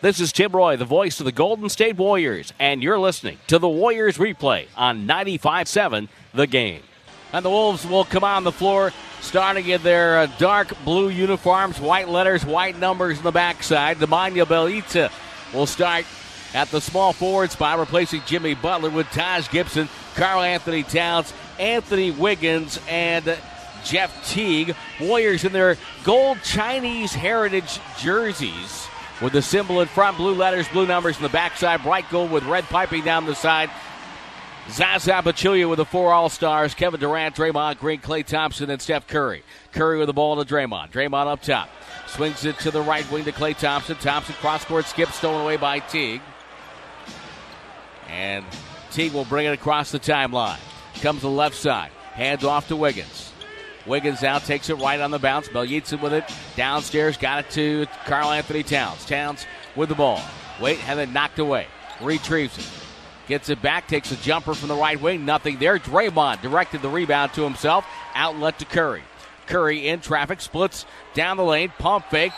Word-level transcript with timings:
This 0.00 0.20
is 0.20 0.30
Tim 0.30 0.52
Roye, 0.52 0.76
the 0.76 0.84
voice 0.84 1.18
of 1.18 1.26
the 1.26 1.32
Golden 1.32 1.68
State 1.68 1.96
Warriors, 1.96 2.52
and 2.60 2.84
you're 2.84 3.00
listening 3.00 3.36
to 3.48 3.58
the 3.58 3.68
Warriors 3.68 4.16
replay 4.16 4.68
on 4.76 5.08
95.7 5.08 6.06
The 6.32 6.46
Game. 6.46 6.82
And 7.32 7.44
the 7.44 7.50
Wolves 7.50 7.84
will 7.84 8.04
come 8.04 8.22
on 8.22 8.44
the 8.44 8.52
floor 8.52 8.92
starting 9.22 9.66
in 9.66 9.82
their 9.82 10.18
uh, 10.18 10.26
dark 10.38 10.72
blue 10.84 11.08
uniforms, 11.08 11.80
white 11.80 12.08
letters, 12.08 12.46
white 12.46 12.78
numbers 12.78 13.18
in 13.18 13.24
the 13.24 13.32
backside. 13.32 13.96
Nemanja 13.96 14.44
Bjelica 14.44 15.10
will 15.52 15.66
start 15.66 16.04
at 16.54 16.70
the 16.70 16.80
small 16.80 17.12
forward 17.12 17.50
spot, 17.50 17.80
replacing 17.80 18.22
Jimmy 18.24 18.54
Butler 18.54 18.90
with 18.90 19.08
Taj 19.08 19.50
Gibson, 19.50 19.88
Karl 20.14 20.42
Anthony 20.42 20.84
Towns, 20.84 21.32
Anthony 21.58 22.12
Wiggins, 22.12 22.78
and 22.88 23.36
Jeff 23.82 24.28
Teague. 24.28 24.76
Warriors 25.00 25.42
in 25.42 25.50
their 25.52 25.76
gold 26.04 26.38
Chinese 26.44 27.12
heritage 27.12 27.80
jerseys 27.98 28.86
with 29.20 29.32
the 29.32 29.42
symbol 29.42 29.80
in 29.80 29.88
front, 29.88 30.16
blue 30.16 30.34
letters, 30.34 30.68
blue 30.68 30.86
numbers 30.86 31.16
in 31.16 31.22
the 31.22 31.28
backside, 31.28 31.82
bright 31.82 32.08
gold 32.10 32.30
with 32.30 32.44
red 32.44 32.64
piping 32.64 33.04
down 33.04 33.26
the 33.26 33.34
side. 33.34 33.70
Zaza 34.70 35.12
Pachulia 35.12 35.68
with 35.68 35.78
the 35.78 35.84
four 35.84 36.12
All 36.12 36.28
Stars, 36.28 36.74
Kevin 36.74 37.00
Durant, 37.00 37.34
Draymond 37.34 37.78
Green, 37.78 38.00
Klay 38.00 38.24
Thompson, 38.24 38.68
and 38.70 38.80
Steph 38.80 39.06
Curry. 39.06 39.42
Curry 39.72 39.98
with 39.98 40.08
the 40.08 40.12
ball 40.12 40.42
to 40.42 40.54
Draymond. 40.54 40.90
Draymond 40.90 41.26
up 41.26 41.40
top. 41.40 41.70
Swings 42.06 42.44
it 42.44 42.58
to 42.60 42.70
the 42.70 42.82
right 42.82 43.10
wing 43.10 43.24
to 43.24 43.32
Klay 43.32 43.56
Thompson. 43.56 43.96
Thompson 43.96 44.34
cross 44.36 44.64
court 44.64 44.84
skip, 44.84 45.10
stolen 45.10 45.40
away 45.40 45.56
by 45.56 45.78
Teague. 45.78 46.20
And 48.08 48.44
Teague 48.90 49.12
will 49.12 49.24
bring 49.24 49.46
it 49.46 49.52
across 49.52 49.90
the 49.90 49.98
timeline. 49.98 50.58
Comes 51.00 51.20
to 51.20 51.26
the 51.26 51.32
left 51.32 51.54
side. 51.54 51.90
Hands 52.12 52.44
off 52.44 52.68
to 52.68 52.76
Wiggins. 52.76 53.27
Wiggins 53.88 54.22
now 54.22 54.38
takes 54.38 54.68
it 54.70 54.74
right 54.74 55.00
on 55.00 55.10
the 55.10 55.18
bounce. 55.18 55.48
Bjelica 55.48 56.00
with 56.00 56.12
it. 56.12 56.24
Downstairs, 56.56 57.16
got 57.16 57.44
it 57.44 57.50
to 57.52 57.86
Karl 58.04 58.30
Anthony 58.30 58.62
Towns. 58.62 59.04
Towns 59.06 59.46
with 59.74 59.88
the 59.88 59.94
ball. 59.94 60.20
Wait, 60.60 60.86
and 60.88 60.98
then 60.98 61.12
knocked 61.12 61.38
away. 61.38 61.66
Retrieves 62.00 62.58
it. 62.58 62.68
Gets 63.26 63.48
it 63.48 63.60
back, 63.60 63.88
takes 63.88 64.10
a 64.12 64.16
jumper 64.16 64.54
from 64.54 64.68
the 64.68 64.74
right 64.74 65.00
wing. 65.00 65.24
Nothing 65.24 65.58
there. 65.58 65.78
Draymond 65.78 66.40
directed 66.42 66.82
the 66.82 66.88
rebound 66.88 67.32
to 67.34 67.42
himself. 67.42 67.84
Outlet 68.14 68.58
to 68.58 68.64
Curry. 68.64 69.02
Curry 69.46 69.88
in 69.88 70.00
traffic, 70.00 70.40
splits 70.40 70.84
down 71.14 71.38
the 71.38 71.44
lane, 71.44 71.72
pump 71.78 72.04
fake, 72.10 72.32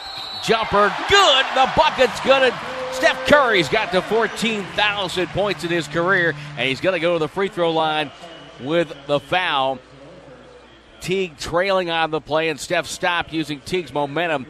jumper, 0.44 0.94
good. 1.08 1.46
The 1.54 1.70
bucket's 1.76 2.20
good. 2.20 2.54
Steph 2.92 3.26
Curry's 3.26 3.68
got 3.68 3.92
to 3.92 4.02
14,000 4.02 5.26
points 5.28 5.64
in 5.64 5.70
his 5.70 5.88
career, 5.88 6.34
and 6.56 6.68
he's 6.68 6.80
going 6.80 6.92
to 6.92 7.00
go 7.00 7.14
to 7.14 7.18
the 7.18 7.28
free 7.28 7.48
throw 7.48 7.72
line 7.72 8.10
with 8.60 8.92
the 9.06 9.20
foul. 9.20 9.78
Teague 11.00 11.38
trailing 11.38 11.90
on 11.90 12.10
the 12.10 12.20
play, 12.20 12.48
and 12.48 12.60
Steph 12.60 12.86
stopped 12.86 13.32
using 13.32 13.60
Teague's 13.60 13.92
momentum 13.92 14.46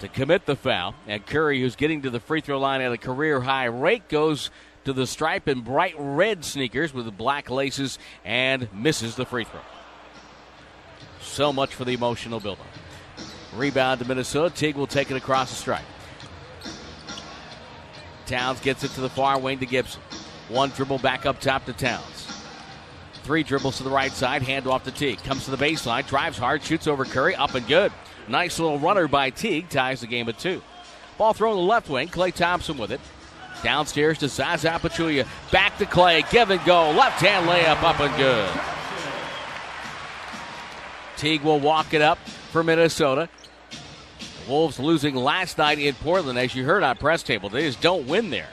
to 0.00 0.08
commit 0.08 0.46
the 0.46 0.56
foul. 0.56 0.94
And 1.06 1.24
Curry, 1.24 1.60
who's 1.60 1.76
getting 1.76 2.02
to 2.02 2.10
the 2.10 2.20
free 2.20 2.40
throw 2.40 2.58
line 2.58 2.80
at 2.80 2.92
a 2.92 2.98
career 2.98 3.40
high 3.40 3.66
rate, 3.66 4.08
goes 4.08 4.50
to 4.84 4.92
the 4.92 5.06
stripe 5.06 5.48
in 5.48 5.60
bright 5.62 5.94
red 5.98 6.44
sneakers 6.44 6.94
with 6.94 7.16
black 7.16 7.50
laces 7.50 7.98
and 8.24 8.68
misses 8.72 9.16
the 9.16 9.26
free 9.26 9.44
throw. 9.44 9.60
So 11.20 11.52
much 11.52 11.74
for 11.74 11.84
the 11.84 11.92
emotional 11.92 12.40
buildup. 12.40 12.66
Rebound 13.54 14.00
to 14.00 14.06
Minnesota. 14.06 14.54
Teague 14.54 14.76
will 14.76 14.86
take 14.86 15.10
it 15.10 15.16
across 15.16 15.50
the 15.50 15.56
stripe. 15.56 15.84
Towns 18.26 18.60
gets 18.60 18.84
it 18.84 18.90
to 18.92 19.00
the 19.00 19.08
far 19.08 19.38
wing 19.38 19.58
to 19.60 19.66
Gibson. 19.66 20.02
One 20.48 20.70
dribble 20.70 20.98
back 20.98 21.26
up 21.26 21.40
top 21.40 21.64
to 21.66 21.72
Towns. 21.72 22.15
Three 23.26 23.42
dribbles 23.42 23.78
to 23.78 23.82
the 23.82 23.90
right 23.90 24.12
side, 24.12 24.42
hand 24.42 24.68
off 24.68 24.84
to 24.84 24.92
Teague. 24.92 25.20
Comes 25.24 25.46
to 25.46 25.50
the 25.50 25.56
baseline, 25.56 26.06
drives 26.06 26.38
hard, 26.38 26.62
shoots 26.62 26.86
over 26.86 27.04
Curry, 27.04 27.34
up 27.34 27.56
and 27.56 27.66
good. 27.66 27.90
Nice 28.28 28.60
little 28.60 28.78
runner 28.78 29.08
by 29.08 29.30
Teague, 29.30 29.68
ties 29.68 30.02
the 30.02 30.06
game 30.06 30.28
at 30.28 30.38
two. 30.38 30.62
Ball 31.18 31.32
thrown 31.32 31.56
to 31.56 31.60
the 31.60 31.66
left 31.66 31.88
wing, 31.88 32.06
Klay 32.06 32.32
Thompson 32.32 32.78
with 32.78 32.92
it. 32.92 33.00
Downstairs 33.64 34.18
to 34.18 34.28
Zaza 34.28 34.68
Pachulia. 34.68 35.26
Back 35.50 35.76
to 35.78 35.86
Klay, 35.86 36.30
give 36.30 36.50
and 36.50 36.64
go. 36.64 36.92
Left 36.92 37.20
hand 37.20 37.48
layup, 37.48 37.82
up 37.82 37.98
and 37.98 38.16
good. 38.16 38.48
Teague 41.16 41.42
will 41.42 41.58
walk 41.58 41.94
it 41.94 42.02
up 42.02 42.18
for 42.52 42.62
Minnesota. 42.62 43.28
Wolves 44.46 44.78
losing 44.78 45.16
last 45.16 45.58
night 45.58 45.80
in 45.80 45.94
Portland, 45.94 46.38
as 46.38 46.54
you 46.54 46.64
heard 46.64 46.84
on 46.84 46.96
press 46.96 47.24
table. 47.24 47.48
They 47.48 47.66
just 47.66 47.80
don't 47.80 48.06
win 48.06 48.30
there. 48.30 48.50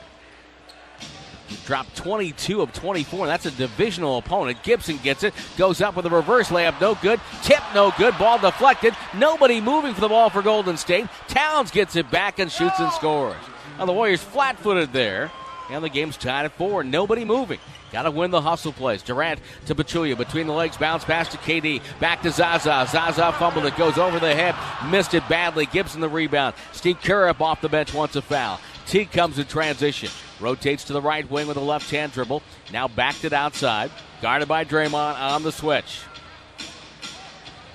Dropped 1.65 1.95
22 1.95 2.61
of 2.61 2.73
24. 2.73 3.27
That's 3.27 3.45
a 3.45 3.51
divisional 3.51 4.17
opponent. 4.17 4.61
Gibson 4.63 4.97
gets 4.97 5.23
it, 5.23 5.33
goes 5.57 5.81
up 5.81 5.95
with 5.95 6.05
a 6.05 6.09
reverse 6.09 6.49
layup, 6.49 6.79
no 6.81 6.95
good. 6.95 7.19
Tip, 7.41 7.61
no 7.73 7.93
good. 7.97 8.17
Ball 8.17 8.37
deflected. 8.39 8.93
Nobody 9.15 9.61
moving 9.61 9.93
for 9.93 10.01
the 10.01 10.09
ball 10.09 10.29
for 10.29 10.41
Golden 10.41 10.77
State. 10.77 11.07
Towns 11.27 11.71
gets 11.71 11.95
it 11.95 12.11
back 12.11 12.39
and 12.39 12.51
shoots 12.51 12.79
and 12.79 12.91
scores. 12.91 13.35
Now 13.77 13.85
the 13.85 13.93
Warriors 13.93 14.21
flat 14.21 14.59
footed 14.59 14.91
there. 14.93 15.31
And 15.69 15.83
the 15.83 15.89
game's 15.89 16.17
tied 16.17 16.45
at 16.45 16.51
four. 16.57 16.83
Nobody 16.83 17.23
moving. 17.23 17.59
Got 17.91 18.03
to 18.03 18.11
win 18.11 18.31
the 18.31 18.41
hustle 18.41 18.73
plays. 18.73 19.01
Durant 19.01 19.39
to 19.67 19.75
Pachulia. 19.75 20.17
Between 20.17 20.45
the 20.45 20.53
legs. 20.53 20.75
Bounce 20.77 21.05
pass 21.05 21.29
to 21.29 21.37
KD. 21.37 21.81
Back 21.99 22.21
to 22.23 22.31
Zaza. 22.31 22.85
Zaza 22.89 23.31
fumbled 23.33 23.65
it. 23.65 23.77
Goes 23.77 23.97
over 23.97 24.19
the 24.19 24.35
head. 24.35 24.55
Missed 24.91 25.13
it 25.13 25.27
badly. 25.29 25.65
Gibson 25.67 26.01
the 26.01 26.09
rebound. 26.09 26.55
Steve 26.73 26.99
Kerr 27.01 27.33
off 27.39 27.61
the 27.61 27.69
bench 27.69 27.93
wants 27.93 28.15
a 28.15 28.21
foul. 28.21 28.59
T 28.87 29.05
comes 29.05 29.39
in 29.39 29.45
transition. 29.45 30.09
Rotates 30.43 30.83
to 30.85 30.93
the 30.93 31.01
right 31.01 31.29
wing 31.31 31.47
with 31.47 31.57
a 31.57 31.61
left 31.61 31.89
hand 31.89 32.11
dribble. 32.11 32.43
Now 32.71 32.87
backed 32.87 33.23
it 33.23 33.33
outside. 33.33 33.89
Guarded 34.21 34.47
by 34.47 34.65
Draymond 34.65 35.17
on 35.17 35.41
the 35.43 35.51
switch. 35.51 36.01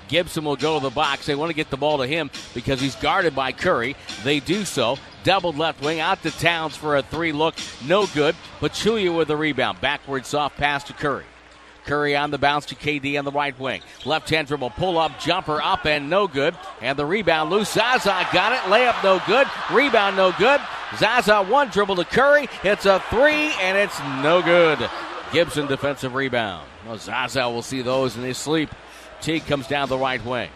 Gibson 0.07 0.43
will 0.43 0.55
go 0.55 0.79
to 0.79 0.83
the 0.83 0.89
box. 0.89 1.25
They 1.25 1.35
want 1.35 1.49
to 1.49 1.55
get 1.55 1.69
the 1.69 1.77
ball 1.77 1.97
to 1.97 2.07
him 2.07 2.29
because 2.53 2.79
he's 2.79 2.95
guarded 2.95 3.35
by 3.35 3.51
Curry. 3.51 3.95
They 4.23 4.39
do 4.39 4.65
so. 4.65 4.97
Doubled 5.23 5.57
left 5.57 5.81
wing 5.83 5.99
out 5.99 6.21
to 6.23 6.31
Towns 6.31 6.75
for 6.75 6.97
a 6.97 7.01
three 7.01 7.31
look. 7.31 7.55
No 7.85 8.07
good. 8.07 8.35
Pachulia 8.59 9.15
with 9.15 9.27
the 9.27 9.37
rebound. 9.37 9.81
Backward 9.81 10.25
soft 10.25 10.57
pass 10.57 10.83
to 10.85 10.93
Curry. 10.93 11.25
Curry 11.89 12.15
on 12.15 12.29
the 12.29 12.37
bounce 12.37 12.67
to 12.67 12.75
KD 12.75 13.17
on 13.17 13.25
the 13.25 13.31
right 13.31 13.59
wing. 13.59 13.81
Left 14.05 14.29
hand 14.29 14.47
dribble, 14.47 14.69
pull 14.71 14.99
up, 14.99 15.19
jumper 15.19 15.59
up 15.59 15.87
and 15.87 16.07
no 16.07 16.27
good. 16.27 16.55
And 16.81 16.97
the 16.99 17.05
rebound 17.05 17.49
loose. 17.49 17.71
Zaza 17.71 18.27
got 18.31 18.53
it. 18.53 18.59
Layup 18.71 19.03
no 19.03 19.19
good. 19.25 19.47
Rebound 19.71 20.15
no 20.15 20.31
good. 20.37 20.61
Zaza 20.97 21.43
one 21.43 21.69
dribble 21.69 21.95
to 21.95 22.05
Curry. 22.05 22.47
It's 22.63 22.85
a 22.85 22.99
three 23.09 23.51
and 23.59 23.75
it's 23.75 23.99
no 24.21 24.43
good. 24.43 24.87
Gibson 25.33 25.65
defensive 25.65 26.13
rebound. 26.13 26.67
Well, 26.85 26.99
Zaza 26.99 27.49
will 27.49 27.63
see 27.63 27.81
those 27.81 28.15
in 28.15 28.21
his 28.21 28.37
sleep. 28.37 28.69
Teague 29.19 29.47
comes 29.47 29.67
down 29.67 29.89
the 29.89 29.97
right 29.97 30.23
wing. 30.23 30.51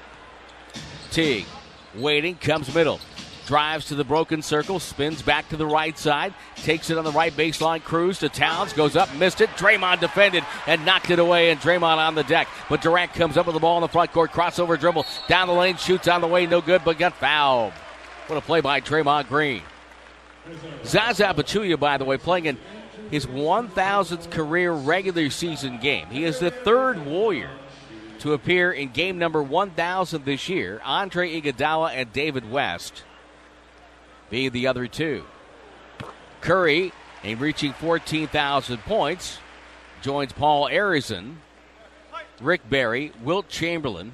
Teague 1.09 1.47
waiting, 1.95 2.35
comes 2.35 2.73
middle. 2.75 2.99
Drives 3.45 3.85
to 3.87 3.95
the 3.95 4.05
broken 4.05 4.41
circle, 4.41 4.79
spins 4.79 5.21
back 5.21 5.49
to 5.49 5.57
the 5.57 5.65
right 5.65 5.97
side, 5.97 6.33
takes 6.55 6.89
it 6.89 6.97
on 6.97 7.03
the 7.03 7.11
right 7.11 7.33
baseline, 7.33 7.83
cruise 7.83 8.19
to 8.19 8.29
Towns, 8.29 8.71
goes 8.71 8.95
up, 8.95 9.13
missed 9.15 9.41
it. 9.41 9.49
Draymond 9.51 9.99
defended 9.99 10.45
and 10.65 10.85
knocked 10.85 11.09
it 11.09 11.19
away, 11.19 11.51
and 11.51 11.59
Draymond 11.59 11.97
on 11.97 12.15
the 12.15 12.23
deck. 12.23 12.47
But 12.69 12.81
Durant 12.81 13.13
comes 13.13 13.35
up 13.35 13.45
with 13.45 13.53
the 13.53 13.59
ball 13.59 13.77
in 13.77 13.81
the 13.81 13.89
front 13.89 14.13
court, 14.13 14.31
crossover 14.31 14.79
dribble, 14.79 15.05
down 15.27 15.47
the 15.47 15.53
lane, 15.53 15.75
shoots 15.75 16.07
on 16.07 16.21
the 16.21 16.27
way, 16.27 16.45
no 16.45 16.61
good, 16.61 16.83
but 16.85 16.97
got 16.97 17.13
fouled. 17.15 17.73
What 18.27 18.37
a 18.37 18.41
play 18.41 18.61
by 18.61 18.79
Draymond 18.79 19.27
Green. 19.27 19.61
Zaza 20.85 21.34
Pachulia, 21.34 21.78
by 21.78 21.97
the 21.97 22.05
way, 22.05 22.17
playing 22.17 22.46
in 22.46 22.57
his 23.11 23.25
1,000th 23.25 24.31
career 24.31 24.72
regular 24.72 25.29
season 25.29 25.79
game. 25.79 26.07
He 26.07 26.23
is 26.23 26.39
the 26.39 26.51
third 26.51 27.05
Warrior 27.05 27.51
to 28.19 28.34
appear 28.34 28.72
in 28.72 28.89
game 28.89 29.17
number 29.17 29.43
1,000 29.43 30.23
this 30.23 30.47
year. 30.47 30.81
Andre 30.85 31.41
Iguodala 31.41 31.91
and 31.93 32.11
David 32.13 32.49
West 32.49 33.03
being 34.34 34.50
the 34.50 34.66
other 34.66 34.88
two. 34.88 35.24
Curry, 36.41 36.91
in 37.22 37.38
reaching 37.38 37.72
14,000 37.72 38.80
points, 38.80 39.38
joins 40.02 40.34
Paul 40.34 40.70
Arizin, 40.70 41.35
Rick 42.41 42.68
Barry, 42.68 43.12
Wilt 43.22 43.47
Chamberlain, 43.47 44.12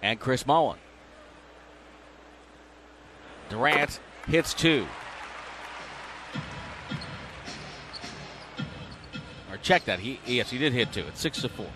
and 0.00 0.18
Chris 0.18 0.46
Mullin. 0.46 0.78
Durant 3.50 4.00
hits 4.26 4.54
two. 4.54 4.86
Or 9.50 9.58
check 9.60 9.84
that. 9.84 9.98
He 9.98 10.18
yes, 10.24 10.48
he 10.48 10.56
did 10.56 10.72
hit 10.72 10.90
two. 10.90 11.04
It's 11.06 11.20
six 11.20 11.42
to 11.42 11.50
four. 11.50 11.68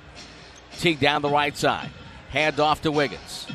Teague 0.79 1.01
down 1.01 1.21
the 1.21 1.29
right 1.29 1.55
side. 1.55 1.91
Hand 2.31 2.61
off 2.61 2.81
to 2.81 2.91
Wiggins. 2.91 3.47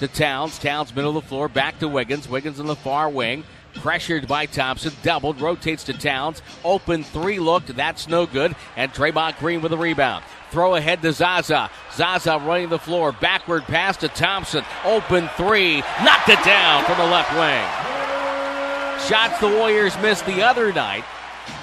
To 0.00 0.08
Towns. 0.08 0.58
Towns, 0.58 0.94
middle 0.94 1.16
of 1.16 1.22
the 1.22 1.28
floor, 1.28 1.48
back 1.48 1.78
to 1.80 1.88
Wiggins. 1.88 2.28
Wiggins 2.28 2.60
in 2.60 2.66
the 2.66 2.76
far 2.76 3.08
wing. 3.08 3.44
Pressured 3.74 4.28
by 4.28 4.46
Thompson, 4.46 4.92
doubled, 5.02 5.40
rotates 5.40 5.84
to 5.84 5.92
Towns. 5.92 6.42
Open 6.62 7.02
three 7.02 7.40
look, 7.40 7.66
that's 7.66 8.08
no 8.08 8.24
good. 8.24 8.54
And 8.76 8.92
Draymond 8.92 9.38
Green 9.38 9.62
with 9.62 9.72
a 9.72 9.76
rebound. 9.76 10.24
Throw 10.50 10.76
ahead 10.76 11.02
to 11.02 11.12
Zaza. 11.12 11.68
Zaza 11.92 12.38
running 12.38 12.68
the 12.68 12.78
floor, 12.78 13.10
backward 13.10 13.64
pass 13.64 13.96
to 13.98 14.08
Thompson. 14.08 14.64
Open 14.84 15.28
three, 15.36 15.80
knocked 16.04 16.28
it 16.28 16.42
down 16.44 16.84
from 16.84 16.98
the 16.98 17.06
left 17.06 17.32
wing. 17.32 19.08
Shots 19.08 19.40
the 19.40 19.48
Warriors 19.48 19.98
missed 19.98 20.24
the 20.24 20.42
other 20.42 20.72
night 20.72 21.04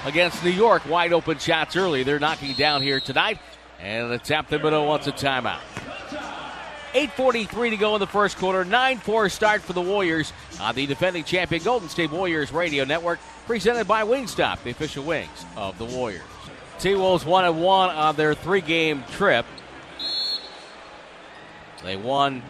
against 0.05 0.43
New 0.43 0.51
York. 0.51 0.87
Wide 0.87 1.13
open 1.13 1.37
shots 1.37 1.75
early. 1.77 2.03
They're 2.03 2.19
knocking 2.19 2.53
down 2.53 2.81
here 2.81 2.99
tonight. 2.99 3.39
And 3.79 4.11
the 4.11 4.19
tap 4.19 4.49
the 4.49 4.59
middle 4.59 4.85
wants 4.85 5.07
a 5.07 5.11
timeout. 5.11 5.70
8.43 6.93 7.69
to 7.71 7.77
go 7.77 7.95
in 7.95 7.99
the 7.99 8.07
first 8.07 8.37
quarter. 8.37 8.65
9 8.65 8.97
4 8.97 9.29
start 9.29 9.61
for 9.61 9.73
the 9.73 9.81
Warriors 9.81 10.33
on 10.59 10.75
the 10.75 10.85
defending 10.85 11.23
champion 11.23 11.63
Golden 11.63 11.89
State 11.89 12.11
Warriors 12.11 12.51
Radio 12.51 12.83
Network, 12.83 13.19
presented 13.45 13.87
by 13.87 14.03
Wingstop, 14.03 14.63
the 14.63 14.71
official 14.71 15.03
wings 15.03 15.45
of 15.55 15.77
the 15.77 15.85
Warriors. 15.85 16.21
T 16.79 16.95
Wolves 16.95 17.25
1 17.25 17.45
and 17.45 17.61
1 17.61 17.89
on 17.89 18.15
their 18.15 18.33
three 18.33 18.61
game 18.61 19.03
trip. 19.11 19.45
They 21.83 21.95
won 21.95 22.43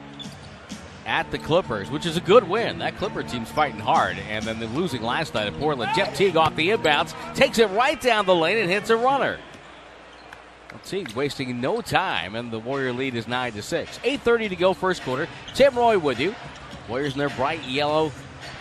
at 1.05 1.29
the 1.31 1.38
Clippers, 1.38 1.89
which 1.89 2.05
is 2.05 2.17
a 2.17 2.21
good 2.21 2.47
win. 2.47 2.79
That 2.79 2.97
Clipper 2.97 3.23
team's 3.23 3.49
fighting 3.51 3.79
hard, 3.79 4.17
and 4.29 4.45
then 4.45 4.59
they're 4.59 4.69
losing 4.69 5.01
last 5.01 5.33
night 5.33 5.47
at 5.47 5.59
Portland. 5.59 5.91
Jeff 5.95 6.15
Teague 6.15 6.38
off 6.38 6.55
the 6.55 6.69
inbounds, 6.69 7.13
takes 7.35 7.59
it 7.59 7.69
right 7.71 7.99
down 7.99 8.25
the 8.25 8.35
lane 8.35 8.57
and 8.57 8.69
hits 8.69 8.89
a 8.89 8.97
runner. 8.97 9.39
Teague 10.79 11.12
wasting 11.13 11.62
no 11.62 11.81
time, 11.81 12.35
and 12.35 12.51
the 12.51 12.59
Warrior 12.59 12.94
lead 12.94 13.15
is 13.15 13.27
9 13.27 13.53
to 13.53 13.62
6. 13.62 13.97
8.30 14.00 14.50
to 14.50 14.56
go, 14.56 14.73
first 14.73 15.03
quarter. 15.03 15.27
Tim 15.53 15.75
Roye 15.75 15.97
with 15.97 16.19
you. 16.19 16.35
Warriors 16.88 17.13
in 17.13 17.19
their 17.19 17.29
bright 17.29 17.63
yellow 17.65 18.12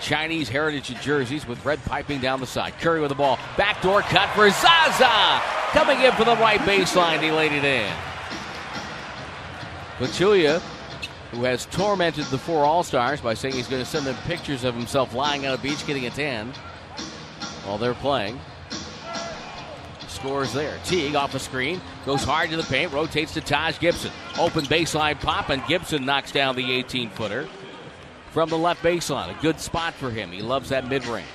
Chinese 0.00 0.48
heritage 0.48 0.88
jerseys 1.00 1.46
with 1.46 1.64
red 1.64 1.82
piping 1.84 2.20
down 2.20 2.40
the 2.40 2.46
side. 2.46 2.74
Curry 2.80 3.00
with 3.00 3.10
the 3.10 3.14
ball. 3.14 3.38
Backdoor 3.56 4.02
cut 4.02 4.28
for 4.30 4.48
Zaza. 4.50 5.40
Coming 5.72 6.00
in 6.00 6.12
for 6.12 6.24
the 6.24 6.36
right 6.36 6.60
baseline. 6.60 7.22
He 7.22 7.30
laid 7.30 7.52
it 7.52 7.64
in. 7.64 7.92
Pachulia, 9.98 10.60
who 11.30 11.44
has 11.44 11.66
tormented 11.66 12.24
the 12.26 12.38
four 12.38 12.64
All 12.64 12.82
Stars 12.82 13.20
by 13.20 13.34
saying 13.34 13.54
he's 13.54 13.68
going 13.68 13.82
to 13.82 13.88
send 13.88 14.06
them 14.06 14.16
pictures 14.26 14.64
of 14.64 14.74
himself 14.74 15.14
lying 15.14 15.46
on 15.46 15.54
a 15.54 15.58
beach 15.58 15.86
getting 15.86 16.06
a 16.06 16.10
tan 16.10 16.52
while 17.64 17.78
they're 17.78 17.94
playing 17.94 18.40
scores 20.20 20.52
there. 20.52 20.78
Teague 20.84 21.14
off 21.14 21.32
the 21.32 21.38
screen, 21.38 21.80
goes 22.04 22.22
hard 22.22 22.50
to 22.50 22.56
the 22.56 22.62
paint, 22.64 22.92
rotates 22.92 23.34
to 23.34 23.40
Taj 23.40 23.78
Gibson. 23.78 24.12
Open 24.38 24.64
baseline 24.66 25.18
pop, 25.18 25.48
and 25.48 25.64
Gibson 25.66 26.04
knocks 26.04 26.30
down 26.30 26.56
the 26.56 26.72
18 26.72 27.10
footer 27.10 27.48
from 28.30 28.48
the 28.50 28.58
left 28.58 28.82
baseline. 28.82 29.36
A 29.36 29.42
good 29.42 29.58
spot 29.58 29.94
for 29.94 30.10
him. 30.10 30.30
He 30.30 30.42
loves 30.42 30.68
that 30.68 30.88
mid 30.88 31.06
range. 31.06 31.26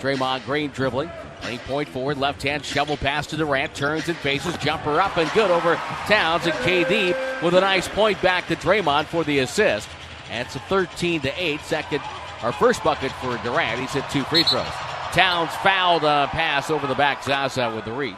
Draymond 0.00 0.44
Green 0.44 0.70
dribbling. 0.70 1.10
Any 1.42 1.58
point 1.58 1.88
forward, 1.88 2.16
left 2.18 2.42
hand 2.42 2.64
shovel 2.64 2.96
pass 2.96 3.26
to 3.28 3.36
Durant, 3.36 3.74
turns 3.74 4.08
and 4.08 4.16
faces, 4.16 4.56
jumper 4.58 4.98
up 4.98 5.18
and 5.18 5.30
good 5.32 5.50
over 5.50 5.74
Towns 6.06 6.46
and 6.46 6.54
KD 6.54 7.42
with 7.42 7.54
a 7.54 7.60
nice 7.60 7.86
point 7.86 8.20
back 8.22 8.46
to 8.48 8.56
Draymond 8.56 9.06
for 9.06 9.24
the 9.24 9.40
assist. 9.40 9.88
And 10.30 10.46
it's 10.46 10.56
a 10.56 10.60
13 10.60 11.20
to 11.22 11.42
8 11.42 11.60
second, 11.60 12.00
our 12.42 12.52
first 12.52 12.82
bucket 12.82 13.12
for 13.12 13.36
Durant. 13.38 13.80
He's 13.80 13.92
hit 13.92 14.08
two 14.10 14.24
free 14.24 14.44
throws. 14.44 14.93
Towns 15.14 15.54
fouled 15.62 16.02
a 16.02 16.26
pass 16.32 16.70
over 16.70 16.88
the 16.88 16.94
back. 16.96 17.22
Zaza 17.22 17.72
with 17.72 17.84
the 17.84 17.92
reach. 17.92 18.16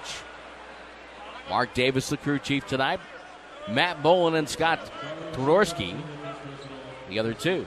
Mark 1.50 1.74
Davis, 1.74 2.08
the 2.08 2.16
crew 2.16 2.38
chief 2.38 2.66
tonight. 2.66 3.00
Matt 3.68 4.02
Boland 4.02 4.34
and 4.34 4.48
Scott 4.48 4.80
Twardoski, 5.32 5.94
the 7.10 7.18
other 7.18 7.34
two. 7.34 7.66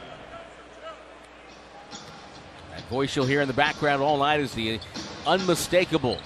That 2.71 2.81
voice 2.89 3.15
you'll 3.15 3.27
hear 3.27 3.41
in 3.41 3.47
the 3.47 3.53
background 3.53 4.01
all 4.01 4.17
night 4.17 4.39
is 4.39 4.55
the 4.55 4.79
unmistakable 5.27 6.17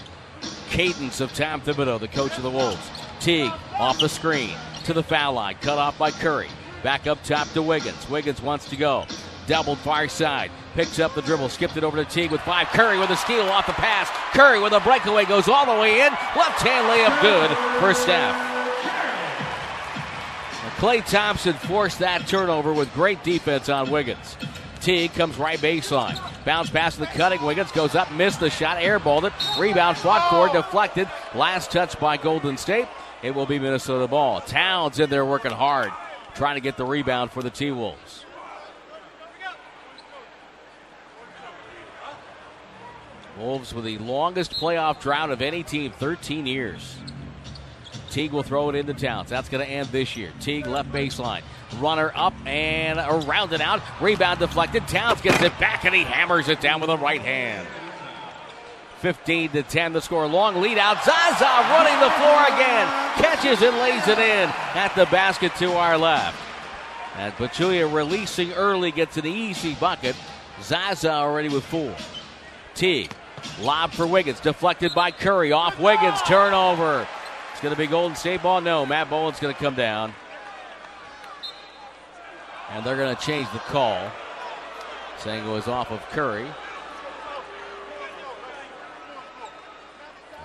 cadence 0.69 1.19
of 1.19 1.33
Tom 1.33 1.59
Thibodeau, 1.59 2.00
the 2.00 2.07
coach 2.07 2.38
of 2.38 2.44
the 2.44 2.50
Wolves. 2.50 2.89
Teague 3.19 3.51
off 3.77 4.00
the 4.00 4.07
screen 4.07 4.55
to 4.85 4.94
the 4.94 5.03
foul 5.03 5.33
line, 5.33 5.57
cut 5.59 5.77
off 5.77 5.97
by 5.97 6.09
Curry. 6.09 6.47
Back 6.83 7.05
up 7.07 7.21
top 7.23 7.50
to 7.50 7.61
Wiggins. 7.61 8.09
Wiggins 8.09 8.41
wants 8.41 8.69
to 8.69 8.77
go. 8.77 9.05
Doubled 9.45 9.79
far 9.79 10.07
side. 10.07 10.51
Picks 10.74 11.00
up 11.00 11.14
the 11.14 11.22
dribble. 11.22 11.50
Skipped 11.50 11.78
it 11.78 11.84
over 11.84 11.98
to 11.98 12.06
Teague 12.10 12.31
with 12.31 12.42
five. 12.42 12.68
Curry 12.68 12.98
with 12.98 13.10
a 13.10 13.16
steal 13.16 13.44
off 13.44 13.68
the 13.68 13.74
pass. 13.74 14.10
Curry 14.36 14.60
with 14.62 14.74
a 14.74 14.80
breakaway. 14.80 15.25
Goes 15.25 15.48
all 15.48 15.66
the 15.66 15.80
way 15.80 16.02
in. 16.02 16.12
Left 16.12 16.62
hand 16.62 16.88
layup 16.88 17.22
good 17.22 17.50
First 17.80 18.04
Steph. 18.04 18.52
Klay 20.78 21.06
Thompson 21.10 21.54
forced 21.54 22.00
that 22.00 22.28
turnover 22.28 22.74
with 22.74 22.94
great 22.94 23.24
defense 23.24 23.70
on 23.70 23.90
Wiggins. 23.90 24.36
Teague 24.81 25.14
comes 25.14 25.38
right 25.38 25.60
baseline. 25.60 26.20
Bounce 26.44 26.70
pass 26.70 26.96
to 26.96 27.02
the 27.02 27.06
cutting. 27.06 27.42
Wiggins 27.42 27.72
goes 27.72 27.96
up, 27.96 28.12
missed 28.12 28.42
the 28.42 28.50
shot, 28.50 28.80
airballed 28.80 29.24
it. 29.24 29.34
Rebound 29.58 29.96
fought 29.96 30.30
for, 30.30 30.50
oh. 30.50 30.62
deflected. 30.62 31.08
Last 31.36 31.72
touch 31.72 31.98
by 32.02 32.18
Golden 32.18 32.58
State. 32.58 32.88
It 33.22 33.34
will 33.34 33.46
be 33.46 33.60
Minnesota 33.60 34.10
ball. 34.10 34.42
Towns 34.42 35.00
in 35.00 35.10
there 35.10 35.24
working 35.24 35.52
hard, 35.52 35.92
trying 36.36 36.56
to 36.56 36.62
get 36.62 36.75
the 36.75 36.84
rebound 36.84 37.31
for 37.31 37.42
the 37.42 37.50
T 37.50 37.72
Wolves. 37.72 38.23
Wolves 43.38 43.74
with 43.74 43.85
the 43.85 43.97
longest 43.97 44.53
playoff 44.53 45.01
drought 45.01 45.31
of 45.31 45.41
any 45.41 45.63
team, 45.63 45.91
13 45.91 46.45
years. 46.45 46.95
Teague 48.12 48.31
will 48.31 48.44
throw 48.44 48.69
it 48.69 48.75
into 48.75 48.94
Towns. 48.94 49.30
That's 49.30 49.50
going 49.50 49.65
to 49.65 49.71
end 49.71 49.89
this 49.89 50.15
year. 50.15 50.31
Teague 50.39 50.68
left 50.68 50.91
baseline. 50.91 51.41
Runner 51.80 52.12
up 52.13 52.35
and 52.45 53.00
around 53.00 53.53
and 53.53 53.62
out. 53.62 53.81
Rebound 54.00 54.38
deflected. 54.38 54.88
Towns 54.88 55.19
gets 55.21 55.41
it 55.41 55.57
back 55.59 55.83
and 55.85 55.95
he 55.95 56.03
hammers 56.03 56.47
it 56.47 56.62
down 56.62 56.80
with 56.80 56.91
a 56.91 56.97
right 56.97 57.21
hand. 57.21 57.68
15 59.00 59.50
to 59.50 59.63
10 59.63 59.94
the 59.94 60.01
score. 60.01 60.27
Long 60.27 60.62
lead 60.62 60.77
out. 60.77 61.03
Zaza 61.03 61.44
running 61.44 62.00
the 62.00 62.12
floor 62.12 62.56
again. 62.56 62.88
Catches 63.15 63.63
and 63.63 63.75
lays 63.77 64.07
it 64.07 64.19
in 64.19 64.50
at 64.75 64.94
the 64.95 65.06
basket 65.07 65.56
to 65.56 65.74
our 65.74 65.97
left. 65.97 66.39
And 67.18 67.33
Pachulia 67.33 67.91
releasing 67.91 68.53
early 68.53 68.91
gets 68.91 69.18
an 69.18 69.25
easy 69.25 69.74
bucket. 69.74 70.15
Zaza 70.62 71.12
already 71.12 71.50
with 71.50 71.65
four. 71.65 71.95
Teague 72.75 73.12
Lob 73.62 73.92
for 73.92 74.07
Wiggins, 74.07 74.40
deflected 74.40 74.94
by 74.94 75.12
Curry. 75.12 75.51
Off 75.51 75.80
Wiggins, 75.80 76.22
turnover. 76.24 77.07
It's 77.51 77.62
going 77.62 77.74
to 77.74 77.78
be 77.78 77.88
Golden 77.88 78.16
State 78.16 78.42
ball. 78.42 78.62
No, 78.62 78.86
Matt 78.86 79.10
Boland's 79.10 79.40
going 79.40 79.54
to 79.54 79.60
come 79.60 79.75
down. 79.75 80.13
And 82.72 82.86
they're 82.86 82.98
going 82.98 83.16
to 83.16 83.22
change 83.22 83.50
the 83.51 83.60
call, 83.60 84.12
saying 85.19 85.45
it 85.48 85.51
was 85.51 85.68
off 85.68 85.92
of 85.92 86.01
Curry. 86.10 86.48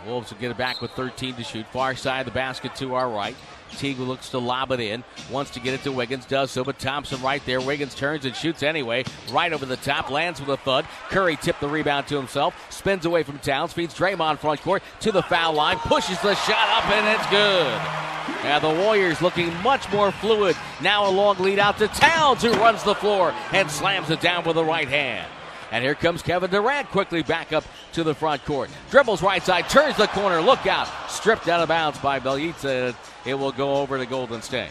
Wolves 0.09 0.33
will 0.33 0.39
get 0.39 0.51
it 0.51 0.57
back 0.57 0.81
with 0.81 0.91
13 0.93 1.35
to 1.35 1.45
shoot. 1.45 1.67
Far 1.67 1.95
side 1.95 2.21
of 2.21 2.27
the 2.27 2.33
basket 2.33 2.75
to 2.77 2.95
our 2.95 3.09
right. 3.09 3.37
Teague 3.77 3.99
looks 3.99 4.31
to 4.31 4.39
lob 4.39 4.73
it 4.73 4.81
in, 4.81 5.05
wants 5.31 5.51
to 5.53 5.61
get 5.61 5.75
it 5.75 5.83
to 5.83 5.93
Wiggins, 5.93 6.25
does 6.25 6.51
so, 6.51 6.65
but 6.65 6.79
Thompson 6.79 7.21
right 7.21 7.45
there. 7.45 7.61
Wiggins 7.61 7.95
turns 7.95 8.25
and 8.25 8.35
shoots 8.35 8.63
anyway, 8.63 9.05
right 9.31 9.53
over 9.53 9.67
the 9.67 9.77
top, 9.77 10.11
lands 10.11 10.41
with 10.41 10.49
a 10.49 10.57
thud. 10.57 10.87
Curry 11.11 11.37
tipped 11.37 11.61
the 11.61 11.69
rebound 11.69 12.07
to 12.09 12.17
himself, 12.17 12.55
spins 12.73 13.05
away 13.05 13.23
from 13.23 13.39
Towns, 13.39 13.75
feeds 13.75 13.95
Draymond 13.95 14.39
front 14.39 14.63
court 14.63 14.83
to 15.01 15.13
the 15.13 15.23
foul 15.23 15.53
line, 15.53 15.77
pushes 15.77 16.19
the 16.23 16.35
shot 16.35 16.69
up, 16.71 16.91
and 16.91 17.21
it's 17.21 17.31
good. 17.31 18.09
Now 18.45 18.59
the 18.59 18.83
Warriors 18.83 19.21
looking 19.21 19.55
much 19.63 19.91
more 19.93 20.13
fluid. 20.13 20.57
Now 20.81 21.09
a 21.09 21.11
long 21.11 21.39
lead 21.39 21.59
out 21.59 21.79
to 21.79 21.89
Towns, 21.89 22.43
who 22.43 22.53
runs 22.53 22.83
the 22.83 22.95
floor 22.95 23.35
and 23.53 23.71
slams 23.71 24.11
it 24.11 24.21
down 24.21 24.45
with 24.45 24.57
the 24.57 24.65
right 24.65 24.89
hand. 24.89 25.27
And 25.71 25.85
here 25.85 25.95
comes 25.95 26.23
Kevin 26.23 26.51
Durant 26.51 26.89
quickly 26.89 27.23
back 27.23 27.53
up 27.53 27.65
to 27.93 28.03
the 28.03 28.15
front 28.15 28.45
court. 28.45 28.71
Dribbles 28.91 29.23
right 29.23 29.43
side, 29.43 29.69
turns 29.69 29.97
the 29.97 30.07
corner, 30.09 30.41
look 30.41 30.67
out. 30.67 30.89
Stripped 31.11 31.49
out 31.49 31.61
of 31.61 31.69
bounds 31.69 31.99
by 31.99 32.21
Bjelica. 32.21 32.95
It 33.27 33.35
will 33.35 33.53
go 33.53 33.77
over 33.77 33.99
to 33.99 34.07
Golden 34.07 34.41
State. 34.41 34.71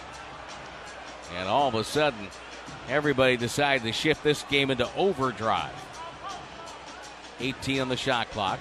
And 1.38 1.48
all 1.48 1.68
of 1.68 1.76
a 1.76 1.84
sudden, 1.84 2.28
everybody 2.90 3.38
decided 3.38 3.84
to 3.84 3.92
shift 3.92 4.24
this 4.24 4.44
game 4.44 4.72
into 4.72 4.90
overdrive. 4.96 5.74
18 7.40 7.82
on 7.82 7.90
the 7.90 7.98
shot 7.98 8.32
clock. 8.32 8.60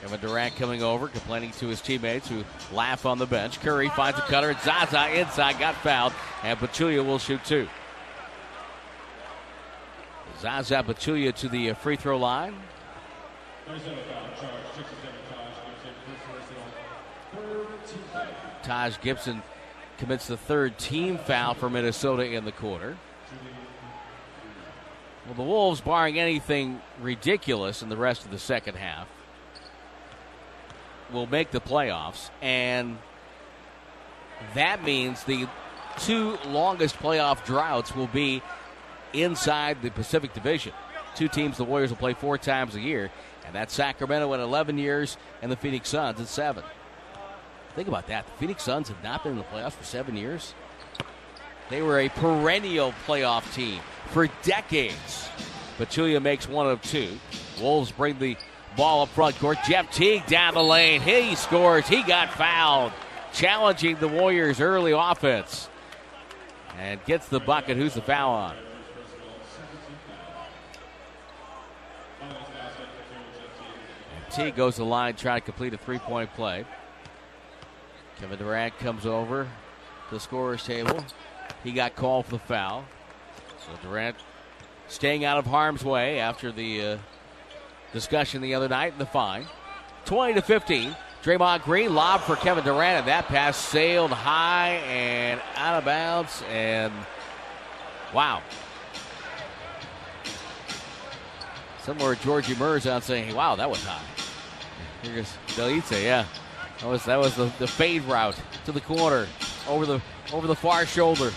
Kevin 0.00 0.18
Durant 0.20 0.56
coming 0.56 0.82
over, 0.82 1.06
complaining 1.06 1.52
to 1.52 1.68
his 1.68 1.80
teammates 1.80 2.28
who 2.28 2.42
laugh 2.72 3.06
on 3.06 3.18
the 3.18 3.26
bench. 3.26 3.60
Curry 3.60 3.88
finds 3.90 4.18
a 4.18 4.22
cutter. 4.22 4.56
Zaza 4.64 5.16
inside, 5.16 5.60
got 5.60 5.76
fouled, 5.76 6.12
and 6.42 6.58
Pachulia 6.58 7.06
will 7.06 7.20
shoot 7.20 7.44
two. 7.44 7.68
Zaza 10.42 10.82
Pachulia 10.82 11.32
to 11.36 11.48
the 11.48 11.70
uh, 11.70 11.74
free 11.74 11.94
throw 11.94 12.18
line. 12.18 12.56
Taj 18.64 19.00
Gibson 19.00 19.40
commits 19.98 20.26
the 20.26 20.36
third 20.36 20.78
team 20.78 21.18
foul 21.18 21.54
for 21.54 21.70
Minnesota 21.70 22.24
in 22.24 22.44
the 22.44 22.50
quarter. 22.50 22.96
Well, 25.26 25.34
the 25.36 25.42
Wolves, 25.44 25.80
barring 25.80 26.18
anything 26.18 26.80
ridiculous 27.00 27.80
in 27.80 27.88
the 27.88 27.96
rest 27.96 28.24
of 28.24 28.32
the 28.32 28.38
second 28.38 28.74
half, 28.74 29.06
will 31.12 31.28
make 31.28 31.52
the 31.52 31.60
playoffs, 31.60 32.30
and 32.40 32.98
that 34.54 34.82
means 34.82 35.22
the 35.22 35.46
two 35.98 36.36
longest 36.46 36.96
playoff 36.96 37.44
droughts 37.44 37.94
will 37.94 38.08
be 38.08 38.42
inside 39.12 39.82
the 39.82 39.90
Pacific 39.90 40.32
Division. 40.32 40.72
Two 41.14 41.28
teams 41.28 41.56
the 41.56 41.64
Warriors 41.64 41.90
will 41.90 41.98
play 41.98 42.14
four 42.14 42.38
times 42.38 42.74
a 42.74 42.80
year, 42.80 43.10
and 43.46 43.54
that's 43.54 43.74
Sacramento 43.74 44.32
in 44.32 44.40
11 44.40 44.78
years 44.78 45.16
and 45.42 45.52
the 45.52 45.56
Phoenix 45.56 45.88
Suns 45.90 46.18
in 46.18 46.26
seven. 46.26 46.64
Think 47.74 47.88
about 47.88 48.06
that. 48.08 48.26
The 48.26 48.32
Phoenix 48.32 48.62
Suns 48.62 48.88
have 48.88 49.02
not 49.02 49.22
been 49.22 49.32
in 49.32 49.38
the 49.38 49.44
playoffs 49.44 49.72
for 49.72 49.84
seven 49.84 50.16
years. 50.16 50.54
They 51.70 51.80
were 51.80 52.00
a 52.00 52.08
perennial 52.10 52.92
playoff 53.06 53.52
team 53.54 53.80
for 54.08 54.28
decades. 54.42 55.28
Pachulia 55.78 56.20
makes 56.20 56.48
one 56.48 56.66
of 56.66 56.82
two. 56.82 57.18
Wolves 57.60 57.90
bring 57.90 58.18
the 58.18 58.36
ball 58.76 59.02
up 59.02 59.08
front 59.10 59.38
court. 59.38 59.58
Jeff 59.66 59.90
Teague 59.90 60.26
down 60.26 60.54
the 60.54 60.62
lane. 60.62 61.00
He 61.00 61.34
scores. 61.34 61.88
He 61.88 62.02
got 62.02 62.32
fouled. 62.32 62.92
Challenging 63.32 63.96
the 63.96 64.08
Warriors' 64.08 64.60
early 64.60 64.92
offense. 64.92 65.68
And 66.78 67.02
gets 67.06 67.28
the 67.28 67.40
bucket. 67.40 67.76
Who's 67.76 67.94
the 67.94 68.02
foul 68.02 68.32
on? 68.32 68.56
Teague 74.34 74.56
goes 74.56 74.76
to 74.76 74.80
the 74.80 74.86
line 74.86 75.14
trying 75.14 75.40
to 75.40 75.44
complete 75.44 75.74
a 75.74 75.76
three 75.76 75.98
point 75.98 76.32
play. 76.34 76.64
Kevin 78.18 78.38
Durant 78.38 78.78
comes 78.78 79.04
over 79.04 79.44
to 79.44 80.14
the 80.14 80.20
scorer's 80.20 80.64
table. 80.64 81.04
He 81.62 81.72
got 81.72 81.96
called 81.96 82.26
for 82.26 82.32
the 82.32 82.38
foul. 82.38 82.84
So 83.58 83.88
Durant 83.88 84.16
staying 84.88 85.24
out 85.24 85.38
of 85.38 85.46
harm's 85.46 85.84
way 85.84 86.18
after 86.18 86.50
the 86.50 86.82
uh, 86.82 86.98
discussion 87.92 88.40
the 88.42 88.54
other 88.54 88.68
night 88.68 88.92
and 88.92 89.00
the 89.00 89.06
fine. 89.06 89.44
20 90.06 90.34
to 90.34 90.42
15. 90.42 90.96
Draymond 91.22 91.62
Green 91.62 91.94
lob 91.94 92.22
for 92.22 92.34
Kevin 92.34 92.64
Durant, 92.64 93.00
and 93.00 93.08
that 93.08 93.26
pass 93.26 93.56
sailed 93.56 94.10
high 94.10 94.80
and 94.88 95.40
out 95.56 95.78
of 95.78 95.84
bounds. 95.84 96.42
And 96.50 96.92
wow. 98.12 98.42
Somewhere 101.82 102.14
Georgie 102.16 102.56
Murr's 102.56 102.86
out 102.86 103.04
saying, 103.04 103.34
wow, 103.34 103.54
that 103.56 103.70
was 103.70 103.84
high. 103.84 104.11
Here's 105.02 105.36
Bjelica, 105.48 106.02
yeah. 106.02 106.26
That 106.80 106.86
was 106.88 107.04
that 107.04 107.18
was 107.18 107.34
the, 107.34 107.52
the 107.58 107.66
fade 107.66 108.02
route 108.04 108.36
to 108.64 108.72
the 108.72 108.80
corner 108.80 109.26
over 109.68 109.86
the 109.86 110.00
over 110.32 110.46
the 110.46 110.54
far 110.54 110.86
shoulder. 110.86 111.30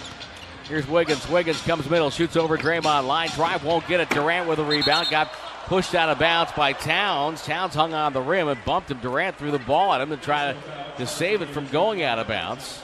Here's 0.68 0.88
Wiggins. 0.88 1.28
Wiggins 1.30 1.62
comes 1.62 1.88
middle, 1.90 2.10
shoots 2.10 2.36
over 2.36 2.58
Draymond. 2.58 3.06
Line 3.06 3.30
drive 3.30 3.64
won't 3.64 3.88
get 3.88 4.00
it. 4.00 4.10
Durant 4.10 4.48
with 4.48 4.58
a 4.58 4.64
rebound. 4.64 5.08
Got 5.12 5.32
pushed 5.66 5.94
out 5.94 6.10
of 6.10 6.18
bounds 6.18 6.52
by 6.54 6.74
Towns. 6.74 7.44
Towns 7.44 7.76
hung 7.76 7.94
on 7.94 8.14
the 8.14 8.22
rim 8.22 8.48
and 8.48 8.64
bumped 8.66 8.90
him. 8.90 9.00
Durant 9.00 9.38
threw 9.38 9.52
the 9.52 9.60
ball 9.60 9.94
at 9.94 10.02
him 10.02 10.10
to 10.10 10.18
try 10.18 10.54
to, 10.54 10.60
to 10.98 11.06
save 11.06 11.44
it 11.44 11.50
from 11.50 11.68
going 11.68 12.02
out 12.02 12.18
of 12.18 12.28
bounds. 12.28 12.82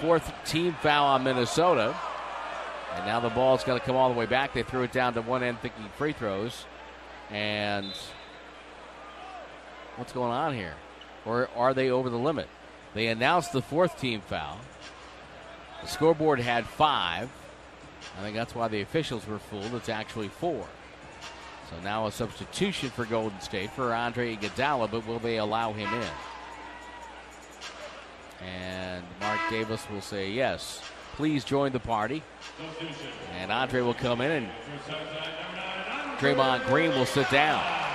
Fourth 0.00 0.30
team 0.44 0.74
foul 0.82 1.06
on 1.06 1.24
Minnesota. 1.24 1.96
And 2.94 3.06
now 3.06 3.20
the 3.20 3.30
ball's 3.30 3.64
going 3.64 3.78
to 3.78 3.84
come 3.84 3.96
all 3.96 4.12
the 4.12 4.18
way 4.18 4.26
back. 4.26 4.52
They 4.52 4.62
threw 4.62 4.82
it 4.82 4.92
down 4.92 5.14
to 5.14 5.22
one 5.22 5.42
end 5.42 5.60
thinking 5.60 5.86
free 5.96 6.12
throws. 6.12 6.66
And 7.30 7.92
what's 9.98 10.12
going 10.12 10.32
on 10.32 10.54
here? 10.54 10.74
Or 11.26 11.50
are 11.56 11.74
they 11.74 11.90
over 11.90 12.08
the 12.08 12.16
limit? 12.18 12.48
They 12.94 13.08
announced 13.08 13.52
the 13.52 13.60
fourth 13.60 14.00
team 14.00 14.20
foul. 14.20 14.58
The 15.82 15.88
scoreboard 15.88 16.40
had 16.40 16.66
five. 16.66 17.28
I 18.18 18.22
think 18.22 18.36
that's 18.36 18.54
why 18.54 18.68
the 18.68 18.80
officials 18.80 19.26
were 19.26 19.38
fooled. 19.38 19.74
It's 19.74 19.88
actually 19.88 20.28
four. 20.28 20.66
So 21.70 21.76
now 21.82 22.06
a 22.06 22.12
substitution 22.12 22.90
for 22.90 23.04
Golden 23.04 23.40
State 23.40 23.70
for 23.72 23.92
Andre 23.92 24.36
Iguodala, 24.36 24.90
but 24.90 25.06
will 25.06 25.18
they 25.18 25.36
allow 25.36 25.72
him 25.72 25.92
in? 25.92 26.08
And 28.46 29.04
Mark 29.20 29.40
Davis 29.50 29.86
will 29.90 30.00
say 30.00 30.30
yes. 30.30 30.80
Please 31.14 31.44
join 31.44 31.72
the 31.72 31.80
party. 31.80 32.22
And 33.38 33.52
Andre 33.52 33.82
will 33.82 33.94
come 33.94 34.20
in, 34.20 34.30
and 34.30 34.48
Draymond 36.18 36.66
Green 36.68 36.90
will 36.90 37.06
sit 37.06 37.28
down. 37.30 37.87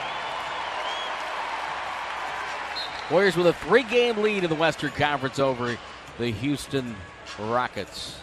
Warriors 3.12 3.36
with 3.36 3.48
a 3.48 3.53
three-game 3.53 4.17
lead 4.17 4.43
in 4.43 4.50
the 4.50 4.55
Western 4.55 4.91
Conference 4.91 5.38
over 5.38 5.77
the 6.17 6.31
Houston 6.31 6.95
Rockets. 7.38 8.15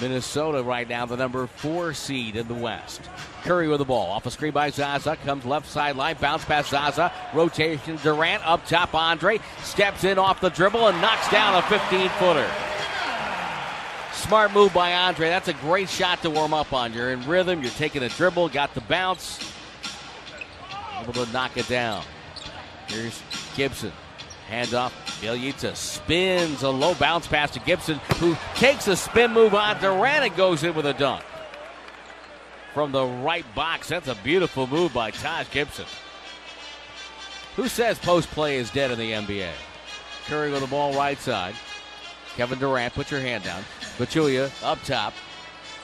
Minnesota 0.00 0.62
right 0.62 0.88
now, 0.88 1.06
the 1.06 1.16
number 1.16 1.46
four 1.46 1.94
seed 1.94 2.36
in 2.36 2.48
the 2.48 2.54
West. 2.54 3.00
Curry 3.42 3.68
with 3.68 3.78
the 3.78 3.84
ball. 3.84 4.10
Off 4.10 4.26
a 4.26 4.30
screen 4.30 4.52
by 4.52 4.70
Zaza. 4.70 5.16
Comes 5.16 5.44
left 5.44 5.68
sideline. 5.68 6.16
Bounce 6.20 6.44
past 6.44 6.70
Zaza. 6.70 7.12
Rotation 7.32 7.96
Durant. 8.02 8.44
Up 8.46 8.66
top, 8.66 8.94
Andre. 8.94 9.38
Steps 9.62 10.04
in 10.04 10.18
off 10.18 10.40
the 10.40 10.48
dribble 10.50 10.88
and 10.88 11.00
knocks 11.00 11.30
down 11.30 11.54
a 11.54 11.62
15 11.62 12.08
footer. 12.10 12.50
Smart 14.12 14.52
move 14.52 14.72
by 14.72 14.94
Andre. 14.94 15.28
That's 15.28 15.48
a 15.48 15.54
great 15.54 15.88
shot 15.88 16.22
to 16.22 16.30
warm 16.30 16.54
up 16.54 16.72
on. 16.72 16.92
You're 16.92 17.12
in 17.12 17.26
rhythm. 17.28 17.62
You're 17.62 17.70
taking 17.72 18.02
a 18.02 18.08
dribble. 18.08 18.48
Got 18.48 18.74
the 18.74 18.80
bounce. 18.82 19.52
Able 21.00 21.12
to 21.12 21.30
knock 21.32 21.56
it 21.56 21.68
down. 21.68 22.02
Here's 22.88 23.22
Gibson. 23.54 23.92
Hand 24.48 24.74
off. 24.74 24.92
Bjelica 25.20 25.74
spins 25.74 26.62
a 26.62 26.68
low 26.68 26.94
bounce 26.94 27.26
pass 27.26 27.50
to 27.52 27.60
Gibson, 27.60 27.98
who 28.18 28.36
takes 28.54 28.88
a 28.88 28.96
spin 28.96 29.32
move 29.32 29.54
on 29.54 29.80
Durant 29.80 30.24
and 30.24 30.36
goes 30.36 30.62
in 30.62 30.74
with 30.74 30.86
a 30.86 30.92
dunk. 30.92 31.24
From 32.74 32.92
the 32.92 33.06
right 33.06 33.46
box. 33.54 33.88
That's 33.88 34.08
a 34.08 34.16
beautiful 34.16 34.66
move 34.66 34.92
by 34.92 35.12
Taj 35.12 35.50
Gibson. 35.50 35.86
Who 37.56 37.68
says 37.68 37.98
post 37.98 38.28
play 38.30 38.56
is 38.56 38.70
dead 38.70 38.90
in 38.90 38.98
the 38.98 39.12
NBA? 39.12 39.52
Curry 40.26 40.50
with 40.50 40.60
the 40.60 40.66
ball 40.66 40.92
right 40.94 41.18
side. 41.18 41.54
Kevin 42.36 42.58
Durant, 42.58 42.94
put 42.94 43.10
your 43.10 43.20
hand 43.20 43.44
down. 43.44 43.62
Pachulia 43.96 44.50
up 44.64 44.82
top. 44.82 45.14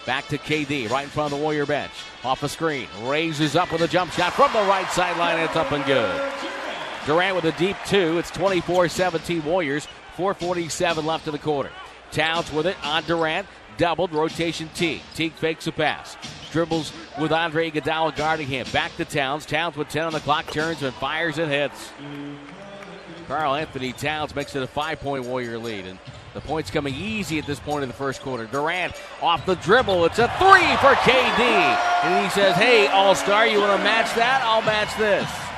Back 0.04 0.26
to 0.28 0.38
KD, 0.38 0.90
right 0.90 1.04
in 1.04 1.10
front 1.10 1.32
of 1.32 1.38
the 1.38 1.44
Warrior 1.44 1.66
bench. 1.66 1.92
Off 2.24 2.42
a 2.42 2.48
screen. 2.48 2.88
Raises 3.02 3.54
up 3.54 3.70
with 3.70 3.82
a 3.82 3.88
jump 3.88 4.10
shot 4.12 4.32
from 4.32 4.52
the 4.52 4.68
right 4.68 4.90
sideline. 4.90 5.38
It's 5.38 5.56
up 5.56 5.70
and 5.70 5.84
good. 5.84 6.59
Durant 7.10 7.34
with 7.34 7.44
a 7.44 7.58
deep 7.58 7.76
two. 7.86 8.18
It's 8.18 8.30
24 8.30 8.88
17 8.88 9.44
Warriors. 9.44 9.88
4.47 10.16 11.04
left 11.04 11.26
in 11.26 11.32
the 11.32 11.40
quarter. 11.40 11.72
Towns 12.12 12.52
with 12.52 12.68
it 12.68 12.76
on 12.86 13.02
Durant. 13.02 13.48
Doubled 13.78 14.12
rotation 14.12 14.70
Teague. 14.76 15.02
Teague 15.16 15.32
fakes 15.32 15.66
a 15.66 15.72
pass. 15.72 16.16
Dribbles 16.52 16.92
with 17.20 17.32
Andre 17.32 17.68
Iguodala 17.68 18.14
guarding 18.14 18.46
him. 18.46 18.64
Back 18.72 18.94
to 18.96 19.04
Towns. 19.04 19.44
Towns 19.44 19.76
with 19.76 19.88
10 19.88 20.04
on 20.04 20.12
the 20.12 20.20
clock 20.20 20.52
turns 20.52 20.84
and 20.84 20.94
fires 20.94 21.38
and 21.38 21.50
hits. 21.50 21.90
Karl-Anthony 23.26 23.92
Towns 23.92 24.32
makes 24.36 24.54
it 24.54 24.62
a 24.62 24.68
five 24.68 25.00
point 25.00 25.24
Warrior 25.24 25.58
lead. 25.58 25.86
And 25.86 25.98
the 26.32 26.40
points 26.40 26.70
coming 26.70 26.94
easy 26.94 27.40
at 27.40 27.46
this 27.46 27.58
point 27.58 27.82
in 27.82 27.88
the 27.88 27.94
first 27.96 28.20
quarter. 28.20 28.46
Durant 28.46 28.94
off 29.20 29.44
the 29.46 29.56
dribble. 29.56 30.04
It's 30.04 30.20
a 30.20 30.28
three 30.38 30.76
for 30.76 30.94
KD. 30.94 31.40
And 32.04 32.24
he 32.24 32.30
says, 32.30 32.54
Hey, 32.54 32.86
All 32.86 33.16
Star, 33.16 33.48
you 33.48 33.58
want 33.58 33.76
to 33.76 33.82
match 33.82 34.14
that? 34.14 34.42
I'll 34.44 34.62
match 34.62 34.96
this. 34.96 35.49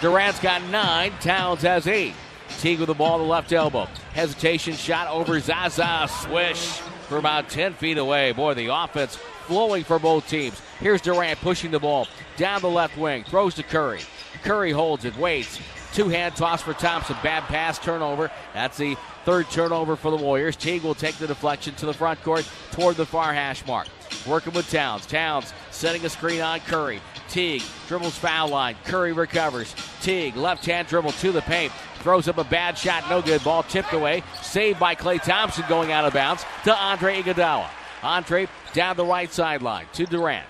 Durant's 0.00 0.40
got 0.40 0.62
nine. 0.64 1.12
Towns 1.20 1.62
has 1.62 1.86
eight. 1.86 2.14
Teague 2.58 2.80
with 2.80 2.88
the 2.88 2.94
ball 2.94 3.18
the 3.18 3.24
left 3.24 3.52
elbow. 3.52 3.86
Hesitation 4.12 4.74
shot 4.74 5.08
over 5.08 5.40
Zaza. 5.40 6.08
Swish 6.08 6.78
for 7.08 7.18
about 7.18 7.48
10 7.48 7.74
feet 7.74 7.98
away. 7.98 8.32
Boy, 8.32 8.54
the 8.54 8.74
offense 8.74 9.16
flowing 9.46 9.84
for 9.84 9.98
both 9.98 10.28
teams. 10.28 10.60
Here's 10.80 11.00
Durant 11.00 11.40
pushing 11.40 11.70
the 11.70 11.78
ball 11.78 12.08
down 12.36 12.60
the 12.60 12.70
left 12.70 12.96
wing. 12.96 13.24
Throws 13.24 13.54
to 13.54 13.62
Curry. 13.62 14.00
Curry 14.42 14.72
holds 14.72 15.04
it, 15.04 15.16
waits. 15.16 15.58
Two 15.92 16.08
hand 16.08 16.34
toss 16.34 16.60
for 16.60 16.74
Thompson. 16.74 17.16
Bad 17.22 17.44
pass, 17.44 17.78
turnover. 17.78 18.30
That's 18.52 18.76
the 18.76 18.96
third 19.24 19.48
turnover 19.50 19.94
for 19.96 20.10
the 20.10 20.16
Warriors. 20.16 20.56
Teague 20.56 20.82
will 20.82 20.94
take 20.94 21.14
the 21.16 21.26
deflection 21.26 21.74
to 21.76 21.86
the 21.86 21.94
front 21.94 22.22
court 22.22 22.48
toward 22.72 22.96
the 22.96 23.06
far 23.06 23.32
hash 23.32 23.64
mark. 23.66 23.86
Working 24.26 24.54
with 24.54 24.68
Towns. 24.70 25.06
Towns 25.06 25.52
setting 25.74 26.04
a 26.04 26.08
screen 26.08 26.40
on 26.40 26.60
Curry. 26.60 27.00
Teague 27.28 27.62
dribbles 27.88 28.16
foul 28.16 28.48
line. 28.48 28.76
Curry 28.84 29.12
recovers. 29.12 29.74
Teague 30.00 30.36
left 30.36 30.64
hand 30.64 30.88
dribble 30.88 31.12
to 31.12 31.32
the 31.32 31.42
paint. 31.42 31.72
Throws 32.00 32.28
up 32.28 32.38
a 32.38 32.44
bad 32.44 32.78
shot. 32.78 33.08
No 33.08 33.22
good. 33.22 33.42
Ball 33.42 33.62
tipped 33.64 33.92
away. 33.92 34.22
Saved 34.42 34.78
by 34.78 34.94
Klay 34.94 35.22
Thompson 35.22 35.64
going 35.68 35.90
out 35.90 36.04
of 36.04 36.12
bounds 36.12 36.44
to 36.64 36.74
Andre 36.74 37.22
Iguodala. 37.22 37.68
Andre 38.02 38.46
down 38.72 38.96
the 38.96 39.04
right 39.04 39.32
sideline 39.32 39.86
to 39.94 40.04
Durant. 40.04 40.46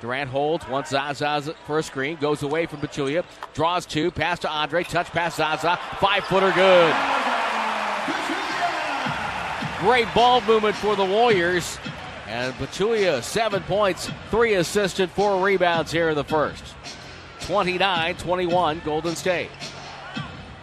Durant 0.00 0.30
holds, 0.30 0.68
wants 0.68 0.90
Zaza 0.90 1.54
for 1.66 1.78
a 1.78 1.82
screen, 1.82 2.16
goes 2.16 2.42
away 2.42 2.66
from 2.66 2.80
Pachulia, 2.80 3.24
draws 3.54 3.86
two, 3.86 4.10
pass 4.10 4.38
to 4.40 4.48
Andre, 4.48 4.82
touch 4.82 5.06
pass 5.06 5.36
Zaza, 5.36 5.78
five 6.00 6.24
footer 6.24 6.52
good. 6.52 6.94
Great 9.80 10.12
ball 10.14 10.40
movement 10.42 10.76
for 10.76 10.96
the 10.96 11.04
Warriors. 11.04 11.78
And 12.28 12.52
Pachulia, 12.54 13.22
seven 13.22 13.62
points, 13.62 14.10
three 14.30 14.54
assists, 14.54 14.98
and 14.98 15.10
four 15.10 15.44
rebounds 15.44 15.92
here 15.92 16.08
in 16.08 16.16
the 16.16 16.24
first. 16.24 16.64
29 17.40 18.16
21, 18.16 18.82
Golden 18.84 19.14
State. 19.14 19.50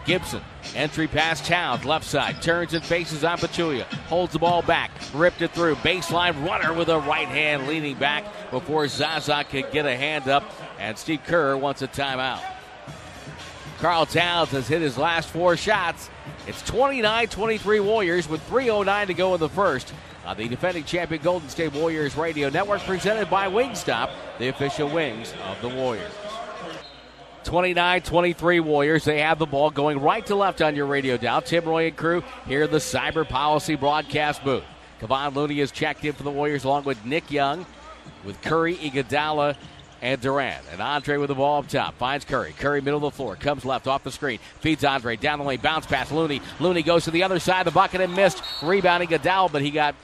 Gibson, 0.04 0.42
entry 0.74 1.08
pass 1.08 1.40
Towns, 1.46 1.86
left 1.86 2.04
side, 2.04 2.42
turns 2.42 2.74
and 2.74 2.84
faces 2.84 3.24
on 3.24 3.38
Pachulia. 3.38 3.84
Holds 4.08 4.34
the 4.34 4.38
ball 4.38 4.60
back, 4.60 4.90
ripped 5.14 5.40
it 5.40 5.52
through. 5.52 5.76
Baseline 5.76 6.46
runner 6.46 6.74
with 6.74 6.90
a 6.90 6.98
right 7.00 7.28
hand 7.28 7.66
leaning 7.66 7.96
back 7.96 8.50
before 8.50 8.86
Zaza 8.86 9.44
could 9.44 9.70
get 9.72 9.86
a 9.86 9.96
hand 9.96 10.28
up. 10.28 10.44
And 10.78 10.98
Steve 10.98 11.22
Kerr 11.24 11.56
wants 11.56 11.80
a 11.80 11.88
timeout. 11.88 12.42
Karl 13.78 14.04
Towns 14.04 14.50
has 14.50 14.68
hit 14.68 14.82
his 14.82 14.98
last 14.98 15.30
four 15.30 15.56
shots. 15.56 16.10
It's 16.46 16.60
29 16.62 17.28
23 17.28 17.80
Warriors 17.80 18.28
with 18.28 18.46
3.09 18.50 19.06
to 19.06 19.14
go 19.14 19.34
in 19.34 19.40
the 19.40 19.48
first 19.48 19.92
on 20.24 20.36
the 20.36 20.48
defending 20.48 20.84
champion 20.84 21.22
Golden 21.22 21.48
State 21.48 21.72
Warriors 21.72 22.16
Radio 22.16 22.48
Network, 22.48 22.82
presented 22.82 23.28
by 23.28 23.48
Wingstop, 23.48 24.10
the 24.38 24.48
official 24.48 24.88
wings 24.88 25.34
of 25.48 25.60
the 25.60 25.68
Warriors. 25.68 26.12
29 27.44 28.02
23 28.02 28.60
Warriors. 28.60 29.04
They 29.04 29.20
have 29.20 29.38
the 29.38 29.46
ball 29.46 29.70
going 29.70 30.00
right 30.00 30.24
to 30.26 30.34
left 30.34 30.62
on 30.62 30.74
your 30.74 30.86
radio 30.86 31.16
dial. 31.16 31.42
Tim 31.42 31.64
Roy 31.64 31.88
and 31.88 31.96
crew 31.96 32.24
here 32.46 32.64
in 32.64 32.70
the 32.70 32.78
Cyber 32.78 33.28
Policy 33.28 33.76
broadcast 33.76 34.42
booth. 34.42 34.64
Kevon 35.00 35.34
Looney 35.34 35.60
is 35.60 35.70
checked 35.70 36.04
in 36.04 36.14
for 36.14 36.22
the 36.22 36.30
Warriors 36.30 36.64
along 36.64 36.84
with 36.84 37.04
Nick 37.04 37.30
Young, 37.30 37.66
with 38.24 38.40
Curry, 38.40 38.76
Iguodala, 38.76 39.56
and 40.00 40.20
Durant. 40.20 40.64
And 40.72 40.80
Andre 40.80 41.18
with 41.18 41.28
the 41.28 41.34
ball 41.34 41.58
up 41.58 41.68
top. 41.68 41.96
Finds 41.96 42.24
Curry. 42.24 42.54
Curry 42.58 42.80
middle 42.80 43.04
of 43.04 43.12
the 43.12 43.16
floor. 43.16 43.36
Comes 43.36 43.64
left 43.64 43.86
off 43.86 44.04
the 44.04 44.12
screen. 44.12 44.38
Feeds 44.60 44.84
Andre 44.84 45.16
down 45.16 45.38
the 45.38 45.44
lane. 45.44 45.60
Bounce 45.60 45.86
pass 45.86 46.10
Looney. 46.10 46.40
Looney 46.60 46.82
goes 46.82 47.04
to 47.04 47.10
the 47.10 47.22
other 47.22 47.38
side 47.38 47.66
of 47.66 47.72
the 47.72 47.76
bucket 47.76 48.00
and 48.00 48.14
missed. 48.14 48.42
Rebounding 48.62 49.08
Iguodala, 49.08 49.52
but 49.52 49.62
he 49.62 49.70
got 49.70 49.94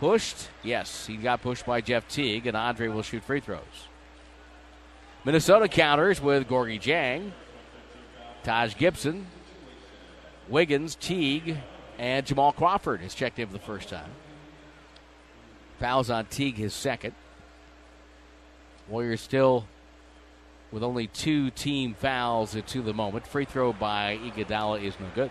pushed. 0.00 0.48
Yes, 0.64 1.06
he 1.06 1.16
got 1.16 1.42
pushed 1.42 1.66
by 1.66 1.82
Jeff 1.82 2.08
Teague, 2.08 2.46
and 2.46 2.56
Andre 2.56 2.88
will 2.88 3.02
shoot 3.02 3.22
free 3.22 3.40
throws. 3.40 3.60
Minnesota 5.24 5.68
counters 5.68 6.20
with 6.20 6.48
Gorgui 6.48 6.80
Dieng, 6.80 7.32
Taj 8.42 8.74
Gibson, 8.76 9.26
Wiggins, 10.48 10.96
Teague, 10.96 11.58
and 11.98 12.24
Jamal 12.24 12.52
Crawford 12.52 13.02
is 13.02 13.14
checked 13.14 13.38
in 13.38 13.46
for 13.46 13.52
the 13.52 13.58
first 13.58 13.90
time. 13.90 14.10
Fouls 15.78 16.10
on 16.10 16.24
Teague, 16.26 16.56
his 16.56 16.72
second. 16.72 17.14
Warriors 18.88 19.20
still 19.20 19.66
with 20.72 20.82
only 20.82 21.08
two 21.08 21.50
team 21.50 21.94
fouls 21.94 22.56
to 22.66 22.82
the 22.82 22.94
moment. 22.94 23.26
Free 23.26 23.44
throw 23.44 23.72
by 23.74 24.18
Iguodala 24.18 24.82
is 24.82 24.98
no 24.98 25.06
good. 25.14 25.30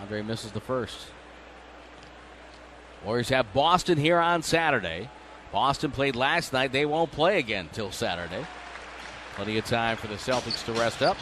Andre 0.00 0.22
misses 0.22 0.52
the 0.52 0.60
first. 0.60 1.08
Warriors 3.04 3.28
have 3.30 3.52
Boston 3.52 3.98
here 3.98 4.18
on 4.18 4.42
Saturday. 4.42 5.08
Boston 5.50 5.90
played 5.90 6.16
last 6.16 6.52
night. 6.52 6.72
They 6.72 6.86
won't 6.86 7.10
play 7.10 7.38
again 7.38 7.68
till 7.72 7.90
Saturday. 7.90 8.46
Plenty 9.34 9.58
of 9.58 9.64
time 9.64 9.96
for 9.96 10.06
the 10.06 10.14
Celtics 10.14 10.64
to 10.66 10.72
rest 10.72 11.02
up. 11.02 11.16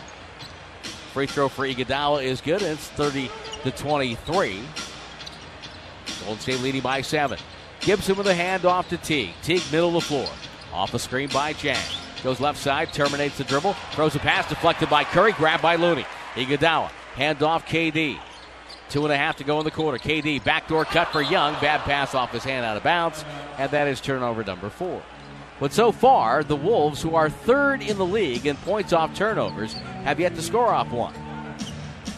Free 1.13 1.27
throw 1.27 1.49
for 1.49 1.67
Iguodala 1.67 2.23
is 2.23 2.41
good. 2.41 2.63
It's 2.63 2.89
30 2.89 3.31
to 3.65 3.71
23. 3.71 4.63
Golden 6.25 6.41
State 6.41 6.61
leading 6.61 6.83
by 6.83 7.01
seven. 7.01 7.39
Gibson 7.81 8.17
with 8.17 8.27
a 8.27 8.35
handoff 8.35 8.89
to 8.89 8.99
Teague. 8.99 9.35
Teague 9.43 9.63
middle 9.73 9.89
of 9.89 9.95
the 9.95 10.01
floor. 10.03 10.29
Off 10.73 10.93
the 10.93 10.99
screen 10.99 11.29
by 11.31 11.55
Dieng. 11.55 12.23
Goes 12.23 12.41
left 12.41 12.59
side, 12.59 12.93
terminates 12.93 13.39
the 13.39 13.45
dribble, 13.45 13.73
throws 13.93 14.15
a 14.15 14.19
pass 14.19 14.47
deflected 14.47 14.91
by 14.91 15.05
Curry, 15.05 15.33
grabbed 15.33 15.63
by 15.63 15.77
Looney. 15.77 16.05
Iguodala, 16.35 16.91
handoff 17.15 17.65
KD. 17.67 18.19
Two 18.91 19.05
and 19.05 19.13
a 19.13 19.17
half 19.17 19.37
to 19.37 19.45
go 19.45 19.59
in 19.61 19.65
the 19.65 19.71
quarter. 19.71 19.99
KD 19.99 20.43
backdoor 20.43 20.85
cut 20.85 21.09
for 21.09 21.23
Young. 21.23 21.55
Bad 21.61 21.81
pass 21.83 22.15
off 22.15 22.33
his 22.33 22.43
hand 22.43 22.67
out 22.67 22.77
of 22.77 22.83
bounds. 22.83 23.25
And 23.57 23.71
that 23.71 23.87
is 23.87 24.01
turnover 24.01 24.43
number 24.43 24.69
four. 24.69 25.01
But 25.61 25.73
so 25.73 25.93
far, 25.93 26.43
the 26.43 26.57
Wolves, 26.57 27.01
who 27.01 27.15
are 27.15 27.31
third 27.31 27.83
in 27.83 27.99
the 27.99 28.07
league 28.07 28.47
in 28.47 28.57
points 28.57 28.93
off 28.93 29.15
turnovers, 29.15 29.75
have 30.05 30.19
yet 30.19 30.35
to 30.35 30.43
score 30.43 30.69
off 30.69 30.91
one. 30.91 31.15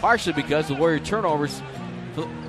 Partially 0.01 0.33
because 0.33 0.69
the 0.69 0.75
Warrior 0.75 1.01
turnovers, 1.01 1.61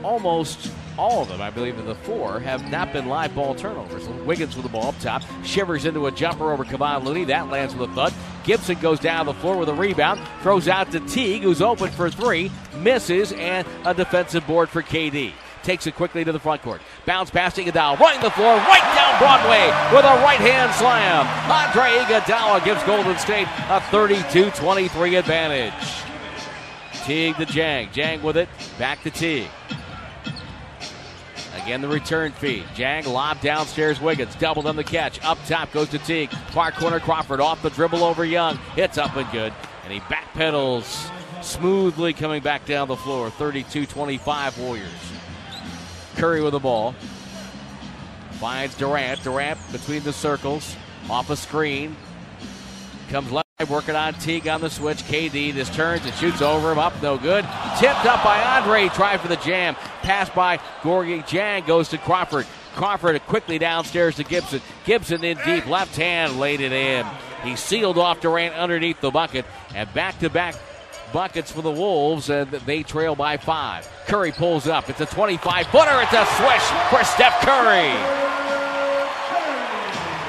almost 0.03 0.71
all 0.97 1.21
of 1.23 1.29
them, 1.29 1.41
I 1.41 1.49
believe, 1.49 1.77
in 1.79 1.85
the 1.85 1.95
four, 1.95 2.39
have 2.39 2.69
not 2.69 2.93
been 2.93 3.07
live 3.07 3.33
ball 3.35 3.55
turnovers. 3.55 4.07
Wiggins 4.25 4.55
with 4.55 4.63
the 4.63 4.71
ball 4.71 4.89
up 4.89 4.99
top, 4.99 5.23
shivers 5.43 5.85
into 5.85 6.07
a 6.07 6.11
jumper 6.11 6.51
over 6.51 6.63
Kevon 6.63 7.03
Looney. 7.03 7.25
That 7.25 7.49
lands 7.49 7.75
with 7.75 7.89
a 7.91 7.93
thud. 7.93 8.13
Gibson 8.43 8.79
goes 8.79 8.99
down 8.99 9.25
the 9.25 9.33
floor 9.33 9.57
with 9.57 9.69
a 9.69 9.73
rebound, 9.73 10.21
throws 10.41 10.67
out 10.67 10.91
to 10.91 10.99
Teague, 11.01 11.43
who's 11.43 11.61
open 11.61 11.89
for 11.91 12.09
three, 12.09 12.51
misses, 12.79 13.31
and 13.33 13.67
a 13.85 13.93
defensive 13.93 14.45
board 14.45 14.69
for 14.69 14.81
KD. 14.81 15.31
Takes 15.63 15.87
it 15.87 15.95
quickly 15.95 16.25
to 16.25 16.31
the 16.33 16.39
front 16.39 16.61
court. 16.61 16.81
Bounce 17.05 17.29
past 17.29 17.55
Iguodala, 17.55 17.97
running 17.97 18.21
the 18.21 18.31
floor, 18.31 18.55
right 18.55 18.81
down 18.95 19.17
Broadway 19.17 19.67
with 19.95 20.03
a 20.03 20.21
right 20.23 20.39
hand 20.39 20.73
slam. 20.73 21.25
Andre 21.49 21.99
Iguodala 22.03 22.65
gives 22.65 22.83
Golden 22.83 23.17
State 23.17 23.47
a 23.69 23.79
32-23 23.79 25.19
advantage. 25.19 25.73
Teague 27.05 27.35
to 27.37 27.45
Dieng. 27.45 27.91
Dieng 27.93 28.21
with 28.21 28.37
it. 28.37 28.49
Back 28.77 29.03
to 29.03 29.11
Teague. 29.11 29.49
Again, 31.63 31.79
the 31.79 31.87
return 31.87 32.33
feed. 32.33 32.63
Dieng 32.75 33.07
lob 33.07 33.39
downstairs. 33.39 34.01
Wiggins 34.01 34.35
doubled 34.35 34.67
on 34.67 34.75
the 34.75 34.83
catch. 34.83 35.23
Up 35.23 35.37
top 35.47 35.71
goes 35.71 35.87
to 35.89 35.99
Teague. 35.99 36.29
Far 36.51 36.71
corner 36.71 36.99
Crawford 36.99 37.39
off 37.39 37.61
the 37.61 37.69
dribble 37.69 38.03
over 38.03 38.25
Young. 38.25 38.57
Hits 38.75 38.97
up 38.97 39.15
and 39.15 39.31
good. 39.31 39.53
And 39.85 39.93
he 39.93 40.01
backpedals 40.01 41.09
smoothly 41.41 42.11
coming 42.11 42.43
back 42.43 42.65
down 42.65 42.89
the 42.89 42.97
floor. 42.97 43.29
32 43.29 43.85
25 43.85 44.59
Warriors. 44.59 44.89
Curry 46.15 46.41
with 46.41 46.51
the 46.51 46.59
ball. 46.59 46.95
Finds 48.31 48.75
Durant. 48.75 49.23
Durant 49.23 49.57
between 49.71 50.03
the 50.03 50.13
circles. 50.13 50.75
Off 51.09 51.29
a 51.29 51.37
screen. 51.37 51.95
Comes 53.09 53.31
left. 53.31 53.42
Working 53.69 53.95
on 53.95 54.13
Teague 54.15 54.47
on 54.47 54.61
the 54.61 54.69
switch. 54.69 55.03
KD 55.03 55.53
this 55.53 55.69
turns 55.69 56.05
and 56.05 56.13
shoots 56.15 56.41
over 56.41 56.71
him. 56.71 56.79
Up, 56.79 56.93
no 57.01 57.17
good. 57.17 57.45
Tipped 57.79 58.05
up 58.05 58.23
by 58.23 58.41
Andre. 58.57 58.89
Try 58.89 59.17
for 59.17 59.27
the 59.27 59.37
jam. 59.37 59.75
Pass 60.01 60.29
by 60.29 60.57
Gorgui 60.81 61.23
Dieng 61.23 61.65
goes 61.65 61.89
to 61.89 61.97
Crawford. 61.97 62.45
Crawford 62.75 63.19
quickly 63.27 63.57
downstairs 63.59 64.15
to 64.15 64.23
Gibson. 64.23 64.61
Gibson 64.85 65.23
in 65.23 65.37
deep. 65.45 65.67
Left 65.67 65.95
hand 65.95 66.39
laid 66.39 66.61
it 66.61 66.71
in. 66.71 67.05
He 67.43 67.55
sealed 67.55 67.97
off 67.97 68.21
Durant 68.21 68.55
underneath 68.55 69.01
the 69.01 69.11
bucket. 69.11 69.45
And 69.75 69.91
back 69.93 70.17
to 70.19 70.29
back 70.29 70.55
buckets 71.13 71.51
for 71.51 71.61
the 71.61 71.71
Wolves, 71.71 72.29
and 72.29 72.49
they 72.49 72.83
trail 72.83 73.15
by 73.15 73.37
five. 73.37 73.87
Curry 74.07 74.31
pulls 74.31 74.67
up. 74.67 74.89
It's 74.89 75.01
a 75.01 75.05
25 75.05 75.67
footer. 75.67 76.01
It's 76.01 76.13
a 76.13 76.25
swish 76.37 76.63
for 76.89 77.03
Steph 77.03 77.39
Curry. 77.41 78.62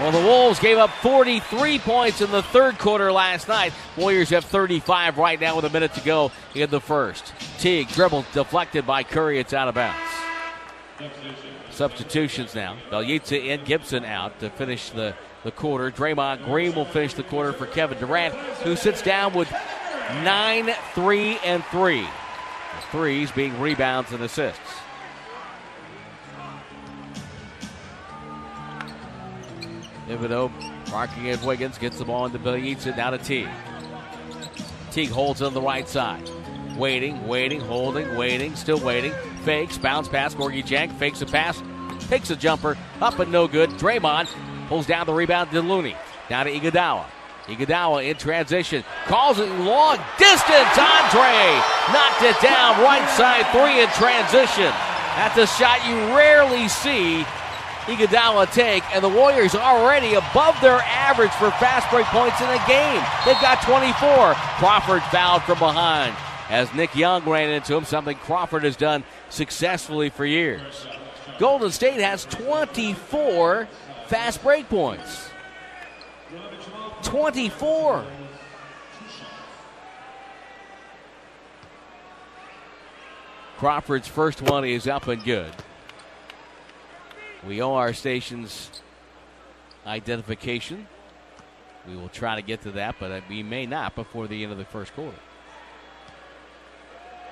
Well, 0.00 0.10
the 0.10 0.18
Wolves 0.18 0.58
gave 0.58 0.76
up 0.76 0.90
43 0.90 1.78
points 1.78 2.20
in 2.20 2.30
the 2.32 2.42
third 2.42 2.78
quarter 2.78 3.12
last 3.12 3.46
night. 3.46 3.72
Warriors 3.96 4.28
have 4.30 4.44
35 4.44 5.18
right 5.18 5.40
now 5.40 5.54
with 5.54 5.64
a 5.64 5.70
minute 5.70 5.94
to 5.94 6.00
go 6.00 6.32
in 6.52 6.68
the 6.68 6.80
first. 6.80 7.32
Teague 7.58 7.88
dribble 7.88 8.26
deflected 8.32 8.86
by 8.86 9.04
Curry. 9.04 9.38
It's 9.38 9.52
out 9.52 9.68
of 9.68 9.76
bounds. 9.76 10.10
Substitutions 11.70 12.56
now. 12.56 12.76
Bjelica 12.90 13.54
and 13.54 13.64
Gibson 13.64 14.04
out 14.04 14.40
to 14.40 14.50
finish 14.50 14.90
the, 14.90 15.14
the 15.44 15.52
quarter. 15.52 15.92
Draymond 15.92 16.44
Green 16.44 16.74
will 16.74 16.84
finish 16.84 17.14
the 17.14 17.22
quarter 17.22 17.52
for 17.52 17.66
Kevin 17.66 17.98
Durant, 17.98 18.34
who 18.64 18.74
sits 18.74 19.00
down 19.00 19.32
with 19.32 19.50
9 20.22 20.74
3 20.94 21.38
and 21.44 21.64
3. 21.66 22.00
The 22.00 22.06
threes 22.90 23.30
being 23.30 23.58
rebounds 23.60 24.10
and 24.10 24.22
assists. 24.24 24.60
Thibodeau 30.14 30.50
marking 30.90 31.30
at 31.30 31.42
Wiggins, 31.42 31.78
gets 31.78 31.98
the 31.98 32.04
ball 32.04 32.26
into 32.26 32.38
Bjelica, 32.38 32.96
now 32.96 33.10
to 33.10 33.18
Teague. 33.18 33.48
Teague 34.90 35.10
holds 35.10 35.40
it 35.40 35.46
on 35.46 35.54
the 35.54 35.60
right 35.60 35.88
side. 35.88 36.28
Waiting, 36.76 37.26
waiting, 37.26 37.60
holding, 37.60 38.16
waiting, 38.16 38.54
still 38.56 38.78
waiting. 38.80 39.12
Fakes, 39.44 39.78
bounce 39.78 40.08
pass, 40.08 40.34
Gorgui 40.34 40.64
Dieng 40.64 40.92
fakes 40.98 41.22
a 41.22 41.26
pass, 41.26 41.62
takes 42.08 42.30
a 42.30 42.36
jumper, 42.36 42.76
up 43.00 43.18
and 43.18 43.30
no 43.30 43.46
good. 43.46 43.70
Draymond 43.70 44.28
pulls 44.68 44.86
down 44.86 45.06
the 45.06 45.12
rebound 45.12 45.50
to 45.50 45.60
Looney. 45.60 45.96
Down 46.28 46.46
to 46.46 46.52
Iguodala. 46.52 47.06
Iguodala 47.46 48.08
in 48.08 48.16
transition, 48.16 48.82
calls 49.06 49.38
it 49.38 49.48
long 49.60 49.98
distance. 50.18 50.78
Andre 50.78 51.60
knocked 51.92 52.22
it 52.22 52.40
down, 52.40 52.80
right 52.82 53.06
side 53.10 53.46
three 53.52 53.82
in 53.82 53.88
transition. 53.90 54.72
That's 55.16 55.36
a 55.38 55.46
shot 55.46 55.86
you 55.86 55.94
rarely 56.16 56.68
see 56.68 57.24
Iguodala 57.84 58.52
take, 58.52 58.82
and 58.94 59.04
the 59.04 59.08
Warriors 59.08 59.54
already 59.54 60.14
above 60.14 60.58
their 60.60 60.80
average 60.80 61.32
for 61.32 61.50
fast 61.52 61.90
break 61.90 62.06
points 62.06 62.40
in 62.40 62.48
a 62.48 62.66
game. 62.66 63.02
They've 63.24 63.40
got 63.40 63.62
24. 63.62 64.34
Crawford 64.58 65.02
fouled 65.04 65.42
from 65.42 65.58
behind 65.58 66.14
as 66.48 66.72
Nick 66.74 66.94
Young 66.94 67.24
ran 67.24 67.50
into 67.50 67.74
him, 67.74 67.84
something 67.84 68.16
Crawford 68.16 68.64
has 68.64 68.76
done 68.76 69.04
successfully 69.30 70.10
for 70.10 70.26
years. 70.26 70.86
Golden 71.38 71.70
State 71.70 72.00
has 72.00 72.24
24 72.26 73.68
fast 74.06 74.42
break 74.42 74.68
points. 74.68 75.30
24. 77.02 78.04
Crawford's 83.58 84.08
first 84.08 84.42
one 84.42 84.64
is 84.64 84.86
up 84.86 85.08
and 85.08 85.22
good. 85.24 85.52
We 87.46 87.60
owe 87.60 87.74
our 87.74 87.92
station's 87.92 88.70
identification. 89.86 90.86
We 91.86 91.96
will 91.96 92.08
try 92.08 92.36
to 92.36 92.42
get 92.42 92.62
to 92.62 92.70
that, 92.72 92.96
but 92.98 93.22
we 93.28 93.42
may 93.42 93.66
not 93.66 93.94
before 93.94 94.26
the 94.26 94.42
end 94.42 94.52
of 94.52 94.58
the 94.58 94.64
first 94.64 94.94
quarter. 94.94 95.18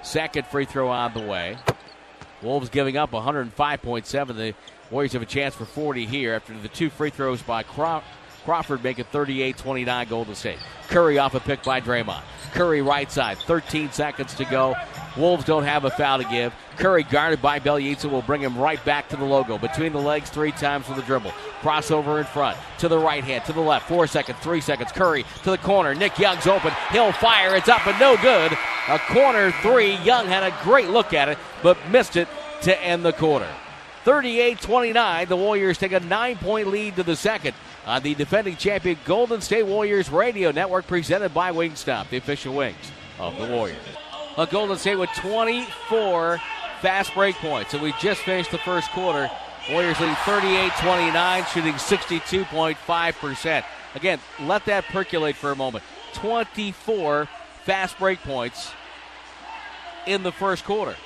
Second 0.02 0.46
free 0.48 0.64
throw 0.64 0.88
on 0.88 1.14
the 1.14 1.20
way. 1.20 1.56
Wolves 2.42 2.68
giving 2.68 2.96
up 2.96 3.12
105.7. 3.12 4.36
The 4.36 4.54
Warriors 4.90 5.12
have 5.14 5.22
a 5.22 5.26
chance 5.26 5.54
for 5.54 5.64
40 5.64 6.04
here 6.06 6.34
after 6.34 6.58
the 6.58 6.68
two 6.68 6.90
free 6.90 7.10
throws 7.10 7.40
by 7.40 7.62
Craw- 7.62 8.02
Crawford 8.44 8.82
make 8.82 8.98
it 8.98 9.06
38 9.08 9.56
29 9.56 10.08
Golden 10.08 10.34
State. 10.34 10.58
Curry 10.88 11.18
off 11.18 11.34
a 11.34 11.40
pick 11.40 11.62
by 11.62 11.80
Draymond. 11.80 12.22
Curry 12.52 12.82
right 12.82 13.10
side, 13.10 13.38
13 13.38 13.92
seconds 13.92 14.34
to 14.34 14.44
go. 14.44 14.74
Wolves 15.16 15.44
don't 15.44 15.64
have 15.64 15.84
a 15.84 15.90
foul 15.90 16.18
to 16.18 16.24
give. 16.24 16.54
Curry 16.76 17.02
guarded 17.02 17.42
by 17.42 17.60
Bjelica 17.60 18.10
will 18.10 18.22
bring 18.22 18.40
him 18.40 18.56
right 18.58 18.82
back 18.84 19.08
to 19.10 19.16
the 19.16 19.24
logo. 19.24 19.58
Between 19.58 19.92
the 19.92 20.00
legs 20.00 20.30
three 20.30 20.52
times 20.52 20.88
with 20.88 20.96
the 20.96 21.02
dribble. 21.02 21.32
Crossover 21.60 22.18
in 22.18 22.24
front. 22.24 22.56
To 22.78 22.88
the 22.88 22.98
right 22.98 23.22
hand, 23.22 23.44
to 23.44 23.52
the 23.52 23.60
left. 23.60 23.88
Four 23.88 24.06
seconds, 24.06 24.38
three 24.40 24.60
seconds. 24.60 24.90
Curry 24.90 25.24
to 25.44 25.50
the 25.50 25.58
corner. 25.58 25.94
Nick 25.94 26.18
Young's 26.18 26.46
open. 26.46 26.72
He'll 26.90 27.12
fire. 27.12 27.54
It's 27.54 27.68
up 27.68 27.86
and 27.86 27.98
no 28.00 28.16
good. 28.16 28.56
A 28.88 28.98
corner 28.98 29.52
three. 29.62 29.96
Young 29.96 30.26
had 30.26 30.42
a 30.42 30.56
great 30.62 30.88
look 30.88 31.12
at 31.12 31.28
it, 31.28 31.38
but 31.62 31.76
missed 31.90 32.16
it 32.16 32.28
to 32.62 32.82
end 32.82 33.04
the 33.04 33.12
quarter. 33.12 33.48
38 34.04 34.60
29. 34.60 35.28
The 35.28 35.36
Warriors 35.36 35.78
take 35.78 35.92
a 35.92 36.00
nine 36.00 36.36
point 36.36 36.68
lead 36.68 36.96
to 36.96 37.02
the 37.02 37.16
second 37.16 37.54
on 37.86 38.02
the 38.02 38.14
defending 38.14 38.56
champion 38.56 38.96
Golden 39.04 39.40
State 39.40 39.64
Warriors 39.64 40.10
radio 40.10 40.50
network 40.50 40.86
presented 40.86 41.34
by 41.34 41.52
Wingstop, 41.52 42.08
the 42.10 42.16
official 42.16 42.54
wings 42.54 42.92
of 43.18 43.36
the 43.38 43.46
Warriors. 43.46 43.78
A 44.38 44.46
Golden 44.46 44.78
State 44.78 44.96
with 44.96 45.10
24 45.16 46.40
fast 46.80 47.14
break 47.14 47.36
points. 47.36 47.74
And 47.74 47.82
we 47.82 47.92
just 48.00 48.22
finished 48.22 48.50
the 48.50 48.58
first 48.58 48.90
quarter. 48.90 49.30
Warriors 49.70 49.98
leading 50.00 50.16
38 50.16 50.72
29, 50.80 51.44
shooting 51.52 51.74
62.5%. 51.74 53.64
Again, 53.94 54.18
let 54.40 54.64
that 54.66 54.84
percolate 54.84 55.36
for 55.36 55.52
a 55.52 55.56
moment. 55.56 55.84
24 56.14 57.28
fast 57.64 57.98
break 57.98 58.20
points 58.22 58.72
in 60.06 60.22
the 60.22 60.32
first 60.32 60.64
quarter. 60.64 60.96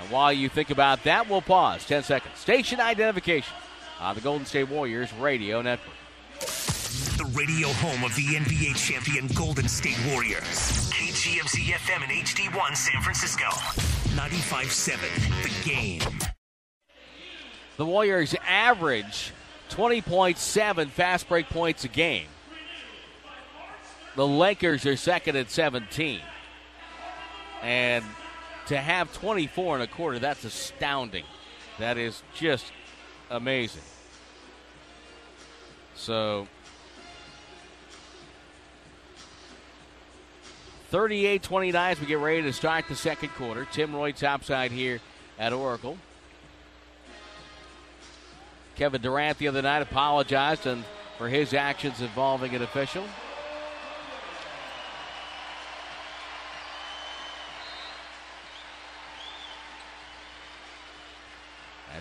And 0.00 0.10
while 0.10 0.32
you 0.32 0.48
think 0.48 0.70
about 0.70 1.04
that, 1.04 1.28
we'll 1.28 1.42
pause 1.42 1.84
10 1.86 2.02
seconds. 2.02 2.38
Station 2.38 2.80
identification 2.80 3.54
on 4.00 4.14
the 4.14 4.20
Golden 4.20 4.46
State 4.46 4.68
Warriors 4.68 5.12
radio 5.14 5.62
network. 5.62 5.94
The 6.38 7.30
radio 7.34 7.68
home 7.68 8.04
of 8.04 8.14
the 8.14 8.22
NBA 8.22 8.76
champion 8.76 9.26
Golden 9.28 9.68
State 9.68 9.98
Warriors. 10.10 10.90
KGMZ 10.92 11.72
FM 11.72 12.02
and 12.02 12.26
HD1 12.26 12.76
San 12.76 13.02
Francisco. 13.02 13.46
95.7 14.14 15.42
The 15.42 15.70
Game. 15.70 16.18
The 17.76 17.86
Warriors 17.86 18.34
average 18.46 19.32
20.7 19.70 20.88
fast 20.88 21.28
break 21.28 21.48
points 21.48 21.84
a 21.84 21.88
game. 21.88 22.26
The 24.14 24.26
Lakers 24.26 24.86
are 24.86 24.96
second 24.96 25.36
at 25.36 25.50
17. 25.50 26.20
And 27.62 28.04
to 28.66 28.76
have 28.76 29.12
24 29.12 29.74
and 29.74 29.82
a 29.82 29.86
quarter, 29.86 30.18
that's 30.18 30.44
astounding. 30.44 31.24
That 31.78 31.98
is 31.98 32.22
just 32.34 32.72
amazing. 33.30 33.82
So 35.94 36.46
38 40.90 41.42
29 41.42 41.92
as 41.92 42.00
we 42.00 42.06
get 42.06 42.18
ready 42.18 42.42
to 42.42 42.52
start 42.52 42.86
the 42.88 42.94
second 42.94 43.30
quarter. 43.30 43.66
Tim 43.72 43.94
Roye 43.94 44.12
topside 44.12 44.70
here 44.70 45.00
at 45.38 45.52
Oracle. 45.52 45.98
Kevin 48.76 49.00
Durant 49.00 49.38
the 49.38 49.48
other 49.48 49.62
night 49.62 49.82
apologized 49.82 50.66
and 50.66 50.84
for 51.18 51.28
his 51.28 51.54
actions 51.54 52.00
involving 52.00 52.54
an 52.54 52.62
official. 52.62 53.04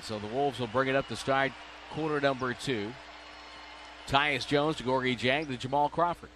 So 0.05 0.19
the 0.19 0.27
Wolves 0.27 0.59
will 0.59 0.67
bring 0.67 0.87
it 0.87 0.95
up 0.95 1.07
to 1.07 1.15
start 1.15 1.51
quarter 1.91 2.21
number 2.21 2.53
two. 2.53 2.93
Tyus 4.07 4.45
Jones 4.45 4.77
to 4.77 4.83
Gorgui 4.83 5.17
Dieng 5.17 5.47
to 5.47 5.57
Jamal 5.57 5.89
Crawford. 5.89 6.29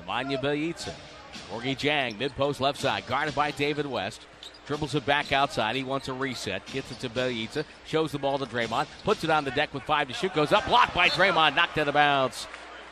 Nemanja 0.00 0.40
Bjelica. 0.40 0.94
Gorgui 1.50 1.76
Dieng, 1.76 2.18
mid 2.18 2.34
post 2.36 2.60
left 2.60 2.78
side, 2.78 3.06
guarded 3.06 3.34
by 3.34 3.50
David 3.50 3.86
West. 3.86 4.26
Dribbles 4.66 4.94
it 4.94 5.04
back 5.04 5.32
outside. 5.32 5.76
He 5.76 5.82
wants 5.82 6.08
a 6.08 6.12
reset. 6.12 6.64
Gets 6.66 6.92
it 6.92 7.00
to 7.00 7.08
Bjelica. 7.08 7.64
Shows 7.86 8.12
the 8.12 8.18
ball 8.18 8.38
to 8.38 8.46
Draymond. 8.46 8.86
Puts 9.04 9.24
it 9.24 9.30
on 9.30 9.44
the 9.44 9.50
deck 9.50 9.74
with 9.74 9.82
five 9.82 10.08
to 10.08 10.14
shoot. 10.14 10.32
Goes 10.32 10.52
up. 10.52 10.66
Blocked 10.66 10.94
by 10.94 11.08
Draymond. 11.08 11.56
Knocked 11.56 11.78
out 11.78 11.88
of 11.88 11.94
bounds. 11.94 12.46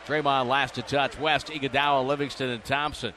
Draymond 0.07 0.49
last 0.49 0.75
to 0.75 0.83
touch. 0.83 1.19
West, 1.21 1.49
Iguodala, 1.49 2.05
Livingston, 2.05 2.51
and 2.51 2.65
Thompson. 2.65 3.13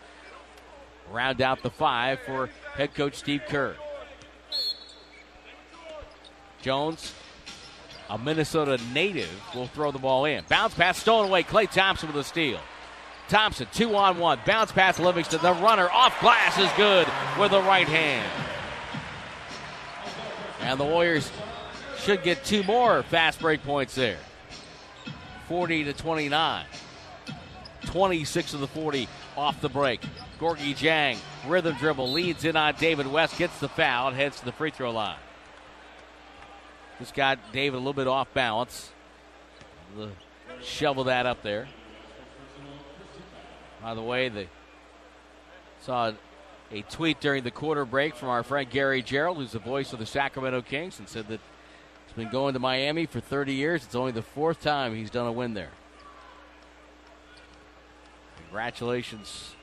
Round 1.11 1.41
out 1.41 1.63
the 1.63 1.71
five 1.71 2.19
for 2.19 2.49
head 2.75 2.93
coach 2.93 3.15
Steve 3.15 3.41
Kerr. 3.47 3.75
Jones, 6.61 7.13
a 8.09 8.17
Minnesota 8.17 8.79
native, 8.93 9.29
will 9.55 9.67
throw 9.67 9.91
the 9.91 9.99
ball 9.99 10.25
in. 10.25 10.43
Bounce 10.47 10.73
pass 10.73 10.97
stolen 10.97 11.29
away. 11.29 11.43
Klay 11.43 11.69
Thompson 11.69 12.07
with 12.07 12.17
a 12.17 12.23
steal. 12.23 12.59
Thompson, 13.29 13.67
two 13.73 13.95
on 13.95 14.19
one. 14.19 14.39
Bounce 14.45 14.71
pass 14.71 14.99
Livingston. 14.99 15.41
The 15.41 15.53
runner 15.53 15.89
off 15.89 16.19
glass 16.19 16.59
is 16.59 16.69
good 16.75 17.07
with 17.39 17.51
the 17.51 17.61
right 17.61 17.87
hand. 17.87 18.29
And 20.61 20.79
the 20.79 20.83
Warriors 20.85 21.31
should 21.97 22.23
get 22.23 22.43
two 22.43 22.63
more 22.63 23.03
fast 23.03 23.39
break 23.39 23.63
points 23.63 23.95
there. 23.95 24.17
40 25.47 25.85
to 25.85 25.93
29. 25.93 26.65
26 27.85 28.53
of 28.53 28.59
the 28.59 28.67
40 28.67 29.07
off 29.37 29.59
the 29.61 29.69
break. 29.69 30.01
Gorgui 30.39 30.75
Dieng, 30.75 31.17
rhythm 31.47 31.75
dribble, 31.77 32.11
leads 32.11 32.45
in 32.45 32.55
on 32.55 32.75
David 32.75 33.07
West, 33.07 33.37
gets 33.37 33.59
the 33.59 33.69
foul, 33.69 34.09
and 34.09 34.17
heads 34.17 34.39
to 34.39 34.45
the 34.45 34.51
free 34.51 34.71
throw 34.71 34.91
line. 34.91 35.17
Just 37.01 37.15
got 37.15 37.39
David 37.51 37.77
a 37.77 37.79
little 37.79 37.93
bit 37.93 38.07
off 38.07 38.31
balance. 38.31 38.91
Shovel 40.61 41.05
that 41.05 41.25
up 41.25 41.41
there. 41.41 41.67
By 43.81 43.95
the 43.95 44.03
way, 44.03 44.29
they 44.29 44.47
saw 45.81 46.13
a 46.71 46.81
tweet 46.83 47.19
during 47.19 47.43
the 47.43 47.49
quarter 47.49 47.85
break 47.85 48.13
from 48.13 48.29
our 48.29 48.43
friend 48.43 48.69
Gary 48.69 49.01
Gerould, 49.01 49.37
who's 49.37 49.51
the 49.51 49.57
voice 49.57 49.93
of 49.93 49.97
the 49.97 50.05
Sacramento 50.05 50.61
Kings, 50.61 50.99
and 50.99 51.09
said 51.09 51.27
that 51.29 51.39
he's 52.05 52.15
been 52.15 52.29
going 52.29 52.53
to 52.53 52.59
Miami 52.59 53.07
for 53.07 53.19
30 53.19 53.55
years. 53.55 53.83
It's 53.83 53.95
only 53.95 54.11
the 54.11 54.21
fourth 54.21 54.61
time 54.61 54.93
he's 54.93 55.09
done 55.09 55.25
a 55.25 55.31
win 55.31 55.55
there. 55.55 55.71
Congratulations 58.43 59.55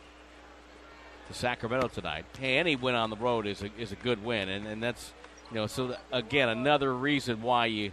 to 1.28 1.34
Sacramento 1.34 1.86
tonight. 1.86 2.24
Hey, 2.36 2.58
any 2.58 2.74
win 2.74 2.96
on 2.96 3.10
the 3.10 3.16
road 3.16 3.46
is 3.46 3.62
a, 3.62 3.70
is 3.78 3.92
a 3.92 3.96
good 3.96 4.24
win, 4.24 4.48
and, 4.48 4.66
and 4.66 4.82
that's 4.82 5.12
you 5.50 5.56
know 5.56 5.66
so 5.66 5.96
again 6.12 6.48
another 6.48 6.94
reason 6.94 7.42
why 7.42 7.66
you 7.66 7.92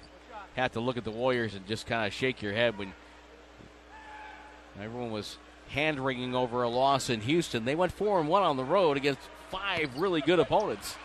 have 0.55 0.71
to 0.73 0.79
look 0.79 0.97
at 0.97 1.03
the 1.03 1.11
Warriors 1.11 1.53
and 1.53 1.65
just 1.67 1.85
kind 1.85 2.05
of 2.07 2.13
shake 2.13 2.41
your 2.41 2.53
head 2.53 2.77
when 2.77 2.93
everyone 4.79 5.11
was 5.11 5.37
hand 5.69 5.99
wringing 5.99 6.35
over 6.35 6.63
a 6.63 6.69
loss 6.69 7.09
in 7.09 7.21
Houston. 7.21 7.65
They 7.65 7.75
went 7.75 7.91
four 7.91 8.19
and 8.19 8.29
one 8.29 8.43
on 8.43 8.57
the 8.57 8.63
road 8.63 8.97
against 8.97 9.19
five 9.49 9.97
really 9.97 10.21
good 10.21 10.39
opponents. 10.39 10.95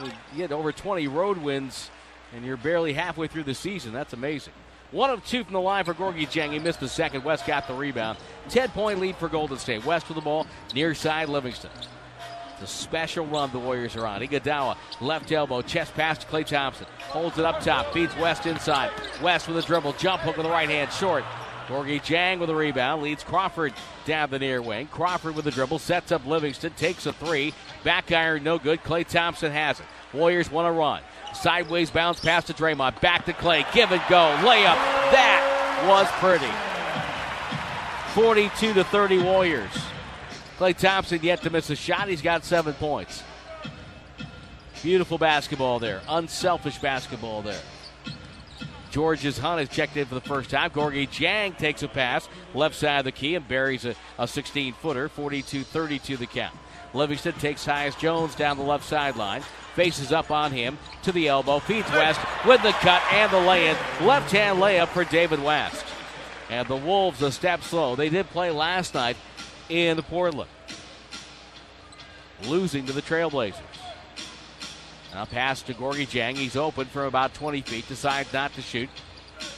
Mean, 0.00 0.12
you 0.32 0.38
get 0.38 0.52
over 0.52 0.72
20 0.72 1.06
road 1.08 1.38
wins, 1.38 1.90
and 2.34 2.44
you're 2.44 2.56
barely 2.56 2.92
halfway 2.92 3.28
through 3.28 3.44
the 3.44 3.54
season. 3.54 3.92
That's 3.92 4.12
amazing. 4.12 4.52
One 4.90 5.10
of 5.10 5.24
two 5.24 5.44
from 5.44 5.52
the 5.52 5.60
line 5.60 5.84
for 5.84 5.94
Gorgui 5.94 6.26
Dieng. 6.26 6.52
He 6.52 6.58
missed 6.58 6.80
the 6.80 6.88
second. 6.88 7.24
West 7.24 7.46
got 7.46 7.66
the 7.68 7.74
rebound. 7.74 8.18
10 8.50 8.70
point 8.70 9.00
lead 9.00 9.16
for 9.16 9.28
Golden 9.28 9.58
State. 9.58 9.84
West 9.84 10.08
with 10.08 10.16
the 10.16 10.22
ball, 10.22 10.46
near 10.74 10.94
side 10.94 11.28
Livingston. 11.28 11.70
It's 12.58 12.72
a 12.72 12.74
special 12.74 13.26
run 13.26 13.52
the 13.52 13.58
Warriors 13.58 13.96
are 13.96 14.06
on. 14.06 14.22
Iguodala, 14.22 14.78
left 15.02 15.30
elbow, 15.30 15.60
chest 15.60 15.92
pass 15.92 16.16
to 16.16 16.26
Klay 16.26 16.46
Thompson. 16.46 16.86
Holds 17.00 17.36
it 17.38 17.44
up 17.44 17.60
top, 17.60 17.92
feeds 17.92 18.16
West 18.16 18.46
inside. 18.46 18.90
West 19.22 19.46
with 19.46 19.58
a 19.58 19.62
dribble, 19.62 19.92
jump 19.94 20.22
hook 20.22 20.38
with 20.38 20.46
the 20.46 20.50
right 20.50 20.68
hand, 20.68 20.90
short. 20.90 21.22
Gorgui 21.68 22.00
Dieng 22.00 22.38
with 22.38 22.48
a 22.48 22.54
rebound, 22.54 23.02
leads 23.02 23.22
Crawford 23.22 23.74
down 24.06 24.30
the 24.30 24.38
near 24.38 24.62
wing. 24.62 24.86
Crawford 24.86 25.36
with 25.36 25.46
a 25.46 25.50
dribble, 25.50 25.80
sets 25.80 26.12
up 26.12 26.24
Livingston, 26.24 26.72
takes 26.78 27.04
a 27.04 27.12
three. 27.12 27.52
Back 27.84 28.10
iron, 28.10 28.42
no 28.42 28.58
good. 28.58 28.82
Klay 28.82 29.06
Thompson 29.06 29.52
has 29.52 29.78
it. 29.78 29.86
Warriors 30.14 30.50
want 30.50 30.66
to 30.66 30.72
run. 30.72 31.02
Sideways 31.34 31.90
bounce 31.90 32.20
pass 32.20 32.44
to 32.44 32.54
Draymond. 32.54 33.02
Back 33.02 33.26
to 33.26 33.34
Clay. 33.34 33.66
Give 33.74 33.92
and 33.92 34.00
go. 34.08 34.34
Layup. 34.40 34.76
That 35.12 35.84
was 35.86 36.08
pretty. 36.20 36.50
42 38.14 38.72
to 38.72 38.84
30 38.84 39.22
Warriors. 39.24 39.72
Klay 40.58 40.76
Thompson 40.76 41.20
yet 41.22 41.42
to 41.42 41.50
miss 41.50 41.68
a 41.70 41.76
shot. 41.76 42.08
He's 42.08 42.22
got 42.22 42.44
seven 42.44 42.74
points. 42.74 43.22
Beautiful 44.82 45.18
basketball 45.18 45.78
there. 45.78 46.00
Unselfish 46.08 46.78
basketball 46.78 47.42
there. 47.42 47.60
Georges 48.90 49.36
Hunt 49.36 49.60
is 49.60 49.68
checked 49.68 49.98
in 49.98 50.06
for 50.06 50.14
the 50.14 50.22
first 50.22 50.48
time. 50.48 50.70
Gorgui 50.70 51.06
Dieng 51.06 51.58
takes 51.58 51.82
a 51.82 51.88
pass 51.88 52.28
left 52.54 52.74
side 52.74 53.00
of 53.00 53.04
the 53.04 53.12
key 53.12 53.34
and 53.34 53.46
buries 53.46 53.84
a, 53.84 53.94
a 54.18 54.26
16 54.26 54.72
footer. 54.74 55.10
42 55.10 55.64
32 55.64 56.16
the 56.16 56.26
count. 56.26 56.56
Livingston 56.94 57.34
takes 57.34 57.66
Tyus 57.66 57.98
Jones 57.98 58.34
down 58.34 58.56
the 58.56 58.62
left 58.62 58.84
sideline. 58.84 59.42
Faces 59.74 60.12
up 60.12 60.30
on 60.30 60.52
him 60.52 60.78
to 61.02 61.12
the 61.12 61.28
elbow. 61.28 61.58
Feeds 61.58 61.90
West 61.90 62.20
with 62.46 62.62
the 62.62 62.72
cut 62.72 63.02
and 63.12 63.30
the 63.30 63.40
lay 63.40 63.68
in. 63.68 63.76
Left 64.06 64.30
hand 64.30 64.58
layup 64.58 64.88
for 64.88 65.04
David 65.04 65.42
West. 65.42 65.84
And 66.48 66.66
the 66.66 66.76
Wolves 66.76 67.20
a 67.20 67.30
step 67.30 67.62
slow. 67.62 67.96
They 67.96 68.08
did 68.08 68.30
play 68.30 68.50
last 68.50 68.94
night 68.94 69.18
in 69.68 70.00
Portland, 70.02 70.50
losing 72.44 72.86
to 72.86 72.92
the 72.92 73.02
Trailblazers. 73.02 73.60
Now 75.14 75.24
pass 75.24 75.62
to 75.62 75.74
Gorgui 75.74 76.06
Dieng. 76.06 76.36
He's 76.36 76.56
open 76.56 76.86
from 76.86 77.04
about 77.04 77.32
20 77.32 77.62
feet. 77.62 77.88
Decides 77.88 78.32
not 78.34 78.52
to 78.52 78.60
shoot. 78.60 78.90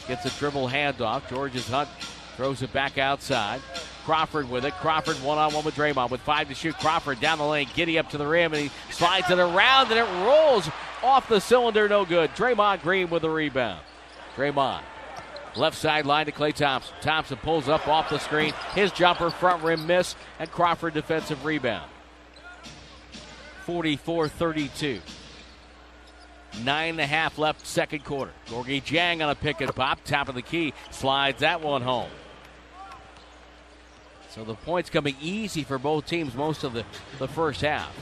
gets 0.06 0.24
a 0.24 0.30
dribble 0.38 0.68
handoff. 0.68 1.28
Georges 1.28 1.68
Hunt 1.68 1.88
throws 2.36 2.62
it 2.62 2.72
back 2.72 2.96
outside. 2.96 3.60
Crawford 4.04 4.48
with 4.48 4.64
it. 4.64 4.72
Crawford 4.74 5.16
one 5.16 5.36
on 5.36 5.52
one 5.52 5.64
with 5.64 5.74
Draymond 5.74 6.10
with 6.10 6.20
five 6.20 6.48
to 6.48 6.54
shoot. 6.54 6.78
Crawford 6.78 7.20
down 7.20 7.38
the 7.38 7.44
lane, 7.44 7.68
giddy 7.74 7.98
up 7.98 8.08
to 8.10 8.18
the 8.18 8.26
rim, 8.26 8.54
and 8.54 8.62
he 8.62 8.70
slides 8.92 9.30
it 9.30 9.38
around, 9.38 9.90
and 9.90 9.98
it 9.98 10.24
rolls 10.24 10.70
off 11.02 11.28
the 11.28 11.40
cylinder. 11.40 11.88
No 11.88 12.04
good. 12.04 12.30
Draymond 12.30 12.82
Green 12.82 13.10
with 13.10 13.22
the 13.22 13.30
rebound. 13.30 13.80
Draymond. 14.36 14.82
Left 15.56 15.76
sideline 15.76 16.26
to 16.26 16.32
Klay 16.32 16.52
Thompson. 16.52 16.94
Thompson 17.00 17.38
pulls 17.38 17.68
up 17.68 17.88
off 17.88 18.10
the 18.10 18.18
screen. 18.18 18.52
His 18.74 18.92
jumper, 18.92 19.30
front 19.30 19.62
rim 19.62 19.86
miss, 19.86 20.14
and 20.38 20.50
Crawford 20.50 20.94
defensive 20.94 21.44
rebound. 21.44 21.90
44 23.64 24.28
32. 24.28 25.00
Nine 26.62 26.90
and 26.90 27.00
a 27.00 27.06
half 27.06 27.38
left, 27.38 27.66
second 27.66 28.04
quarter. 28.04 28.32
Gorgui 28.46 28.82
Dieng 28.82 29.22
on 29.22 29.30
a 29.30 29.34
pick 29.34 29.60
and 29.60 29.74
pop, 29.74 30.02
top 30.04 30.28
of 30.28 30.34
the 30.34 30.42
key, 30.42 30.72
slides 30.90 31.40
that 31.40 31.60
one 31.60 31.82
home. 31.82 32.10
So 34.30 34.44
the 34.44 34.54
points 34.54 34.90
coming 34.90 35.16
easy 35.20 35.64
for 35.64 35.78
both 35.78 36.06
teams 36.06 36.34
most 36.34 36.64
of 36.64 36.72
the, 36.72 36.84
the 37.18 37.28
first 37.28 37.60
half. 37.60 37.94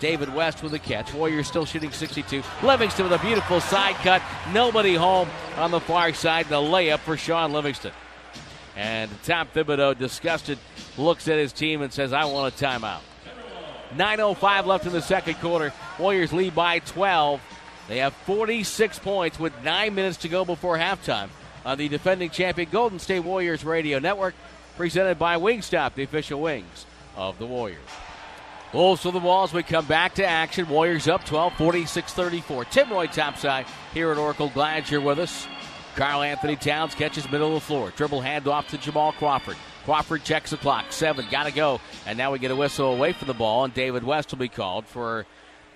David 0.00 0.34
West 0.34 0.62
with 0.62 0.74
a 0.74 0.78
catch. 0.78 1.14
Warriors 1.14 1.46
still 1.46 1.64
shooting 1.64 1.92
62. 1.92 2.42
Livingston 2.62 3.08
with 3.08 3.20
a 3.20 3.24
beautiful 3.24 3.60
side 3.60 3.94
cut. 3.96 4.22
Nobody 4.52 4.94
home 4.94 5.28
on 5.56 5.70
the 5.70 5.80
far 5.80 6.12
side. 6.12 6.46
The 6.46 6.56
layup 6.56 6.98
for 7.00 7.16
Shaun 7.16 7.52
Livingston. 7.52 7.92
And 8.76 9.10
Tom 9.24 9.46
Thibodeau, 9.54 9.96
disgusted, 9.96 10.58
looks 10.96 11.28
at 11.28 11.38
his 11.38 11.52
team 11.52 11.82
and 11.82 11.92
says, 11.92 12.12
I 12.12 12.24
want 12.24 12.54
a 12.54 12.64
timeout. 12.64 13.00
9.05 13.94 14.66
left 14.66 14.86
in 14.86 14.92
the 14.92 15.02
second 15.02 15.34
quarter. 15.34 15.72
Warriors 15.98 16.32
lead 16.32 16.54
by 16.54 16.78
12. 16.80 17.40
They 17.88 17.98
have 17.98 18.14
46 18.14 18.98
points 19.00 19.38
with 19.38 19.52
nine 19.62 19.94
minutes 19.94 20.18
to 20.18 20.28
go 20.28 20.44
before 20.44 20.78
halftime 20.78 21.28
on 21.64 21.76
the 21.76 21.88
defending 21.88 22.30
champion 22.30 22.68
Golden 22.70 22.98
State 22.98 23.20
Warriors 23.20 23.64
Radio 23.64 23.98
Network, 23.98 24.34
presented 24.76 25.18
by 25.18 25.36
Wingstop, 25.36 25.94
the 25.94 26.04
official 26.04 26.40
wings 26.40 26.86
of 27.16 27.38
the 27.38 27.46
Warriors. 27.46 27.80
Wolves 28.72 29.02
to 29.02 29.10
the 29.10 29.18
wall 29.18 29.42
as 29.42 29.52
we 29.52 29.64
come 29.64 29.84
back 29.86 30.14
to 30.14 30.24
action. 30.24 30.68
Warriors 30.68 31.08
up 31.08 31.24
12, 31.24 31.54
46 31.54 32.12
34. 32.12 32.64
Tim 32.66 32.90
Roye 32.90 33.08
topside 33.08 33.66
here 33.92 34.12
at 34.12 34.18
Oracle. 34.18 34.48
Glad 34.48 34.88
you're 34.88 35.00
with 35.00 35.18
us. 35.18 35.48
Karl-Anthony 35.96 36.54
Towns 36.54 36.94
catches 36.94 37.28
middle 37.28 37.48
of 37.48 37.54
the 37.54 37.60
floor. 37.60 37.92
Dribble 37.96 38.22
handoff 38.22 38.68
to 38.68 38.78
Jamal 38.78 39.10
Crawford. 39.10 39.56
Crawford 39.84 40.22
checks 40.22 40.50
the 40.50 40.56
clock. 40.56 40.92
Seven, 40.92 41.26
got 41.32 41.46
to 41.46 41.52
go. 41.52 41.80
And 42.06 42.16
now 42.16 42.30
we 42.30 42.38
get 42.38 42.52
a 42.52 42.56
whistle 42.56 42.92
away 42.92 43.12
from 43.12 43.26
the 43.26 43.34
ball, 43.34 43.64
and 43.64 43.74
David 43.74 44.04
West 44.04 44.30
will 44.30 44.38
be 44.38 44.48
called 44.48 44.86
for 44.86 45.26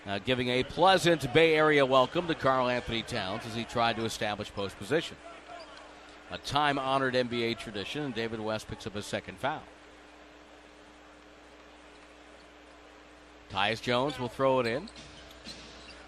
uh, 0.07 0.21
giving 0.25 0.49
a 0.49 0.63
pleasant 0.63 1.33
Bay 1.35 1.57
Area 1.57 1.85
welcome 1.85 2.29
to 2.29 2.35
Karl-Anthony 2.37 3.03
Towns 3.03 3.43
as 3.45 3.57
he 3.57 3.65
tried 3.65 3.97
to 3.97 4.05
establish 4.05 4.53
post 4.55 4.79
position. 4.79 5.17
A 6.31 6.39
time 6.39 6.79
honored 6.79 7.15
NBA 7.15 7.59
tradition, 7.59 8.05
and 8.05 8.15
David 8.15 8.39
West 8.39 8.69
picks 8.69 8.87
up 8.87 8.95
his 8.95 9.05
second 9.05 9.39
foul. 9.39 9.63
Tyus 13.55 13.81
Jones 13.81 14.19
will 14.19 14.29
throw 14.29 14.59
it 14.59 14.67
in 14.67 14.89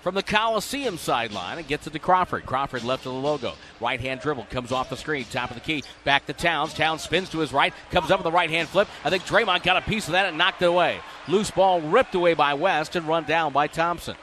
from 0.06 0.14
the 0.14 0.22
Coliseum 0.22 0.98
sideline 0.98 1.58
and 1.58 1.66
gets 1.66 1.86
it 1.86 1.92
to 1.92 1.98
Crawford. 1.98 2.44
Crawford 2.44 2.84
left 2.84 3.06
of 3.06 3.12
the 3.12 3.18
logo. 3.18 3.54
Right 3.80 4.00
hand 4.00 4.20
dribble 4.20 4.46
comes 4.50 4.72
off 4.72 4.90
the 4.90 4.96
screen, 4.96 5.24
top 5.24 5.50
of 5.50 5.56
the 5.56 5.60
key. 5.60 5.84
Back 6.04 6.26
to 6.26 6.32
Towns. 6.32 6.74
Towns 6.74 7.02
spins 7.02 7.28
to 7.30 7.38
his 7.38 7.52
right, 7.52 7.72
comes 7.90 8.10
up 8.10 8.20
with 8.20 8.26
a 8.26 8.30
right 8.30 8.50
hand 8.50 8.68
flip. 8.68 8.88
I 9.04 9.10
think 9.10 9.24
Draymond 9.24 9.62
got 9.62 9.76
a 9.76 9.80
piece 9.80 10.06
of 10.06 10.12
that 10.12 10.26
and 10.26 10.38
knocked 10.38 10.62
it 10.62 10.66
away. 10.66 10.98
Loose 11.28 11.50
ball 11.50 11.80
ripped 11.80 12.14
away 12.14 12.34
by 12.34 12.54
West 12.54 12.96
and 12.96 13.06
run 13.06 13.24
down 13.24 13.52
by 13.52 13.68
Thompson. 13.68 14.16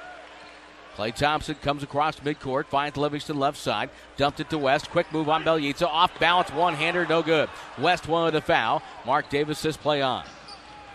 Klay 0.95 1.13
Thompson 1.13 1.55
comes 1.55 1.81
across 1.81 2.19
midcourt, 2.19 2.67
finds 2.67 2.97
Livingston 2.97 3.39
left 3.39 3.57
side, 3.57 3.89
dumped 4.15 4.39
it 4.39 4.49
to 4.51 4.57
West. 4.57 4.89
Quick 4.89 5.11
move 5.11 5.27
on 5.27 5.43
Bjelica. 5.43 5.87
Off 5.87 6.17
balance, 6.19 6.49
one 6.51 6.75
hander, 6.75 7.05
no 7.05 7.23
good. 7.23 7.49
West 7.77 8.07
wanted 8.07 8.35
a 8.35 8.41
foul. 8.41 8.83
Mark 9.05 9.29
Davis 9.29 9.59
says 9.59 9.75
play 9.75 10.01
on. 10.01 10.23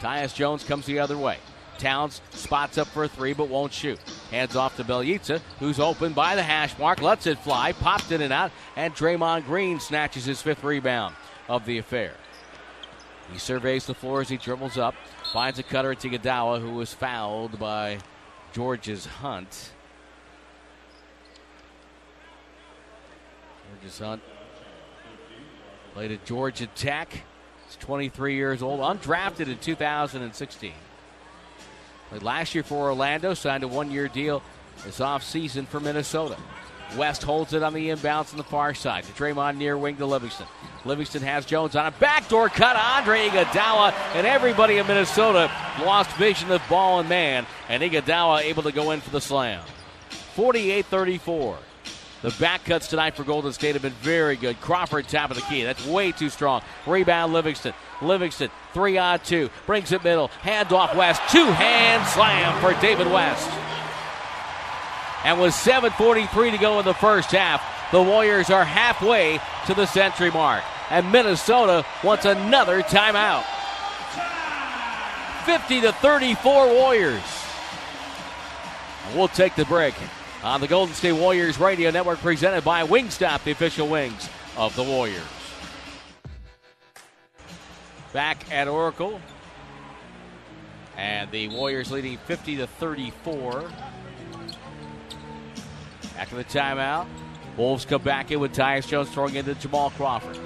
Tyus 0.01 0.35
Jones 0.35 0.62
comes 0.62 0.87
the 0.87 0.99
other 0.99 1.19
way. 1.19 1.38
Towns 1.79 2.21
spots 2.31 2.77
up 2.77 2.88
for 2.88 3.05
a 3.05 3.09
three 3.09 3.33
but 3.33 3.49
won't 3.49 3.73
shoot. 3.73 3.99
Hands 4.31 4.55
off 4.57 4.77
to 4.77 4.85
Bjelica, 4.85 5.41
who's 5.59 5.81
open 5.81 6.12
by 6.12 6.35
the 6.35 6.43
hash 6.43 6.79
mark, 6.79 7.01
lets 7.01 7.27
it 7.27 7.38
fly, 7.38 7.73
popped 7.73 8.12
in 8.12 8.21
and 8.21 8.33
out, 8.33 8.51
and 8.77 8.95
Draymond 8.95 9.47
Green 9.47 9.81
snatches 9.81 10.25
his 10.25 10.43
fifth 10.43 10.64
rebound 10.64 11.14
of 11.49 11.64
the 11.64 11.79
affair. 11.79 12.14
He 13.33 13.38
surveys 13.38 13.87
the 13.87 13.95
floor 13.95 14.21
as 14.21 14.29
he 14.29 14.37
dribbles 14.37 14.79
up, 14.79 14.95
finds 15.33 15.59
a 15.59 15.62
cutter 15.62 15.93
at 15.93 16.01
Iguodala, 16.01 16.61
who 16.61 16.73
was 16.73 16.93
fouled 16.93 17.59
by 17.59 17.99
Georges 18.53 19.07
Hunt. 19.07 19.73
Georges 23.71 23.99
Hunt 23.99 24.23
played 25.93 26.12
at 26.12 26.25
Georgia 26.25 26.67
Tech. 26.69 27.25
He's 27.67 27.77
23 27.77 28.35
years 28.35 28.62
old, 28.62 28.81
undrafted 28.81 29.49
in 29.49 29.59
2016. 29.59 30.73
Last 32.21 32.55
year 32.55 32.64
for 32.64 32.88
Orlando, 32.88 33.35
signed 33.35 33.64
a 33.64 33.68
one 33.68 33.90
year 33.90 34.09
deal 34.09 34.42
this 34.85 35.01
offseason 35.01 35.66
for 35.66 35.81
Minnesota. 35.81 36.37
West 36.97 37.23
holds 37.23 37.53
it 37.53 37.62
on 37.62 37.75
the 37.75 37.90
inbounds 37.90 38.33
on 38.33 38.38
the 38.38 38.44
far 38.44 38.73
side 38.75 39.05
to 39.05 39.12
Draymond 39.12 39.59
near 39.59 39.77
wing 39.77 39.97
to 39.97 40.07
Livingston. 40.07 40.47
Livingston 40.85 41.23
has 41.23 41.44
Jones 41.44 41.77
on 41.77 41.85
a 41.85 41.90
backdoor 41.90 42.49
cut. 42.49 42.77
Andre 42.77 43.29
Iguodala 43.29 43.92
and 44.14 44.27
everybody 44.27 44.79
in 44.79 44.87
Minnesota 44.87 45.51
lost 45.81 46.11
vision 46.12 46.51
of 46.51 46.62
ball 46.68 47.01
and 47.01 47.09
man, 47.09 47.47
and 47.68 47.83
Iguodala 47.83 48.42
able 48.42 48.62
to 48.62 48.73
go 48.73 48.92
in 48.92 49.01
for 49.01 49.11
the 49.11 49.21
slam. 49.21 49.62
48-34. 50.35 51.57
The 52.23 52.35
back 52.40 52.64
cuts 52.64 52.88
tonight 52.88 53.14
for 53.14 53.23
Golden 53.23 53.53
State 53.53 53.75
have 53.75 53.83
been 53.83 53.92
very 53.92 54.37
good. 54.37 54.61
Crawford 54.61 55.07
top 55.09 55.31
of 55.31 55.37
the 55.37 55.42
key. 55.42 55.62
That's 55.62 55.87
way 55.87 56.11
too 56.11 56.31
strong. 56.31 56.62
Rebound 56.87 57.33
Livingston. 57.33 57.75
Livingston, 58.01 58.51
three 58.73 58.99
on 58.99 59.21
two. 59.21 59.51
Brings 59.67 59.93
it 59.93 60.05
middle. 60.05 60.29
hands 60.43 60.73
off 60.73 60.95
West. 60.95 61.21
Two 61.31 61.45
hand 61.45 62.07
slam 62.09 62.61
for 62.61 62.79
David 62.81 63.07
West. 63.11 63.49
And 65.25 65.41
with 65.41 65.53
7.43 65.53 66.53
to 66.53 66.59
go 66.59 66.79
in 66.79 66.85
the 66.85 66.95
first 66.95 67.33
half, 67.33 67.63
the 67.91 68.03
Warriors 68.03 68.51
are 68.51 68.65
halfway 68.65 69.41
to 69.67 69.75
the 69.75 69.87
century 69.87 70.31
mark. 70.31 70.63
And 70.91 71.11
Minnesota 71.11 71.85
wants 72.05 72.25
another 72.25 72.83
timeout. 72.83 73.45
50 75.45 75.81
to 75.83 75.93
34 75.93 76.69
Warriors. 76.69 77.23
we'll 79.15 79.29
take 79.29 79.55
the 79.55 79.65
break 79.65 79.95
on 80.45 80.61
the 80.61 80.69
Golden 80.69 80.95
State 80.95 81.13
Warriors 81.13 81.59
Radio 81.59 81.91
Network 81.91 82.19
presented 82.21 82.65
by 82.65 82.87
Wingstop, 82.87 83.45
the 83.45 83.51
official 83.51 83.89
wings 83.89 84.29
of 84.57 84.77
the 84.77 84.83
Warriors. 84.83 85.38
Back 88.19 88.51
at 88.51 88.67
Oracle. 88.67 89.21
And 90.97 91.31
the 91.31 91.47
Warriors 91.51 91.93
leading 91.93 92.19
50 92.19 92.57
to 92.57 92.67
34. 92.67 93.71
After 96.19 96.35
the 96.35 96.43
timeout, 96.43 97.07
Wolves 97.57 97.85
come 97.85 98.03
back 98.03 98.33
in 98.33 98.41
with 98.41 98.53
Tyus 98.57 98.89
Jones 98.89 99.09
throwing 99.09 99.37
into 99.37 99.55
Jamal 99.55 99.91
Crawford. 99.91 100.37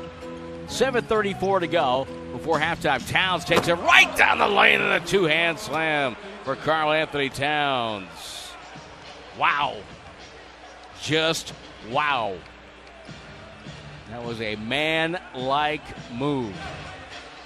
7.34 0.66 1.60
to 1.60 1.66
go 1.66 2.06
before 2.32 2.58
halftime. 2.58 3.10
Towns 3.10 3.46
takes 3.46 3.68
it 3.68 3.76
right 3.76 4.14
down 4.18 4.36
the 4.36 4.48
lane 4.48 4.82
in 4.82 4.92
a 4.92 5.00
two 5.00 5.24
hand 5.24 5.58
slam 5.58 6.14
for 6.44 6.56
Karl-Anthony 6.56 7.30
Towns. 7.30 8.52
Wow. 9.38 9.78
Just 11.00 11.54
wow. 11.90 12.36
That 14.10 14.22
was 14.22 14.42
a 14.42 14.56
man 14.56 15.18
like 15.34 15.80
move. 16.12 16.54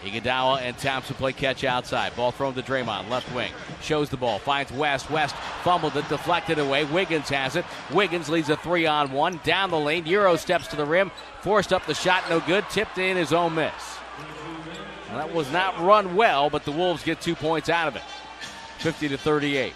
Iguodala 0.03 0.61
and 0.61 0.77
Thompson 0.79 1.17
play 1.17 1.33
catch 1.33 1.65
outside. 1.65 2.15
Ball 2.15 2.31
thrown 2.31 2.55
to 2.55 2.63
Draymond, 2.63 3.09
left 3.09 3.35
wing. 3.35 3.51
Shows 3.81 4.09
the 4.09 4.17
ball, 4.17 4.39
finds 4.39 4.71
West. 4.73 5.11
West 5.11 5.35
fumbled 5.63 5.97
it, 5.97 6.09
deflected 6.09 6.59
away. 6.59 6.85
Wiggins 6.85 7.29
has 7.29 7.57
it. 7.57 7.65
Wiggins 7.93 8.29
leads 8.29 8.51
a 8.51 8.57
three 8.57 8.87
on 8.87 9.11
one. 9.13 9.41
Down 9.43 9.71
the 9.71 9.79
lane. 9.79 10.07
Euro 10.07 10.37
steps 10.37 10.69
to 10.69 10.77
the 10.77 10.85
rim, 10.85 11.11
forced 11.41 11.73
up 11.73 11.87
the 11.87 11.95
shot, 11.95 12.29
no 12.29 12.41
good. 12.41 12.69
Tipped 12.71 12.99
in 12.99 13.17
his 13.17 13.33
own 13.33 13.55
miss. 13.55 13.73
Well, 15.09 15.19
that 15.19 15.35
was 15.35 15.51
not 15.51 15.81
run 15.81 16.15
well, 16.15 16.51
but 16.51 16.65
the 16.65 16.73
Wolves 16.73 17.03
get 17.03 17.21
two 17.21 17.35
points 17.35 17.69
out 17.69 17.89
of 17.89 17.97
it. 17.97 18.03
50 18.79 19.09
to 19.09 19.19
38. 19.19 19.73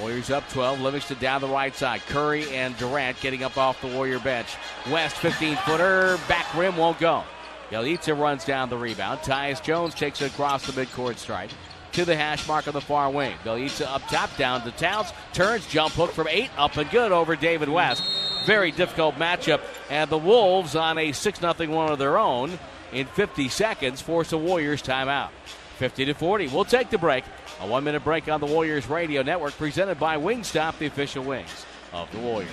Warriors 0.00 0.30
up 0.30 0.48
12. 0.50 0.80
Livingston 0.80 1.18
down 1.18 1.40
the 1.40 1.48
right 1.48 1.74
side. 1.74 2.02
Curry 2.06 2.50
and 2.54 2.76
Durant 2.76 3.20
getting 3.20 3.44
up 3.44 3.56
off 3.56 3.80
the 3.80 3.88
Warrior 3.88 4.18
bench. 4.18 4.48
West 4.90 5.16
15 5.16 5.56
footer. 5.56 6.18
Back 6.28 6.52
rim 6.54 6.76
won't 6.76 6.98
go. 6.98 7.24
Bjelica 7.70 8.18
runs 8.18 8.44
down 8.44 8.68
the 8.68 8.76
rebound. 8.76 9.20
Tyus 9.20 9.62
Jones 9.62 9.94
takes 9.94 10.22
it 10.22 10.32
across 10.32 10.66
the 10.66 10.72
midcourt 10.72 11.16
stripe 11.18 11.50
to 11.92 12.04
the 12.04 12.14
hash 12.14 12.46
mark 12.46 12.68
on 12.68 12.74
the 12.74 12.80
far 12.80 13.10
wing. 13.10 13.34
Bjelica 13.44 13.86
up 13.86 14.02
top, 14.08 14.36
down 14.36 14.62
to 14.62 14.70
Towns. 14.72 15.12
Turns, 15.32 15.66
jump 15.66 15.94
hook 15.94 16.12
from 16.12 16.28
eight, 16.28 16.50
up 16.56 16.76
and 16.76 16.90
good 16.90 17.10
over 17.10 17.36
David 17.36 17.68
West. 17.68 18.04
Very 18.46 18.70
difficult 18.70 19.16
matchup. 19.16 19.60
And 19.90 20.10
the 20.10 20.18
Wolves 20.18 20.76
on 20.76 20.98
a 20.98 21.12
6 21.12 21.40
0 21.40 21.54
one 21.68 21.90
of 21.90 21.98
their 21.98 22.18
own 22.18 22.58
in 22.92 23.06
50 23.06 23.48
seconds 23.48 24.00
force 24.00 24.30
the 24.30 24.38
Warriors 24.38 24.82
timeout. 24.82 25.30
50 25.78 26.06
to 26.06 26.14
40. 26.14 26.48
We'll 26.48 26.64
take 26.64 26.90
the 26.90 26.98
break. 26.98 27.24
A 27.60 27.66
one 27.66 27.84
minute 27.84 28.04
break 28.04 28.28
on 28.28 28.40
the 28.40 28.46
Warriors 28.46 28.86
Radio 28.88 29.22
Network 29.22 29.56
presented 29.56 29.98
by 29.98 30.16
Wingstop, 30.16 30.78
the 30.78 30.86
official 30.86 31.24
wings 31.24 31.64
of 31.92 32.10
the 32.12 32.18
Warriors. 32.18 32.50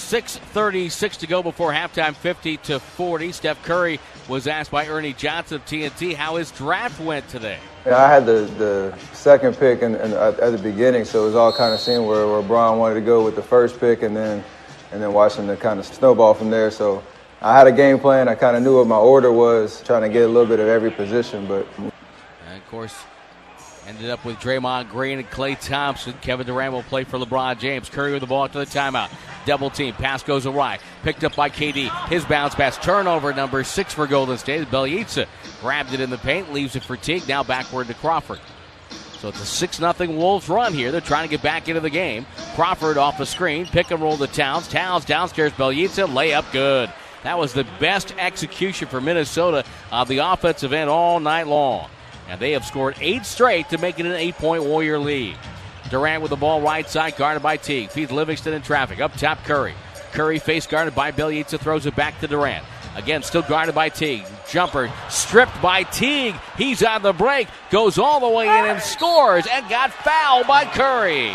6.36 0.00 1.18
to 1.18 1.26
go 1.26 1.42
before 1.42 1.72
halftime, 1.72 2.14
50 2.14 2.56
to 2.58 2.80
40. 2.80 3.32
Steph 3.32 3.62
Curry 3.62 4.00
was 4.28 4.46
asked 4.46 4.70
by 4.70 4.86
Ernie 4.86 5.12
Johnson 5.12 5.56
of 5.56 5.64
TNT 5.66 6.14
how 6.14 6.36
his 6.36 6.50
draft 6.50 7.00
went 7.00 7.28
today. 7.28 7.58
Yeah, 7.86 7.96
I 7.96 8.08
had 8.08 8.26
the, 8.26 8.50
the 8.58 8.98
second 9.12 9.56
pick 9.56 9.82
in, 9.82 9.94
in, 9.94 10.12
at, 10.12 10.38
at 10.40 10.50
the 10.50 10.58
beginning, 10.58 11.04
so 11.04 11.22
it 11.22 11.26
was 11.26 11.34
all 11.34 11.52
kind 11.52 11.72
of 11.72 11.80
seeing 11.80 12.06
where, 12.06 12.26
where 12.26 12.42
Brian 12.42 12.78
wanted 12.78 12.94
to 12.96 13.00
go 13.00 13.24
with 13.24 13.36
the 13.36 13.42
first 13.42 13.78
pick 13.78 14.02
and 14.02 14.16
then 14.16 14.44
and 14.92 15.00
then 15.00 15.12
watching 15.12 15.46
the 15.46 15.56
kind 15.56 15.78
of 15.78 15.86
snowball 15.86 16.34
from 16.34 16.50
there. 16.50 16.70
So 16.70 17.02
I 17.40 17.56
had 17.56 17.66
a 17.66 17.72
game 17.72 17.98
plan. 17.98 18.28
I 18.28 18.34
kind 18.34 18.56
of 18.56 18.62
knew 18.62 18.78
what 18.78 18.86
my 18.86 18.96
order 18.96 19.32
was, 19.32 19.82
trying 19.82 20.02
to 20.02 20.08
get 20.08 20.24
a 20.24 20.28
little 20.28 20.46
bit 20.46 20.60
of 20.60 20.66
every 20.66 20.90
position. 20.90 21.46
But 21.46 21.66
and 21.78 21.92
of 22.56 22.66
course, 22.68 22.94
ended 23.90 24.10
up 24.10 24.24
with 24.24 24.36
Draymond 24.36 24.88
Green 24.88 25.18
and 25.18 25.28
Klay 25.28 25.60
Thompson. 25.60 26.14
Kevin 26.22 26.46
Durant 26.46 26.72
will 26.72 26.84
play 26.84 27.02
for 27.02 27.18
LeBron 27.18 27.58
James. 27.58 27.88
Curry 27.88 28.12
with 28.12 28.20
the 28.20 28.26
ball 28.26 28.48
to 28.48 28.58
the 28.58 28.64
timeout. 28.64 29.10
Double 29.46 29.68
team. 29.68 29.94
Pass 29.94 30.22
goes 30.22 30.46
awry. 30.46 30.78
Picked 31.02 31.24
up 31.24 31.34
by 31.34 31.50
KD. 31.50 31.90
His 32.08 32.24
bounce 32.24 32.54
pass. 32.54 32.78
Turnover 32.78 33.32
number 33.32 33.64
six 33.64 33.92
for 33.92 34.06
Golden 34.06 34.38
State. 34.38 34.68
Bjelica 34.68 35.26
grabbed 35.60 35.92
it 35.92 36.00
in 36.00 36.08
the 36.08 36.18
paint. 36.18 36.52
Leaves 36.52 36.76
it 36.76 36.84
for 36.84 36.96
Teague. 36.96 37.26
Now 37.26 37.42
backward 37.42 37.88
to 37.88 37.94
Crawford. 37.94 38.38
So 39.18 39.28
it's 39.28 39.42
a 39.42 39.46
6 39.46 39.76
0 39.78 39.94
Wolves 40.12 40.48
run 40.48 40.72
here. 40.72 40.92
They're 40.92 41.00
trying 41.00 41.28
to 41.28 41.30
get 41.30 41.42
back 41.42 41.68
into 41.68 41.80
the 41.80 41.90
game. 41.90 42.26
Crawford 42.54 42.96
off 42.96 43.18
the 43.18 43.26
screen. 43.26 43.66
Pick 43.66 43.90
and 43.90 44.00
roll 44.00 44.16
to 44.16 44.28
Towns. 44.28 44.68
Towns 44.68 45.04
downstairs. 45.04 45.52
Bjelica. 45.52 46.06
Layup 46.06 46.50
good. 46.52 46.92
That 47.24 47.38
was 47.38 47.52
the 47.52 47.66
best 47.80 48.14
execution 48.18 48.86
for 48.86 49.00
Minnesota 49.00 49.64
of 49.90 50.06
the 50.06 50.18
offensive 50.18 50.72
end 50.72 50.88
all 50.88 51.18
night 51.18 51.48
long. 51.48 51.90
And 52.30 52.40
they 52.40 52.52
have 52.52 52.64
scored 52.64 52.94
eight 53.00 53.26
straight 53.26 53.68
to 53.70 53.78
make 53.78 53.98
it 53.98 54.06
an 54.06 54.12
eight 54.12 54.36
point 54.36 54.62
Warrior 54.62 55.00
lead. 55.00 55.36
Durant 55.90 56.22
with 56.22 56.30
the 56.30 56.36
ball 56.36 56.60
right 56.60 56.88
side, 56.88 57.16
guarded 57.16 57.42
by 57.42 57.56
Teague. 57.56 57.90
Feeds 57.90 58.12
Livingston 58.12 58.54
in 58.54 58.62
traffic. 58.62 59.00
Up 59.00 59.12
top, 59.16 59.42
Curry. 59.42 59.74
Curry 60.12 60.38
face 60.38 60.66
guarded 60.66 60.94
by 60.94 61.10
Bjelica, 61.10 61.58
throws 61.58 61.86
it 61.86 61.96
back 61.96 62.20
to 62.20 62.28
Durant. 62.28 62.64
Again, 62.94 63.24
still 63.24 63.42
guarded 63.42 63.74
by 63.74 63.88
Teague. 63.88 64.24
Jumper 64.48 64.92
stripped 65.08 65.60
by 65.60 65.82
Teague. 65.82 66.36
He's 66.56 66.84
on 66.84 67.02
the 67.02 67.12
break, 67.12 67.48
goes 67.70 67.98
all 67.98 68.20
the 68.20 68.28
way 68.28 68.46
in 68.46 68.64
and 68.64 68.80
scores, 68.80 69.46
and 69.50 69.68
got 69.68 69.92
fouled 69.92 70.46
by 70.46 70.64
Curry. 70.66 71.32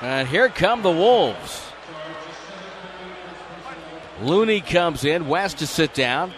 And 0.00 0.26
here 0.26 0.48
come 0.48 0.82
the 0.82 0.90
Wolves. 0.90 1.68
Looney 4.20 4.60
comes 4.60 5.04
in, 5.04 5.28
West 5.28 5.58
to 5.58 5.68
sit 5.68 5.94
down. 5.94 6.32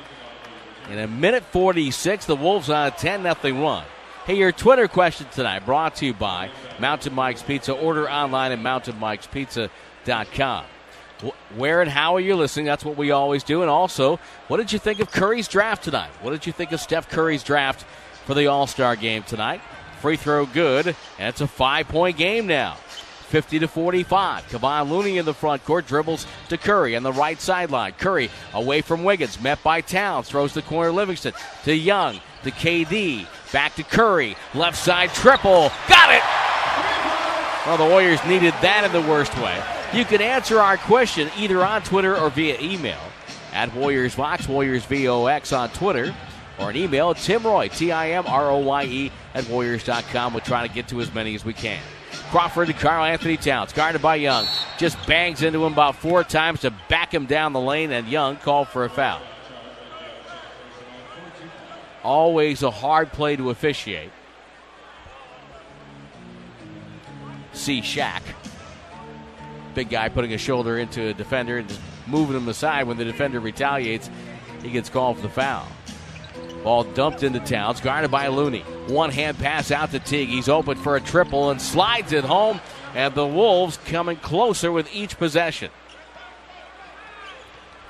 In 0.90 0.98
a 0.98 1.06
minute 1.06 1.44
46, 1.44 2.26
the 2.26 2.36
Wolves 2.36 2.68
on 2.68 2.88
a 2.88 2.90
10 2.90 3.22
0 3.22 3.62
run. 3.62 3.84
Hey, 4.26 4.36
your 4.36 4.52
Twitter 4.52 4.86
question 4.86 5.26
tonight 5.32 5.64
brought 5.64 5.96
to 5.96 6.06
you 6.06 6.12
by 6.12 6.50
Mountain 6.78 7.14
Mike's 7.14 7.42
Pizza. 7.42 7.72
Order 7.72 8.10
online 8.10 8.52
at 8.52 8.58
mountainmikespizza.com. 8.58 10.64
Where 11.56 11.80
and 11.80 11.90
how 11.90 12.16
are 12.16 12.20
you 12.20 12.36
listening? 12.36 12.66
That's 12.66 12.84
what 12.84 12.98
we 12.98 13.12
always 13.12 13.42
do. 13.42 13.62
And 13.62 13.70
also, 13.70 14.20
what 14.48 14.58
did 14.58 14.72
you 14.72 14.78
think 14.78 15.00
of 15.00 15.10
Curry's 15.10 15.48
draft 15.48 15.84
tonight? 15.84 16.10
What 16.20 16.32
did 16.32 16.46
you 16.46 16.52
think 16.52 16.72
of 16.72 16.80
Steph 16.80 17.08
Curry's 17.08 17.42
draft 17.42 17.86
for 18.26 18.34
the 18.34 18.48
All 18.48 18.66
Star 18.66 18.94
game 18.94 19.22
tonight? 19.22 19.62
Free 20.00 20.16
throw 20.16 20.44
good, 20.44 20.88
and 21.18 21.28
it's 21.28 21.40
a 21.40 21.46
five 21.46 21.88
point 21.88 22.18
game 22.18 22.46
now. 22.46 22.76
50 23.34 23.58
to 23.58 23.66
45. 23.66 24.48
Kevon 24.48 24.88
Looney 24.88 25.18
in 25.18 25.24
the 25.24 25.34
front 25.34 25.64
court 25.64 25.88
dribbles 25.88 26.24
to 26.50 26.56
Curry 26.56 26.94
on 26.94 27.02
the 27.02 27.12
right 27.12 27.40
sideline. 27.40 27.90
Curry 27.94 28.30
away 28.52 28.80
from 28.80 29.02
Wiggins, 29.02 29.40
met 29.40 29.60
by 29.64 29.80
Towns, 29.80 30.28
throws 30.28 30.54
the 30.54 30.62
corner 30.62 30.92
Livingston 30.92 31.32
to 31.64 31.74
Young 31.74 32.20
to 32.44 32.52
KD, 32.52 33.26
back 33.52 33.74
to 33.74 33.82
Curry, 33.82 34.36
left 34.54 34.78
side 34.78 35.12
triple, 35.14 35.72
got 35.88 36.14
it. 36.14 36.22
Well, 37.66 37.76
the 37.76 37.92
Warriors 37.92 38.24
needed 38.24 38.54
that 38.62 38.84
in 38.84 38.92
the 38.92 39.10
worst 39.10 39.36
way. 39.38 39.60
You 39.92 40.04
can 40.04 40.22
answer 40.22 40.60
our 40.60 40.76
question 40.76 41.28
either 41.36 41.64
on 41.64 41.82
Twitter 41.82 42.16
or 42.16 42.30
via 42.30 42.56
email 42.60 43.00
at 43.52 43.74
Warriors 43.74 44.14
Vox, 44.14 44.46
Warriors 44.46 44.84
VOX 44.84 45.52
on 45.52 45.70
Twitter, 45.70 46.14
or 46.60 46.70
an 46.70 46.76
email 46.76 47.12
Tim 47.14 47.42
Roye, 47.42 47.66
T 47.66 47.90
I 47.90 48.10
M 48.10 48.28
R 48.28 48.48
O 48.52 48.58
Y 48.58 48.84
E, 48.84 49.12
at 49.34 49.48
Warriors.com. 49.48 50.34
We'll 50.34 50.40
try 50.42 50.64
to 50.64 50.72
get 50.72 50.86
to 50.86 51.00
as 51.00 51.12
many 51.12 51.34
as 51.34 51.44
we 51.44 51.52
can. 51.52 51.82
Crawford 52.30 52.68
to 52.68 52.72
Karl-Anthony 52.72 53.36
Towns, 53.36 53.72
guarded 53.72 54.02
by 54.02 54.16
Young. 54.16 54.46
Just 54.78 55.04
bangs 55.06 55.42
into 55.42 55.64
him 55.64 55.72
about 55.72 55.96
four 55.96 56.24
times 56.24 56.60
to 56.62 56.72
back 56.88 57.12
him 57.12 57.26
down 57.26 57.52
the 57.52 57.60
lane, 57.60 57.92
and 57.92 58.08
Young 58.08 58.36
called 58.36 58.68
for 58.68 58.84
a 58.84 58.90
foul. 58.90 59.20
Always 62.02 62.62
a 62.62 62.70
hard 62.70 63.12
play 63.12 63.36
to 63.36 63.50
officiate. 63.50 64.10
See 67.52 67.80
Shaq. 67.80 68.22
Big 69.74 69.88
guy 69.88 70.08
putting 70.08 70.32
a 70.34 70.38
shoulder 70.38 70.78
into 70.78 71.08
a 71.08 71.14
defender 71.14 71.58
and 71.58 71.68
just 71.68 71.80
moving 72.06 72.36
him 72.36 72.48
aside. 72.48 72.86
When 72.86 72.96
the 72.96 73.04
defender 73.04 73.40
retaliates, 73.40 74.10
he 74.62 74.70
gets 74.70 74.88
called 74.88 75.16
for 75.16 75.22
the 75.22 75.28
foul. 75.28 75.66
Ball 76.64 76.84
dumped 76.84 77.22
into 77.22 77.40
Towns, 77.40 77.82
guarded 77.82 78.10
by 78.10 78.28
Looney. 78.28 78.60
One 78.88 79.10
hand 79.10 79.38
pass 79.38 79.70
out 79.70 79.90
to 79.90 79.98
Teague. 79.98 80.30
He's 80.30 80.48
open 80.48 80.78
for 80.78 80.96
a 80.96 81.00
triple 81.00 81.50
and 81.50 81.60
slides 81.60 82.12
it 82.12 82.24
home. 82.24 82.58
And 82.94 83.14
the 83.14 83.26
Wolves 83.26 83.78
coming 83.84 84.16
closer 84.16 84.72
with 84.72 84.92
each 84.92 85.18
possession. 85.18 85.70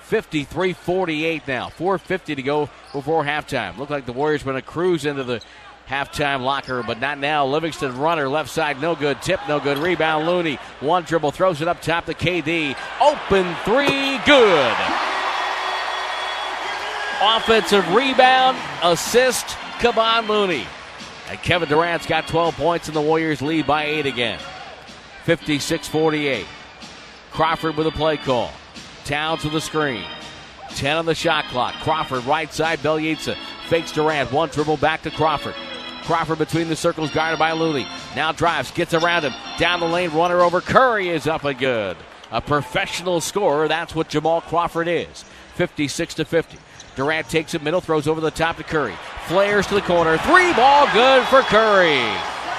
53 0.03 0.73
48 0.73 1.49
now. 1.49 1.69
4.50 1.69 2.37
to 2.37 2.43
go 2.43 2.69
before 2.93 3.25
halftime. 3.25 3.79
Looked 3.79 3.93
like 3.93 4.07
the 4.07 4.13
Warriors 4.13 4.43
going 4.43 4.57
to 4.57 4.63
cruise 4.63 5.07
into 5.07 5.23
the 5.23 5.41
halftime 5.89 6.43
locker, 6.43 6.83
but 6.83 7.01
not 7.01 7.19
now. 7.19 7.47
Livingston 7.47 7.97
runner, 7.97 8.29
left 8.29 8.51
side, 8.51 8.81
no 8.81 8.97
good. 8.97 9.23
Tip, 9.23 9.41
no 9.49 9.61
good. 9.61 9.79
Rebound, 9.79 10.27
Looney. 10.27 10.57
One 10.81 11.05
dribble, 11.05 11.31
throws 11.31 11.63
it 11.63 11.69
up 11.69 11.81
top 11.81 12.07
to 12.07 12.15
KD. 12.15 12.77
Open 13.01 13.55
three, 13.65 14.19
good. 14.27 15.14
Offensive 17.27 17.89
rebound, 17.95 18.59
assist, 18.83 19.47
Kevon 19.79 20.29
Looney. 20.29 20.67
And 21.31 21.39
Kevin 21.41 21.71
Durant's 21.71 22.07
got 22.07 22.29
12 22.29 22.55
points, 22.55 22.87
and 22.87 22.95
the 22.95 23.01
Warriors 23.01 23.41
lead 23.41 23.67
by 23.67 23.85
8 23.85 24.05
again. 24.05 24.39
56 25.25 25.89
48. 25.89 26.45
Crawford 27.31 27.79
with 27.79 27.87
a 27.87 27.91
play 27.93 28.19
call. 28.19 28.53
Towns 29.07 29.43
with 29.43 29.55
a 29.55 29.61
screen. 29.63 30.05
10 30.75 30.99
on 30.99 31.07
the 31.07 31.15
shot 31.15 31.47
clock. 31.47 31.73
Crawford 31.77 32.27
right 32.27 32.53
side. 32.53 32.81
Bjelica 32.81 33.39
fakes 33.69 33.91
Durant. 33.91 34.31
One 34.31 34.51
dribble 34.51 34.77
back 34.77 35.01
to 35.05 35.11
Crawford. 35.11 35.55
Crawford 36.03 36.37
between 36.37 36.69
the 36.69 36.77
circles, 36.77 37.11
guarded 37.11 37.39
by 37.39 37.53
Looney. 37.53 37.87
Now 38.15 38.33
drives, 38.33 38.71
gets 38.71 38.93
around 38.93 39.23
him. 39.23 39.33
Down 39.57 39.81
the 39.81 39.87
lane, 39.87 40.11
runner 40.11 40.43
over. 40.43 40.61
Curry 40.61 41.09
is 41.09 41.27
up 41.27 41.45
and 41.45 41.59
good. 41.59 41.97
A 42.31 42.43
professional 42.43 43.23
scorer. 43.23 43.67
That's 43.67 43.95
what 43.95 44.11
Jamal 44.11 44.43
Crawford 44.43 44.89
is. 44.89 45.25
56 45.55 46.15
to 46.15 46.27
50. 46.27 46.59
Durant 46.97 47.29
takes 47.29 47.55
it 47.55 47.63
middle, 47.63 47.81
throws 47.81 48.07
over 48.07 48.21
the 48.21 48.31
top 48.31 48.57
to 48.59 48.63
Curry. 48.63 48.95
Flares 49.27 49.67
to 49.69 49.75
the 49.75 49.81
corner. 49.83 50.17
Three 50.19 50.53
ball 50.55 50.87
good 50.93 51.25
for 51.27 51.43
Curry. 51.43 52.13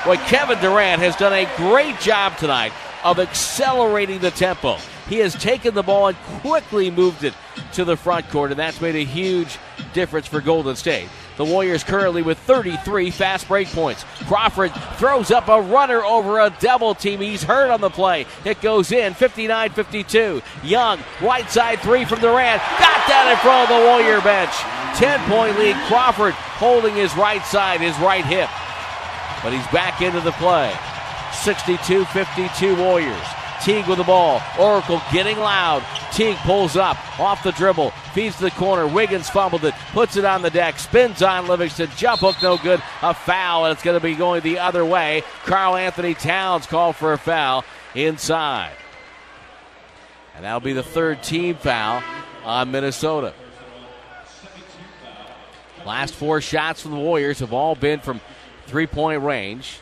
Boy, 0.06 0.18
Kevin 0.28 0.60
Durant 0.60 1.02
has 1.02 1.16
done 1.16 1.34
a 1.34 1.50
great 1.58 2.00
job 2.00 2.38
tonight 2.38 2.74
of 3.04 3.20
accelerating 3.20 4.20
the 4.20 4.32
tempo. 4.32 4.78
He 5.08 5.18
has 5.20 5.36
taken 5.36 5.74
the 5.74 5.84
ball 5.84 6.08
and 6.08 6.18
quickly 6.42 6.90
moved 6.92 7.24
it 7.24 7.34
to 7.74 7.86
the 7.86 7.96
front 7.96 8.30
court, 8.30 8.52
and 8.52 8.60
that's 8.60 8.82
made 8.82 8.96
a 8.96 9.04
huge 9.04 9.58
difference 9.94 10.28
for 10.28 10.42
Golden 10.42 10.76
State. 10.76 11.08
The 11.38 11.46
Warriors 11.46 11.84
currently 11.84 12.22
with 12.22 12.38
33 12.40 13.12
fast 13.12 13.48
break 13.48 13.68
points. 13.70 14.06
Crawford 14.26 14.72
throws 14.98 15.32
up 15.32 15.50
a 15.50 15.62
runner 15.62 16.04
over 16.04 16.40
a 16.40 16.56
double 16.60 16.96
team. 16.96 17.20
He's 17.20 17.44
hurt 17.44 17.72
on 17.72 17.82
the 17.82 17.90
play. 17.90 18.26
It 18.46 18.62
goes 18.62 18.92
in 18.92 19.14
59 19.14 19.72
52. 19.72 20.42
Young, 20.64 21.00
right 21.22 21.50
side 21.50 21.80
three 21.80 22.06
from 22.06 22.20
Durant. 22.20 22.62
Got 22.80 23.08
that 23.08 23.32
in 23.32 23.38
front 23.44 23.70
of 23.70 23.78
the 23.78 23.86
Warrior 23.86 24.22
bench. 24.22 24.54
10 24.98 25.20
point 25.30 25.60
lead. 25.60 25.76
Crawford 25.88 26.34
holding 26.34 26.96
his 26.96 27.16
right 27.18 27.46
side, 27.46 27.82
his 27.82 27.98
right 28.00 28.26
hip. 28.26 28.50
But 29.44 29.52
he's 29.54 29.68
back 29.68 30.02
into 30.02 30.22
the 30.22 30.32
play. 30.34 30.74
62 31.44 32.06
52 32.06 32.76
Warriors. 32.78 33.45
Teague 33.66 33.88
with 33.88 33.98
the 33.98 34.04
ball. 34.04 34.44
Oracle 34.60 35.02
getting 35.12 35.40
loud. 35.40 35.84
Teague 36.12 36.38
pulls 36.38 36.78
up 36.78 36.98
off 37.20 37.42
the 37.42 37.52
dribble, 37.54 37.90
feeds 38.14 38.36
to 38.38 38.44
the 38.44 38.52
corner. 38.52 38.86
Wiggins 38.86 39.28
fumbled 39.28 39.66
it, 39.66 39.74
puts 39.92 40.18
it 40.18 40.24
on 40.24 40.44
the 40.44 40.52
deck, 40.52 40.78
spins 40.78 41.24
on 41.24 41.48
Livingston. 41.48 41.90
Jump 41.98 42.22
hook, 42.22 42.36
no 42.44 42.58
good. 42.60 42.80
A 43.02 43.16
foul, 43.16 43.66
and 43.66 43.74
it's 43.74 43.82
going 43.82 44.00
to 44.00 44.04
be 44.04 44.14
going 44.14 44.42
the 44.44 44.60
other 44.60 44.86
way. 44.86 45.24
Karl-Anthony 45.46 46.14
Towns 46.14 46.68
called 46.68 46.96
for 46.96 47.14
a 47.14 47.18
foul 47.18 47.66
inside. 47.96 48.72
And 50.36 50.46
that'll 50.46 50.60
be 50.60 50.74
the 50.74 50.84
third 50.84 51.24
team 51.24 51.56
foul 51.56 52.04
on 52.44 52.70
Minnesota. 52.70 53.34
Last 55.88 56.14
four 56.14 56.40
shots 56.40 56.84
from 56.84 56.92
the 56.92 56.98
Warriors 56.98 57.40
have 57.40 57.52
all 57.52 57.74
been 57.74 58.00
from 58.00 58.22
three 58.68 58.86
point 58.86 59.24
range. 59.24 59.80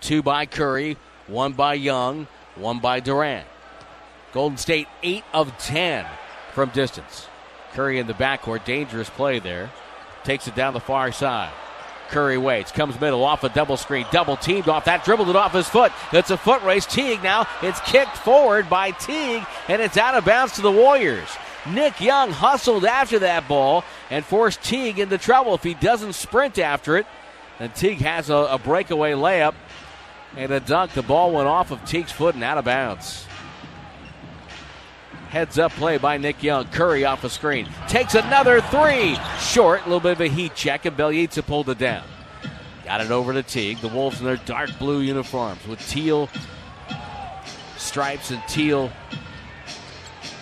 Two 0.00 0.20
by 0.22 0.46
Curry, 0.46 0.96
one 1.26 1.52
by 1.52 1.74
Young, 1.74 2.26
one 2.54 2.78
by 2.78 3.00
Durant. 3.00 3.46
Golden 4.32 4.58
State 4.58 4.88
8 5.02 5.24
of 5.32 5.56
10 5.58 6.06
from 6.52 6.70
distance. 6.70 7.28
Curry 7.72 7.98
in 7.98 8.06
the 8.06 8.14
backcourt, 8.14 8.64
dangerous 8.64 9.10
play 9.10 9.38
there. 9.38 9.70
Takes 10.24 10.48
it 10.48 10.54
down 10.54 10.74
the 10.74 10.80
far 10.80 11.12
side. 11.12 11.52
Curry 12.08 12.38
waits, 12.38 12.70
comes 12.70 13.00
middle 13.00 13.24
off 13.24 13.42
a 13.44 13.48
double 13.48 13.76
screen, 13.76 14.06
double 14.12 14.36
teamed 14.36 14.68
off 14.68 14.84
that, 14.84 15.04
dribbled 15.04 15.28
it 15.28 15.36
off 15.36 15.52
his 15.52 15.68
foot. 15.68 15.92
It's 16.12 16.30
a 16.30 16.36
foot 16.36 16.62
race. 16.62 16.86
Teague 16.86 17.22
now, 17.22 17.46
it's 17.62 17.80
kicked 17.80 18.16
forward 18.16 18.70
by 18.70 18.92
Teague, 18.92 19.44
and 19.68 19.82
it's 19.82 19.96
out 19.96 20.14
of 20.14 20.24
bounds 20.24 20.52
to 20.54 20.62
the 20.62 20.70
Warriors. 20.70 21.28
Nick 21.68 22.00
Young 22.00 22.30
hustled 22.30 22.84
after 22.84 23.18
that 23.20 23.48
ball 23.48 23.84
and 24.08 24.24
forced 24.24 24.62
Teague 24.62 25.00
into 25.00 25.18
trouble. 25.18 25.54
If 25.54 25.64
he 25.64 25.74
doesn't 25.74 26.12
sprint 26.12 26.58
after 26.58 26.96
it, 26.96 27.06
then 27.58 27.70
Teague 27.70 27.98
has 27.98 28.30
a, 28.30 28.36
a 28.36 28.58
breakaway 28.58 29.12
layup 29.12 29.54
and 30.36 30.52
a 30.52 30.60
dunk. 30.60 30.92
The 30.92 31.02
ball 31.02 31.32
went 31.32 31.48
off 31.48 31.70
of 31.70 31.84
Teague's 31.84 32.12
foot 32.12 32.34
and 32.34 32.44
out 32.44 32.58
of 32.58 32.64
bounds. 32.64 33.26
Heads 35.28 35.58
up 35.58 35.72
play 35.72 35.98
by 35.98 36.18
Nick 36.18 36.42
Young. 36.42 36.66
Curry 36.68 37.04
off 37.04 37.22
the 37.22 37.30
screen. 37.30 37.68
Takes 37.88 38.14
another 38.14 38.60
three. 38.60 39.18
Short. 39.40 39.80
A 39.80 39.84
little 39.84 40.00
bit 40.00 40.12
of 40.12 40.20
a 40.20 40.28
heat 40.28 40.54
check, 40.54 40.84
and 40.84 40.96
Bjelica 40.96 41.44
pulled 41.44 41.68
it 41.68 41.78
down. 41.78 42.04
Got 42.84 43.00
it 43.00 43.10
over 43.10 43.32
to 43.32 43.42
Teague. 43.42 43.80
The 43.80 43.88
Wolves 43.88 44.20
in 44.20 44.26
their 44.26 44.36
dark 44.36 44.70
blue 44.78 45.00
uniforms 45.00 45.66
with 45.66 45.80
teal 45.88 46.28
stripes 47.76 48.30
and 48.30 48.42
teal 48.48 48.92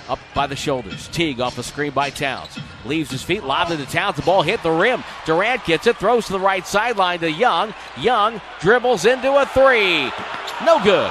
up 0.09 0.19
by 0.35 0.47
the 0.47 0.57
shoulders. 0.57 1.09
Teague 1.09 1.41
off 1.41 1.59
a 1.59 1.63
screen 1.63 1.93
by 1.93 2.11
Towns. 2.11 2.59
Leaves 2.85 3.11
his 3.11 3.23
feet, 3.23 3.45
lobbed 3.45 3.71
into 3.71 3.87
Towns. 3.87 4.17
The 4.17 4.23
ball 4.23 4.43
hit 4.43 4.63
the 4.63 4.71
rim. 4.71 5.03
Durant 5.25 5.65
gets 5.65 5.87
it, 5.87 5.97
throws 5.97 6.27
to 6.27 6.33
the 6.33 6.41
right 6.41 6.67
sideline 6.67 7.21
to 7.21 7.31
Young. 7.31 7.75
Young 7.99 8.41
dribbles 8.61 9.05
into 9.05 9.35
a 9.37 9.47
three. 9.47 10.11
No 10.65 10.83
good. 10.83 11.11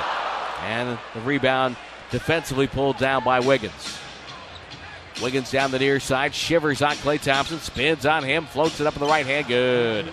And 0.62 0.98
the 1.14 1.22
rebound 1.22 1.76
defensively 2.12 2.68
pulled 2.68 2.98
down 2.98 3.24
by 3.24 3.40
Wiggins. 3.40 3.98
Wiggins 5.22 5.52
down 5.52 5.72
the 5.72 5.80
near 5.80 6.00
side, 6.00 6.34
shivers 6.34 6.82
on 6.82 6.96
Klay 6.96 7.22
Thompson, 7.22 7.60
spins 7.60 8.06
on 8.06 8.24
him, 8.24 8.46
floats 8.46 8.80
it 8.80 8.88
up 8.88 8.96
in 8.96 9.00
the 9.00 9.08
right 9.08 9.26
hand. 9.26 9.48
Good. 9.48 10.12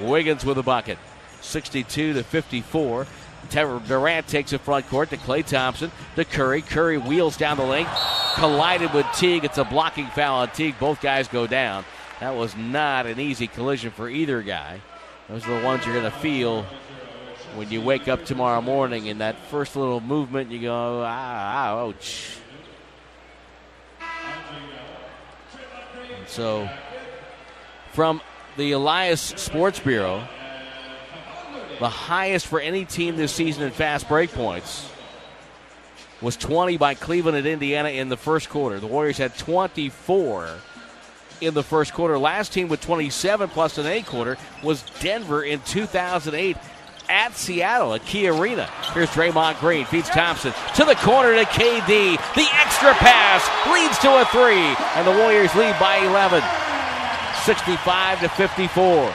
Wiggins 0.00 0.44
with 0.44 0.58
a 0.58 0.62
bucket. 0.62 0.98
62 1.40 2.14
to 2.14 2.22
54. 2.22 3.06
Durant 3.52 4.26
takes 4.26 4.52
it 4.52 4.60
front 4.60 4.88
court 4.88 5.10
to 5.10 5.16
Klay 5.16 5.44
Thompson 5.44 5.90
to 6.16 6.24
Curry. 6.24 6.62
Curry 6.62 6.98
wheels 6.98 7.36
down 7.36 7.56
the 7.56 7.64
lane, 7.64 7.86
collided 8.34 8.92
with 8.92 9.06
Teague. 9.14 9.44
It's 9.44 9.58
a 9.58 9.64
blocking 9.64 10.06
foul 10.08 10.38
on 10.38 10.50
Teague. 10.50 10.78
Both 10.78 11.00
guys 11.00 11.28
go 11.28 11.46
down. 11.46 11.84
That 12.20 12.34
was 12.34 12.56
not 12.56 13.06
an 13.06 13.20
easy 13.20 13.46
collision 13.46 13.90
for 13.90 14.08
either 14.08 14.42
guy. 14.42 14.80
Those 15.28 15.46
are 15.46 15.58
the 15.58 15.64
ones 15.64 15.84
you're 15.84 15.94
going 15.94 16.10
to 16.10 16.18
feel 16.18 16.64
when 17.54 17.70
you 17.70 17.80
wake 17.80 18.08
up 18.08 18.24
tomorrow 18.24 18.60
morning. 18.60 19.06
In 19.06 19.18
that 19.18 19.38
first 19.48 19.76
little 19.76 20.00
movement, 20.00 20.50
you 20.50 20.60
go, 20.60 21.02
ah, 21.04 21.78
ouch. 21.78 22.38
And 26.18 26.28
so, 26.28 26.68
from 27.92 28.20
the 28.56 28.72
Elias 28.72 29.20
Sports 29.20 29.80
Bureau, 29.80 30.26
the 31.82 31.88
highest 31.88 32.46
for 32.46 32.60
any 32.60 32.84
team 32.84 33.16
this 33.16 33.32
season 33.32 33.64
in 33.64 33.72
fast 33.72 34.08
break 34.08 34.30
points 34.30 34.88
was 36.20 36.36
20 36.36 36.76
by 36.76 36.94
Cleveland 36.94 37.36
at 37.36 37.44
Indiana 37.44 37.88
in 37.88 38.08
the 38.08 38.16
first 38.16 38.48
quarter. 38.48 38.78
The 38.78 38.86
Warriors 38.86 39.18
had 39.18 39.36
24 39.36 40.48
in 41.40 41.54
the 41.54 41.62
first 41.64 41.92
quarter. 41.92 42.16
Last 42.16 42.52
team 42.52 42.68
with 42.68 42.80
27 42.80 43.48
plus 43.48 43.78
an 43.78 43.86
A 43.86 44.00
quarter 44.02 44.38
was 44.62 44.84
Denver 45.00 45.42
in 45.42 45.60
2008 45.62 46.56
at 47.08 47.36
Seattle 47.36 47.94
at 47.94 48.06
Key 48.06 48.28
Arena. 48.28 48.66
Here's 48.94 49.10
Draymond 49.10 49.58
Green, 49.58 49.84
feeds 49.84 50.08
Thompson 50.08 50.52
to 50.76 50.84
the 50.84 50.94
corner 50.94 51.34
to 51.34 51.44
KD. 51.46 52.16
The 52.36 52.48
extra 52.62 52.92
pass 52.94 53.42
leads 53.66 53.98
to 53.98 54.20
a 54.20 54.24
three, 54.26 54.70
and 54.94 55.04
the 55.04 55.20
Warriors 55.20 55.52
lead 55.56 55.76
by 55.80 55.96
11, 55.96 56.44
65 57.44 58.20
to 58.20 58.28
54. 58.28 59.12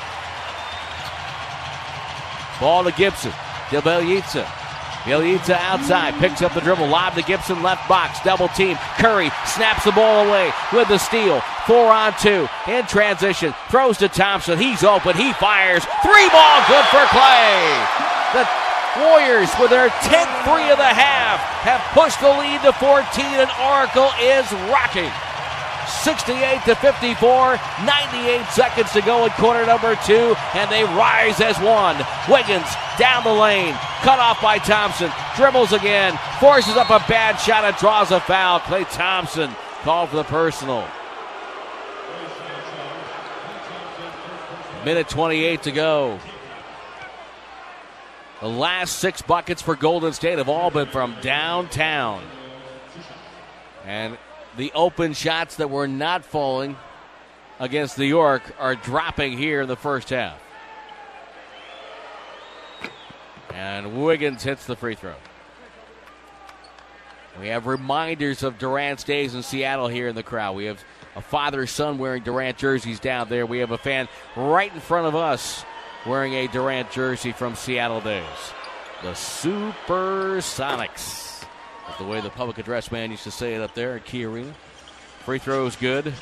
Ball 2.60 2.84
to 2.84 2.92
Gibson. 2.92 3.32
To 3.70 3.82
Bjelica. 3.82 4.44
Bjelica 5.04 5.58
outside. 5.60 6.14
Picks 6.16 6.42
up 6.42 6.54
the 6.54 6.62
dribble. 6.62 6.88
Lob 6.88 7.16
to 7.16 7.22
Gibson. 7.22 7.62
Left 7.62 7.88
box. 7.88 8.20
Double 8.22 8.48
team. 8.50 8.78
Curry 8.98 9.30
snaps 9.46 9.86
the 9.86 9.92
ball 9.92 10.28
away 10.28 10.52
with 10.74 10.88
the 10.88 10.98
steal. 10.98 11.42
Four 11.66 11.92
on 11.92 12.14
two. 12.20 12.48
In 12.68 12.86
transition. 12.86 13.54
Throws 13.70 13.98
to 14.00 14.10
Thompson. 14.10 14.58
He's 14.58 14.84
open. 14.84 15.16
He 15.16 15.34
fires. 15.34 15.84
Three 16.04 16.30
ball. 16.30 16.62
Good 16.68 16.86
for 16.86 17.06
Klay. 17.14 18.34
The 18.34 18.48
Warriors, 19.00 19.50
with 19.60 19.70
their 19.70 19.90
10th 19.90 20.44
three 20.44 20.72
of 20.72 20.78
the 20.80 20.90
half, 20.90 21.40
have 21.62 21.82
pushed 21.94 22.20
the 22.20 22.34
lead 22.34 22.62
to 22.66 22.74
14, 22.74 23.06
and 23.38 23.52
Oracle 23.62 24.10
is 24.18 24.50
rocking. 24.74 25.12
68 25.88 26.62
to 26.66 26.76
54, 26.76 27.60
98 27.86 28.46
seconds 28.48 28.92
to 28.94 29.02
go 29.02 29.26
in 29.26 29.32
quarter 29.32 29.66
number 29.66 29.96
two, 30.06 30.36
and 30.54 30.70
they 30.70 30.84
rise 30.84 31.40
as 31.42 31.58
one. 31.60 31.96
Wiggins 32.30 32.68
down 32.98 33.24
the 33.24 33.34
lane, 33.34 33.74
cut 34.02 34.20
off 34.20 34.42
by 34.42 34.58
Thompson, 34.58 35.12
dribbles 35.36 35.74
again, 35.74 36.18
forces 36.40 36.76
up 36.76 36.90
a 36.90 37.00
bad 37.08 37.38
shot 37.38 37.64
and 37.64 37.76
draws 37.78 38.12
a 38.12 38.20
foul. 38.20 38.60
Klay 38.60 38.90
Thompson 38.92 39.52
called 39.84 40.10
for 40.10 40.18
the 40.18 40.24
personal. 40.24 40.88
Minute 44.84 45.10
28 45.10 45.64
to 45.64 45.72
go. 45.72 46.20
The 48.42 48.48
last 48.48 49.00
six 49.00 49.22
buckets 49.22 49.62
for 49.62 49.76
Golden 49.76 50.14
State 50.14 50.38
have 50.38 50.50
all 50.50 50.70
been 50.70 50.88
from 50.88 51.16
downtown. 51.22 52.24
And 53.84 54.18
the 54.58 54.72
open 54.74 55.14
shots 55.14 55.58
that 55.58 55.70
were 55.70 55.88
not 55.88 56.26
falling 56.26 56.76
against 57.60 57.98
New 57.98 58.06
York 58.06 58.42
are 58.60 58.76
dropping 58.76 59.38
here 59.38 59.62
in 59.62 59.68
the 59.68 59.76
first 59.76 60.10
half. 60.10 60.40
And 63.54 64.04
Wiggins 64.04 64.44
hits 64.44 64.66
the 64.66 64.76
free 64.76 64.96
throw. 64.96 65.16
We 67.40 67.50
have 67.50 67.68
reminders 67.68 68.42
of 68.42 68.58
Durant's 68.58 69.04
days 69.04 69.36
in 69.36 69.44
Seattle 69.44 69.88
here 69.88 70.08
in 70.08 70.16
the 70.16 70.24
crowd. 70.24 70.56
We 70.56 70.66
have 70.66 70.84
a 71.16 71.22
father 71.22 71.68
son 71.68 72.00
wearing 72.00 72.24
Durant 72.24 72.58
jerseys 72.58 73.00
down 73.00 73.30
there. 73.30 73.46
We 73.46 73.60
have 73.60 73.72
a 73.72 73.78
fan 73.78 74.08
right 74.36 74.74
in 74.74 74.80
front 74.80 75.08
of 75.08 75.16
us 75.16 75.64
wearing 76.06 76.34
a 76.34 76.48
Durant 76.48 76.92
jersey 76.92 77.32
from 77.32 77.56
Seattle 77.56 78.02
days. 78.02 78.26
The 79.04 79.12
Supersonics. 79.12 81.27
The 81.98 82.06
way 82.06 82.22
the 82.22 82.30
public 82.30 82.60
address 82.60 82.92
man 82.92 83.10
used 83.10 83.24
to 83.24 83.32
say 83.32 83.56
it 83.56 83.62
up 83.62 83.74
there 83.74 83.96
at 83.96 84.06
Key 84.06 84.26
Arena. 84.26 84.54
Free 85.26 85.40
throw 85.40 85.66
is 85.66 85.76
good. 85.76 86.14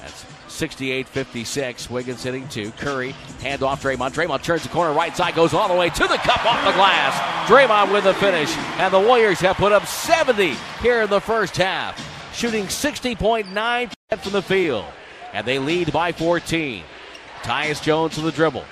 That's 0.00 0.26
68 0.48 1.06
56. 1.06 1.88
Wiggins 1.88 2.24
hitting 2.24 2.48
two. 2.48 2.72
Curry, 2.72 3.12
hand 3.40 3.62
off 3.62 3.82
Draymond. 3.82 4.12
Draymond 4.12 4.42
turns 4.42 4.64
the 4.64 4.70
corner 4.70 4.92
right 4.92 5.16
side, 5.16 5.36
goes 5.36 5.54
all 5.54 5.68
the 5.68 5.74
way 5.74 5.88
to 5.88 6.06
the 6.08 6.16
cup 6.16 6.44
off 6.44 6.64
the 6.64 6.72
glass. 6.72 7.48
Draymond 7.48 7.92
with 7.92 8.04
the 8.04 8.14
finish. 8.14 8.54
And 8.78 8.92
the 8.92 8.98
Warriors 8.98 9.38
have 9.40 9.56
put 9.56 9.70
up 9.70 9.86
70 9.86 10.56
here 10.82 11.02
in 11.02 11.10
the 11.10 11.20
first 11.20 11.56
half, 11.56 11.96
shooting 12.34 12.64
60.9% 12.64 13.92
from 14.18 14.32
the 14.32 14.42
field. 14.42 14.86
And 15.32 15.46
they 15.46 15.60
lead 15.60 15.92
by 15.92 16.10
14. 16.10 16.82
Tyus 17.42 17.80
Jones 17.80 18.16
with 18.16 18.26
the 18.26 18.32
dribble. 18.32 18.64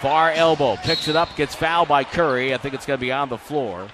Far 0.00 0.30
elbow. 0.30 0.76
Picks 0.76 1.08
it 1.08 1.16
up, 1.16 1.36
gets 1.36 1.54
fouled 1.54 1.88
by 1.88 2.02
Curry. 2.02 2.54
I 2.54 2.56
think 2.56 2.74
it's 2.74 2.86
going 2.86 2.98
to 2.98 3.00
be 3.00 3.12
on 3.12 3.28
the 3.28 3.38
floor 3.38 3.88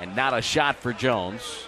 and 0.00 0.16
not 0.16 0.36
a 0.36 0.40
shot 0.40 0.76
for 0.76 0.92
Jones. 0.92 1.66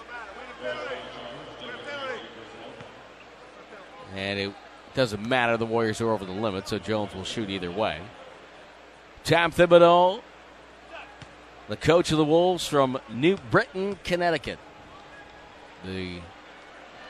And 4.16 4.38
it 4.38 4.52
doesn't 4.94 5.26
matter. 5.26 5.56
The 5.56 5.66
Warriors 5.66 6.00
are 6.00 6.10
over 6.10 6.24
the 6.24 6.32
limit, 6.32 6.66
so 6.66 6.78
Jones 6.78 7.14
will 7.14 7.24
shoot 7.24 7.50
either 7.50 7.70
way. 7.70 8.00
Tom 9.24 9.52
Thibodeau, 9.52 10.20
the 11.68 11.76
coach 11.76 12.10
of 12.10 12.18
the 12.18 12.24
Wolves 12.24 12.66
from 12.66 12.98
New 13.10 13.36
Britain, 13.50 13.98
Connecticut. 14.02 14.58
The 15.84 16.18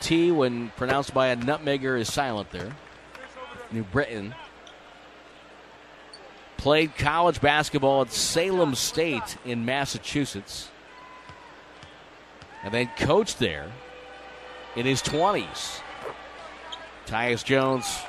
T, 0.01 0.33
when 0.33 0.71
pronounced 0.71 1.15
by 1.15 1.29
a 1.29 1.37
nutmegger, 1.37 1.99
is 1.99 2.13
silent 2.13 2.51
there. 2.51 2.75
New 3.71 3.85
Britain. 3.85 4.35
Played 6.57 6.97
college 6.97 7.41
basketball 7.41 8.03
at 8.03 8.13
Salem 8.13 8.75
State 8.75 9.37
in 9.45 9.65
Massachusetts 9.65 10.72
and 12.63 12.73
then 12.73 12.91
coached 12.97 13.39
there 13.39 13.71
in 14.77 14.87
his 14.87 15.03
20s. 15.03 15.81
Tyus 17.07 17.45
Jones 17.45 18.01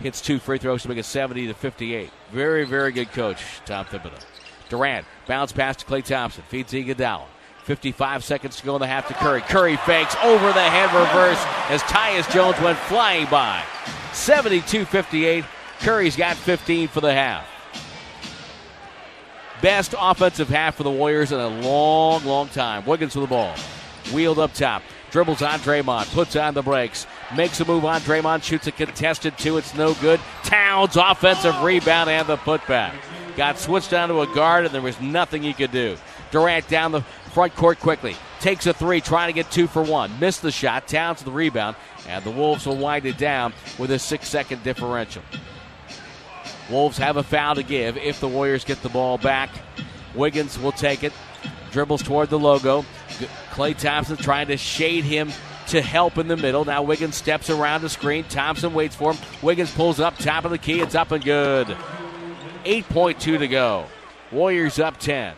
hits 0.00 0.20
two 0.20 0.38
free 0.38 0.58
throws 0.58 0.82
to 0.82 0.88
make 0.88 0.98
it 0.98 1.04
70 1.04 1.46
to 1.46 1.54
58. 1.54 2.10
Very, 2.32 2.64
very 2.64 2.92
good 2.92 3.10
coach, 3.12 3.42
Tom 3.64 3.84
Thibodeau. 3.86 4.24
Durant 4.68 5.06
bounce 5.26 5.52
pass 5.52 5.76
to 5.76 5.84
Klay 5.84 6.04
Thompson, 6.04 6.42
feeds 6.48 6.72
Iguodala. 6.72 7.26
55 7.64 8.24
seconds 8.24 8.56
to 8.56 8.64
go 8.64 8.74
in 8.74 8.80
the 8.80 8.86
half 8.88 9.06
to 9.06 9.14
Curry. 9.14 9.40
Curry 9.42 9.76
fakes 9.76 10.16
over 10.24 10.46
the 10.52 10.62
head 10.62 10.92
reverse 10.92 11.38
as 11.70 11.80
Tyus 11.82 12.28
Jones 12.32 12.60
went 12.60 12.76
flying 12.76 13.26
by. 13.26 13.62
72 14.12 14.84
58. 14.84 15.44
Curry's 15.78 16.16
got 16.16 16.36
15 16.36 16.88
for 16.88 17.00
the 17.00 17.12
half 17.12 17.51
best 19.62 19.94
offensive 19.98 20.48
half 20.48 20.74
for 20.74 20.82
the 20.82 20.90
Warriors 20.90 21.32
in 21.32 21.40
a 21.40 21.48
long, 21.48 22.22
long 22.24 22.48
time. 22.48 22.84
Wiggins 22.84 23.14
with 23.14 23.24
the 23.24 23.34
ball. 23.34 23.54
Wheeled 24.12 24.40
up 24.40 24.52
top. 24.52 24.82
Dribbles 25.10 25.40
on 25.40 25.60
Draymond. 25.60 26.12
Puts 26.12 26.36
on 26.36 26.54
the 26.54 26.62
brakes. 26.62 27.06
makes 27.34 27.60
a 27.60 27.64
move 27.64 27.84
on 27.84 28.00
Draymond, 28.00 28.42
shoots 28.42 28.66
a 28.66 28.72
contested 28.72 29.38
two. 29.38 29.56
It's 29.56 29.74
no 29.74 29.94
good. 29.94 30.20
Towns 30.42 30.96
offensive 30.96 31.62
rebound 31.62 32.10
and 32.10 32.26
the 32.26 32.36
putback. 32.36 32.92
Got 33.36 33.58
switched 33.58 33.94
onto 33.94 34.20
a 34.20 34.26
guard, 34.34 34.66
and 34.66 34.74
there 34.74 34.82
was 34.82 35.00
nothing 35.00 35.42
he 35.42 35.54
could 35.54 35.70
do. 35.70 35.96
Durant 36.30 36.68
down 36.68 36.92
the 36.92 37.02
front 37.32 37.54
court 37.54 37.78
quickly. 37.78 38.16
Takes 38.40 38.66
a 38.66 38.74
three, 38.74 39.00
trying 39.00 39.28
to 39.28 39.32
get 39.32 39.50
two 39.50 39.66
for 39.66 39.82
one. 39.82 40.18
Missed 40.18 40.42
the 40.42 40.50
shot. 40.50 40.88
Towns 40.88 41.22
the 41.22 41.30
rebound, 41.30 41.76
and 42.08 42.24
the 42.24 42.30
Wolves 42.30 42.66
will 42.66 42.76
wind 42.76 43.06
it 43.06 43.16
down 43.16 43.52
with 43.78 43.90
a 43.90 43.98
six 43.98 44.28
second 44.28 44.62
differential. 44.64 45.22
Wolves 46.70 46.98
have 46.98 47.16
a 47.16 47.22
foul 47.22 47.54
to 47.56 47.62
give 47.62 47.96
if 47.96 48.20
the 48.20 48.28
Warriors 48.28 48.64
get 48.64 48.82
the 48.82 48.88
ball 48.88 49.18
back. 49.18 49.50
Wiggins 50.14 50.58
will 50.58 50.72
take 50.72 51.04
it, 51.04 51.12
dribbles 51.70 52.02
toward 52.02 52.30
the 52.30 52.38
logo. 52.38 52.84
Klay 53.50 53.76
Thompson 53.76 54.16
trying 54.16 54.48
to 54.48 54.56
shade 54.56 55.04
him 55.04 55.30
to 55.68 55.80
help 55.80 56.18
in 56.18 56.28
the 56.28 56.36
middle. 56.36 56.64
Now 56.64 56.82
Wiggins 56.82 57.16
steps 57.16 57.50
around 57.50 57.82
the 57.82 57.88
screen. 57.88 58.24
Thompson 58.24 58.74
waits 58.74 58.96
for 58.96 59.12
him. 59.12 59.22
Wiggins 59.42 59.72
pulls 59.72 60.00
up, 60.00 60.16
top 60.18 60.44
of 60.44 60.50
the 60.50 60.58
key. 60.58 60.80
It's 60.80 60.94
up 60.94 61.12
and 61.12 61.24
good. 61.24 61.66
8.2 62.64 63.38
to 63.38 63.48
go. 63.48 63.86
Warriors 64.30 64.78
up 64.78 64.98
10. 64.98 65.34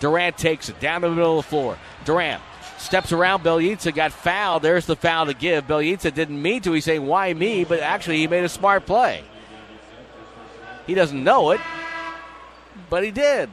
Durant 0.00 0.36
takes 0.36 0.68
it 0.68 0.80
down 0.80 1.02
the 1.02 1.10
middle 1.10 1.38
of 1.38 1.44
the 1.44 1.48
floor. 1.48 1.78
Durant 2.04 2.42
steps 2.78 3.12
around. 3.12 3.42
Bjelica 3.42 3.94
got 3.94 4.12
fouled. 4.12 4.62
There's 4.62 4.86
the 4.86 4.96
foul 4.96 5.26
to 5.26 5.34
give. 5.34 5.66
Bjelica 5.66 6.12
didn't 6.12 6.40
mean 6.40 6.60
to. 6.62 6.72
He's 6.72 6.84
saying, 6.84 7.06
why 7.06 7.32
me? 7.32 7.64
But 7.64 7.80
actually, 7.80 8.18
he 8.18 8.26
made 8.26 8.44
a 8.44 8.48
smart 8.48 8.86
play. 8.86 9.22
He 10.86 10.94
doesn't 10.94 11.22
know 11.22 11.50
it, 11.50 11.60
but 12.90 13.04
he 13.04 13.10
did. 13.10 13.50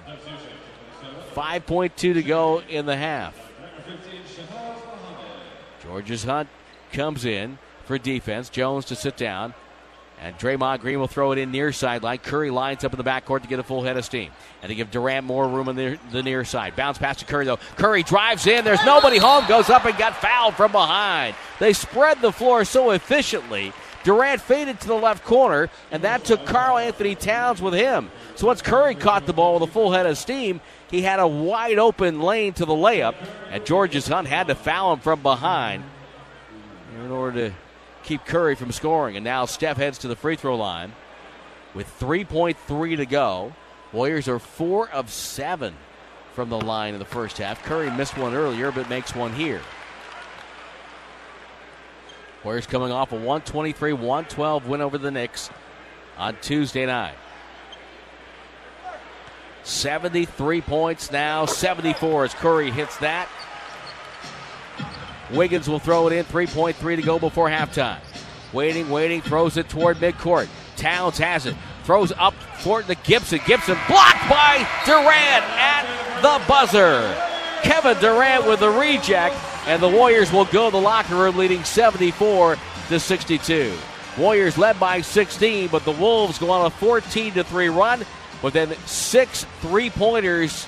5.2 1.33 1.95
to 1.95 2.23
go 2.23 2.61
in 2.61 2.85
the 2.85 2.95
half. 2.95 3.35
Georges 5.83 6.23
Hunt 6.23 6.49
comes 6.91 7.25
in 7.25 7.57
for 7.85 7.97
defense. 7.97 8.49
Jones 8.49 8.85
to 8.85 8.95
sit 8.95 9.17
down. 9.17 9.53
And 10.21 10.37
Draymond 10.37 10.81
Green 10.81 10.99
will 10.99 11.07
throw 11.07 11.31
it 11.31 11.39
in 11.39 11.49
near 11.49 11.71
sideline. 11.71 12.19
Curry 12.19 12.51
lines 12.51 12.83
up 12.83 12.93
in 12.93 12.97
the 12.97 13.03
backcourt 13.03 13.41
to 13.41 13.47
get 13.47 13.57
a 13.57 13.63
full 13.63 13.81
head 13.81 13.97
of 13.97 14.05
steam. 14.05 14.31
And 14.61 14.69
to 14.69 14.75
give 14.75 14.91
Durant 14.91 15.25
more 15.25 15.47
room 15.47 15.67
on 15.67 15.75
the, 15.75 15.97
the 16.11 16.21
near 16.21 16.45
side. 16.45 16.75
Bounce 16.75 16.99
pass 16.99 17.17
to 17.17 17.25
Curry, 17.25 17.45
though. 17.45 17.57
Curry 17.75 18.03
drives 18.03 18.45
in. 18.45 18.63
There's 18.63 18.85
nobody 18.85 19.17
home. 19.17 19.47
Goes 19.47 19.71
up 19.71 19.83
and 19.85 19.97
got 19.97 20.15
fouled 20.17 20.53
from 20.53 20.71
behind. 20.71 21.35
They 21.59 21.73
spread 21.73 22.21
the 22.21 22.31
floor 22.31 22.65
so 22.65 22.91
efficiently. 22.91 23.73
Durant 24.03 24.41
faded 24.41 24.79
to 24.81 24.87
the 24.87 24.95
left 24.95 25.23
corner, 25.23 25.69
and 25.91 26.03
that 26.03 26.23
took 26.23 26.45
Karl-Anthony 26.45 27.15
Towns 27.15 27.61
with 27.61 27.73
him. 27.73 28.09
So 28.35 28.47
once 28.47 28.61
Curry 28.61 28.95
caught 28.95 29.25
the 29.25 29.33
ball 29.33 29.55
with 29.59 29.69
a 29.69 29.71
full 29.71 29.91
head 29.91 30.05
of 30.05 30.17
steam, 30.17 30.61
he 30.89 31.01
had 31.01 31.19
a 31.19 31.27
wide 31.27 31.77
open 31.77 32.21
lane 32.21 32.53
to 32.53 32.65
the 32.65 32.73
layup, 32.73 33.15
and 33.49 33.65
Georges 33.65 34.07
Hunt 34.07 34.27
had 34.27 34.47
to 34.47 34.55
foul 34.55 34.93
him 34.93 34.99
from 34.99 35.21
behind 35.21 35.83
in 37.03 37.11
order 37.11 37.49
to 37.49 37.55
keep 38.03 38.25
Curry 38.25 38.55
from 38.55 38.71
scoring. 38.71 39.15
And 39.15 39.23
now 39.23 39.45
Steph 39.45 39.77
heads 39.77 39.99
to 39.99 40.07
the 40.07 40.15
free 40.15 40.35
throw 40.35 40.55
line 40.55 40.93
with 41.73 41.87
3.3 41.99 42.97
to 42.97 43.05
go. 43.05 43.53
Warriors 43.93 44.27
are 44.27 44.39
four 44.39 44.89
of 44.89 45.09
seven 45.11 45.75
from 46.33 46.49
the 46.49 46.59
line 46.59 46.93
in 46.93 46.99
the 46.99 47.05
first 47.05 47.37
half. 47.37 47.61
Curry 47.63 47.91
missed 47.91 48.17
one 48.17 48.33
earlier, 48.33 48.71
but 48.71 48.89
makes 48.89 49.13
one 49.13 49.33
here. 49.33 49.61
Warriors 52.43 52.65
coming 52.65 52.91
off 52.91 53.11
a 53.11 53.15
123 53.15 53.93
112 53.93 54.67
win 54.67 54.81
over 54.81 54.97
the 54.97 55.11
Knicks 55.11 55.49
on 56.17 56.35
Tuesday 56.41 56.85
night. 56.85 57.15
73 59.63 60.61
points 60.61 61.11
now, 61.11 61.45
74 61.45 62.25
as 62.25 62.33
Curry 62.33 62.71
hits 62.71 62.97
that. 62.97 63.29
Wiggins 65.31 65.69
will 65.69 65.79
throw 65.79 66.07
it 66.07 66.13
in, 66.13 66.25
3.3 66.25 66.95
to 66.95 67.01
go 67.01 67.19
before 67.19 67.47
halftime. 67.47 67.99
Waiting, 68.53 68.89
waiting, 68.89 69.21
throws 69.21 69.57
it 69.57 69.69
toward 69.69 69.97
midcourt. 69.97 70.49
Towns 70.75 71.17
has 71.19 71.45
it, 71.45 71.55
throws 71.83 72.11
up 72.17 72.33
for 72.59 72.81
the 72.81 72.95
Gibson. 72.95 73.39
Gibson 73.45 73.77
blocked 73.87 74.29
by 74.29 74.67
Durant 74.85 75.45
at 75.57 76.19
the 76.21 76.41
buzzer. 76.47 77.15
Kevin 77.63 77.97
Durant 78.01 78.47
with 78.47 78.59
the 78.59 78.69
reject, 78.69 79.35
and 79.67 79.81
the 79.81 79.89
Warriors 79.89 80.31
will 80.31 80.45
go 80.45 80.65
to 80.65 80.71
the 80.71 80.81
locker 80.81 81.15
room 81.15 81.37
leading 81.37 81.63
74 81.63 82.57
to 82.89 82.99
62. 82.99 83.73
Warriors 84.17 84.57
led 84.57 84.79
by 84.79 85.01
16, 85.01 85.69
but 85.69 85.85
the 85.85 85.91
Wolves 85.91 86.37
go 86.37 86.51
on 86.51 86.65
a 86.65 86.69
14 86.69 87.33
to 87.33 87.43
3 87.43 87.69
run, 87.69 88.05
but 88.41 88.53
then 88.53 88.75
six 88.85 89.45
three 89.61 89.89
pointers 89.89 90.67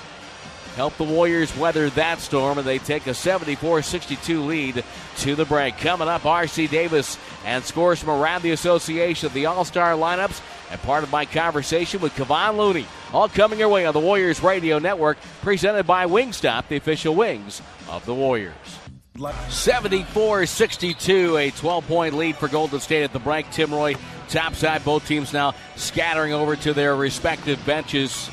help 0.76 0.96
the 0.96 1.04
Warriors 1.04 1.56
weather 1.56 1.90
that 1.90 2.20
storm, 2.20 2.58
and 2.58 2.66
they 2.66 2.78
take 2.78 3.06
a 3.06 3.14
74 3.14 3.82
62 3.82 4.42
lead 4.42 4.84
to 5.18 5.34
the 5.34 5.44
break. 5.44 5.78
Coming 5.78 6.08
up, 6.08 6.24
R.C. 6.24 6.66
Davis 6.66 7.18
and 7.44 7.62
scores 7.64 8.00
from 8.00 8.10
around 8.10 8.42
the 8.42 8.50
association, 8.50 9.32
the 9.32 9.46
All 9.46 9.64
Star 9.64 9.92
lineups, 9.92 10.40
and 10.70 10.80
part 10.82 11.04
of 11.04 11.12
my 11.12 11.24
conversation 11.24 12.00
with 12.00 12.14
Kevon 12.14 12.56
Looney. 12.56 12.86
All 13.12 13.28
coming 13.28 13.58
your 13.58 13.68
way 13.68 13.86
on 13.86 13.92
the 13.92 14.00
Warriors 14.00 14.42
Radio 14.42 14.78
Network, 14.78 15.18
presented 15.42 15.86
by 15.86 16.06
Wingstop, 16.06 16.68
the 16.68 16.76
official 16.76 17.14
wings 17.14 17.62
of 17.88 18.04
the 18.06 18.14
Warriors. 18.14 18.83
74 19.16 20.44
62, 20.44 21.36
a 21.36 21.50
12 21.52 21.86
point 21.86 22.14
lead 22.14 22.34
for 22.34 22.48
Golden 22.48 22.80
State 22.80 23.04
at 23.04 23.12
the 23.12 23.20
break. 23.20 23.48
Tim 23.52 23.72
Roye 23.72 23.94
topside. 24.28 24.84
Both 24.84 25.06
teams 25.06 25.32
now 25.32 25.54
scattering 25.76 26.32
over 26.32 26.56
to 26.56 26.74
their 26.74 26.96
respective 26.96 27.64
benches 27.64 28.28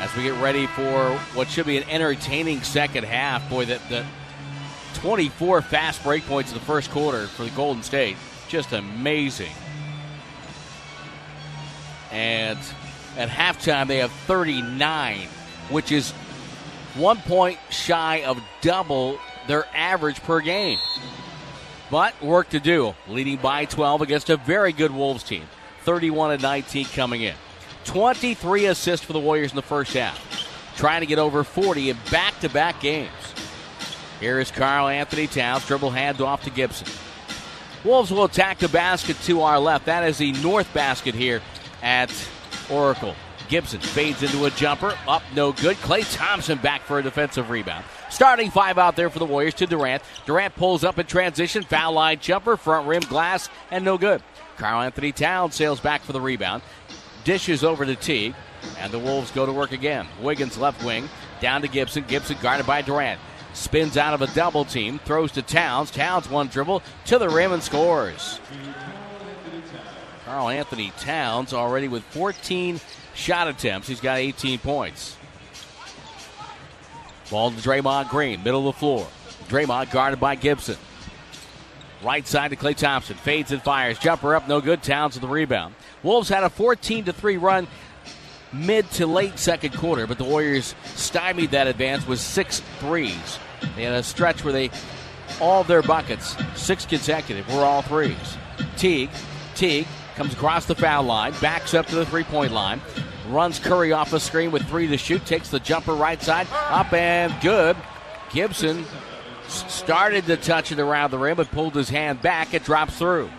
as 0.00 0.14
we 0.14 0.24
get 0.24 0.38
ready 0.42 0.66
for 0.66 1.16
what 1.32 1.48
should 1.48 1.64
be 1.64 1.78
an 1.78 1.88
entertaining 1.88 2.60
second 2.60 3.04
half. 3.04 3.48
Boy, 3.48 3.64
that 3.64 3.80
the 3.88 4.04
24 5.00 5.62
fast 5.62 6.02
break 6.02 6.26
points 6.26 6.52
in 6.52 6.58
the 6.58 6.64
first 6.64 6.90
quarter 6.90 7.26
for 7.28 7.44
the 7.44 7.50
Golden 7.52 7.82
State, 7.82 8.18
just 8.48 8.74
amazing. 8.74 9.52
And 12.10 12.58
at 13.16 13.30
halftime, 13.30 13.86
they 13.86 13.98
have 13.98 14.12
39, 14.12 15.28
which 15.70 15.90
is 15.90 16.10
one 16.94 17.16
point 17.22 17.58
shy 17.70 18.22
of 18.24 18.38
double 18.60 19.18
their 19.46 19.66
average 19.74 20.22
per 20.22 20.40
game. 20.40 20.78
But 21.90 22.20
work 22.22 22.48
to 22.50 22.60
do, 22.60 22.94
leading 23.06 23.36
by 23.36 23.66
12 23.66 24.00
against 24.00 24.30
a 24.30 24.36
very 24.36 24.72
good 24.72 24.90
Wolves 24.90 25.22
team. 25.22 25.44
31 25.82 26.32
and 26.32 26.42
19 26.42 26.86
coming 26.86 27.22
in. 27.22 27.34
23 27.84 28.66
assists 28.66 29.04
for 29.04 29.12
the 29.12 29.20
Warriors 29.20 29.50
in 29.50 29.56
the 29.56 29.62
first 29.62 29.92
half. 29.92 30.18
Trying 30.76 31.00
to 31.00 31.06
get 31.06 31.18
over 31.18 31.44
40 31.44 31.90
in 31.90 31.98
back 32.10 32.38
to 32.40 32.48
back 32.48 32.80
games. 32.80 33.10
Here 34.20 34.38
is 34.38 34.50
Karl-Anthony 34.50 35.26
Towns, 35.26 35.66
dribble 35.66 35.90
hand 35.90 36.20
off 36.20 36.44
to 36.44 36.50
Gibson. 36.50 36.86
Wolves 37.84 38.12
will 38.12 38.24
attack 38.24 38.58
the 38.58 38.68
basket 38.68 39.16
to 39.24 39.42
our 39.42 39.58
left. 39.58 39.86
That 39.86 40.08
is 40.08 40.18
the 40.18 40.32
north 40.32 40.72
basket 40.72 41.14
here 41.14 41.42
at 41.82 42.10
Oracle. 42.70 43.16
Gibson 43.48 43.80
fades 43.80 44.22
into 44.22 44.44
a 44.44 44.50
jumper. 44.50 44.96
Up, 45.08 45.22
no 45.34 45.52
good. 45.52 45.76
Klay 45.78 46.10
Thompson 46.16 46.58
back 46.58 46.82
for 46.82 47.00
a 47.00 47.02
defensive 47.02 47.50
rebound. 47.50 47.84
Starting 48.12 48.50
five 48.50 48.76
out 48.76 48.94
there 48.94 49.08
for 49.08 49.18
the 49.18 49.24
Warriors 49.24 49.54
to 49.54 49.66
Durant. 49.66 50.02
Durant 50.26 50.54
pulls 50.54 50.84
up 50.84 50.98
in 50.98 51.06
transition. 51.06 51.62
Foul 51.62 51.92
line 51.92 52.18
jumper, 52.20 52.58
front 52.58 52.86
rim 52.86 53.00
glass, 53.00 53.48
and 53.70 53.86
no 53.86 53.96
good. 53.96 54.22
Karl-Anthony 54.58 55.12
Towns 55.12 55.54
sails 55.54 55.80
back 55.80 56.02
for 56.02 56.12
the 56.12 56.20
rebound. 56.20 56.62
Dishes 57.24 57.64
over 57.64 57.86
to 57.86 57.96
Teague. 57.96 58.34
And 58.78 58.92
the 58.92 58.98
Wolves 58.98 59.30
go 59.30 59.46
to 59.46 59.52
work 59.52 59.72
again. 59.72 60.06
Wiggins 60.20 60.58
left 60.58 60.84
wing. 60.84 61.08
Down 61.40 61.62
to 61.62 61.68
Gibson. 61.68 62.04
Gibson 62.06 62.36
guarded 62.42 62.66
by 62.66 62.82
Durant. 62.82 63.18
Spins 63.54 63.96
out 63.96 64.12
of 64.12 64.20
a 64.20 64.32
double 64.34 64.66
team. 64.66 64.98
Throws 64.98 65.32
to 65.32 65.40
Towns. 65.40 65.90
Towns 65.90 66.28
one 66.28 66.48
dribble 66.48 66.82
to 67.06 67.18
the 67.18 67.30
rim 67.30 67.52
and 67.52 67.62
scores. 67.62 68.40
Karl-Anthony 70.26 70.92
Towns 70.98 71.54
already 71.54 71.88
with 71.88 72.04
14 72.04 72.78
shot 73.14 73.48
attempts. 73.48 73.88
He's 73.88 74.00
got 74.00 74.18
18 74.18 74.58
points. 74.58 75.16
Ball 77.32 77.50
to 77.50 77.56
Draymond 77.56 78.10
Green, 78.10 78.44
middle 78.44 78.68
of 78.68 78.74
the 78.74 78.78
floor. 78.78 79.08
Draymond 79.48 79.90
guarded 79.90 80.20
by 80.20 80.34
Gibson. 80.34 80.76
Right 82.02 82.26
side 82.26 82.50
to 82.50 82.56
Klay 82.56 82.76
Thompson. 82.76 83.16
Fades 83.16 83.52
and 83.52 83.62
fires. 83.62 83.98
Jumper 83.98 84.34
up, 84.34 84.48
no 84.48 84.60
good. 84.60 84.82
Towns 84.82 85.14
with 85.14 85.22
the 85.22 85.28
rebound. 85.28 85.74
Wolves 86.02 86.28
had 86.28 86.44
a 86.44 86.50
14 86.50 87.06
to 87.06 87.12
3 87.12 87.38
run 87.38 87.66
mid 88.52 88.90
to 88.92 89.06
late 89.06 89.38
second 89.38 89.74
quarter, 89.74 90.06
but 90.06 90.18
the 90.18 90.24
Warriors 90.24 90.74
stymied 90.94 91.52
that 91.52 91.66
advance 91.66 92.06
with 92.06 92.20
six 92.20 92.60
threes. 92.80 93.38
They 93.76 93.84
had 93.84 93.94
a 93.94 94.02
stretch 94.02 94.44
where 94.44 94.52
they 94.52 94.70
all 95.40 95.64
their 95.64 95.82
buckets, 95.82 96.36
six 96.54 96.84
consecutive, 96.84 97.48
were 97.48 97.62
all 97.62 97.80
threes. 97.80 98.36
Teague, 98.76 99.10
Teague 99.54 99.86
comes 100.16 100.34
across 100.34 100.66
the 100.66 100.74
foul 100.74 101.04
line, 101.04 101.32
backs 101.40 101.72
up 101.72 101.86
to 101.86 101.94
the 101.94 102.04
three 102.04 102.24
point 102.24 102.52
line, 102.52 102.80
runs 103.28 103.58
Curry 103.58 103.92
off 103.92 104.10
the 104.10 104.20
screen 104.20 104.50
with 104.50 104.62
three 104.68 104.86
to 104.86 104.96
shoot, 104.96 105.24
takes 105.24 105.48
the 105.48 105.60
jumper 105.60 105.94
right 105.94 106.20
side, 106.22 106.46
up 106.52 106.92
and 106.92 107.34
good. 107.40 107.76
Gibson 108.32 108.84
started 109.48 110.26
to 110.26 110.36
touch 110.36 110.72
it 110.72 110.78
around 110.78 111.10
the 111.10 111.18
rim, 111.18 111.36
but 111.36 111.50
pulled 111.50 111.74
his 111.74 111.88
hand 111.88 112.22
back. 112.22 112.54
It 112.54 112.64
drops 112.64 112.96
through. 112.96 113.30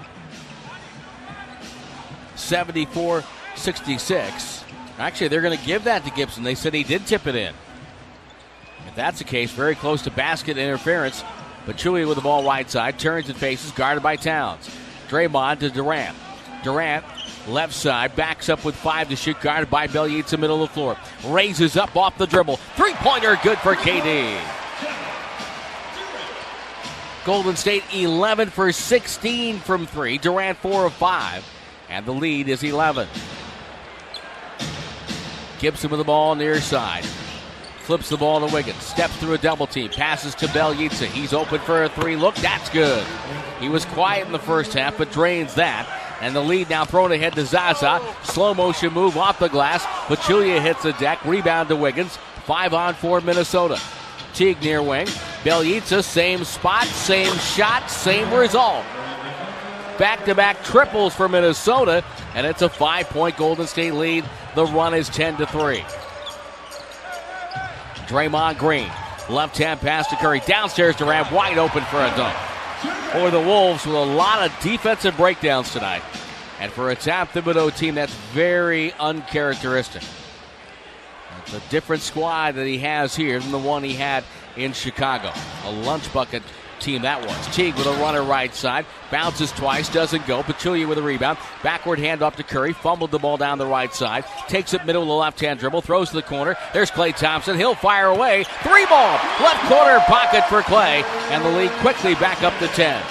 74 2.36 3.24
66. 3.56 4.64
Actually, 5.00 5.28
they're 5.28 5.42
going 5.42 5.58
to 5.58 5.66
give 5.66 5.86
that 5.86 6.04
to 6.06 6.12
Gibson. 6.12 6.44
They 6.44 6.56
said 6.56 6.74
he 6.74 6.84
did 6.84 7.06
tip 7.06 7.28
it 7.28 7.36
in. 7.36 7.54
If 8.88 8.96
that's 8.96 9.20
the 9.20 9.24
case, 9.24 9.52
very 9.52 9.76
close 9.76 10.02
to 10.04 10.12
basket 10.12 10.58
interference 10.58 11.24
But 11.66 11.78
Pachulia 11.78 12.08
with 12.08 12.18
the 12.18 12.22
ball 12.22 12.44
right 12.44 12.70
side, 12.70 13.00
turns 13.00 13.30
and 13.30 13.38
faces, 13.38 13.72
guarded 13.72 14.04
by 14.04 14.18
Towns. 14.18 14.70
Draymond 15.08 15.60
to 15.60 15.70
Durant. 15.70 16.16
Durant 16.64 17.06
left 17.48 17.74
side, 17.74 18.16
backs 18.16 18.50
up 18.50 18.64
with 18.66 18.76
five 18.76 19.10
to 19.10 19.16
shoot, 19.16 19.40
guarded 19.42 19.70
by 19.70 19.88
Bjelica, 19.88 20.40
middle 20.40 20.64
of 20.64 20.70
the 20.70 20.74
floor. 20.74 20.98
Raises 21.26 21.78
up 21.78 21.96
off 21.96 22.18
the 22.18 22.28
dribble. 22.28 22.58
Three 22.76 22.94
pointer, 22.96 23.38
good 23.44 23.58
for 23.60 23.76
KD. 23.76 24.40
Golden 27.26 27.56
State 27.56 27.84
11 27.94 28.50
for 28.50 28.72
16 28.72 29.60
from 29.60 29.86
three. 29.86 30.18
Durant 30.18 30.58
4 30.58 30.86
of 30.86 30.94
5. 30.94 31.50
And 31.90 32.06
the 32.06 32.12
lead 32.12 32.50
is 32.50 32.64
11. 32.64 33.08
Gibson 35.60 35.90
with 35.90 36.00
the 36.00 36.04
ball 36.04 36.36
near 36.36 36.60
side. 36.60 37.06
Flips 37.84 38.10
the 38.10 38.18
ball 38.18 38.46
to 38.46 38.54
Wiggins. 38.54 38.82
Steps 38.84 39.16
through 39.18 39.34
a 39.34 39.38
double 39.38 39.68
team. 39.68 39.90
Passes 39.90 40.36
to 40.36 40.48
Bjelica. 40.48 41.06
He's 41.06 41.32
open 41.32 41.62
for 41.62 41.84
a 41.84 41.90
three 41.90 42.18
look. 42.18 42.36
That's 42.36 42.70
good. 42.70 43.06
He 43.60 43.70
was 43.70 43.86
quiet 43.86 44.26
in 44.26 44.34
the 44.34 44.40
first 44.40 44.74
half, 44.74 44.98
but 44.98 45.12
drains 45.12 45.56
that. 45.56 46.03
And 46.24 46.34
the 46.34 46.42
lead 46.42 46.70
now 46.70 46.86
thrown 46.86 47.12
ahead 47.12 47.34
to 47.34 47.46
Zaza. 47.46 48.02
Slow 48.24 48.54
motion 48.54 48.94
move 48.94 49.18
off 49.18 49.40
the 49.40 49.50
glass. 49.50 49.84
Pachulia 50.08 50.62
hits 50.62 50.84
the 50.84 50.94
deck. 50.94 51.24
Rebound 51.26 51.68
to 51.68 51.76
Wiggins. 51.76 52.18
Five 52.46 52.74
on 52.74 52.94
four 52.94 53.20
Minnesota. 53.20 53.78
Teague 54.34 54.62
near 54.62 54.82
wing. 54.82 55.06
Bjelica, 55.44 56.02
same 56.02 56.46
spot, 56.46 56.86
same 56.86 57.34
shot, 57.40 57.92
same 57.92 58.34
result. 58.34 58.86
Back 60.00 60.24
to 60.24 60.34
back 60.34 60.64
triples 60.64 61.14
for 61.14 61.28
Minnesota, 61.28 62.06
and 62.36 62.48
it's 62.48 62.62
a 62.62 62.70
five 62.70 63.10
point 63.10 63.36
Golden 63.36 63.68
State 63.68 63.94
lead. 63.94 64.24
The 64.56 64.66
run 64.66 64.94
is 64.94 65.10
10 65.10 65.36
to 65.38 65.46
3. 65.46 65.80
Draymond 68.08 68.58
Green, 68.60 68.90
left 69.30 69.58
hand 69.58 69.82
pass 69.82 70.08
to 70.08 70.16
Curry. 70.16 70.42
Downstairs 70.46 70.96
Durant, 70.96 71.34
wide 71.34 71.58
open 71.58 71.84
for 71.84 71.98
a 71.98 72.10
dunk. 72.16 72.53
For 73.14 73.30
the 73.30 73.40
Wolves 73.40 73.86
with 73.86 73.96
a 73.96 74.00
lot 74.00 74.44
of 74.44 74.60
defensive 74.64 75.16
breakdowns 75.18 75.72
tonight. 75.72 76.02
And 76.60 76.72
for 76.72 76.90
a 76.90 76.96
Tom 76.96 77.28
Thibodeau 77.28 77.78
team, 77.78 77.94
that's 77.94 78.16
very 78.34 78.92
uncharacteristic. 78.94 80.02
It's 81.44 81.54
a 81.54 81.62
different 81.70 82.02
squad 82.02 82.56
that 82.56 82.66
he 82.66 82.80
has 82.80 83.16
here 83.16 83.40
than 83.40 83.52
the 83.52 83.60
one 83.60 83.84
he 83.84 83.94
had 83.94 84.24
in 84.58 84.74
Chicago. 84.74 85.32
A 85.66 85.72
lunch 85.72 86.12
bucket 86.12 86.42
team 86.84 87.02
that 87.04 87.26
was. 87.26 87.56
Teague 87.56 87.76
with 87.76 87.88
a 87.88 87.94
runner 87.94 88.24
right 88.24 88.54
side. 88.54 88.86
Bounces 89.12 89.52
twice, 89.52 89.90
doesn't 89.90 90.26
go. 90.28 90.44
Pachulia 90.44 90.88
with 90.88 90.98
a 90.98 91.02
rebound. 91.02 91.38
Backward 91.64 92.00
handoff 92.00 92.36
to 92.36 92.44
Curry. 92.44 92.74
Fumbled 92.74 93.12
the 93.12 93.20
ball 93.20 93.38
down 93.38 93.58
the 93.58 93.66
right 93.66 93.94
side. 93.94 94.26
Takes 94.48 94.74
it 94.74 94.86
middle 94.86 95.04
of 95.04 95.08
the 95.08 95.14
left 95.14 95.40
hand 95.40 95.60
dribble. 95.60 95.82
Throws 95.82 96.10
to 96.10 96.16
the 96.16 96.22
corner. 96.22 96.56
There's 96.74 96.92
Klay 96.92 97.16
Thompson. 97.16 97.58
He'll 97.58 97.76
fire 97.76 98.08
away. 98.08 98.44
Three 98.64 98.86
ball. 98.86 99.14
Left 99.42 99.68
corner 99.70 100.00
pocket 100.02 100.44
for 100.46 100.62
Klay. 100.62 101.04
And 101.32 101.44
the 101.44 101.50
lead 101.50 101.72
quickly 101.82 102.16
back 102.16 102.44
up 102.44 102.58
to 102.60 102.68
10. 102.68 103.02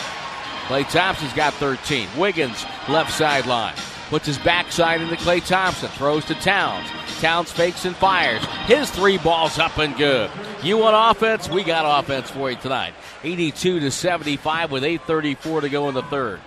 Klay 0.66 0.88
Thompson's 0.90 1.32
got 1.32 1.54
13. 1.54 2.08
Wiggins, 2.16 2.64
left 2.88 3.12
sideline. 3.12 3.74
Puts 4.08 4.26
his 4.26 4.38
backside 4.38 5.00
into 5.00 5.16
Klay 5.16 5.44
Thompson. 5.46 5.88
Throws 5.90 6.24
to 6.26 6.34
Towns. 6.34 6.88
Towns 7.20 7.50
fakes 7.50 7.84
and 7.84 7.96
fires. 7.96 8.44
His 8.66 8.90
three 8.90 9.16
balls 9.18 9.58
up 9.58 9.78
and 9.78 9.96
good. 9.96 10.30
You 10.62 10.78
want 10.78 11.16
offense? 11.16 11.48
We 11.48 11.64
got 11.64 12.00
offense 12.00 12.30
for 12.30 12.50
you 12.50 12.56
tonight. 12.56 12.94
82 13.24 13.80
to 13.80 13.90
75 13.90 14.70
with 14.70 14.82
8:34 14.82 15.62
to 15.62 15.68
go 15.68 15.88
in 15.88 15.94
the 15.94 16.02
third. 16.02 16.40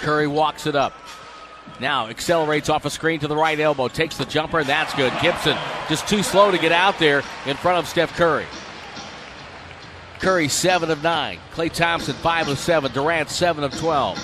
Curry 0.00 0.26
walks 0.26 0.66
it 0.66 0.74
up. 0.74 0.92
Now 1.80 2.08
accelerates 2.08 2.68
off 2.68 2.84
a 2.84 2.90
screen 2.90 3.20
to 3.20 3.28
the 3.28 3.36
right 3.36 3.58
elbow, 3.58 3.88
takes 3.88 4.16
the 4.16 4.24
jumper, 4.24 4.60
and 4.60 4.68
that's 4.68 4.94
good. 4.94 5.12
Gibson 5.22 5.56
just 5.88 6.06
too 6.06 6.22
slow 6.22 6.50
to 6.50 6.58
get 6.58 6.72
out 6.72 6.98
there 6.98 7.22
in 7.46 7.56
front 7.56 7.78
of 7.78 7.88
Steph 7.88 8.14
Curry. 8.16 8.46
Curry 10.18 10.48
seven 10.48 10.90
of 10.90 11.02
nine. 11.02 11.38
Klay 11.54 11.72
Thompson 11.72 12.14
five 12.14 12.48
of 12.48 12.58
seven. 12.58 12.92
Durant 12.92 13.30
seven 13.30 13.64
of 13.64 13.76
twelve. 13.78 14.18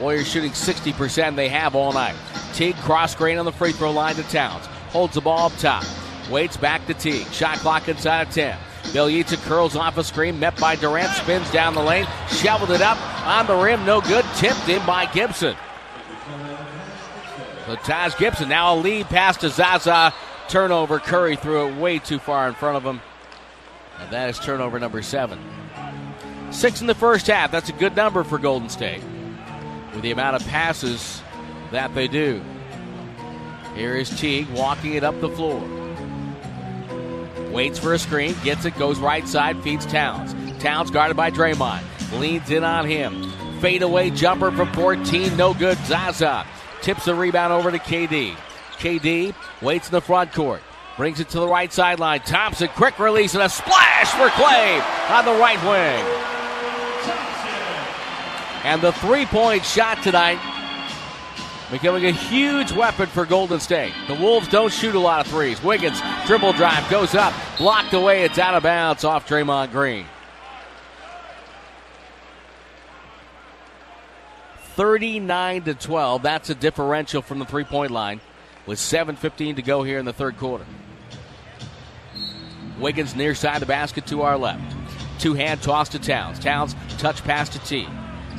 Warriors 0.00 0.28
shooting 0.28 0.50
60%. 0.50 1.36
They 1.36 1.48
have 1.48 1.74
all 1.76 1.92
night. 1.92 2.16
Teague 2.52 2.76
cross 2.76 3.14
grain 3.14 3.38
on 3.38 3.44
the 3.44 3.52
free 3.52 3.72
throw 3.72 3.92
line 3.92 4.16
to 4.16 4.22
Towns. 4.24 4.66
Holds 4.88 5.14
the 5.14 5.20
ball 5.20 5.46
up 5.46 5.56
top. 5.58 5.84
Waits 6.30 6.56
back 6.56 6.86
to 6.86 6.94
Teague. 6.94 7.26
Shot 7.28 7.58
clock 7.58 7.88
inside 7.88 8.28
of 8.28 8.34
10. 8.34 8.56
Bjelica 8.92 9.36
curls 9.44 9.76
off 9.76 9.98
a 9.98 10.04
screen, 10.04 10.38
met 10.38 10.58
by 10.60 10.76
Durant, 10.76 11.10
spins 11.12 11.50
down 11.50 11.74
the 11.74 11.82
lane, 11.82 12.06
shoveled 12.28 12.70
it 12.70 12.80
up 12.80 12.98
on 13.26 13.46
the 13.46 13.56
rim, 13.56 13.84
no 13.84 14.00
good, 14.00 14.24
tipped 14.36 14.68
in 14.68 14.84
by 14.86 15.06
Gibson. 15.06 15.56
So 17.66 17.76
Taj 17.76 18.16
Gibson 18.18 18.48
now 18.48 18.74
a 18.74 18.76
lead 18.76 19.06
pass 19.06 19.36
to 19.38 19.48
Zaza. 19.48 20.12
Turnover. 20.48 20.98
Curry 20.98 21.36
threw 21.36 21.68
it 21.68 21.76
way 21.76 21.98
too 21.98 22.18
far 22.18 22.46
in 22.48 22.54
front 22.54 22.76
of 22.76 22.84
him. 22.84 23.00
And 23.98 24.10
that 24.10 24.28
is 24.28 24.38
turnover 24.38 24.78
number 24.78 25.00
seven. 25.00 25.38
Six 26.50 26.80
in 26.80 26.86
the 26.86 26.94
first 26.94 27.26
half. 27.26 27.50
That's 27.50 27.70
a 27.70 27.72
good 27.72 27.96
number 27.96 28.22
for 28.24 28.38
Golden 28.38 28.68
State 28.68 29.02
with 29.92 30.02
the 30.02 30.10
amount 30.10 30.36
of 30.36 30.46
passes 30.48 31.22
that 31.70 31.94
they 31.94 32.06
do. 32.06 32.42
Here 33.74 33.96
is 33.96 34.10
Teague 34.20 34.48
walking 34.50 34.94
it 34.94 35.02
up 35.02 35.18
the 35.20 35.30
floor. 35.30 35.62
Waits 37.54 37.78
for 37.78 37.94
a 37.94 37.98
screen, 38.00 38.34
gets 38.42 38.64
it, 38.64 38.76
goes 38.76 38.98
right 38.98 39.28
side, 39.28 39.62
feeds 39.62 39.86
Towns. 39.86 40.34
Towns 40.60 40.90
guarded 40.90 41.16
by 41.16 41.30
Draymond. 41.30 41.82
Leans 42.18 42.50
in 42.50 42.64
on 42.64 42.84
him. 42.84 43.30
Fade 43.60 43.82
away 43.82 44.10
jumper 44.10 44.50
from 44.50 44.72
14, 44.72 45.36
no 45.36 45.54
good. 45.54 45.78
Zaza 45.86 46.44
tips 46.82 47.04
the 47.04 47.14
rebound 47.14 47.52
over 47.52 47.70
to 47.70 47.78
KD. 47.78 48.34
KD 48.78 49.36
waits 49.62 49.86
in 49.86 49.92
the 49.92 50.00
front 50.00 50.32
court. 50.32 50.62
Brings 50.96 51.20
it 51.20 51.28
to 51.28 51.38
the 51.38 51.46
right 51.46 51.72
sideline. 51.72 52.20
Thompson, 52.22 52.68
quick 52.74 52.98
release 52.98 53.34
and 53.34 53.44
a 53.44 53.48
splash 53.48 54.10
for 54.10 54.28
Clay 54.30 54.80
on 55.08 55.24
the 55.24 55.40
right 55.40 55.62
wing. 55.62 56.04
And 58.64 58.82
the 58.82 58.92
three 58.94 59.26
point 59.26 59.64
shot 59.64 60.02
tonight 60.02 60.40
becoming 61.74 62.06
a 62.06 62.12
huge 62.12 62.70
weapon 62.70 63.08
for 63.08 63.26
Golden 63.26 63.58
State. 63.58 63.92
The 64.06 64.14
Wolves 64.14 64.46
don't 64.46 64.72
shoot 64.72 64.94
a 64.94 64.98
lot 65.00 65.26
of 65.26 65.32
threes. 65.32 65.60
Wiggins, 65.60 66.00
dribble 66.24 66.52
drive, 66.52 66.88
goes 66.88 67.16
up, 67.16 67.34
blocked 67.58 67.92
away. 67.94 68.22
It's 68.22 68.38
out 68.38 68.54
of 68.54 68.62
bounds 68.62 69.02
off 69.02 69.28
Draymond 69.28 69.72
Green. 69.72 70.06
39 74.76 75.62
to 75.64 75.74
12. 75.74 76.22
That's 76.22 76.48
a 76.48 76.54
differential 76.54 77.22
from 77.22 77.40
the 77.40 77.44
three 77.44 77.64
point 77.64 77.90
line 77.90 78.20
with 78.66 78.78
7.15 78.78 79.56
to 79.56 79.62
go 79.62 79.82
here 79.82 79.98
in 79.98 80.04
the 80.04 80.12
third 80.12 80.36
quarter. 80.36 80.66
Wiggins 82.78 83.16
near 83.16 83.34
side 83.34 83.60
the 83.60 83.66
basket 83.66 84.06
to 84.06 84.22
our 84.22 84.38
left. 84.38 84.62
Two 85.18 85.34
hand 85.34 85.60
toss 85.60 85.88
to 85.88 85.98
Towns. 85.98 86.38
Towns 86.38 86.76
touch 86.98 87.24
pass 87.24 87.48
to 87.48 87.58
T. 87.58 87.88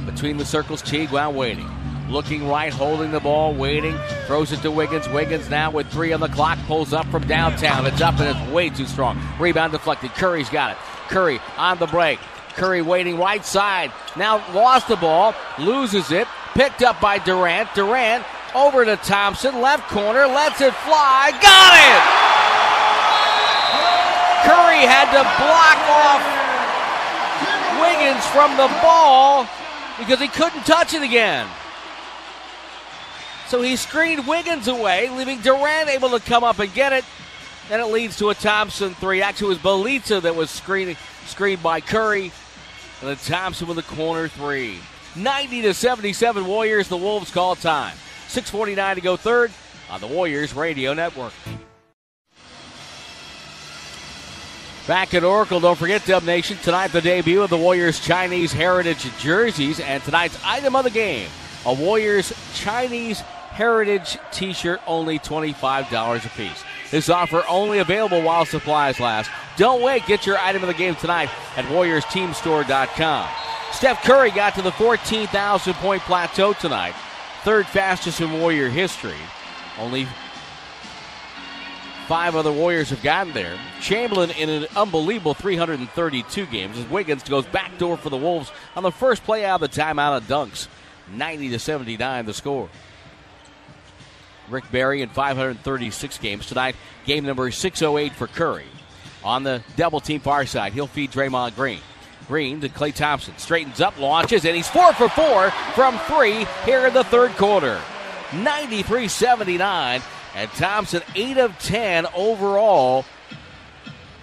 Between 0.05 0.37
the 0.37 0.45
circles, 0.45 0.81
Teague 0.81 1.09
while 1.09 1.33
waiting. 1.33 1.69
Looking 2.09 2.47
right, 2.47 2.71
holding 2.71 3.11
the 3.11 3.19
ball, 3.19 3.53
waiting. 3.53 3.97
Throws 4.27 4.51
it 4.51 4.61
to 4.61 4.69
Wiggins. 4.69 5.09
Wiggins 5.09 5.49
now 5.49 5.71
with 5.71 5.87
three 5.87 6.13
on 6.13 6.19
the 6.19 6.27
clock. 6.27 6.59
Pulls 6.67 6.93
up 6.93 7.07
from 7.07 7.25
downtown. 7.25 7.85
It's 7.87 8.01
up 8.01 8.19
and 8.19 8.37
it's 8.37 8.51
way 8.51 8.69
too 8.69 8.85
strong. 8.85 9.19
Rebound 9.39 9.71
deflected. 9.71 10.11
Curry's 10.11 10.49
got 10.49 10.71
it. 10.71 10.77
Curry 11.09 11.39
on 11.57 11.79
the 11.79 11.87
break. 11.87 12.19
Curry 12.53 12.83
waiting 12.83 13.17
right 13.17 13.43
side. 13.43 13.91
Now 14.15 14.37
lost 14.53 14.87
the 14.87 14.95
ball. 14.97 15.33
Loses 15.57 16.11
it. 16.11 16.27
Picked 16.53 16.83
up 16.83 17.01
by 17.01 17.17
Durant. 17.17 17.73
Durant 17.73 18.23
over 18.53 18.85
to 18.85 18.97
Thompson. 18.97 19.59
Left 19.59 19.89
corner. 19.89 20.27
Lets 20.27 20.61
it 20.61 20.73
fly. 20.75 21.31
Got 21.41 21.73
it! 21.73 22.25
Curry 24.45 24.85
had 24.85 25.09
to 25.09 25.23
block 25.41 25.79
off 25.89 26.21
Wiggins 27.81 28.25
from 28.27 28.55
the 28.57 28.67
ball 28.79 29.47
because 29.97 30.19
he 30.19 30.27
couldn't 30.27 30.65
touch 30.65 30.93
it 30.93 31.01
again. 31.01 31.47
So 33.47 33.61
he 33.61 33.75
screened 33.75 34.27
Wiggins 34.27 34.67
away, 34.67 35.09
leaving 35.09 35.39
Durant 35.41 35.89
able 35.89 36.09
to 36.09 36.19
come 36.19 36.43
up 36.43 36.59
and 36.59 36.73
get 36.73 36.93
it. 36.93 37.05
Then 37.69 37.79
it 37.79 37.85
leads 37.85 38.17
to 38.17 38.29
a 38.29 38.35
Thompson 38.35 38.93
three. 38.95 39.21
Actually, 39.21 39.47
it 39.47 39.49
was 39.49 39.57
Bjelica 39.59 40.21
that 40.21 40.35
was 40.35 40.49
screened, 40.49 40.97
screened 41.25 41.61
by 41.61 41.81
Curry. 41.81 42.31
And 43.01 43.09
then 43.09 43.17
Thompson 43.17 43.67
with 43.67 43.77
a 43.77 43.83
corner 43.83 44.27
three. 44.27 44.79
90 45.15 45.61
to 45.63 45.73
77 45.73 46.45
Warriors. 46.45 46.87
The 46.87 46.97
Wolves 46.97 47.31
call 47.31 47.55
time. 47.55 47.95
6:49 48.27 48.95
to 48.95 49.01
go 49.01 49.15
third 49.15 49.51
on 49.89 50.01
the 50.01 50.07
Warriors 50.07 50.53
Radio 50.53 50.93
Network. 50.93 51.33
Back 54.87 55.15
at 55.15 55.23
Oracle, 55.23 55.59
don't 55.59 55.77
forget 55.77 56.05
Dub 56.05 56.23
Nation. 56.23 56.57
Tonight, 56.61 56.89
the 56.89 57.01
debut 57.01 57.41
of 57.41 57.49
the 57.49 57.57
Warriors 57.57 57.99
Chinese 57.99 58.53
Heritage 58.53 59.07
jerseys, 59.19 59.79
and 59.79 60.03
tonight's 60.03 60.37
item 60.45 60.75
of 60.75 60.83
the 60.83 60.91
game 60.91 61.27
a 61.65 61.73
Warriors 61.73 62.31
Chinese 62.53 63.23
Heritage 63.55 64.17
t 64.33 64.51
shirt, 64.51 64.81
only 64.85 65.17
$25 65.17 66.25
a 66.25 66.29
piece. 66.29 66.63
This 66.91 67.07
offer 67.07 67.41
only 67.47 67.79
available 67.79 68.21
while 68.21 68.45
supplies 68.45 68.99
last. 68.99 69.31
Don't 69.55 69.81
wait, 69.81 70.05
get 70.05 70.25
your 70.25 70.37
item 70.37 70.61
of 70.61 70.67
the 70.67 70.73
game 70.73 70.93
tonight 70.95 71.29
at 71.55 71.63
WarriorsTeamStore.com. 71.65 73.29
Steph 73.71 74.03
Curry 74.03 74.31
got 74.31 74.55
to 74.55 74.61
the 74.61 74.73
14,000 74.73 75.73
point 75.75 76.01
plateau 76.01 76.51
tonight, 76.51 76.95
third 77.43 77.65
fastest 77.65 78.19
in 78.19 78.41
Warrior 78.41 78.67
history. 78.67 79.15
Only 79.79 80.05
Five 82.07 82.35
other 82.35 82.51
Warriors 82.51 82.89
have 82.89 83.01
gotten 83.01 83.31
there. 83.33 83.57
Chamberlain 83.79 84.31
in 84.31 84.49
an 84.49 84.67
unbelievable 84.75 85.33
332 85.33 86.45
games 86.47 86.77
as 86.77 86.85
Wiggins 86.89 87.23
goes 87.23 87.45
backdoor 87.45 87.95
for 87.95 88.09
the 88.09 88.17
Wolves 88.17 88.51
on 88.75 88.83
the 88.83 88.91
first 88.91 89.23
play 89.23 89.45
out 89.45 89.63
of 89.63 89.71
the 89.71 89.81
timeout 89.81 90.17
of 90.17 90.23
dunks. 90.25 90.67
90 91.11 91.49
to 91.49 91.59
79 91.59 92.25
the 92.25 92.33
score. 92.33 92.69
Rick 94.49 94.71
Barry 94.71 95.01
in 95.01 95.09
536 95.09 96.17
games 96.19 96.45
tonight. 96.45 96.75
Game 97.05 97.25
number 97.25 97.49
608 97.51 98.13
for 98.13 98.27
Curry. 98.27 98.65
On 99.23 99.43
the 99.43 99.63
double 99.75 99.99
team 99.99 100.19
far 100.19 100.45
side, 100.45 100.73
he'll 100.73 100.87
feed 100.87 101.11
Draymond 101.11 101.55
Green. 101.55 101.79
Green 102.27 102.61
to 102.61 102.69
Klay 102.69 102.93
Thompson. 102.93 103.37
Straightens 103.37 103.81
up, 103.81 103.99
launches, 103.99 104.45
and 104.45 104.55
he's 104.55 104.67
four 104.67 104.93
for 104.93 105.09
four 105.09 105.51
from 105.73 105.97
three 105.99 106.45
here 106.65 106.87
in 106.87 106.93
the 106.93 107.03
third 107.03 107.31
quarter. 107.31 107.79
93 108.33 109.07
79. 109.07 110.01
And 110.35 110.49
Thompson, 110.51 111.01
8 111.15 111.37
of 111.37 111.57
10 111.59 112.07
overall. 112.13 113.05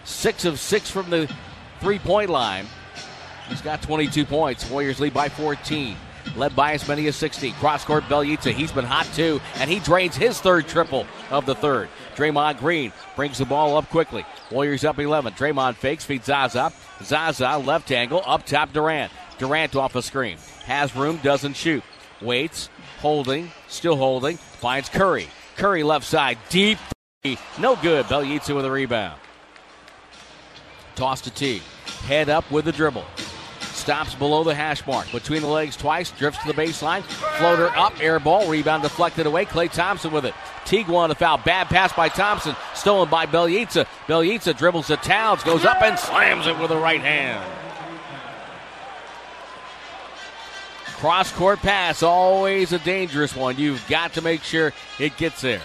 6 0.04 0.44
of 0.44 0.58
6 0.58 0.90
from 0.90 1.10
the 1.10 1.32
three 1.80 1.98
point 1.98 2.28
line. 2.28 2.66
He's 3.48 3.62
got 3.62 3.82
22 3.82 4.24
points. 4.24 4.68
Warriors 4.68 5.00
lead 5.00 5.14
by 5.14 5.28
14. 5.28 5.96
Led 6.36 6.56
by 6.56 6.72
as 6.72 6.86
many 6.88 7.06
as 7.08 7.16
60. 7.16 7.52
Cross 7.52 7.84
court 7.84 8.04
Bjelica. 8.04 8.52
He's 8.52 8.72
been 8.72 8.84
hot 8.84 9.08
too, 9.14 9.40
and 9.56 9.70
he 9.70 9.80
drains 9.80 10.16
his 10.16 10.40
third 10.40 10.66
triple 10.66 11.06
of 11.30 11.46
the 11.46 11.54
third. 11.54 11.88
Draymond 12.16 12.58
Green 12.58 12.92
brings 13.16 13.38
the 13.38 13.44
ball 13.44 13.76
up 13.76 13.88
quickly. 13.90 14.24
Warriors 14.50 14.84
up 14.84 14.98
11. 14.98 15.34
Draymond 15.34 15.76
fakes, 15.76 16.04
feeds 16.04 16.26
Zaza. 16.26 16.72
Zaza 17.02 17.58
left 17.58 17.90
angle, 17.90 18.22
up 18.24 18.46
top 18.46 18.72
Durant. 18.72 19.12
Durant 19.38 19.76
off 19.76 19.94
a 19.94 20.02
screen. 20.02 20.38
Has 20.64 20.94
room, 20.94 21.18
doesn't 21.18 21.54
shoot. 21.56 21.82
Waits, 22.20 22.68
holding, 23.00 23.50
still 23.68 23.96
holding. 23.96 24.36
Finds 24.36 24.88
Curry. 24.88 25.28
Curry 25.56 25.82
left 25.82 26.06
side, 26.06 26.38
deep 26.48 26.78
three. 27.22 27.38
No 27.58 27.76
good. 27.76 28.06
Bjelica 28.06 28.54
with 28.54 28.64
a 28.64 28.70
rebound. 28.70 29.20
Toss 30.94 31.20
to 31.22 31.30
T. 31.30 31.62
Head 32.06 32.28
up 32.28 32.50
with 32.50 32.64
the 32.64 32.72
dribble. 32.72 33.04
Stops 33.82 34.14
below 34.14 34.44
the 34.44 34.54
hash 34.54 34.86
mark. 34.86 35.10
Between 35.10 35.42
the 35.42 35.48
legs 35.48 35.76
twice. 35.76 36.12
Drifts 36.12 36.40
to 36.42 36.46
the 36.46 36.54
baseline. 36.54 37.02
Floater 37.02 37.66
up. 37.76 38.00
Air 38.00 38.20
ball. 38.20 38.48
Rebound 38.48 38.84
deflected 38.84 39.26
away. 39.26 39.44
Klay 39.44 39.68
Thompson 39.68 40.12
with 40.12 40.24
it. 40.24 40.34
Teague 40.64 40.86
won 40.86 41.10
a 41.10 41.16
foul. 41.16 41.38
Bad 41.38 41.66
pass 41.66 41.92
by 41.92 42.08
Thompson. 42.08 42.54
Stolen 42.74 43.10
by 43.10 43.26
Bjelica. 43.26 43.84
Bjelica 44.06 44.56
dribbles 44.56 44.86
to 44.86 44.96
Towns. 44.98 45.42
Goes 45.42 45.64
up 45.64 45.82
and 45.82 45.98
slams 45.98 46.46
it 46.46 46.56
with 46.60 46.68
the 46.68 46.76
right 46.76 47.00
hand. 47.00 47.44
Cross 51.00 51.32
court 51.32 51.58
pass. 51.58 52.04
Always 52.04 52.72
a 52.72 52.78
dangerous 52.78 53.34
one. 53.34 53.58
You've 53.58 53.84
got 53.88 54.12
to 54.12 54.22
make 54.22 54.44
sure 54.44 54.72
it 55.00 55.16
gets 55.16 55.40
there. 55.40 55.60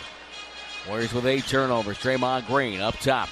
Warriors 0.90 1.14
with 1.14 1.28
eight 1.28 1.46
turnovers. 1.46 2.00
Draymond 2.00 2.48
Green 2.48 2.82
up 2.82 2.98
top. 2.98 3.30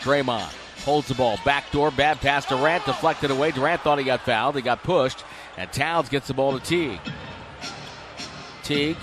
Draymond 0.00 0.54
holds 0.84 1.08
the 1.08 1.14
ball. 1.14 1.38
Backdoor, 1.44 1.90
bad 1.90 2.18
pass 2.20 2.46
Durant, 2.46 2.84
deflected 2.84 3.30
away. 3.30 3.50
Durant 3.50 3.82
thought 3.82 3.98
he 3.98 4.04
got 4.04 4.20
fouled. 4.20 4.56
He 4.56 4.62
got 4.62 4.82
pushed, 4.82 5.24
and 5.56 5.70
Towns 5.72 6.08
gets 6.08 6.28
the 6.28 6.34
ball 6.34 6.58
to 6.58 6.64
Teague. 6.64 7.00
Teague, 8.62 8.96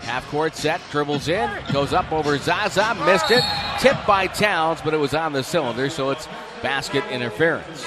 half 0.00 0.26
court 0.28 0.54
set, 0.54 0.80
dribbles 0.90 1.28
in, 1.28 1.50
goes 1.72 1.92
up 1.92 2.10
over 2.12 2.36
Zaza, 2.38 2.94
missed 3.06 3.30
it. 3.30 3.42
Tipped 3.80 4.06
by 4.06 4.26
Towns, 4.26 4.80
but 4.82 4.94
it 4.94 4.98
was 4.98 5.14
on 5.14 5.32
the 5.32 5.42
cylinder, 5.42 5.90
so 5.90 6.10
it's 6.10 6.28
basket 6.62 7.04
interference. 7.10 7.84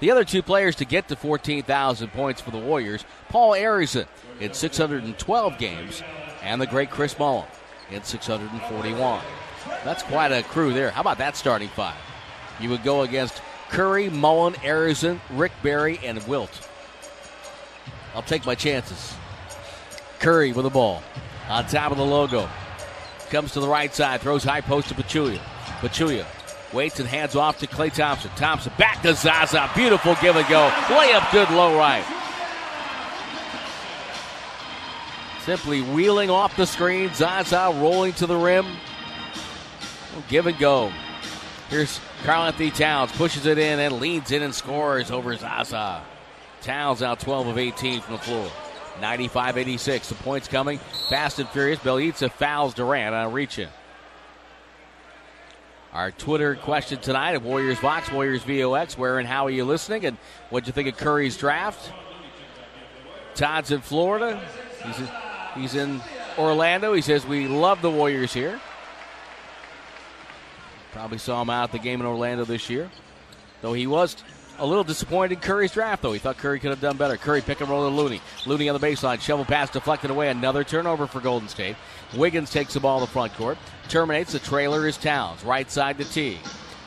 The 0.00 0.10
other 0.10 0.24
two 0.24 0.42
players 0.42 0.76
to 0.76 0.86
get 0.86 1.08
to 1.08 1.16
14,000 1.16 2.08
points 2.08 2.40
for 2.40 2.50
the 2.50 2.58
Warriors 2.58 3.04
Paul 3.28 3.52
Arizin 3.52 4.06
in 4.40 4.54
612 4.54 5.58
games, 5.58 6.02
and 6.42 6.60
the 6.60 6.66
great 6.66 6.90
Chris 6.90 7.18
Mullin 7.18 7.46
in 7.90 8.02
641. 8.02 9.22
That's 9.84 10.02
quite 10.02 10.32
a 10.32 10.42
crew 10.42 10.72
there. 10.72 10.90
How 10.90 11.00
about 11.00 11.18
that 11.18 11.36
starting 11.36 11.68
five? 11.68 11.96
You 12.60 12.68
would 12.70 12.82
go 12.82 13.02
against 13.02 13.40
Curry, 13.70 14.10
Mullin, 14.10 14.54
Arizin, 14.54 15.20
Rick 15.30 15.52
Barry, 15.62 15.98
and 16.04 16.22
Wilt. 16.26 16.68
I'll 18.14 18.22
take 18.22 18.44
my 18.44 18.54
chances. 18.54 19.14
Curry 20.18 20.52
with 20.52 20.64
the 20.64 20.70
ball 20.70 21.02
on 21.48 21.66
top 21.66 21.92
of 21.92 21.98
the 21.98 22.04
logo. 22.04 22.48
Comes 23.30 23.52
to 23.52 23.60
the 23.60 23.68
right 23.68 23.94
side, 23.94 24.20
throws 24.20 24.44
high 24.44 24.60
post 24.60 24.88
to 24.88 24.94
Pachulia. 24.94 25.40
Pachulia 25.80 26.26
waits 26.72 27.00
and 27.00 27.08
hands 27.08 27.36
off 27.36 27.58
to 27.58 27.66
Klay 27.66 27.92
Thompson. 27.92 28.30
Thompson 28.36 28.72
back 28.76 29.02
to 29.02 29.14
Zaza. 29.14 29.70
Beautiful 29.74 30.16
give 30.20 30.36
and 30.36 30.48
go. 30.48 30.68
Layup 30.88 31.30
good 31.32 31.50
low 31.50 31.76
right. 31.76 32.04
Simply 35.44 35.80
wheeling 35.80 36.28
off 36.28 36.56
the 36.56 36.66
screen. 36.66 37.12
Zaza 37.14 37.72
rolling 37.76 38.12
to 38.14 38.26
the 38.26 38.36
rim. 38.36 38.66
Give 40.28 40.46
and 40.46 40.58
go. 40.58 40.92
Here's 41.68 42.00
Karl-Anthony 42.24 42.70
Towns, 42.70 43.12
pushes 43.12 43.46
it 43.46 43.58
in 43.58 43.78
and 43.78 44.00
leads 44.00 44.32
in 44.32 44.42
and 44.42 44.54
scores 44.54 45.10
over 45.10 45.36
Zaza. 45.36 46.02
Towns 46.62 47.02
out 47.02 47.20
12 47.20 47.46
of 47.46 47.58
18 47.58 48.00
from 48.00 48.14
the 48.14 48.20
floor. 48.20 48.50
95 49.00 49.56
86. 49.56 50.08
The 50.08 50.14
points 50.16 50.48
coming 50.48 50.78
fast 51.08 51.38
and 51.38 51.48
furious. 51.48 51.78
Bjelica 51.78 52.30
fouls 52.30 52.74
Durant 52.74 53.14
on 53.14 53.32
reach 53.32 53.58
in. 53.58 53.68
Our 55.92 56.10
Twitter 56.12 56.54
question 56.54 57.00
tonight 57.00 57.34
at 57.34 57.42
Warriors 57.42 57.78
Vox, 57.78 58.12
Warriors 58.12 58.44
VOX. 58.44 58.96
Where 58.96 59.18
and 59.18 59.26
how 59.26 59.46
are 59.46 59.50
you 59.50 59.64
listening? 59.64 60.04
And 60.04 60.18
what'd 60.50 60.66
you 60.66 60.72
think 60.72 60.88
of 60.88 60.96
Curry's 60.96 61.36
draft? 61.36 61.92
Todd's 63.34 63.70
in 63.70 63.80
Florida. 63.80 64.40
He's 64.84 65.08
he's 65.54 65.74
in 65.74 66.00
Orlando. 66.38 66.92
He 66.92 67.02
says, 67.02 67.26
We 67.26 67.48
love 67.48 67.82
the 67.82 67.90
Warriors 67.90 68.32
here. 68.32 68.60
Probably 70.92 71.18
saw 71.18 71.42
him 71.42 71.50
out 71.50 71.72
the 71.72 71.78
game 71.78 72.00
in 72.00 72.06
Orlando 72.06 72.44
this 72.44 72.68
year. 72.68 72.90
Though 73.62 73.72
he 73.72 73.86
was 73.86 74.16
a 74.58 74.66
little 74.66 74.84
disappointed 74.84 75.34
in 75.34 75.40
Curry's 75.40 75.72
draft, 75.72 76.02
though. 76.02 76.12
He 76.12 76.18
thought 76.18 76.36
Curry 76.36 76.60
could 76.60 76.70
have 76.70 76.80
done 76.80 76.96
better. 76.96 77.16
Curry 77.16 77.40
pick 77.40 77.60
and 77.60 77.70
roll 77.70 77.88
to 77.88 77.94
Looney. 77.94 78.20
Looney 78.46 78.68
on 78.68 78.78
the 78.78 78.86
baseline. 78.86 79.20
Shovel 79.20 79.44
pass 79.44 79.70
deflected 79.70 80.10
away. 80.10 80.28
Another 80.28 80.64
turnover 80.64 81.06
for 81.06 81.20
Golden 81.20 81.48
State. 81.48 81.76
Wiggins 82.14 82.50
takes 82.50 82.74
the 82.74 82.80
ball 82.80 82.98
in 82.98 83.02
the 83.02 83.06
front 83.06 83.34
court. 83.34 83.56
Terminates. 83.88 84.32
The 84.32 84.38
trailer 84.38 84.86
is 84.86 84.96
Towns. 84.96 85.44
Right 85.44 85.70
side 85.70 85.98
to 85.98 86.04
T. 86.04 86.38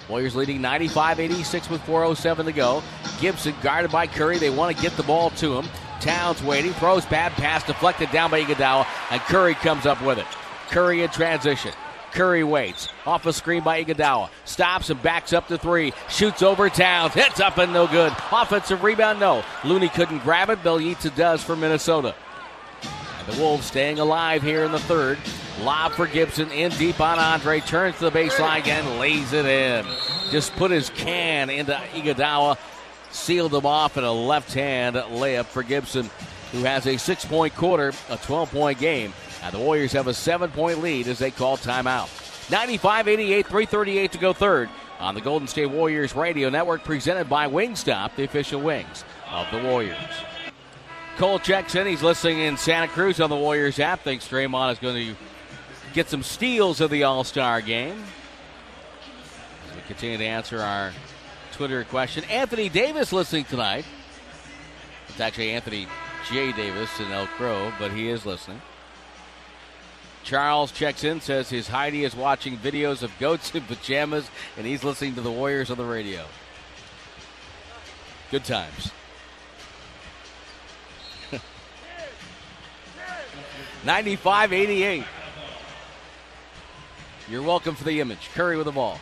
Warriors 0.09 0.35
leading 0.35 0.61
95 0.61 1.19
86 1.19 1.69
with 1.69 1.81
4.07 1.81 2.45
to 2.45 2.51
go. 2.51 2.83
Gibson 3.19 3.55
guarded 3.63 3.91
by 3.91 4.05
Curry. 4.05 4.37
They 4.37 4.49
want 4.49 4.75
to 4.75 4.81
get 4.81 4.95
the 4.97 5.03
ball 5.03 5.31
to 5.31 5.57
him. 5.57 5.65
Towns 5.99 6.43
waiting. 6.43 6.73
Throws 6.73 7.05
bad 7.05 7.31
pass 7.33 7.63
deflected 7.63 8.11
down 8.11 8.29
by 8.29 8.41
Iguodala. 8.43 8.85
And 9.11 9.21
Curry 9.21 9.55
comes 9.55 9.85
up 9.85 10.01
with 10.03 10.19
it. 10.19 10.27
Curry 10.69 11.03
in 11.03 11.09
transition. 11.09 11.71
Curry 12.13 12.43
waits. 12.43 12.89
Off 13.05 13.25
a 13.25 13.33
screen 13.33 13.63
by 13.63 13.83
Iguodala. 13.83 14.29
Stops 14.45 14.89
and 14.89 15.01
backs 15.01 15.33
up 15.33 15.47
to 15.47 15.57
three. 15.57 15.93
Shoots 16.09 16.43
over 16.43 16.69
Towns. 16.69 17.13
Hits 17.13 17.39
up 17.39 17.57
and 17.57 17.73
no 17.73 17.87
good. 17.87 18.13
Offensive 18.31 18.83
rebound, 18.83 19.19
no. 19.19 19.43
Looney 19.63 19.89
couldn't 19.89 20.19
grab 20.19 20.49
it. 20.49 20.59
Bjelica 20.63 21.13
does 21.15 21.43
for 21.43 21.55
Minnesota. 21.55 22.15
And 23.19 23.27
the 23.27 23.41
Wolves 23.41 23.65
staying 23.65 23.99
alive 23.99 24.43
here 24.43 24.63
in 24.63 24.71
the 24.71 24.79
third. 24.79 25.17
Lob 25.61 25.93
for 25.93 26.05
Gibson. 26.05 26.51
In 26.51 26.71
deep 26.73 27.01
on 27.01 27.17
Andre. 27.17 27.59
Turns 27.61 27.97
to 27.97 28.09
the 28.09 28.11
baseline 28.11 28.65
and 28.67 28.99
Lays 28.99 29.33
it 29.33 29.45
in. 29.45 29.85
Just 30.29 30.53
put 30.53 30.71
his 30.71 30.89
can 30.91 31.49
into 31.49 31.73
Iguodala. 31.93 32.57
Sealed 33.11 33.53
him 33.53 33.65
off 33.65 33.97
in 33.97 34.03
a 34.03 34.11
left 34.11 34.53
hand 34.53 34.95
layup 34.95 35.45
for 35.45 35.61
Gibson, 35.61 36.09
who 36.51 36.63
has 36.63 36.87
a 36.87 36.97
six 36.97 37.25
point 37.25 37.55
quarter, 37.55 37.93
a 38.09 38.17
12 38.17 38.51
point 38.51 38.79
game. 38.79 39.13
And 39.43 39.53
the 39.53 39.59
Warriors 39.59 39.91
have 39.91 40.07
a 40.07 40.13
seven 40.13 40.49
point 40.51 40.81
lead 40.81 41.07
as 41.07 41.19
they 41.19 41.31
call 41.31 41.57
timeout. 41.57 42.09
95 42.49 43.07
88, 43.07 43.47
338 43.47 44.11
to 44.13 44.17
go 44.17 44.33
third 44.33 44.69
on 44.99 45.15
the 45.15 45.21
Golden 45.21 45.47
State 45.47 45.67
Warriors 45.67 46.15
Radio 46.15 46.49
Network, 46.49 46.83
presented 46.83 47.29
by 47.29 47.47
Wingstop, 47.47 48.15
the 48.15 48.23
official 48.23 48.61
wings 48.61 49.03
of 49.29 49.47
the 49.51 49.61
Warriors. 49.61 49.97
Cole 51.17 51.39
checks 51.39 51.75
in. 51.75 51.85
He's 51.85 52.01
listening 52.01 52.39
in 52.39 52.57
Santa 52.57 52.87
Cruz 52.87 53.19
on 53.19 53.29
the 53.29 53.35
Warriors 53.35 53.79
app. 53.79 54.01
Thinks 54.01 54.27
Draymond 54.27 54.71
is 54.71 54.79
going 54.79 54.95
to 54.95 55.15
get 55.93 56.09
some 56.09 56.23
steals 56.23 56.81
of 56.81 56.89
the 56.89 57.03
All 57.03 57.23
Star 57.23 57.61
game. 57.61 58.01
As 59.69 59.75
we 59.75 59.81
continue 59.87 60.17
to 60.17 60.25
answer 60.25 60.59
our 60.59 60.91
Twitter 61.51 61.83
question. 61.83 62.23
Anthony 62.25 62.69
Davis 62.69 63.13
listening 63.13 63.43
tonight. 63.45 63.85
It's 65.09 65.19
actually 65.19 65.51
Anthony 65.51 65.87
J. 66.31 66.51
Davis 66.53 66.99
in 66.99 67.11
Elk 67.11 67.29
Grove, 67.37 67.73
but 67.77 67.91
he 67.91 68.09
is 68.09 68.25
listening. 68.25 68.61
Charles 70.23 70.71
checks 70.71 71.03
in, 71.03 71.19
says 71.21 71.49
his 71.49 71.67
Heidi 71.67 72.03
is 72.05 72.15
watching 72.15 72.57
videos 72.57 73.03
of 73.03 73.11
goats 73.19 73.53
in 73.53 73.63
pajamas, 73.63 74.29
and 74.57 74.65
he's 74.65 74.83
listening 74.83 75.15
to 75.15 75.21
the 75.21 75.31
Warriors 75.31 75.69
on 75.69 75.77
the 75.77 75.85
radio. 75.85 76.25
Good 78.31 78.45
times. 78.45 78.91
Ninety-five. 83.85 84.53
You're 87.29 87.41
welcome 87.41 87.75
for 87.75 87.83
the 87.83 87.99
image. 87.99 88.29
Curry 88.33 88.57
with 88.57 88.65
the 88.65 88.71
ball. 88.71 88.99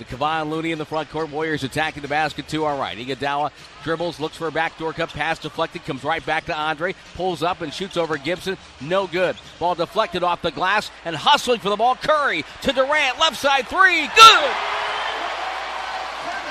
The 0.00 0.06
Kevon 0.06 0.48
Looney 0.48 0.72
in 0.72 0.78
the 0.78 0.86
front 0.86 1.10
court. 1.10 1.28
Warriors 1.28 1.62
attacking 1.62 2.00
the 2.00 2.08
basket 2.08 2.48
to 2.48 2.64
our 2.64 2.74
right. 2.74 2.96
Iguodala 2.96 3.50
dribbles, 3.84 4.18
looks 4.18 4.34
for 4.34 4.48
a 4.48 4.50
backdoor 4.50 4.94
cut 4.94 5.10
pass 5.10 5.38
deflected, 5.38 5.84
comes 5.84 6.02
right 6.04 6.24
back 6.24 6.46
to 6.46 6.56
Andre, 6.56 6.94
pulls 7.16 7.42
up 7.42 7.60
and 7.60 7.70
shoots 7.70 7.98
over 7.98 8.16
Gibson. 8.16 8.56
No 8.80 9.06
good. 9.06 9.36
Ball 9.58 9.74
deflected 9.74 10.22
off 10.22 10.40
the 10.40 10.52
glass 10.52 10.90
and 11.04 11.14
hustling 11.14 11.60
for 11.60 11.68
the 11.68 11.76
ball. 11.76 11.96
Curry 11.96 12.46
to 12.62 12.72
Durant, 12.72 13.20
left 13.20 13.36
side 13.36 13.68
three. 13.68 14.06
Good! 14.16 14.50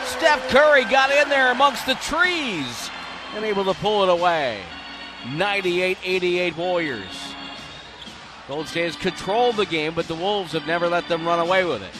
Steph 0.05 0.47
Curry 0.49 0.83
got 0.83 1.09
in 1.09 1.27
there 1.29 1.51
amongst 1.51 1.87
the 1.87 1.95
trees 1.95 2.91
and 3.33 3.43
able 3.43 3.65
to 3.65 3.73
pull 3.73 4.03
it 4.03 4.09
away. 4.09 4.61
98 5.27 5.97
88 6.03 6.55
Warriors. 6.55 7.33
Golden 8.47 8.67
State 8.67 8.85
has 8.85 8.95
controlled 8.95 9.55
the 9.55 9.65
game, 9.65 9.95
but 9.95 10.07
the 10.07 10.13
Wolves 10.13 10.51
have 10.51 10.67
never 10.67 10.87
let 10.87 11.07
them 11.07 11.25
run 11.25 11.39
away 11.39 11.65
with 11.65 11.81
it. 11.81 11.91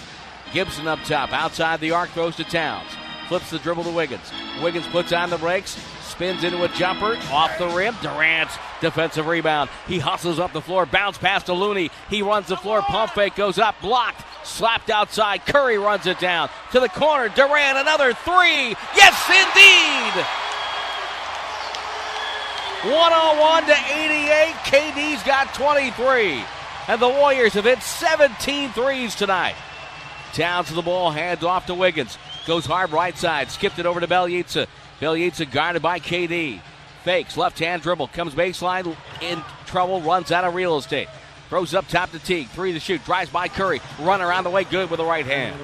Gibson 0.53 0.87
up 0.87 0.99
top, 1.03 1.31
outside 1.31 1.79
the 1.79 1.91
arc, 1.91 2.09
throws 2.09 2.35
to 2.37 2.43
Towns. 2.43 2.89
Flips 3.27 3.51
the 3.51 3.59
dribble 3.59 3.83
to 3.83 3.91
Wiggins. 3.91 4.31
Wiggins 4.61 4.87
puts 4.87 5.13
on 5.13 5.29
the 5.29 5.37
brakes, 5.37 5.77
spins 6.01 6.43
into 6.43 6.63
a 6.63 6.67
jumper, 6.69 7.15
off 7.31 7.55
the 7.59 7.67
rim. 7.67 7.95
Durant's 8.01 8.57
defensive 8.81 9.27
rebound. 9.27 9.69
He 9.87 9.99
hustles 9.99 10.39
up 10.39 10.51
the 10.51 10.61
floor, 10.61 10.87
bounce 10.87 11.17
past 11.19 11.45
to 11.45 11.53
Looney. 11.53 11.91
He 12.09 12.23
runs 12.23 12.47
the 12.47 12.57
floor, 12.57 12.81
pump 12.81 13.11
fake 13.11 13.35
goes 13.35 13.59
up, 13.59 13.79
blocked, 13.81 14.23
slapped 14.43 14.89
outside. 14.89 15.45
Curry 15.45 15.77
runs 15.77 16.07
it 16.07 16.19
down 16.19 16.49
to 16.71 16.79
the 16.79 16.89
corner. 16.89 17.29
Durant, 17.29 17.77
another 17.77 18.13
three. 18.13 18.75
Yes, 18.95 19.15
indeed. 19.29 20.25
101 22.81 23.65
to 23.65 23.75
88. 23.93 24.53
KD's 24.63 25.23
got 25.23 25.53
23. 25.53 26.43
And 26.87 26.99
the 26.99 27.09
Warriors 27.09 27.53
have 27.53 27.65
hit 27.65 27.83
17 27.83 28.71
threes 28.71 29.13
tonight. 29.15 29.55
Towns 30.33 30.67
to 30.67 30.73
the 30.73 30.81
ball, 30.81 31.11
hands 31.11 31.43
off 31.43 31.65
to 31.65 31.73
Wiggins. 31.73 32.17
Goes 32.45 32.65
hard 32.65 32.91
right 32.91 33.17
side, 33.17 33.51
skipped 33.51 33.79
it 33.79 33.85
over 33.85 33.99
to 33.99 34.07
Bjelica. 34.07 34.67
Bjelica 34.99 35.51
guarded 35.51 35.81
by 35.81 35.99
KD. 35.99 36.61
Fakes, 37.03 37.37
left 37.37 37.59
hand 37.59 37.81
dribble, 37.81 38.09
comes 38.09 38.33
baseline, 38.33 38.95
in 39.21 39.41
trouble, 39.65 40.01
runs 40.01 40.31
out 40.31 40.43
of 40.43 40.53
real 40.53 40.77
estate. 40.77 41.07
Throws 41.49 41.73
up 41.73 41.87
top 41.87 42.11
to 42.11 42.19
Teague, 42.19 42.49
three 42.49 42.73
to 42.73 42.79
shoot, 42.79 43.03
drives 43.05 43.29
by 43.29 43.47
Curry, 43.47 43.81
run 43.99 44.21
around 44.21 44.43
the 44.43 44.49
way, 44.49 44.65
good 44.65 44.89
with 44.89 44.99
the 44.99 45.05
right 45.05 45.25
hand. 45.25 45.55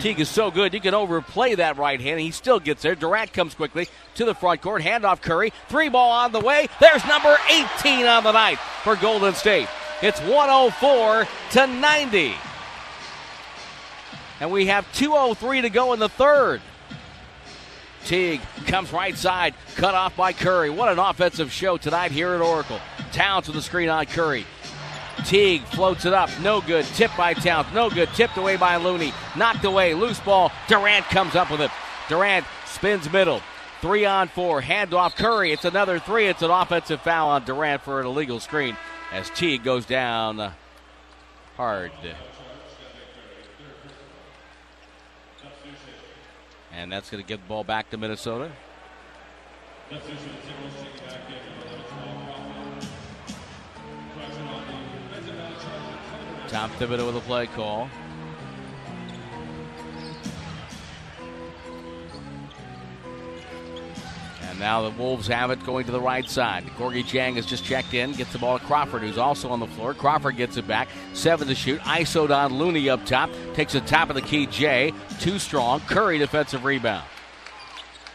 Teague 0.00 0.20
is 0.20 0.28
so 0.28 0.50
good, 0.50 0.72
you 0.72 0.80
can 0.80 0.94
overplay 0.94 1.56
that 1.56 1.76
right 1.76 2.00
hand, 2.00 2.12
and 2.12 2.20
he 2.20 2.30
still 2.30 2.60
gets 2.60 2.82
there. 2.82 2.94
Durant 2.94 3.32
comes 3.32 3.54
quickly 3.54 3.88
to 4.14 4.24
the 4.24 4.34
front 4.34 4.62
court, 4.62 4.82
handoff 4.82 5.20
Curry, 5.20 5.52
three 5.68 5.88
ball 5.88 6.12
on 6.12 6.32
the 6.32 6.40
way. 6.40 6.68
There's 6.80 7.04
number 7.06 7.36
18 7.50 8.06
on 8.06 8.22
the 8.22 8.32
night 8.32 8.58
for 8.84 8.96
Golden 8.96 9.34
State. 9.34 9.68
It's 10.00 10.20
104 10.20 11.26
to 11.52 11.66
90. 11.66 12.34
And 14.40 14.52
we 14.52 14.66
have 14.66 14.86
2.03 14.92 15.62
to 15.62 15.70
go 15.70 15.92
in 15.92 16.00
the 16.00 16.08
third. 16.08 16.60
Teague 18.04 18.40
comes 18.66 18.92
right 18.92 19.16
side, 19.16 19.54
cut 19.76 19.94
off 19.94 20.16
by 20.16 20.32
Curry. 20.32 20.70
What 20.70 20.90
an 20.90 20.98
offensive 20.98 21.52
show 21.52 21.76
tonight 21.76 22.12
here 22.12 22.32
at 22.32 22.40
Oracle. 22.40 22.80
Towns 23.12 23.46
with 23.46 23.56
the 23.56 23.62
screen 23.62 23.88
on 23.88 24.06
Curry. 24.06 24.46
Teague 25.24 25.62
floats 25.62 26.04
it 26.04 26.12
up. 26.12 26.30
No 26.40 26.60
good. 26.60 26.84
Tipped 26.86 27.16
by 27.16 27.34
Towns. 27.34 27.66
No 27.74 27.90
good. 27.90 28.08
Tipped 28.14 28.36
away 28.36 28.56
by 28.56 28.76
Looney. 28.76 29.12
Knocked 29.36 29.64
away. 29.64 29.94
Loose 29.94 30.20
ball. 30.20 30.52
Durant 30.68 31.04
comes 31.06 31.34
up 31.34 31.50
with 31.50 31.60
it. 31.60 31.70
Durant 32.08 32.46
spins 32.66 33.10
middle. 33.12 33.42
Three 33.80 34.06
on 34.06 34.28
four. 34.28 34.60
Hand 34.60 34.94
off 34.94 35.16
Curry. 35.16 35.52
It's 35.52 35.64
another 35.64 35.98
three. 35.98 36.28
It's 36.28 36.42
an 36.42 36.50
offensive 36.50 37.00
foul 37.02 37.30
on 37.30 37.44
Durant 37.44 37.82
for 37.82 38.00
an 38.00 38.06
illegal 38.06 38.40
screen 38.40 38.76
as 39.12 39.28
Teague 39.30 39.64
goes 39.64 39.84
down 39.86 40.52
hard. 41.56 41.90
And 46.78 46.92
that's 46.92 47.10
going 47.10 47.20
to 47.22 47.26
give 47.26 47.40
the 47.40 47.48
ball 47.48 47.64
back 47.64 47.90
to 47.90 47.96
Minnesota. 47.96 48.52
Tom 56.46 56.70
Thibodeau 56.70 57.06
with 57.06 57.16
a 57.16 57.20
play 57.26 57.48
call. 57.48 57.90
And 64.58 64.64
now 64.64 64.82
the 64.82 64.90
Wolves 65.00 65.28
have 65.28 65.52
it 65.52 65.64
going 65.64 65.86
to 65.86 65.92
the 65.92 66.00
right 66.00 66.28
side. 66.28 66.64
Gorgui 66.76 67.04
Dieng 67.04 67.36
has 67.36 67.46
just 67.46 67.64
checked 67.64 67.94
in, 67.94 68.10
gets 68.10 68.32
the 68.32 68.40
ball 68.40 68.58
to 68.58 68.64
Crawford, 68.64 69.02
who's 69.02 69.16
also 69.16 69.50
on 69.50 69.60
the 69.60 69.68
floor. 69.68 69.94
Crawford 69.94 70.36
gets 70.36 70.56
it 70.56 70.66
back. 70.66 70.88
Seven 71.12 71.46
to 71.46 71.54
shoot. 71.54 71.80
ISO 71.82 72.28
on 72.28 72.54
Looney 72.54 72.90
up 72.90 73.06
top. 73.06 73.30
Takes 73.54 73.74
the 73.74 73.80
top 73.82 74.08
of 74.08 74.16
the 74.16 74.20
key. 74.20 74.46
Jay. 74.46 74.92
Too 75.20 75.38
strong. 75.38 75.78
Curry 75.82 76.18
defensive 76.18 76.64
rebound. 76.64 77.04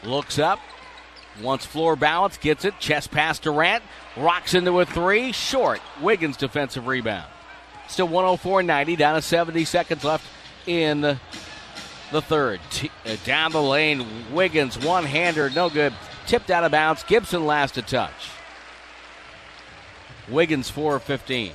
Looks 0.03 0.37
up. 0.37 0.59
Wants 1.41 1.65
floor 1.65 1.95
balance. 1.95 2.35
Gets 2.35 2.65
it. 2.65 2.77
Chest 2.77 3.09
pass 3.09 3.39
Durant. 3.39 3.81
Rocks 4.17 4.53
into 4.53 4.81
a 4.81 4.85
three. 4.85 5.31
Short. 5.31 5.79
Wiggins 6.01 6.35
defensive 6.35 6.87
rebound. 6.87 7.25
Still 7.87 8.09
104 8.09 8.63
90. 8.63 8.97
Down 8.97 9.15
to 9.15 9.21
70 9.21 9.63
seconds 9.63 10.03
left 10.03 10.25
in 10.67 10.99
the 12.11 12.21
third. 12.21 12.59
T- 12.69 12.91
uh, 13.05 13.15
down 13.23 13.53
the 13.53 13.61
lane. 13.61 14.05
Wiggins. 14.33 14.77
One 14.77 15.05
hander. 15.05 15.49
No 15.49 15.69
good. 15.69 15.93
Tipped 16.27 16.49
out 16.49 16.63
of 16.63 16.71
bounds. 16.71 17.03
Gibson 17.03 17.45
last 17.45 17.75
to 17.75 17.81
touch. 17.81 18.29
Wiggins 20.29 20.69
4 20.69 20.97
of 20.97 21.03
15. 21.03 21.51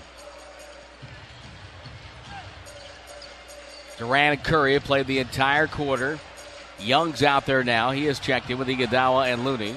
Durant 3.98 4.38
and 4.38 4.44
Curry 4.44 4.74
have 4.74 4.84
played 4.84 5.06
the 5.06 5.18
entire 5.18 5.66
quarter. 5.66 6.18
Young's 6.78 7.22
out 7.22 7.46
there 7.46 7.64
now. 7.64 7.90
He 7.90 8.04
has 8.04 8.20
checked 8.20 8.48
in 8.50 8.58
with 8.58 8.68
Iguodala 8.68 9.32
and 9.32 9.44
Looney. 9.44 9.74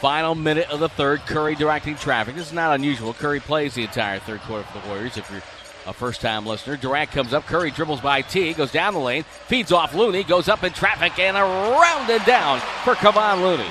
Final 0.00 0.34
minute 0.34 0.70
of 0.70 0.78
the 0.78 0.88
third. 0.88 1.20
Curry 1.26 1.54
directing 1.54 1.96
traffic. 1.96 2.36
This 2.36 2.48
is 2.48 2.52
not 2.52 2.74
unusual. 2.74 3.14
Curry 3.14 3.40
plays 3.40 3.74
the 3.74 3.82
entire 3.82 4.20
third 4.20 4.40
quarter 4.42 4.64
for 4.64 4.80
the 4.80 4.88
Warriors. 4.88 5.16
If 5.16 5.28
you're 5.30 5.42
a 5.86 5.92
first 5.92 6.20
time 6.20 6.46
listener, 6.46 6.76
Durant 6.76 7.10
comes 7.10 7.32
up. 7.32 7.46
Curry 7.46 7.72
dribbles 7.72 8.00
by 8.00 8.22
T, 8.22 8.52
goes 8.52 8.70
down 8.70 8.94
the 8.94 9.00
lane, 9.00 9.24
feeds 9.46 9.72
off 9.72 9.94
Looney, 9.94 10.22
goes 10.22 10.48
up 10.48 10.62
in 10.62 10.72
traffic, 10.72 11.18
and 11.18 11.36
around 11.36 12.08
and 12.10 12.24
down 12.24 12.60
for 12.84 12.94
Kevon 12.94 13.42
Looney. 13.42 13.68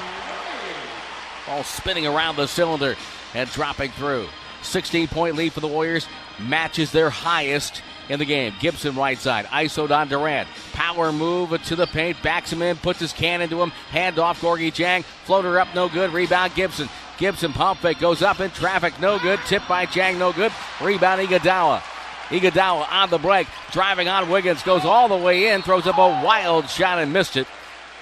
Ball 1.51 1.63
spinning 1.65 2.07
around 2.07 2.37
the 2.37 2.47
cylinder 2.47 2.95
and 3.33 3.49
dropping 3.51 3.91
through. 3.91 4.25
16 4.61 5.09
point 5.09 5.35
lead 5.35 5.51
for 5.51 5.59
the 5.59 5.67
Warriors. 5.67 6.07
Matches 6.39 6.93
their 6.93 7.09
highest 7.09 7.81
in 8.07 8.19
the 8.19 8.25
game. 8.25 8.53
Gibson 8.61 8.95
right 8.95 9.17
side. 9.17 9.45
ISO 9.47 9.91
on 9.91 10.07
Durant. 10.07 10.47
Power 10.71 11.11
move 11.11 11.61
to 11.63 11.75
the 11.75 11.87
paint. 11.87 12.15
Backs 12.23 12.53
him 12.53 12.61
in. 12.61 12.77
Puts 12.77 13.01
his 13.01 13.11
can 13.11 13.41
into 13.41 13.61
him. 13.61 13.71
Hand 13.89 14.17
off 14.17 14.39
Gorgui 14.39 14.71
Dieng. 14.71 15.03
Floater 15.25 15.59
up. 15.59 15.67
No 15.75 15.89
good. 15.89 16.13
Rebound 16.13 16.55
Gibson. 16.55 16.87
Gibson 17.17 17.51
pump 17.51 17.81
fake. 17.81 17.99
Goes 17.99 18.21
up 18.21 18.39
in 18.39 18.49
traffic. 18.51 18.97
No 19.01 19.19
good. 19.19 19.41
Tip 19.45 19.63
by 19.67 19.85
Dieng. 19.85 20.17
No 20.17 20.31
good. 20.31 20.53
Rebound 20.81 21.19
Iguodala. 21.19 21.81
Iguodala 22.29 22.89
on 22.89 23.09
the 23.09 23.19
break. 23.19 23.47
Driving 23.71 24.07
on 24.07 24.29
Wiggins. 24.29 24.63
Goes 24.63 24.85
all 24.85 25.09
the 25.09 25.17
way 25.17 25.49
in. 25.49 25.63
Throws 25.63 25.85
up 25.85 25.97
a 25.97 26.23
wild 26.23 26.69
shot 26.69 26.99
and 26.99 27.11
missed 27.11 27.35
it. 27.35 27.47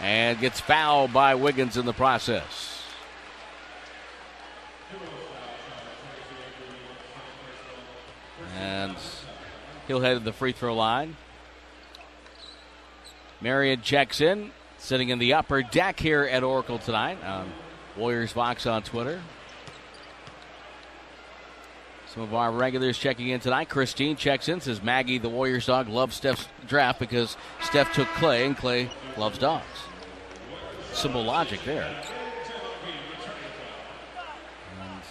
And 0.01 0.39
gets 0.39 0.59
fouled 0.59 1.11
by 1.11 1.33
Wiggins 1.33 1.77
in 1.77 1.87
the 1.87 1.93
process. 1.93 2.68
And 8.59 8.95
he'll 9.87 10.01
head 10.01 10.15
to 10.15 10.19
the 10.19 10.33
free 10.33 10.51
throw 10.51 10.75
line. 10.75 11.15
Marion 13.41 13.81
checks 13.81 14.19
in, 14.19 14.51
sitting 14.77 15.09
in 15.09 15.17
the 15.17 15.33
upper 15.33 15.63
deck 15.63 15.99
here 15.99 16.23
at 16.23 16.43
Oracle 16.43 16.77
tonight. 16.77 17.17
Um, 17.23 17.49
Warriors 17.95 18.33
Vox 18.33 18.65
on 18.65 18.83
Twitter. 18.83 19.21
Some 22.13 22.23
of 22.23 22.33
our 22.33 22.51
regulars 22.51 22.97
checking 22.97 23.29
in 23.29 23.39
tonight. 23.39 23.69
Christine 23.69 24.15
checks 24.15 24.49
in, 24.49 24.59
says 24.61 24.81
Maggie, 24.81 25.19
the 25.19 25.29
Warriors 25.29 25.67
dog, 25.67 25.87
loves 25.87 26.15
Steph's 26.15 26.47
draft 26.67 26.99
because 26.99 27.37
Steph 27.61 27.93
took 27.93 28.07
Klay 28.09 28.45
and 28.45 28.57
Klay 28.57 28.89
loves 29.15 29.37
dogs. 29.37 29.65
Simple 30.91 31.23
logic 31.23 31.61
there. 31.65 31.83
And 34.81 35.01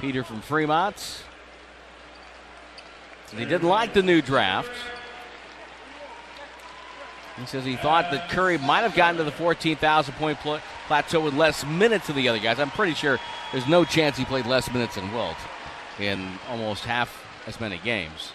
Peter 0.00 0.24
from 0.24 0.40
Fremont. 0.40 1.22
He 3.30 3.44
didn't 3.44 3.68
like 3.68 3.92
the 3.92 4.02
new 4.02 4.22
draft. 4.22 4.70
He 7.38 7.46
says 7.46 7.64
he 7.64 7.76
thought 7.76 8.10
that 8.12 8.30
Curry 8.30 8.56
might 8.56 8.80
have 8.80 8.94
gotten 8.94 9.18
to 9.18 9.24
the 9.24 9.32
14,000 9.32 10.14
point 10.14 10.38
pl- 10.40 10.60
plateau 10.86 11.20
with 11.20 11.34
less 11.34 11.66
minutes 11.66 12.06
than 12.06 12.16
the 12.16 12.28
other 12.28 12.38
guys. 12.38 12.58
I'm 12.58 12.70
pretty 12.70 12.94
sure 12.94 13.18
there's 13.52 13.66
no 13.66 13.84
chance 13.84 14.16
he 14.16 14.24
played 14.24 14.46
less 14.46 14.72
minutes 14.72 14.94
than 14.94 15.12
Wilt 15.12 15.36
in 15.98 16.38
almost 16.48 16.84
half 16.84 17.24
as 17.46 17.60
many 17.60 17.78
games. 17.78 18.32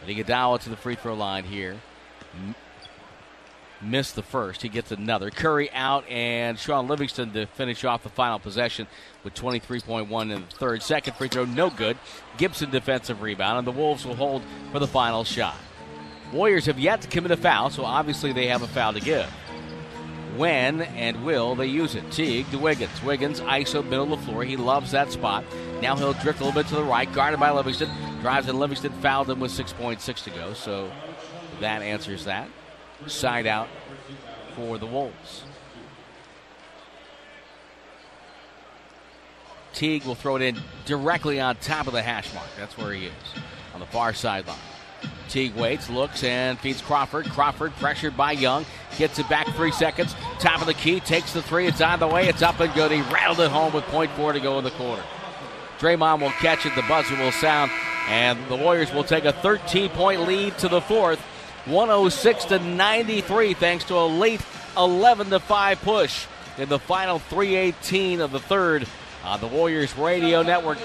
But 0.00 0.10
Iguodala 0.10 0.60
to 0.60 0.70
the 0.70 0.76
free 0.76 0.94
throw 0.94 1.14
line 1.14 1.44
here. 1.44 1.76
Missed 3.80 4.16
the 4.16 4.22
first. 4.22 4.62
He 4.62 4.68
gets 4.68 4.90
another. 4.90 5.30
Curry 5.30 5.70
out 5.70 6.08
and 6.08 6.58
Shaun 6.58 6.88
Livingston 6.88 7.32
to 7.32 7.46
finish 7.46 7.84
off 7.84 8.02
the 8.02 8.08
final 8.08 8.40
possession 8.40 8.88
with 9.22 9.34
23.1 9.34 10.22
in 10.22 10.28
the 10.28 10.40
third. 10.56 10.82
Second 10.82 11.14
free 11.14 11.28
throw, 11.28 11.44
no 11.44 11.70
good. 11.70 11.96
Gibson 12.38 12.70
defensive 12.70 13.22
rebound, 13.22 13.58
and 13.58 13.66
the 13.66 13.72
Wolves 13.72 14.04
will 14.04 14.16
hold 14.16 14.42
for 14.72 14.80
the 14.80 14.88
final 14.88 15.22
shot. 15.22 15.54
Warriors 16.32 16.66
have 16.66 16.78
yet 16.78 17.02
to 17.02 17.08
commit 17.08 17.30
a 17.30 17.36
foul, 17.36 17.70
so 17.70 17.84
obviously 17.84 18.32
they 18.32 18.48
have 18.48 18.62
a 18.62 18.68
foul 18.68 18.92
to 18.94 19.00
give. 19.00 19.26
When 20.36 20.82
and 20.82 21.24
will 21.24 21.54
they 21.54 21.66
use 21.66 21.94
it? 21.94 22.10
Teague 22.10 22.50
to 22.50 22.58
Wiggins. 22.58 23.02
Wiggins, 23.02 23.40
ISO, 23.40 23.84
middle 23.84 24.12
of 24.12 24.20
the 24.20 24.26
floor. 24.26 24.44
He 24.44 24.56
loves 24.56 24.90
that 24.90 25.10
spot. 25.10 25.44
Now 25.80 25.96
he'll 25.96 26.12
drift 26.14 26.40
a 26.40 26.44
little 26.44 26.60
bit 26.60 26.68
to 26.68 26.76
the 26.76 26.84
right, 26.84 27.12
guarded 27.12 27.40
by 27.40 27.50
Livingston. 27.50 27.90
Drives 28.20 28.48
and 28.48 28.58
Livingston 28.58 28.92
fouled 29.00 29.30
him 29.30 29.40
with 29.40 29.52
6.6 29.52 30.24
to 30.24 30.30
go, 30.30 30.52
so 30.52 30.90
that 31.60 31.82
answers 31.82 32.24
that. 32.24 32.48
Side 33.06 33.46
out 33.46 33.68
for 34.54 34.78
the 34.78 34.86
Wolves. 34.86 35.44
Teague 39.72 40.04
will 40.04 40.16
throw 40.16 40.36
it 40.36 40.42
in 40.42 40.58
directly 40.86 41.40
on 41.40 41.54
top 41.56 41.86
of 41.86 41.92
the 41.92 42.02
hash 42.02 42.34
mark. 42.34 42.48
That's 42.58 42.76
where 42.76 42.92
he 42.92 43.06
is, 43.06 43.12
on 43.74 43.80
the 43.80 43.86
far 43.86 44.12
sideline. 44.12 44.56
Teague 45.28 45.54
waits, 45.54 45.88
looks, 45.88 46.24
and 46.24 46.58
feeds 46.58 46.80
Crawford. 46.80 47.26
Crawford 47.26 47.72
pressured 47.74 48.16
by 48.16 48.32
Young. 48.32 48.66
Gets 48.96 49.18
it 49.18 49.28
back 49.28 49.46
three 49.54 49.70
seconds. 49.70 50.14
Top 50.40 50.60
of 50.60 50.66
the 50.66 50.74
key, 50.74 51.00
takes 51.00 51.32
the 51.32 51.42
three. 51.42 51.66
It's 51.66 51.80
on 51.80 52.00
the 52.00 52.08
way. 52.08 52.28
It's 52.28 52.42
up 52.42 52.58
and 52.58 52.72
good. 52.74 52.90
He 52.90 53.02
rattled 53.02 53.40
it 53.40 53.50
home 53.50 53.72
with 53.72 53.84
point 53.84 54.10
four 54.12 54.32
to 54.32 54.40
go 54.40 54.58
in 54.58 54.64
the 54.64 54.70
quarter. 54.70 55.02
Draymond 55.78 56.20
will 56.20 56.30
catch 56.30 56.66
it. 56.66 56.74
The 56.74 56.82
buzzer 56.82 57.16
will 57.16 57.30
sound. 57.30 57.70
And 58.08 58.38
the 58.48 58.56
Warriors 58.56 58.92
will 58.92 59.04
take 59.04 59.26
a 59.26 59.32
13 59.32 59.90
point 59.90 60.26
lead 60.26 60.56
to 60.58 60.68
the 60.68 60.80
fourth. 60.80 61.20
106 61.66 62.44
to 62.46 62.58
93 62.58 63.54
thanks 63.54 63.84
to 63.84 63.94
a 63.94 64.06
late 64.06 64.40
11 64.76 65.30
to 65.30 65.40
5 65.40 65.82
push 65.82 66.26
in 66.56 66.68
the 66.68 66.78
final 66.78 67.18
318 67.18 68.20
of 68.20 68.32
the 68.32 68.40
third 68.40 68.86
on 69.24 69.40
the 69.40 69.46
Warriors 69.46 69.96
Radio 69.96 70.42
Network 70.42 70.78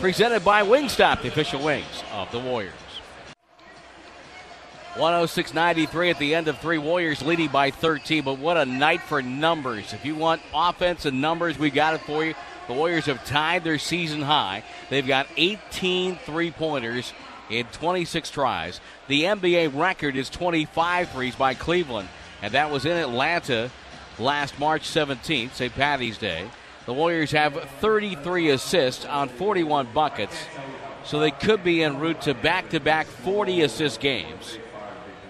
presented 0.00 0.44
by 0.44 0.62
Wingstop, 0.62 1.22
the 1.22 1.28
official 1.28 1.62
wings 1.62 2.02
of 2.12 2.30
the 2.32 2.38
Warriors. 2.38 2.74
106-93 4.94 6.10
at 6.10 6.18
the 6.18 6.34
end 6.34 6.46
of 6.46 6.58
three. 6.58 6.78
Warriors 6.78 7.20
leading 7.20 7.48
by 7.48 7.70
13, 7.70 8.22
but 8.22 8.38
what 8.38 8.56
a 8.56 8.64
night 8.64 9.00
for 9.02 9.22
numbers. 9.22 9.92
If 9.92 10.04
you 10.04 10.14
want 10.14 10.40
offense 10.54 11.04
and 11.04 11.20
numbers, 11.20 11.58
we 11.58 11.70
got 11.70 11.94
it 11.94 12.00
for 12.02 12.24
you. 12.24 12.34
The 12.68 12.74
Warriors 12.74 13.06
have 13.06 13.24
tied 13.24 13.64
their 13.64 13.78
season 13.78 14.22
high. 14.22 14.62
They've 14.90 15.06
got 15.06 15.26
18 15.36 16.16
three 16.16 16.52
pointers 16.52 17.12
in 17.50 17.66
26 17.66 18.30
tries. 18.30 18.80
The 19.08 19.22
NBA 19.24 19.78
record 19.78 20.16
is 20.16 20.30
25 20.30 21.10
threes 21.10 21.34
by 21.34 21.54
Cleveland, 21.54 22.08
and 22.42 22.54
that 22.54 22.70
was 22.70 22.84
in 22.84 22.96
Atlanta 22.96 23.70
last 24.18 24.58
March 24.58 24.88
17th, 24.88 25.52
St. 25.54 25.74
Patty's 25.74 26.18
Day. 26.18 26.48
The 26.86 26.92
Warriors 26.92 27.32
have 27.32 27.54
33 27.80 28.50
assists 28.50 29.04
on 29.04 29.28
41 29.28 29.88
buckets, 29.94 30.36
so 31.04 31.18
they 31.18 31.30
could 31.30 31.64
be 31.64 31.82
en 31.82 31.98
route 31.98 32.20
to 32.22 32.34
back 32.34 32.70
to 32.70 32.80
back 32.80 33.06
40 33.06 33.62
assist 33.62 34.00
games. 34.00 34.58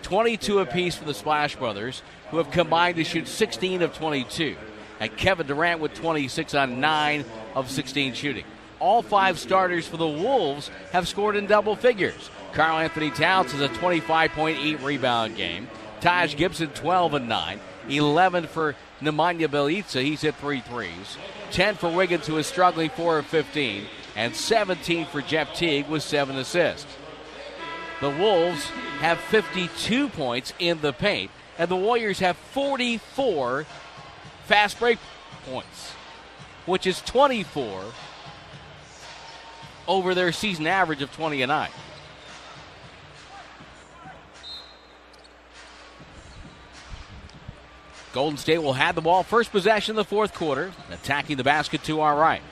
22 0.03 0.59
apiece 0.59 0.97
for 0.97 1.05
the 1.05 1.15
Splash 1.15 1.57
Brothers, 1.57 2.03
who 2.31 2.39
have 2.39 2.51
combined 2.51 2.97
to 2.97 3.05
shoot 3.05 3.29
16 3.29 3.83
of 3.83 3.97
22. 3.97 4.57
And 5.01 5.17
Kevin 5.17 5.47
Durant 5.47 5.81
with 5.81 5.95
26 5.95 6.55
on 6.55 6.81
9 6.81 7.25
of 7.55 7.71
16 7.71 8.13
shooting. 8.15 8.45
All 8.85 9.01
five 9.01 9.39
starters 9.39 9.89
for 9.89 9.97
the 9.97 10.07
Wolves 10.07 10.71
have 10.93 11.09
scored 11.09 11.37
in 11.37 11.47
double 11.47 11.75
figures. 11.75 12.29
Karl-Anthony 12.53 13.11
Towns 13.13 13.53
has 13.53 13.63
a 13.63 13.71
25.8 13.71 14.85
rebound 14.85 15.39
game. 15.39 15.69
Taj 16.03 16.37
Gibson 16.37 16.69
12 16.69 17.15
and 17.15 17.27
9. 17.27 17.61
11 17.89 18.47
for 18.47 18.77
Nemanja 19.01 19.49
Bjelica. 19.49 20.03
He's 20.03 20.21
hit 20.21 20.35
three 20.35 20.61
threes. 20.61 21.17
10 21.51 21.77
for 21.77 21.91
Wiggins, 21.91 22.27
who 22.27 22.37
is 22.37 22.47
struggling 22.47 22.91
4 22.91 23.21
of 23.21 23.27
15. 23.27 23.87
And 24.17 24.37
17 24.37 25.07
for 25.07 25.23
Jeff 25.23 25.55
Teague 25.55 25.89
with 25.89 26.03
7 26.03 26.37
assists. 26.37 26.95
The 28.03 28.11
Wolves 28.11 28.67
have 29.01 29.19
52 29.19 30.11
points 30.11 30.53
in 30.59 30.83
the 30.83 30.93
paint, 30.93 31.31
and 31.57 31.71
the 31.71 31.77
Warriors 31.77 32.19
have 32.19 32.37
44 32.37 33.65
fast 34.45 34.79
break 34.79 34.99
points, 35.47 35.93
which 36.67 36.87
is 36.87 37.01
24 37.01 37.83
over 39.87 40.15
their 40.15 40.33
season 40.33 40.67
average 40.67 41.03
of 41.03 41.13
20 41.13 41.43
and 41.43 41.49
9. 41.51 41.71
Golden 48.13 48.39
State 48.39 48.59
will 48.59 48.75
have 48.75 48.95
the 48.95 49.01
ball 49.01 49.25
first 49.25 49.51
possession 49.51 49.93
in 49.93 49.97
the 49.97 50.05
fourth 50.05 50.35
quarter, 50.35 50.73
attacking 50.91 51.37
the 51.37 51.43
basket 51.43 51.83
to 51.85 52.01
our 52.01 52.17
right. 52.17 52.43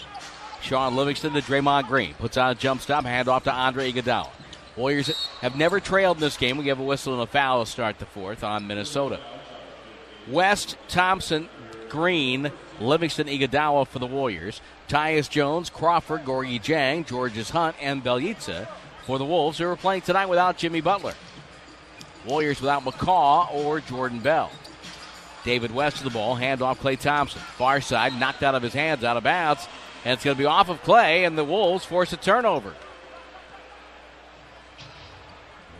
Shaun 0.60 0.96
Livingston 0.96 1.34
to 1.34 1.40
Draymond 1.40 1.86
Green. 1.86 2.14
Puts 2.14 2.36
on 2.36 2.50
a 2.50 2.54
jump 2.56 2.80
stop, 2.80 3.04
handoff 3.04 3.44
to 3.44 3.52
Andre 3.52 3.92
Iguodala. 3.92 4.30
Warriors 4.76 5.28
have 5.40 5.54
never 5.54 5.78
trailed 5.78 6.16
in 6.16 6.20
this 6.20 6.36
game. 6.36 6.56
We 6.56 6.68
have 6.68 6.80
a 6.80 6.84
whistle 6.84 7.12
and 7.12 7.22
a 7.22 7.26
foul 7.26 7.64
to 7.64 7.70
start 7.70 7.98
the 7.98 8.06
fourth 8.06 8.42
on 8.42 8.66
Minnesota. 8.66 9.20
West, 10.28 10.76
Thompson, 10.88 11.48
Green, 11.88 12.50
Livingston, 12.80 13.26
Iguodala 13.26 13.86
for 13.86 13.98
the 13.98 14.06
Warriors. 14.06 14.60
Tyus 14.92 15.30
Jones, 15.30 15.70
Crawford, 15.70 16.26
Gorgui 16.26 16.60
Dieng, 16.60 17.06
Georges 17.06 17.48
Hunt, 17.48 17.76
and 17.80 18.04
Bjelica 18.04 18.68
for 19.06 19.16
the 19.16 19.24
Wolves, 19.24 19.56
who 19.56 19.66
are 19.66 19.74
playing 19.74 20.02
tonight 20.02 20.26
without 20.26 20.58
Jimmy 20.58 20.82
Butler. 20.82 21.14
Warriors 22.26 22.60
without 22.60 22.84
McCaw 22.84 23.50
or 23.54 23.80
Jordan 23.80 24.18
Bell. 24.18 24.52
David 25.44 25.74
West 25.74 25.96
to 25.96 26.04
the 26.04 26.10
ball, 26.10 26.34
hand 26.34 26.60
off 26.60 26.78
Klay 26.78 27.00
Thompson. 27.00 27.40
Far 27.40 27.80
side, 27.80 28.20
knocked 28.20 28.42
out 28.42 28.54
of 28.54 28.62
his 28.62 28.74
hands, 28.74 29.02
out 29.02 29.16
of 29.16 29.24
bounds, 29.24 29.66
and 30.04 30.12
it's 30.12 30.24
going 30.24 30.36
to 30.36 30.38
be 30.38 30.44
off 30.44 30.68
of 30.68 30.82
Klay, 30.82 31.26
and 31.26 31.38
the 31.38 31.44
Wolves 31.44 31.86
force 31.86 32.12
a 32.12 32.18
turnover. 32.18 32.74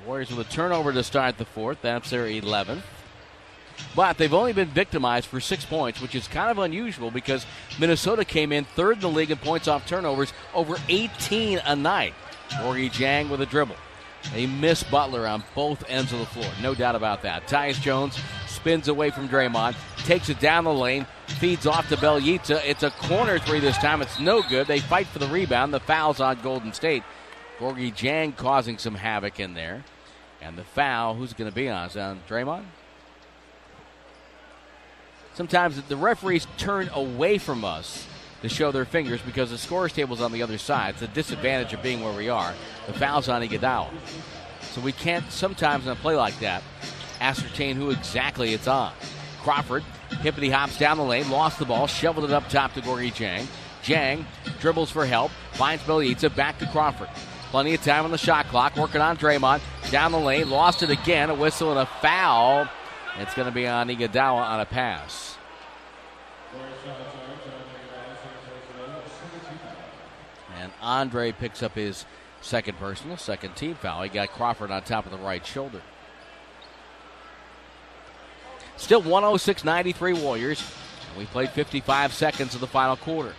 Warriors 0.07 0.35
with 0.35 0.49
a 0.49 0.51
turnover 0.51 0.91
to 0.91 1.05
start 1.05 1.37
the 1.37 1.45
fourth. 1.45 1.83
That's 1.83 2.09
their 2.09 2.25
11th. 2.25 2.81
But 3.95 4.19
they've 4.19 4.33
only 4.33 4.53
been 4.53 4.69
victimized 4.69 5.27
for 5.27 5.41
six 5.41 5.65
points, 5.65 6.01
which 6.01 6.15
is 6.15 6.29
kind 6.29 6.51
of 6.51 6.59
unusual 6.59 7.11
because 7.11 7.47
Minnesota 7.79 8.25
came 8.25 8.53
in 8.53 8.65
third 8.65 8.97
in 8.97 9.01
the 9.01 9.09
league 9.09 9.31
in 9.31 9.39
points 9.39 9.69
off 9.69 9.87
turnovers, 9.87 10.33
over 10.55 10.77
18 10.89 11.61
a 11.65 11.77
night. 11.77 12.15
Gorgui 12.51 12.91
Dieng 12.91 13.31
with 13.31 13.41
a 13.41 13.47
dribble. 13.47 13.77
They 14.33 14.47
miss 14.47 14.83
Butler 14.85 15.27
on 15.27 15.43
both 15.55 15.85
ends 15.89 16.13
of 16.13 16.21
the 16.21 16.27
floor, 16.27 16.51
no 16.63 16.75
doubt 16.75 16.95
about 16.95 17.23
that. 17.23 17.49
Tyus 17.49 17.81
Jones 17.81 18.19
spins 18.47 18.89
away 18.89 19.11
from 19.11 19.29
Draymond, 19.29 19.75
takes 20.05 20.29
it 20.29 20.39
down 20.39 20.65
the 20.65 20.73
lane, 20.73 21.07
feeds 21.27 21.67
off 21.67 21.89
to 21.89 21.97
Bjelica. 21.97 22.63
It's 22.65 22.85
a 22.85 22.91
corner 22.91 23.39
three 23.39 23.59
this 23.59 23.77
time. 23.79 24.01
It's 24.01 24.21
no 24.21 24.43
good. 24.43 24.69
They 24.69 24.79
fight 24.79 25.09
for 25.09 25.19
the 25.19 25.27
rebound. 25.27 25.75
The 25.75 25.81
foul's 25.81 26.21
on 26.21 26.41
Golden 26.41 26.73
State. 26.73 27.03
Gorgui 27.59 27.93
Dieng 27.93 28.37
causing 28.37 28.79
some 28.79 28.95
havoc 28.95 29.41
in 29.41 29.55
there. 29.55 29.85
And 30.41 30.57
the 30.57 30.65
foul, 30.65 31.15
who's 31.15 31.33
going 31.33 31.51
to 31.51 31.55
be 31.55 31.69
on? 31.69 31.89
Is 31.89 31.97
on 31.97 32.21
Draymond? 32.29 32.65
Sometimes 35.35 35.81
the 35.83 35.97
referees 35.97 36.47
turn 36.59 36.91
away 36.93 37.39
from 37.39 37.65
us 37.65 38.07
to 38.43 38.49
show 38.49 38.73
their 38.73 38.85
fingers 38.85 39.21
because 39.23 39.51
the 39.51 39.59
scores 39.59 39.93
table's 39.93 40.21
on 40.21 40.33
the 40.33 40.43
other 40.43 40.59
side. 40.59 40.95
It's 40.95 41.03
a 41.03 41.09
disadvantage 41.09 41.73
of 41.73 41.83
being 41.83 42.03
where 42.03 42.13
we 42.13 42.29
are. 42.29 42.55
The 42.87 42.93
foul's 42.93 43.29
on 43.29 43.43
Iguodala. 43.43 43.91
So 44.73 44.81
we 44.81 44.93
can't 44.93 45.31
sometimes 45.31 45.87
in 45.87 45.93
a 45.93 45.97
play 45.97 46.17
like 46.17 46.39
that 46.41 46.63
ascertain 47.21 47.77
who 47.77 47.91
exactly 47.91 48.53
it's 48.53 48.67
on. 48.67 48.93
Crawford, 49.43 49.85
hippity 50.21 50.51
hops 50.51 50.79
down 50.79 50.99
the 50.99 51.05
lane, 51.05 51.31
lost 51.31 51.59
the 51.59 51.65
ball, 51.65 51.87
shoveled 51.87 52.25
it 52.25 52.33
up 52.33 52.49
top 52.49 52.75
to 52.75 52.81
Gorgui 52.81 53.13
Dieng. 53.13 53.47
Dieng 53.85 54.25
dribbles 54.61 54.91
for 54.91 55.07
help, 55.07 55.31
finds 55.53 55.83
Bjelica, 55.85 56.35
back 56.35 56.59
to 56.59 56.67
Crawford. 56.67 57.09
Plenty 57.51 57.75
of 57.75 57.83
time 57.83 58.05
on 58.05 58.11
the 58.11 58.19
shot 58.19 58.47
clock, 58.49 58.77
working 58.77 59.01
on 59.01 59.17
Draymond. 59.17 59.61
Down 59.91 60.13
the 60.13 60.19
lane, 60.19 60.49
lost 60.51 60.83
it 60.83 60.91
again, 60.91 61.31
a 61.31 61.35
whistle 61.35 61.71
and 61.71 61.81
a 61.81 61.87
foul. 61.87 62.69
It's 63.19 63.35
going 63.35 63.47
to 63.47 63.55
be 63.55 63.67
on 63.67 63.89
Iguodala 63.89 64.43
on 64.43 64.61
a 64.61 64.65
pass. 64.65 65.37
And 70.59 70.73
Andre 70.81 71.33
picks 71.33 71.63
up 71.63 71.75
his 71.75 72.07
second 72.41 72.79
personal, 72.79 73.17
second 73.17 73.55
team 73.55 73.75
foul. 73.75 74.03
He 74.03 74.09
got 74.09 74.31
Crawford 74.31 74.71
on 74.71 74.83
top 74.83 75.05
of 75.07 75.13
the 75.13 75.19
right 75.19 75.45
shoulder. 75.45 75.83
Still 78.77 79.03
106 79.03 79.65
93 79.65 80.15
Warriors. 80.15 80.63
And 81.09 81.19
we 81.19 81.27
played 81.27 81.51
55 81.51 82.13
seconds 82.13 82.55
of 82.55 82.61
the 82.61 82.67
final 82.67 82.97
quarter. 82.97 83.35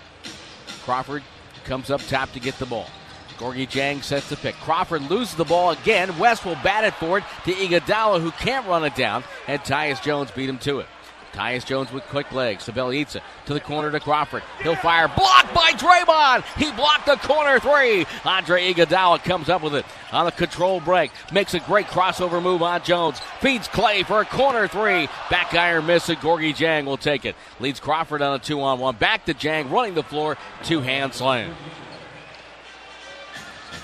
Crawford 0.83 1.23
comes 1.65 1.89
up 1.89 2.01
top 2.01 2.31
to 2.33 2.39
get 2.39 2.57
the 2.59 2.65
ball. 2.65 2.89
Gorgui 3.37 3.67
Dieng 3.67 4.03
sets 4.03 4.29
the 4.29 4.37
pick. 4.37 4.55
Crawford 4.55 5.09
loses 5.09 5.35
the 5.35 5.45
ball 5.45 5.71
again. 5.71 6.17
West 6.17 6.45
will 6.45 6.57
bat 6.63 6.83
it 6.83 6.93
for 6.95 7.17
it 7.17 7.23
to 7.45 7.51
Iguodala, 7.51 8.21
who 8.21 8.31
can't 8.31 8.67
run 8.67 8.83
it 8.83 8.95
down, 8.95 9.23
and 9.47 9.61
Tyus 9.61 10.01
Jones 10.01 10.31
beat 10.31 10.49
him 10.49 10.57
to 10.59 10.79
it. 10.79 10.87
Tyus 11.33 11.65
Jones 11.65 11.91
with 11.91 12.03
quick 12.03 12.31
legs. 12.31 12.65
Bjelica 12.65 13.21
to 13.47 13.53
the 13.53 13.59
corner 13.59 13.91
to 13.91 13.99
Crawford. 13.99 14.43
He'll 14.61 14.75
fire. 14.75 15.07
Blocked 15.07 15.53
by 15.53 15.71
Draymond. 15.71 16.43
He 16.57 16.71
blocked 16.71 17.07
the 17.07 17.15
corner 17.15 17.59
three. 17.59 18.05
Andre 18.23 18.71
Iguodala 18.71 19.23
comes 19.23 19.49
up 19.49 19.63
with 19.63 19.75
it 19.75 19.85
on 20.11 20.27
a 20.27 20.31
control 20.31 20.79
break. 20.79 21.11
Makes 21.31 21.55
a 21.55 21.59
great 21.59 21.87
crossover 21.87 22.41
move 22.41 22.61
on 22.61 22.83
Jones. 22.83 23.19
Feeds 23.41 23.67
Klay 23.67 24.05
for 24.05 24.21
a 24.21 24.25
corner 24.25 24.67
three. 24.67 25.07
Back 25.29 25.53
iron 25.55 25.87
miss 25.87 26.07
it. 26.09 26.19
Gorgui 26.19 26.55
Dieng 26.55 26.85
will 26.85 26.97
take 26.97 27.25
it. 27.25 27.35
Leads 27.59 27.79
Crawford 27.79 28.21
on 28.21 28.35
a 28.35 28.39
two 28.39 28.61
on 28.61 28.79
one. 28.79 28.95
Back 28.95 29.25
to 29.25 29.33
Dieng 29.33 29.71
running 29.71 29.95
the 29.95 30.03
floor. 30.03 30.37
Two 30.63 30.81
hand 30.81 31.15
slam. 31.15 31.55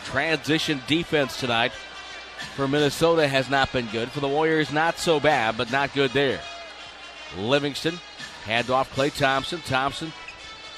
Transition 0.10 0.82
defense 0.88 1.40
tonight 1.40 1.72
for 2.56 2.68
Minnesota 2.68 3.28
has 3.28 3.48
not 3.48 3.72
been 3.72 3.86
good. 3.88 4.10
For 4.10 4.22
the 4.22 4.28
Warriors, 4.28 4.72
not 4.72 4.98
so 4.98 5.20
bad, 5.20 5.56
but 5.56 5.72
not 5.72 5.94
good 5.94 6.12
there. 6.12 6.40
Livingston, 7.38 8.00
hand 8.44 8.72
off 8.72 8.92
Klay 8.96 9.16
Thompson. 9.16 9.62
Thompson, 9.62 10.12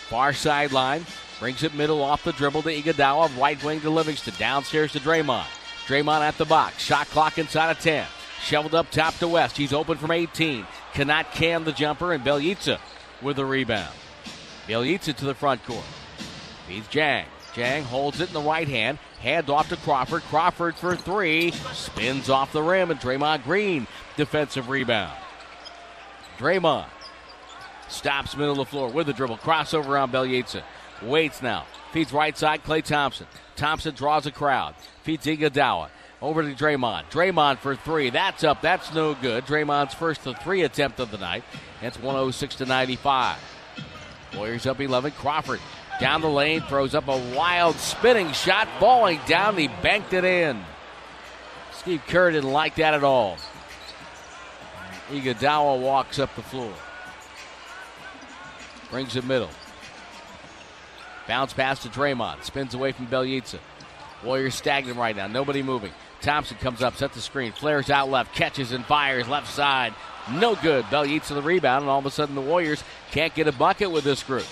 far 0.09 0.33
sideline, 0.33 1.05
brings 1.39 1.63
it 1.63 1.73
middle 1.73 2.01
off 2.01 2.25
the 2.25 2.33
dribble 2.33 2.63
to 2.63 2.75
Iguodala, 2.75 3.39
right 3.39 3.63
wing 3.63 3.79
to 3.81 3.89
Livingston, 3.89 4.33
downstairs 4.37 4.91
to 4.91 4.99
Draymond. 4.99 5.45
Draymond 5.87 6.21
at 6.21 6.37
the 6.37 6.45
box, 6.45 6.83
shot 6.83 7.07
clock 7.07 7.37
inside 7.37 7.71
of 7.71 7.79
10. 7.79 8.05
Shoveled 8.41 8.75
up 8.75 8.91
top 8.91 9.15
to 9.19 9.27
West. 9.27 9.55
He's 9.55 9.71
open 9.71 9.97
from 9.97 10.11
18. 10.11 10.65
Cannot 10.93 11.31
can 11.31 11.63
the 11.63 11.71
jumper, 11.71 12.11
and 12.11 12.23
Bjelica 12.23 12.79
with 13.21 13.37
the 13.37 13.45
rebound. 13.45 13.93
Bjelica 14.67 15.15
to 15.15 15.25
the 15.25 15.35
front 15.35 15.63
court. 15.63 15.85
He's 16.67 16.83
Dieng. 16.87 17.25
Dieng 17.53 17.83
holds 17.83 18.21
it 18.21 18.29
in 18.29 18.33
the 18.33 18.41
right 18.41 18.67
hand. 18.67 18.97
Hand 19.19 19.49
off 19.49 19.69
to 19.69 19.77
Crawford. 19.77 20.21
Crawford 20.23 20.75
for 20.75 20.95
three. 20.95 21.51
Spins 21.73 22.29
off 22.29 22.53
the 22.53 22.61
rim, 22.61 22.91
and 22.91 22.99
Draymond 22.99 23.43
Green 23.43 23.87
defensive 24.15 24.69
rebound. 24.69 25.17
Draymond 26.37 26.87
stops 27.89 28.35
middle 28.37 28.53
of 28.53 28.57
the 28.57 28.65
floor 28.65 28.89
with 28.89 29.07
the 29.07 29.13
dribble. 29.13 29.37
Crossover 29.37 30.01
on 30.01 30.11
Bjelica. 30.11 30.63
Waits 31.03 31.41
now. 31.41 31.65
Feeds 31.91 32.13
right 32.13 32.37
side, 32.37 32.63
Klay 32.63 32.83
Thompson. 32.83 33.27
Thompson 33.55 33.93
draws 33.93 34.25
a 34.25 34.31
crowd. 34.31 34.75
Feeds 35.03 35.25
Iguodala. 35.25 35.89
Over 36.21 36.43
to 36.43 36.53
Draymond. 36.53 37.09
Draymond 37.09 37.57
for 37.57 37.75
three. 37.75 38.11
That's 38.11 38.43
up. 38.43 38.61
That's 38.61 38.93
no 38.93 39.15
good. 39.15 39.45
Draymond's 39.45 39.93
first 39.93 40.23
to 40.23 40.33
three 40.35 40.61
attempt 40.61 40.99
of 40.99 41.11
the 41.11 41.17
night. 41.17 41.43
It's 41.81 41.97
106 41.97 42.55
to 42.55 42.65
95. 42.65 43.37
Warriors 44.37 44.65
up 44.67 44.79
11. 44.79 45.11
Crawford 45.13 45.59
down 46.01 46.21
the 46.21 46.27
lane 46.27 46.61
throws 46.61 46.95
up 46.95 47.07
a 47.07 47.35
wild 47.35 47.75
spinning 47.75 48.31
shot, 48.31 48.67
falling 48.79 49.19
down. 49.27 49.55
He 49.55 49.67
banked 49.67 50.13
it 50.13 50.25
in. 50.25 50.59
Steve 51.73 52.01
Kerr 52.07 52.31
didn't 52.31 52.51
like 52.51 52.75
that 52.75 52.95
at 52.95 53.03
all. 53.03 53.37
Iguodala 55.11 55.79
walks 55.79 56.17
up 56.17 56.35
the 56.35 56.41
floor. 56.41 56.73
Brings 58.89 59.15
it 59.15 59.25
middle. 59.25 59.51
Bounce 61.27 61.53
pass 61.53 61.83
to 61.83 61.89
Draymond. 61.89 62.43
Spins 62.43 62.73
away 62.73 62.93
from 62.93 63.05
Bjelica. 63.05 63.59
Warriors 64.23 64.55
stagnant 64.55 64.97
right 64.97 65.15
now. 65.15 65.27
Nobody 65.27 65.61
moving. 65.61 65.91
Thompson 66.21 66.57
comes 66.57 66.81
up, 66.81 66.95
sets 66.95 67.15
the 67.15 67.21
screen, 67.21 67.51
flares 67.51 67.89
out 67.89 68.09
left, 68.09 68.33
catches 68.33 68.71
and 68.71 68.85
fires 68.85 69.27
left 69.27 69.47
side. 69.47 69.93
No 70.31 70.55
good. 70.55 70.83
Bjelica 70.85 71.35
the 71.35 71.41
rebound, 71.43 71.83
and 71.83 71.91
all 71.91 71.99
of 71.99 72.05
a 72.07 72.11
sudden 72.11 72.33
the 72.33 72.41
Warriors 72.41 72.83
can't 73.11 73.35
get 73.35 73.47
a 73.47 73.51
bucket 73.51 73.91
with 73.91 74.03
this 74.03 74.23
group. 74.23 74.45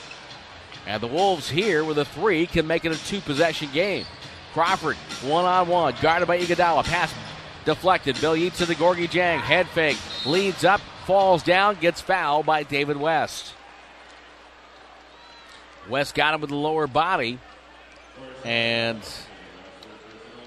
And 0.88 1.02
the 1.02 1.08
Wolves 1.08 1.50
here 1.50 1.84
with 1.84 1.98
a 1.98 2.06
three 2.06 2.48
can 2.48 2.66
make 2.66 2.86
it 2.86 2.92
a 2.92 3.06
two 3.06 3.22
possession 3.22 3.70
game. 3.72 4.06
Crawford 4.54 4.96
one 5.24 5.46
on 5.46 5.68
one, 5.68 5.94
guarded 6.02 6.28
by 6.28 6.40
Iguodala. 6.40 6.84
Pass 6.84 7.14
deflected. 7.66 8.16
Bjelica 8.16 8.66
to 8.66 8.76
Gorgui 8.76 9.10
Dieng. 9.10 9.40
Head 9.40 9.68
fake. 9.70 9.98
Leads 10.26 10.64
up, 10.64 10.82
falls 11.06 11.44
down, 11.44 11.76
gets 11.80 12.02
fouled 12.02 12.46
by 12.46 12.64
David 12.64 12.98
West. 12.98 13.54
West 15.88 16.16
got 16.16 16.34
him 16.34 16.42
with 16.42 16.50
the 16.50 16.56
lower 16.56 16.88
body. 16.88 17.40
And 18.44 19.02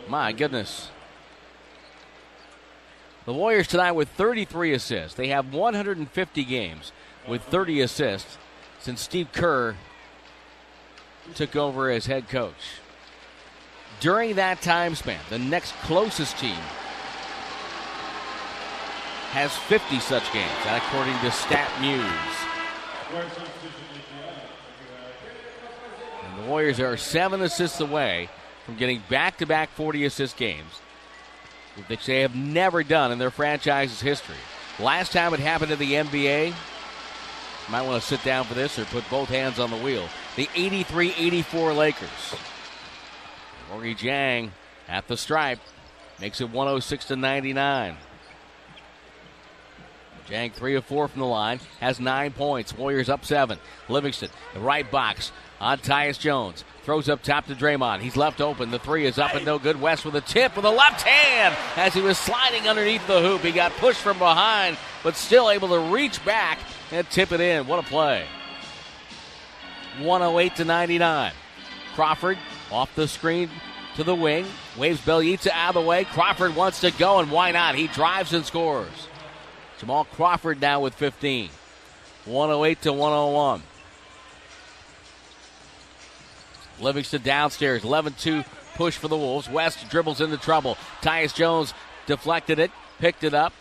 my 0.08 0.32
goodness. 0.32 0.88
The 3.24 3.32
Warriors 3.32 3.68
tonight 3.68 3.92
with 3.92 4.08
33 4.10 4.72
assists. 4.72 5.16
They 5.16 5.28
have 5.28 5.54
150 5.54 6.44
games 6.44 6.92
with 7.28 7.42
30 7.42 7.80
assists 7.80 8.36
since 8.80 9.00
Steve 9.00 9.30
Kerr 9.32 9.76
took 11.34 11.56
over 11.56 11.90
as 11.90 12.06
head 12.06 12.28
coach. 12.28 12.80
During 14.00 14.34
that 14.36 14.62
time 14.62 14.94
span, 14.94 15.20
the 15.30 15.38
next 15.38 15.72
closest 15.82 16.36
team 16.38 16.60
has 19.30 19.56
50 19.56 20.00
such 20.00 20.30
games, 20.32 20.50
according 20.66 21.14
to 21.14 21.28
StatMuse. 21.28 22.02
And 26.24 26.42
the 26.42 26.48
Warriors 26.48 26.80
are 26.80 26.96
seven 26.96 27.40
assists 27.42 27.80
away 27.80 28.28
from 28.66 28.76
getting 28.76 29.02
back 29.08 29.38
to 29.38 29.46
back 29.46 29.70
40 29.70 30.04
assist 30.04 30.36
games, 30.36 30.80
which 31.86 32.04
they 32.06 32.20
have 32.20 32.34
never 32.34 32.82
done 32.82 33.12
in 33.12 33.18
their 33.18 33.30
franchise's 33.30 34.00
history. 34.00 34.36
Last 34.78 35.12
time 35.12 35.32
it 35.32 35.40
happened 35.40 35.72
in 35.72 35.78
the 35.78 35.92
NBA, 35.94 36.54
might 37.70 37.82
want 37.82 38.02
to 38.02 38.06
sit 38.06 38.22
down 38.24 38.44
for 38.44 38.54
this 38.54 38.78
or 38.78 38.84
put 38.86 39.08
both 39.08 39.28
hands 39.28 39.58
on 39.58 39.70
the 39.70 39.76
wheel. 39.76 40.06
The 40.36 40.48
83 40.54 41.14
84 41.16 41.72
Lakers. 41.74 42.08
Gorgui 43.70 43.96
Dieng 43.96 44.50
at 44.88 45.08
the 45.08 45.16
stripe 45.16 45.58
makes 46.20 46.40
it 46.40 46.50
106 46.50 47.04
to 47.06 47.16
99. 47.16 47.96
Dieng 50.28 50.52
three 50.52 50.76
of 50.76 50.84
four 50.84 51.08
from 51.08 51.20
the 51.20 51.26
line, 51.26 51.60
has 51.80 52.00
nine 52.00 52.32
points. 52.32 52.76
Warriors 52.76 53.08
up 53.08 53.24
seven. 53.24 53.58
Livingston, 53.88 54.30
the 54.54 54.60
right 54.60 54.88
box 54.90 55.32
on 55.60 55.78
Tyus 55.78 56.18
Jones. 56.18 56.64
Throws 56.84 57.08
up 57.08 57.22
top 57.22 57.46
to 57.46 57.54
Draymond. 57.54 58.00
He's 58.00 58.16
left 58.16 58.40
open. 58.40 58.70
The 58.70 58.78
three 58.78 59.06
is 59.06 59.18
up 59.18 59.34
and 59.34 59.44
no 59.44 59.58
good. 59.58 59.80
West 59.80 60.04
with 60.04 60.16
a 60.16 60.20
tip 60.20 60.56
with 60.56 60.64
a 60.64 60.70
left 60.70 61.02
hand 61.02 61.54
as 61.76 61.94
he 61.94 62.00
was 62.00 62.18
sliding 62.18 62.68
underneath 62.68 63.06
the 63.06 63.20
hoop. 63.20 63.42
He 63.42 63.52
got 63.52 63.72
pushed 63.72 64.00
from 64.00 64.18
behind, 64.18 64.76
but 65.04 65.16
still 65.16 65.50
able 65.50 65.68
to 65.68 65.78
reach 65.92 66.24
back 66.24 66.58
and 66.90 67.08
tip 67.10 67.30
it 67.32 67.40
in. 67.40 67.66
What 67.66 67.78
a 67.78 67.82
play. 67.82 68.24
108 69.98 70.56
to 70.56 70.64
99. 70.64 71.32
Crawford 71.94 72.38
off 72.70 72.94
the 72.94 73.06
screen 73.06 73.50
to 73.96 74.04
the 74.04 74.14
wing. 74.14 74.46
Waves 74.78 75.00
Bjelica 75.00 75.50
out 75.50 75.76
of 75.76 75.82
the 75.82 75.88
way. 75.88 76.04
Crawford 76.04 76.56
wants 76.56 76.80
to 76.80 76.90
go, 76.92 77.18
and 77.18 77.30
why 77.30 77.52
not? 77.52 77.74
He 77.74 77.88
drives 77.88 78.32
and 78.32 78.44
scores. 78.44 79.08
Jamal 79.78 80.04
Crawford 80.04 80.60
now 80.60 80.80
with 80.80 80.94
15. 80.94 81.50
108 82.24 82.82
to 82.82 82.92
101. 82.92 83.62
Livingston 86.80 87.22
downstairs. 87.22 87.84
11 87.84 88.14
2 88.18 88.44
push 88.74 88.96
for 88.96 89.08
the 89.08 89.16
Wolves. 89.16 89.48
West 89.48 89.88
dribbles 89.90 90.20
into 90.20 90.36
trouble. 90.36 90.76
Tyus 91.02 91.34
Jones 91.34 91.74
deflected 92.06 92.58
it, 92.58 92.70
picked 92.98 93.24
it 93.24 93.34
up, 93.34 93.52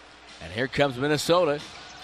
and 0.41 0.51
here 0.53 0.67
comes 0.67 0.97
Minnesota. 0.97 1.59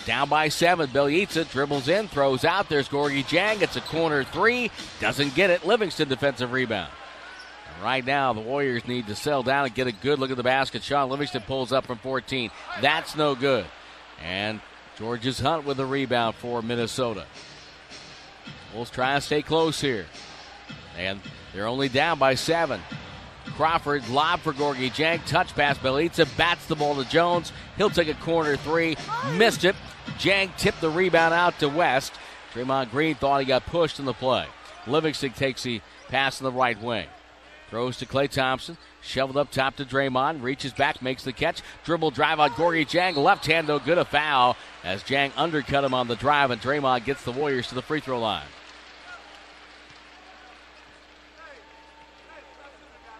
Down 0.07 0.29
by 0.29 0.47
seven. 0.47 0.87
Bjelica 0.87 1.51
dribbles 1.51 1.89
in, 1.89 2.07
throws 2.07 2.45
out. 2.45 2.69
There's 2.69 2.87
Gorgui 2.87 3.25
Dieng. 3.25 3.61
It's 3.61 3.75
a 3.75 3.81
corner 3.81 4.23
three. 4.23 4.71
Doesn't 5.01 5.35
get 5.35 5.49
it. 5.49 5.65
Livingston 5.65 6.07
defensive 6.07 6.53
rebound. 6.53 6.89
Right 7.83 8.05
now, 8.05 8.31
the 8.31 8.39
Warriors 8.39 8.87
need 8.87 9.07
to 9.07 9.15
settle 9.15 9.43
down 9.43 9.65
and 9.65 9.75
get 9.75 9.85
a 9.85 9.91
good 9.91 10.17
look 10.17 10.31
at 10.31 10.37
the 10.37 10.43
basket. 10.43 10.81
Shaun 10.81 11.09
Livingston 11.09 11.41
pulls 11.41 11.73
up 11.73 11.85
from 11.85 11.97
14. 11.97 12.49
That's 12.79 13.17
no 13.17 13.35
good. 13.35 13.65
And 14.23 14.61
Georges 14.97 15.39
Hunt 15.39 15.65
with 15.65 15.77
a 15.81 15.85
rebound 15.85 16.35
for 16.35 16.61
Minnesota. 16.61 17.25
Wolves 18.73 18.89
try 18.89 19.15
to 19.15 19.21
stay 19.21 19.41
close 19.41 19.81
here. 19.81 20.05
And 20.97 21.19
they're 21.53 21.67
only 21.67 21.89
down 21.89 22.17
by 22.17 22.35
seven. 22.35 22.79
Crawford 23.57 24.07
lob 24.07 24.39
for 24.39 24.53
Gorgui 24.53 24.89
Dieng. 24.89 25.23
Touch 25.25 25.53
pass. 25.53 25.77
Bjelica 25.77 26.25
bats 26.37 26.65
the 26.67 26.77
ball 26.77 26.95
to 26.95 27.09
Jones. 27.09 27.51
He'll 27.75 27.89
take 27.89 28.07
a 28.07 28.13
corner 28.13 28.55
three. 28.55 28.95
Missed 29.33 29.65
it. 29.65 29.75
Dieng 30.19 30.55
tipped 30.57 30.81
the 30.81 30.89
rebound 30.89 31.33
out 31.33 31.59
to 31.59 31.69
West. 31.69 32.13
Draymond 32.53 32.91
Green 32.91 33.15
thought 33.15 33.41
he 33.41 33.45
got 33.45 33.65
pushed 33.65 33.99
in 33.99 34.05
the 34.05 34.13
play. 34.13 34.45
Livingston 34.87 35.31
takes 35.31 35.63
the 35.63 35.81
pass 36.07 36.39
in 36.39 36.45
the 36.45 36.51
right 36.51 36.81
wing. 36.81 37.07
Throws 37.69 37.97
to 37.97 38.05
Klay 38.05 38.29
Thompson. 38.29 38.77
Shoveled 39.01 39.37
up 39.37 39.51
top 39.51 39.75
to 39.75 39.85
Draymond. 39.85 40.41
Reaches 40.41 40.73
back, 40.73 41.01
makes 41.01 41.23
the 41.23 41.33
catch. 41.33 41.61
Dribble 41.83 42.11
drive 42.11 42.39
on 42.39 42.51
Gorgui 42.51 42.87
Dieng. 42.87 43.15
Left 43.17 43.45
hand, 43.45 43.67
no 43.67 43.79
good. 43.79 43.97
A 43.97 44.05
foul 44.05 44.55
as 44.83 45.03
Dieng 45.03 45.31
undercut 45.35 45.83
him 45.83 45.93
on 45.93 46.07
the 46.07 46.15
drive, 46.15 46.51
and 46.51 46.61
Draymond 46.61 47.05
gets 47.05 47.23
the 47.23 47.31
Warriors 47.31 47.67
to 47.67 47.75
the 47.75 47.81
free 47.81 47.99
throw 47.99 48.19
line. 48.19 48.47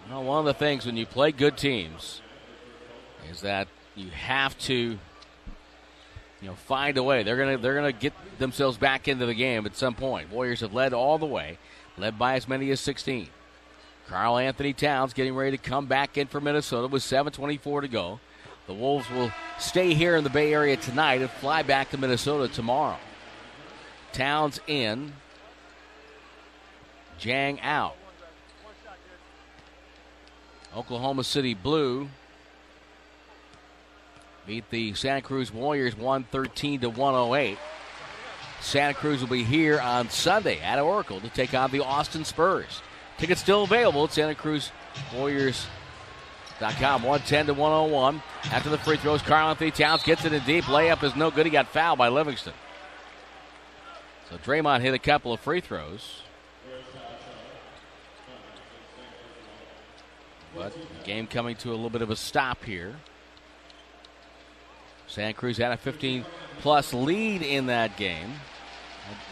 Well, 0.10 0.24
one 0.24 0.40
of 0.40 0.46
the 0.46 0.54
things 0.54 0.86
when 0.86 0.96
you 0.96 1.06
play 1.06 1.34
good 1.34 1.58
teams 1.58 2.22
is 3.30 3.42
that 3.42 3.68
you 3.96 4.10
have 4.12 4.58
to, 4.60 4.98
you 6.42 6.48
know, 6.48 6.56
find 6.56 6.98
a 6.98 7.04
way. 7.04 7.24
They're 7.24 7.38
gonna 7.38 7.58
they're 7.58 7.76
gonna 7.76 7.92
get 7.92 8.14
themselves 8.38 8.78
back 8.78 9.08
into 9.08 9.26
the 9.26 9.34
game 9.34 9.66
at 9.66 9.76
some 9.76 9.96
point. 9.96 10.32
Warriors 10.32 10.62
have 10.62 10.74
led 10.74 10.94
all 10.94 11.18
the 11.18 11.26
way, 11.26 11.58
led 11.98 12.20
by 12.20 12.36
as 12.36 12.48
many 12.48 12.70
as 12.72 12.80
16. 12.80 13.30
Karl 14.08 14.38
Anthony 14.38 14.74
Towns 14.74 15.14
getting 15.14 15.36
ready 15.36 15.58
to 15.58 15.62
come 15.62 15.86
back 15.86 16.18
in 16.18 16.28
for 16.28 16.40
Minnesota 16.40 16.88
with 16.88 17.04
7:24 17.04 17.82
to 17.82 17.88
go. 17.88 18.20
The 18.68 18.74
Wolves 18.74 19.10
will 19.10 19.32
stay 19.60 19.94
here 19.94 20.16
in 20.16 20.24
the 20.24 20.30
Bay 20.30 20.54
Area 20.54 20.78
tonight 20.78 21.22
and 21.22 21.30
fly 21.30 21.64
back 21.64 21.90
to 21.92 21.98
Minnesota 21.98 22.54
tomorrow. 22.54 22.98
Towns 24.12 24.60
in, 24.68 25.14
Dieng 27.20 27.60
out. 27.62 27.96
Oklahoma 30.76 31.24
City 31.24 31.54
Blue 31.54 32.10
beat 34.48 34.70
the 34.70 34.94
Santa 34.94 35.22
Cruz 35.22 35.54
Warriors 35.54 35.96
113 35.96 36.80
to 36.80 36.90
108. 36.90 37.58
Santa 38.62 38.94
Cruz 38.94 39.22
will 39.22 39.28
be 39.28 39.44
here 39.44 39.80
on 39.80 40.10
Sunday 40.10 40.60
at 40.62 40.80
Oracle 40.80 41.20
to 41.20 41.30
take 41.30 41.54
on 41.54 41.70
the 41.70 41.82
Austin 41.82 42.26
Spurs. 42.26 42.82
Tickets 43.18 43.42
still 43.42 43.64
available 43.64 44.06
at 44.06 44.14
Santa 44.14 44.36
Cruz 44.36 44.72
Warriors 45.14 45.68
Dot 46.60 46.74
Com 46.80 47.04
110 47.04 47.48
to 47.48 47.54
101. 47.54 48.22
After 48.46 48.70
the 48.70 48.80
free 48.80 48.98
throws, 48.98 49.22
Karl 49.22 49.50
Anthony 49.50 49.70
Towns 49.70 50.02
gets 50.02 50.26
it 50.26 50.34
in 50.34 50.44
deep. 50.44 50.64
Layup 50.64 51.04
is 51.04 51.16
no 51.16 51.30
good. 51.30 51.46
He 51.46 51.52
got 51.52 51.68
fouled 51.68 52.00
by 52.00 52.08
Livingston. 52.08 52.54
So 54.30 54.38
Draymond 54.38 54.82
hit 54.82 54.94
a 54.94 55.00
couple 55.00 55.34
of 55.34 55.40
free 55.40 55.62
throws. 55.62 56.22
But 60.56 60.74
game 61.04 61.28
coming 61.28 61.56
to 61.58 61.70
a 61.70 61.76
little 61.76 61.92
bit 61.92 62.02
of 62.02 62.10
a 62.10 62.16
stop 62.16 62.64
here. 62.64 62.96
Santa 65.08 65.34
Cruz 65.34 65.58
had 65.58 65.72
a 65.72 65.78
15 65.78 66.26
plus 66.60 66.94
lead 66.94 67.42
in 67.42 67.68
that 67.68 67.96
game, 67.98 68.34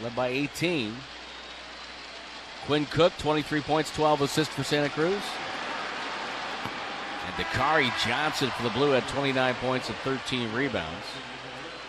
led 0.02 0.16
by 0.16 0.30
18. 0.30 0.96
Quinn 2.66 2.86
Cook, 2.88 3.14
23 3.20 3.62
points, 3.62 3.94
12 3.96 4.22
assists 4.22 4.54
for 4.54 4.64
Santa 4.64 4.90
Cruz. 4.90 5.22
And 7.26 7.36
Dakari 7.36 7.92
Johnson 8.08 8.50
for 8.50 8.64
the 8.64 8.70
Blue 8.72 8.92
had 8.92 9.08
29 9.10 9.54
points 9.56 9.90
and 9.90 9.98
13 10.00 10.52
rebounds. 10.54 11.06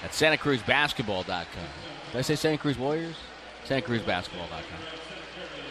At 0.04 0.10
SantaCruzBasketball.com. 0.10 1.46
Did 2.12 2.18
I 2.18 2.22
say 2.22 2.34
Santa 2.34 2.58
Cruz 2.58 2.78
Warriors? 2.78 3.16
SantaCruzBasketball.com. 3.66 4.80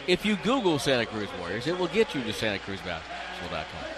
If 0.06 0.24
you 0.24 0.36
Google 0.36 0.78
Santa 0.78 1.06
Cruz 1.06 1.28
Warriors, 1.38 1.66
it 1.66 1.78
will 1.78 1.88
get 1.88 2.14
you 2.14 2.22
to 2.22 2.30
SantaCruzBasketball.com. 2.30 3.95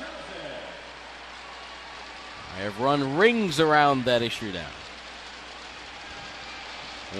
I 2.59 2.63
have 2.63 2.81
run 2.81 3.17
rings 3.17 3.61
around 3.61 4.05
that 4.07 4.21
issue 4.21 4.51
now. 4.53 4.67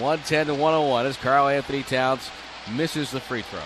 110 0.01 0.47
to 0.47 0.53
101 0.53 1.07
as 1.07 1.17
Karl 1.17 1.47
Anthony 1.47 1.85
Towns 1.85 2.29
misses 2.75 3.13
the 3.13 3.21
free 3.21 3.43
throw. 3.43 3.61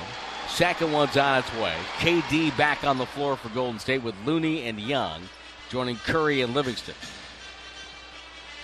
Second 0.48 0.92
one's 0.92 1.16
on 1.16 1.38
its 1.38 1.52
way. 1.54 1.74
KD 1.96 2.54
back 2.58 2.84
on 2.84 2.98
the 2.98 3.06
floor 3.06 3.36
for 3.36 3.48
Golden 3.48 3.80
State 3.80 4.02
with 4.02 4.14
Looney 4.26 4.68
and 4.68 4.78
Young 4.78 5.22
joining 5.70 5.96
Curry 5.96 6.42
and 6.42 6.52
Livingston. 6.52 6.94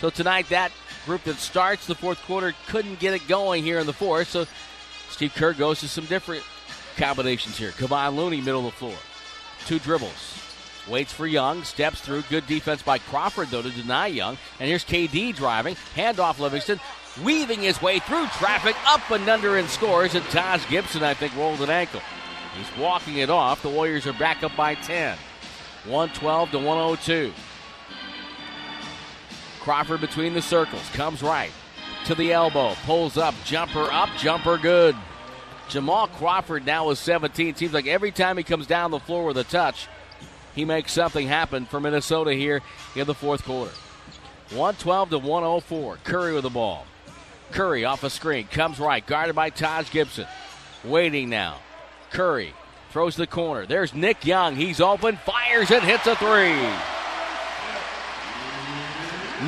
So 0.03 0.11
tonight, 0.11 0.51
that 0.51 0.71
group 1.07 1.25
that 1.25 1.37
starts 1.37 1.87
the 1.87 1.95
fourth 1.95 2.23
quarter 2.25 2.55
couldn't 2.67 2.99
get 2.99 3.15
it 3.15 3.27
going 3.27 3.65
here 3.65 3.79
in 3.79 3.87
the 3.87 3.95
fourth. 3.95 4.29
So 4.29 4.45
Steve 5.09 5.33
Kerr 5.35 5.55
goes 5.55 5.81
to 5.81 5.89
some 5.89 6.05
different 6.05 6.45
combinations 6.99 7.57
here. 7.57 7.71
Kevon 7.71 8.17
Looney, 8.17 8.43
middle 8.43 8.67
of 8.67 8.75
the 8.75 8.79
floor. 8.79 8.97
Two 9.65 9.79
dribbles. 9.79 10.48
Waits 10.89 11.13
for 11.13 11.27
Young, 11.27 11.65
steps 11.65 12.01
through. 12.01 12.23
Good 12.23 12.47
defense 12.47 12.83
by 12.83 12.99
Crawford, 12.99 13.49
though, 13.49 13.63
to 13.63 13.71
deny 13.71 14.07
Young. 14.07 14.39
And 14.59 14.69
here's 14.69 14.85
KD 14.85 15.35
driving. 15.35 15.77
Handoff 15.95 16.39
Livingston 16.39 16.81
weaving 17.23 17.61
his 17.61 17.81
way 17.83 17.99
through 17.99 18.27
traffic, 18.29 18.77
up 18.87 19.11
and 19.11 19.29
under, 19.29 19.57
and 19.57 19.69
scores. 19.69 20.15
And 20.15 20.25
Taj 20.27 20.69
Gibson, 20.69 21.03
I 21.03 21.15
think, 21.15 21.37
rolled 21.37 21.61
an 21.61 21.71
ankle. 21.71 22.01
He's 22.57 22.79
walking 22.79 23.19
it 23.19 23.31
off. 23.31 23.63
The 23.63 23.69
Warriors 23.69 24.07
are 24.07 24.13
back 24.15 24.43
up 24.43 24.57
by 24.57 24.75
10. 24.75 25.17
112 25.85 26.51
to 26.53 26.59
102. 26.59 27.33
Crawford 29.61 30.01
between 30.01 30.35
the 30.35 30.43
circles, 30.43 30.89
comes 30.91 31.23
right 31.23 31.51
to 32.05 32.15
the 32.15 32.33
elbow, 32.33 32.75
pulls 32.87 33.19
up, 33.19 33.35
jumper 33.45 33.85
up, 33.93 34.09
jumper 34.17 34.57
good. 34.57 34.97
Jamal 35.69 36.09
Crawford 36.09 36.65
now 36.65 36.89
is 36.91 36.99
17. 36.99 37.55
Seems 37.55 37.75
like 37.75 37.87
every 37.87 38.11
time 38.11 38.39
he 38.39 38.43
comes 38.43 38.67
down 38.67 38.91
the 38.91 38.99
floor 38.99 39.27
with 39.27 39.37
a 39.37 39.45
touch, 39.45 39.87
he 40.59 40.65
makes 40.65 40.93
something 40.93 41.29
happen 41.29 41.67
for 41.67 41.79
Minnesota 41.79 42.35
here 42.35 42.61
in 42.97 43.07
the 43.07 43.15
fourth 43.15 43.45
quarter. 43.45 43.71
112 44.51 45.11
to 45.11 45.19
104. 45.19 45.99
Curry 46.03 46.35
with 46.35 46.43
the 46.43 46.51
ball. 46.51 46.85
Curry 47.53 47.85
off 47.85 48.03
a 48.03 48.11
screen, 48.11 48.49
comes 48.49 48.81
right, 48.81 49.07
guarded 49.07 49.37
by 49.37 49.51
Taj 49.51 49.91
Gibson. 49.93 50.27
Waiting 50.85 51.31
now. 51.31 51.59
Curry 52.11 52.55
throws 52.91 53.15
the 53.15 53.27
corner. 53.27 53.67
There's 53.67 53.95
Nick 53.95 54.27
Young. 54.27 54.57
He's 54.57 54.81
open, 54.81 55.17
fires 55.19 55.71
and 55.71 55.83
hits 55.83 56.07
a 56.09 56.17
three. 56.17 56.57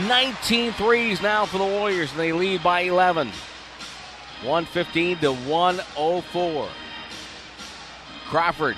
19 0.06 0.72
threes 0.74 1.20
now 1.20 1.44
for 1.44 1.58
the 1.58 1.64
Warriors, 1.64 2.12
and 2.12 2.20
they 2.20 2.32
lead 2.32 2.62
by 2.62 2.82
11. 2.82 3.26
115 4.44 5.18
to 5.18 5.32
104. 5.32 6.68
Crawford 8.28 8.76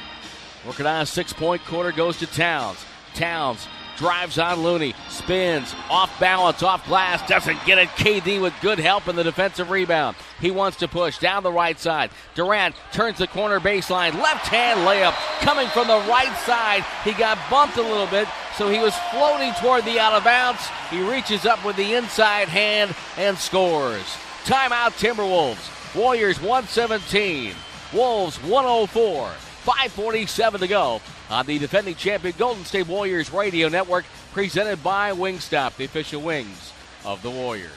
working 0.66 0.86
on 0.86 1.02
a 1.02 1.06
six 1.06 1.32
point 1.32 1.64
quarter, 1.64 1.92
goes 1.92 2.18
to 2.18 2.26
Towns. 2.26 2.84
Towns 3.14 3.66
drives 3.96 4.38
on 4.38 4.60
Looney, 4.62 4.94
spins, 5.08 5.74
off 5.90 6.18
balance, 6.18 6.62
off 6.62 6.84
glass, 6.86 7.26
doesn't 7.28 7.64
get 7.64 7.78
it. 7.78 7.88
KD 7.90 8.40
with 8.40 8.54
good 8.60 8.78
help 8.78 9.06
in 9.06 9.16
the 9.16 9.22
defensive 9.22 9.70
rebound. 9.70 10.16
He 10.40 10.50
wants 10.50 10.78
to 10.78 10.88
push 10.88 11.18
down 11.18 11.42
the 11.42 11.52
right 11.52 11.78
side. 11.78 12.10
Durant 12.34 12.74
turns 12.92 13.18
the 13.18 13.26
corner 13.26 13.60
baseline, 13.60 14.14
left 14.14 14.48
hand 14.48 14.80
layup 14.80 15.14
coming 15.40 15.68
from 15.68 15.86
the 15.86 16.02
right 16.08 16.36
side. 16.38 16.84
He 17.04 17.12
got 17.12 17.38
bumped 17.50 17.76
a 17.76 17.82
little 17.82 18.06
bit, 18.06 18.28
so 18.56 18.68
he 18.68 18.78
was 18.78 18.94
floating 19.12 19.52
toward 19.54 19.84
the 19.84 20.00
out 20.00 20.14
of 20.14 20.24
bounds. 20.24 20.66
He 20.90 21.02
reaches 21.02 21.46
up 21.46 21.64
with 21.64 21.76
the 21.76 21.94
inside 21.94 22.48
hand 22.48 22.94
and 23.16 23.36
scores. 23.38 24.16
Timeout 24.44 24.98
Timberwolves. 24.98 25.94
Warriors 25.94 26.40
117. 26.40 27.54
Wolves 27.92 28.38
104. 28.42 29.30
547 29.62 30.60
to 30.60 30.66
go 30.66 31.00
on 31.30 31.46
the 31.46 31.58
defending 31.58 31.94
champion 31.94 32.34
Golden 32.36 32.64
State 32.64 32.88
Warriors 32.88 33.32
radio 33.32 33.68
network, 33.68 34.04
presented 34.32 34.82
by 34.82 35.12
Wingstop, 35.12 35.76
the 35.76 35.84
official 35.84 36.20
wings 36.20 36.72
of 37.04 37.22
the 37.22 37.30
Warriors. 37.30 37.70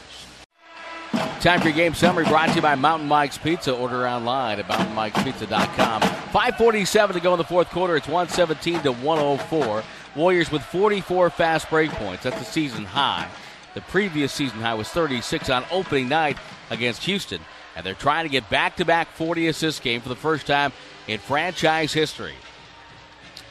Time 1.40 1.62
for 1.62 1.68
your 1.68 1.76
game 1.76 1.94
summary 1.94 2.26
brought 2.26 2.50
to 2.50 2.56
you 2.56 2.62
by 2.62 2.74
Mountain 2.74 3.08
Mike's 3.08 3.38
Pizza. 3.38 3.72
Order 3.72 4.08
online 4.08 4.60
at 4.60 4.68
mountainmikespizza.com. 4.68 6.02
547 6.02 7.14
to 7.14 7.22
go 7.22 7.34
in 7.34 7.38
the 7.38 7.44
fourth 7.44 7.70
quarter. 7.70 7.96
It's 7.96 8.08
117 8.08 8.82
to 8.82 8.92
104. 8.92 9.84
Warriors 10.16 10.52
with 10.52 10.64
44 10.64 11.30
fast 11.30 11.70
break 11.70 11.92
points. 11.92 12.24
That's 12.24 12.40
the 12.40 12.46
season 12.46 12.84
high. 12.84 13.30
The 13.76 13.82
previous 13.82 14.34
season 14.34 14.60
high 14.60 14.74
was 14.74 14.90
36 14.90 15.52
on 15.52 15.64
opening 15.70 16.10
night 16.10 16.38
against 16.72 17.04
Houston. 17.04 17.42
And 17.76 17.86
they're 17.86 17.94
trying 17.94 18.26
to 18.26 18.30
get 18.30 18.50
back 18.50 18.78
to 18.78 18.86
back 18.86 19.10
40 19.12 19.48
assist 19.48 19.84
game 19.84 20.02
for 20.02 20.10
the 20.10 20.16
first 20.16 20.48
time 20.48 20.72
in 21.08 21.20
franchise 21.20 21.94
history. 21.94 22.36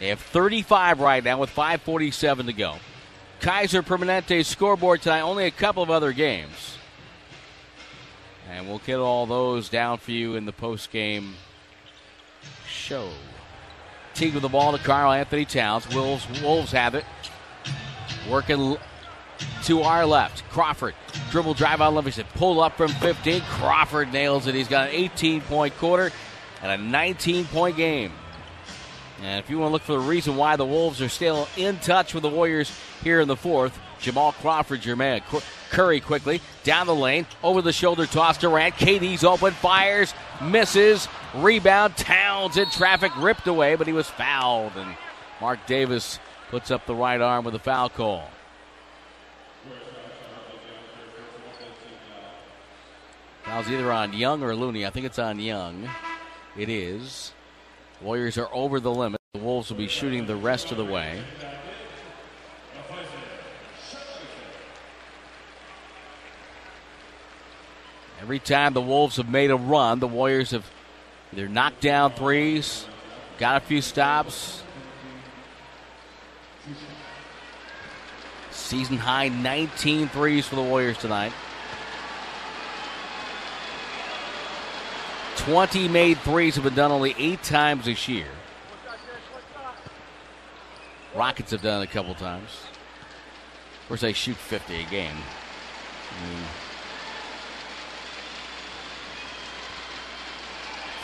They 0.01 0.09
have 0.09 0.21
35 0.21 1.01
right 1.01 1.23
now 1.23 1.39
with 1.39 1.51
5.47 1.51 2.47
to 2.47 2.53
go. 2.53 2.77
Kaiser 3.41 3.83
Permanente 3.83 4.45
scoreboard 4.45 5.03
tonight, 5.03 5.21
only 5.21 5.47
a 5.47 5.51
couple 5.51 5.83
of 5.83 5.91
other 5.91 6.13
games. 6.13 6.79
And 8.51 8.69
we'll 8.69 8.79
get 8.79 8.97
all 8.99 9.27
those 9.27 9.69
down 9.69 9.99
for 9.99 10.13
you 10.13 10.37
in 10.37 10.47
the 10.47 10.53
post 10.53 10.91
game 10.91 11.35
show. 12.69 13.11
Teague 14.15 14.35
with 14.35 14.43
the 14.43 14.49
ball 14.49 14.73
to 14.73 14.79
Karl 14.79 15.13
Anthony 15.13 15.45
Towns. 15.45 15.93
Wolves, 15.95 16.27
Wolves 16.43 16.73
have 16.73 16.95
it. 16.95 17.05
Working 18.31 18.77
to 19.65 19.83
our 19.83 20.07
left. 20.07 20.49
Crawford. 20.51 20.95
Dribble 21.31 21.55
drive 21.55 21.81
on 21.81 21.95
Livingston. 21.95 22.27
Pull 22.35 22.61
up 22.61 22.77
from 22.77 22.89
15. 22.89 23.41
Crawford 23.43 24.13
nails 24.13 24.47
it. 24.47 24.55
He's 24.55 24.69
got 24.69 24.89
an 24.89 24.95
18 24.95 25.41
point 25.43 25.77
quarter 25.79 26.13
and 26.65 26.73
a 26.73 26.85
19 26.85 27.45
point 27.47 27.77
game. 27.77 28.11
And 29.23 29.39
if 29.39 29.49
you 29.49 29.59
want 29.59 29.69
to 29.69 29.73
look 29.73 29.83
for 29.83 29.93
the 29.93 29.99
reason 29.99 30.35
why 30.35 30.57
the 30.57 30.65
Wolves 30.65 31.01
are 31.01 31.09
still 31.09 31.47
in 31.57 31.79
touch 31.79 32.15
with 32.15 32.23
the 32.23 32.29
Warriors 32.29 32.77
here 33.03 33.21
in 33.21 33.29
the 33.29 33.37
fourth, 33.37 33.79
Jamal 34.01 34.33
Crawford, 34.33 34.85
your 34.85 34.97
man. 34.97 35.23
Curry 35.71 36.01
quickly 36.01 36.41
down 36.63 36.87
the 36.87 36.95
lane, 36.95 37.27
over 37.43 37.63
the 37.63 37.73
shoulder 37.73 38.07
toss 38.07 38.39
Durant. 38.39 38.75
KD's 38.75 39.25
open, 39.25 39.53
fires, 39.53 40.15
misses, 40.43 41.07
rebound. 41.35 41.97
Towns 41.97 42.57
in 42.57 42.69
traffic, 42.71 43.13
ripped 43.19 43.47
away, 43.47 43.77
but 43.77 43.87
he 43.87 43.93
was 43.93 44.09
fouled. 44.09 44.73
And 44.77 44.97
Marc 45.41 45.65
Davis 45.67 46.19
puts 46.51 46.71
up 46.71 46.87
the 46.87 46.95
right 46.95 47.21
arm 47.21 47.45
with 47.45 47.55
a 47.55 47.59
foul 47.59 47.89
call. 47.89 48.29
Foul's 53.45 53.69
either 53.69 53.93
on 53.93 54.15
Young 54.15 54.43
or 54.43 54.57
Looney. 54.57 54.87
I 54.87 54.91
think 54.91 55.05
it's 55.05 55.19
on 55.19 55.39
Young. 55.39 55.89
It 56.57 56.69
is. 56.69 57.33
Warriors 58.01 58.39
are 58.39 58.49
over 58.53 58.79
the 58.79 58.93
limit. 58.93 59.21
The 59.33 59.41
Wolves 59.41 59.71
will 59.71 59.77
be 59.77 59.89
shooting 59.89 60.27
the 60.27 60.37
rest 60.37 60.71
of 60.71 60.77
the 60.77 60.85
way. 60.85 61.23
Every 68.21 68.39
time 68.39 68.73
the 68.73 68.81
Wolves 68.81 69.17
have 69.17 69.29
made 69.29 69.51
a 69.51 69.57
run, 69.57 69.99
the 69.99 70.09
Warriors 70.09 70.53
have 70.53 70.65
either 71.33 71.49
knocked 71.49 71.81
down 71.81 72.13
threes, 72.13 72.87
got 73.39 73.61
a 73.63 73.67
few 73.67 73.83
stops. 73.83 74.63
Season 78.51 78.97
high 78.97 79.29
19 79.29 80.09
threes 80.09 80.47
for 80.47 80.55
the 80.55 80.63
Warriors 80.63 80.97
tonight. 80.97 81.33
20 85.45 85.89
made 85.89 86.19
threes 86.19 86.55
have 86.55 86.65
been 86.65 86.75
done 86.75 86.91
only 86.91 87.15
eight 87.19 87.43
times 87.43 87.85
this 87.85 88.09
year. 88.09 88.29
Rockets 91.15 91.51
have 91.53 91.63
done 91.63 91.83
it 91.83 91.85
a 91.85 91.93
couple 91.93 92.15
times. 92.15 92.51
Of 93.83 93.89
course, 93.89 94.01
they 94.01 94.13
shoot 94.13 94.37
50 94.37 94.75
a 94.75 94.85
game. 94.85 95.15
Mm. 95.15 96.45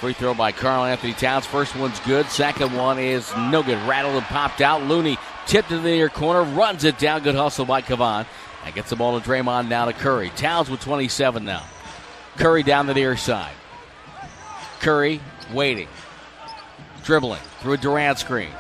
Free 0.00 0.12
throw 0.14 0.32
by 0.34 0.50
Karl 0.50 0.84
Anthony 0.84 1.12
Towns. 1.12 1.44
First 1.44 1.76
one's 1.76 2.00
good. 2.00 2.26
Second 2.26 2.74
one 2.74 2.98
is 2.98 3.30
no 3.36 3.62
good. 3.62 3.78
Rattled 3.86 4.16
and 4.16 4.24
popped 4.24 4.62
out. 4.62 4.82
Looney 4.82 5.18
Tipped 5.50 5.72
into 5.72 5.82
the 5.82 5.90
near 5.90 6.08
corner, 6.08 6.44
runs 6.44 6.84
it 6.84 6.96
down. 6.96 7.24
Good 7.24 7.34
hustle 7.34 7.64
by 7.64 7.82
Kevon. 7.82 8.24
And 8.64 8.72
gets 8.72 8.90
the 8.90 8.94
ball 8.94 9.18
to 9.20 9.28
Draymond 9.28 9.66
now 9.66 9.86
to 9.86 9.92
Curry. 9.92 10.30
Towns 10.36 10.70
with 10.70 10.80
27 10.80 11.44
now. 11.44 11.64
Curry 12.36 12.62
down 12.62 12.86
the 12.86 12.94
near 12.94 13.16
side. 13.16 13.50
Curry 14.80 15.20
waiting. 15.52 15.88
Dribbling 17.04 17.40
through 17.60 17.74
a 17.74 17.76
Durant 17.76 18.18
screen. 18.18 18.50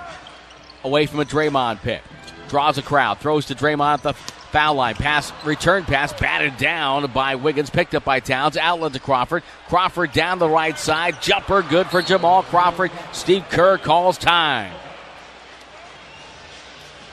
Away 0.84 1.06
from 1.06 1.20
a 1.20 1.24
Draymond 1.24 1.82
pick. 1.82 2.02
Draws 2.48 2.78
a 2.78 2.82
crowd. 2.82 3.18
Throws 3.18 3.46
to 3.46 3.54
Draymond 3.54 3.94
at 3.94 4.02
the 4.02 4.12
foul 4.12 4.74
line. 4.74 4.94
Pass, 4.94 5.32
return 5.44 5.84
pass, 5.84 6.12
batted 6.12 6.56
down 6.56 7.10
by 7.12 7.36
Wiggins. 7.36 7.70
Picked 7.70 7.94
up 7.94 8.04
by 8.04 8.20
Towns. 8.20 8.56
Outlet 8.56 8.92
to 8.94 9.00
Crawford. 9.00 9.42
Crawford 9.68 10.12
down 10.12 10.38
the 10.38 10.48
right 10.48 10.78
side. 10.78 11.20
Jumper 11.22 11.62
good 11.62 11.86
for 11.86 12.02
Jamal 12.02 12.42
Crawford. 12.42 12.90
Steve 13.12 13.44
Kerr 13.50 13.78
calls 13.78 14.18
time. 14.18 14.72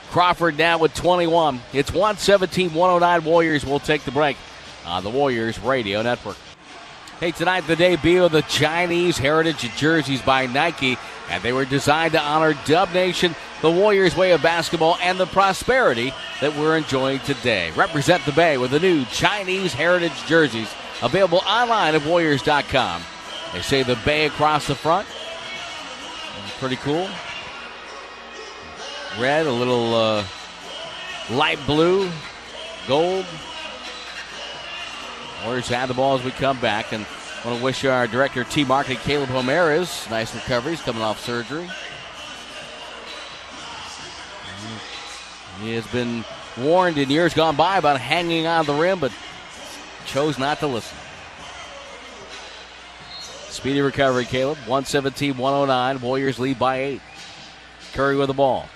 Crawford 0.10 0.58
now 0.58 0.80
with 0.80 0.94
21. 0.96 1.62
It's 1.74 1.92
117 1.92 2.74
109. 2.74 3.24
Warriors 3.26 3.66
will 3.66 3.80
take 3.80 4.04
the 4.04 4.12
break 4.12 4.38
on 4.86 5.04
the 5.04 5.10
Warriors 5.10 5.60
Radio 5.60 6.02
Network. 6.02 6.38
Hey, 7.20 7.32
tonight 7.32 7.62
the 7.62 7.76
debut 7.76 8.24
of 8.24 8.32
the 8.32 8.44
Chinese 8.44 9.18
Heritage 9.18 9.76
jerseys 9.76 10.22
by 10.22 10.46
Nike, 10.46 11.00
and 11.32 11.42
they 11.42 11.52
were 11.52 11.66
designed 11.66 12.12
to 12.12 12.22
honor 12.22 12.54
Dub 12.66 12.94
Nation, 12.94 13.36
the 13.64 13.72
Warriors' 13.72 14.16
way 14.16 14.34
of 14.34 14.44
basketball, 14.44 15.00
and 15.02 15.20
the 15.20 15.26
prosperity 15.26 16.14
that 16.42 16.56
we're 16.56 16.78
enjoying 16.78 17.18
today. 17.22 17.72
Represent 17.72 18.24
the 18.26 18.34
Bay 18.34 18.60
with 18.60 18.70
the 18.70 18.80
new 18.80 19.04
Chinese 19.06 19.74
Heritage 19.74 20.28
jerseys 20.28 20.72
available 21.02 21.42
online 21.48 21.96
at 21.96 22.06
Warriors.com. 22.06 23.02
They 23.52 23.62
say 23.62 23.82
the 23.82 23.98
Bay 24.06 24.28
across 24.28 24.68
the 24.68 24.76
front. 24.76 25.08
Pretty 26.60 26.76
cool. 26.76 27.10
Red, 29.20 29.48
a 29.48 29.52
little 29.52 29.96
uh, 29.96 30.24
light 31.32 31.58
blue, 31.66 32.12
gold. 32.88 33.26
Warriors 35.44 35.68
have 35.70 35.88
the 35.88 35.94
ball 35.94 36.18
as 36.18 36.24
we 36.24 36.32
come 36.32 36.60
back. 36.60 36.94
And 36.94 37.06
I 37.44 37.48
want 37.48 37.60
to 37.60 37.64
wish 37.64 37.86
our 37.86 38.08
director, 38.08 38.44
T 38.44 38.64
Marketing, 38.66 38.98
Caleb 38.98 39.30
Homeras, 39.30 40.10
nice 40.10 40.34
recovery. 40.34 40.72
He's 40.72 40.82
coming 40.82 41.02
off 41.02 41.20
surgery. 41.24 41.70
He 45.62 45.74
has 45.74 45.88
been 45.88 46.24
warned 46.58 46.98
in 46.98 47.10
years 47.10 47.34
gone 47.34 47.56
by 47.56 47.78
about 47.78 48.00
hanging 48.00 48.46
on 48.46 48.66
the 48.66 48.74
rim, 48.74 49.00
but 49.00 49.12
chose 50.06 50.38
not 50.38 50.60
to 50.60 50.68
listen. 50.68 50.98
Speedy 53.50 53.82
recovery, 53.82 54.26
Caleb. 54.26 54.58
117 54.60 55.36
109. 55.36 56.02
Warriors 56.02 56.38
lead 56.38 56.60
by 56.60 56.80
eight. 56.82 57.02
Curry 57.94 58.16
with 58.16 58.28
the 58.28 58.34
ball. 58.34 58.70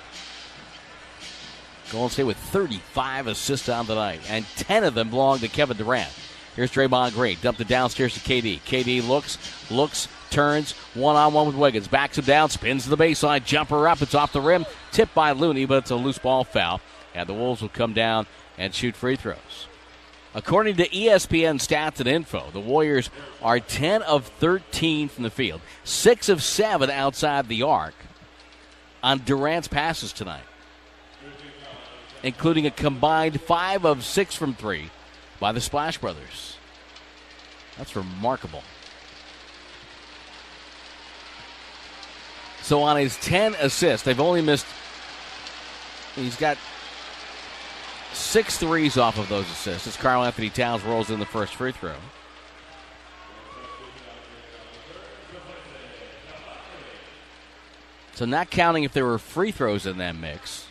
Golden 1.92 2.10
State 2.10 2.24
with 2.24 2.38
35 2.38 3.28
assists 3.28 3.70
on 3.70 3.86
the 3.86 3.96
night, 3.96 4.22
and 4.30 4.46
10 4.56 4.86
of 4.86 4.94
them 4.94 5.10
belong 5.10 5.40
to 5.40 5.48
Kevin 5.48 5.78
Durant. 5.78 6.10
Here's 6.56 6.72
Draymond 6.72 7.14
Green. 7.14 7.38
Dumped 7.42 7.62
it 7.62 7.68
downstairs 7.68 8.14
to 8.14 8.20
KD. 8.20 8.60
KD 8.62 9.08
looks, 9.08 9.38
looks, 9.72 10.08
turns, 10.30 10.74
one 10.94 11.16
on 11.16 11.34
one 11.34 11.48
with 11.48 11.56
Wiggins. 11.56 11.88
Backs 11.88 12.18
him 12.18 12.26
down, 12.26 12.50
spins 12.50 12.84
to 12.84 12.90
the 12.90 12.98
baseline, 12.98 13.46
jumper 13.46 13.88
up. 13.88 14.02
It's 14.02 14.16
off 14.16 14.34
the 14.34 14.42
rim. 14.42 14.66
Tipped 14.92 15.16
by 15.16 15.32
Looney, 15.32 15.66
but 15.66 15.80
it's 15.80 15.92
a 15.92 15.96
loose 15.96 16.18
ball 16.18 16.44
foul. 16.44 16.82
And 17.16 17.28
the 17.28 17.34
Wolves 17.34 17.62
will 17.62 17.70
come 17.70 17.94
down 17.94 18.28
and 18.58 18.74
shoot 18.74 18.96
free 18.96 19.16
throws. 19.16 19.68
According 20.34 20.78
to 20.78 20.88
ESPN 20.88 21.56
stats 21.56 22.00
and 22.00 22.08
info, 22.08 22.50
the 22.52 22.60
Warriors 22.60 23.10
are 23.42 23.60
10 23.60 24.02
of 24.02 24.28
13 24.28 25.10
from 25.10 25.24
the 25.24 25.30
field, 25.30 25.60
6 25.84 26.30
of 26.30 26.42
7 26.42 26.90
outside 26.90 27.48
the 27.48 27.64
arc 27.64 27.96
on 29.04 29.20
Durant's 29.20 29.68
passes 29.68 30.14
tonight, 30.14 30.44
including 32.24 32.66
a 32.66 32.72
combined 32.72 33.42
5 33.42 33.86
of 33.86 34.06
6 34.06 34.36
from 34.36 34.54
3 34.54 34.90
by 35.42 35.52
the 35.52 35.60
Splash 35.60 35.98
Brothers. 35.98 36.56
That's 37.78 37.96
remarkable. 37.96 38.64
So 42.62 42.84
on 42.84 42.96
his 42.96 43.18
10 43.18 43.56
assists, 43.56 44.06
they've 44.06 44.20
only 44.20 44.42
missed. 44.42 44.68
He's 46.16 46.38
got 46.38 46.58
six 48.14 48.58
threes 48.58 48.98
off 48.98 49.18
of 49.18 49.28
those 49.30 49.50
assists 49.50 49.88
as 49.88 49.98
Karl 49.98 50.24
Anthony 50.24 50.50
Towns 50.50 50.84
rolls 50.84 51.10
in 51.10 51.20
the 51.20 51.26
first 51.26 51.56
free 51.56 51.72
throw. 51.72 51.96
So, 58.14 58.26
not 58.26 58.52
counting 58.52 58.84
if 58.84 58.94
there 58.94 59.06
were 59.06 59.18
free 59.18 59.52
throws 59.52 59.88
in 59.88 59.98
that 59.98 60.16
mix. 60.16 60.68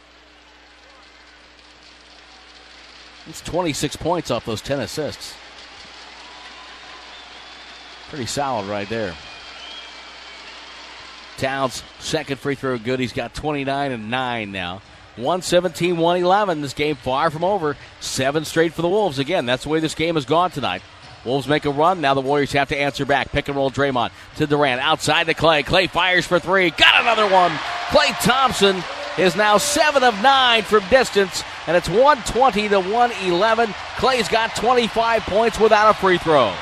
It's 3.31 3.41
26 3.43 3.95
points 3.95 4.33
off 4.33 4.45
those 4.45 4.61
10 4.61 4.81
assists. 4.81 5.35
Pretty 8.09 8.27
solid 8.27 8.67
right 8.67 8.89
there. 8.89 9.15
Towns, 11.39 11.85
second 12.01 12.41
free 12.41 12.57
throw 12.57 12.77
good. 12.77 12.99
He's 12.99 13.13
got 13.13 13.33
29 13.33 13.93
and 13.93 14.11
9 14.11 14.51
now. 14.51 14.83
117 15.15 15.97
111. 15.97 16.61
This 16.61 16.75
game 16.75 16.97
far 16.97 17.31
from 17.31 17.45
over. 17.45 17.77
Seven 18.01 18.45
straight 18.45 18.73
for 18.73 18.83
the 18.83 18.89
Wolves. 18.89 19.21
Again, 19.21 19.47
that's 19.47 19.63
the 19.63 19.69
way 19.69 19.79
this 19.79 19.95
game 19.95 20.17
has 20.17 20.25
gone 20.25 20.51
tonight. 20.51 20.83
Wolves 21.25 21.47
make 21.47 21.67
a 21.67 21.71
run. 21.71 22.01
Now 22.01 22.15
the 22.15 22.21
Warriors 22.21 22.51
have 22.53 22.71
to 22.71 22.77
answer 22.77 23.05
back. 23.05 23.31
Pick 23.31 23.47
and 23.47 23.57
roll 23.57 23.71
Draymond 23.71 24.11
to 24.37 24.47
Durant. 24.49 24.81
Outside 24.81 25.29
to 25.29 25.35
Klay. 25.35 25.65
Klay 25.65 25.89
fires 25.89 26.27
for 26.27 26.41
three. 26.41 26.71
Got 26.71 27.01
another 27.01 27.29
one. 27.33 27.53
Klay 27.91 28.25
Thompson 28.25 28.83
is 29.19 29.37
now 29.37 29.59
7 29.59 30.03
of 30.03 30.21
9 30.23 30.63
from 30.63 30.89
distance, 30.89 31.43
and 31.67 31.77
it's 31.77 31.89
120 31.89 32.69
to 32.69 32.81
111. 32.81 33.71
Klay's 33.97 34.29
got 34.29 34.55
25 34.57 35.23
points 35.23 35.59
without 35.61 35.91
a 35.91 35.95
free 35.95 36.19
throw. 36.19 36.55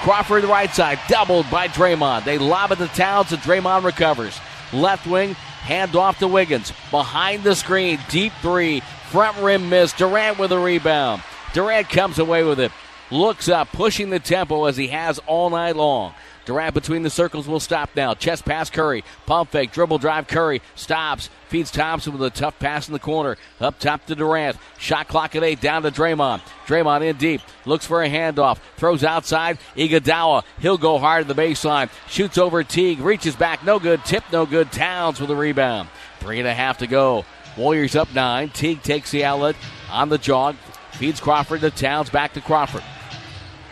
Crawford 0.00 0.44
right 0.44 0.72
side, 0.72 1.00
doubled 1.08 1.50
by 1.50 1.68
Draymond. 1.68 2.24
They 2.24 2.38
lob 2.38 2.70
it 2.70 2.78
to 2.78 2.86
Towns, 2.88 3.32
and 3.32 3.42
Draymond 3.42 3.84
recovers. 3.84 4.38
Left 4.72 5.06
wing, 5.06 5.34
hand 5.34 5.96
off 5.96 6.18
to 6.20 6.28
Wiggins. 6.28 6.72
Behind 6.90 7.42
the 7.42 7.56
screen, 7.56 7.98
deep 8.08 8.32
three. 8.40 8.80
Front 9.10 9.38
rim 9.38 9.68
miss. 9.68 9.92
Durant 9.92 10.38
with 10.38 10.52
a 10.52 10.58
rebound. 10.58 11.22
Durant 11.52 11.88
comes 11.88 12.18
away 12.18 12.44
with 12.44 12.60
it. 12.60 12.70
Looks 13.10 13.48
up, 13.48 13.72
pushing 13.72 14.10
the 14.10 14.20
tempo 14.20 14.66
as 14.66 14.76
he 14.76 14.88
has 14.88 15.18
all 15.26 15.50
night 15.50 15.76
long. 15.76 16.14
Durant 16.48 16.72
between 16.72 17.02
the 17.02 17.10
circles 17.10 17.46
will 17.46 17.60
stop 17.60 17.90
now. 17.94 18.14
Chest 18.14 18.46
pass 18.46 18.70
Curry. 18.70 19.04
Pump 19.26 19.50
fake. 19.50 19.70
Dribble 19.70 19.98
drive 19.98 20.26
Curry. 20.26 20.62
Stops. 20.76 21.28
Feeds 21.48 21.70
Thompson 21.70 22.14
with 22.14 22.22
a 22.22 22.30
tough 22.30 22.58
pass 22.58 22.88
in 22.88 22.94
the 22.94 22.98
corner. 22.98 23.36
Up 23.60 23.78
top 23.78 24.06
to 24.06 24.14
Durant. 24.14 24.56
Shot 24.78 25.08
clock 25.08 25.36
at 25.36 25.44
eight. 25.44 25.60
Down 25.60 25.82
to 25.82 25.90
Draymond. 25.90 26.40
Draymond 26.66 27.06
in 27.06 27.18
deep. 27.18 27.42
Looks 27.66 27.84
for 27.84 28.02
a 28.02 28.08
handoff. 28.08 28.60
Throws 28.78 29.04
outside. 29.04 29.58
Iguodala. 29.76 30.42
He'll 30.58 30.78
go 30.78 30.96
hard 30.96 31.28
at 31.28 31.28
the 31.28 31.34
baseline. 31.34 31.90
Shoots 32.08 32.38
over 32.38 32.64
Teague. 32.64 33.00
Reaches 33.00 33.36
back. 33.36 33.62
No 33.62 33.78
good. 33.78 34.02
Tip 34.06 34.24
no 34.32 34.46
good. 34.46 34.72
Towns 34.72 35.20
with 35.20 35.30
a 35.30 35.36
rebound. 35.36 35.90
Three 36.18 36.38
and 36.38 36.48
a 36.48 36.54
half 36.54 36.78
to 36.78 36.86
go. 36.86 37.26
Warriors 37.58 37.94
up 37.94 38.14
nine. 38.14 38.48
Teague 38.48 38.82
takes 38.82 39.10
the 39.10 39.22
outlet 39.22 39.54
on 39.90 40.08
the 40.08 40.16
jog. 40.16 40.56
Feeds 40.92 41.20
Crawford 41.20 41.60
to 41.60 41.70
Towns. 41.70 42.08
Back 42.08 42.32
to 42.32 42.40
Crawford. 42.40 42.84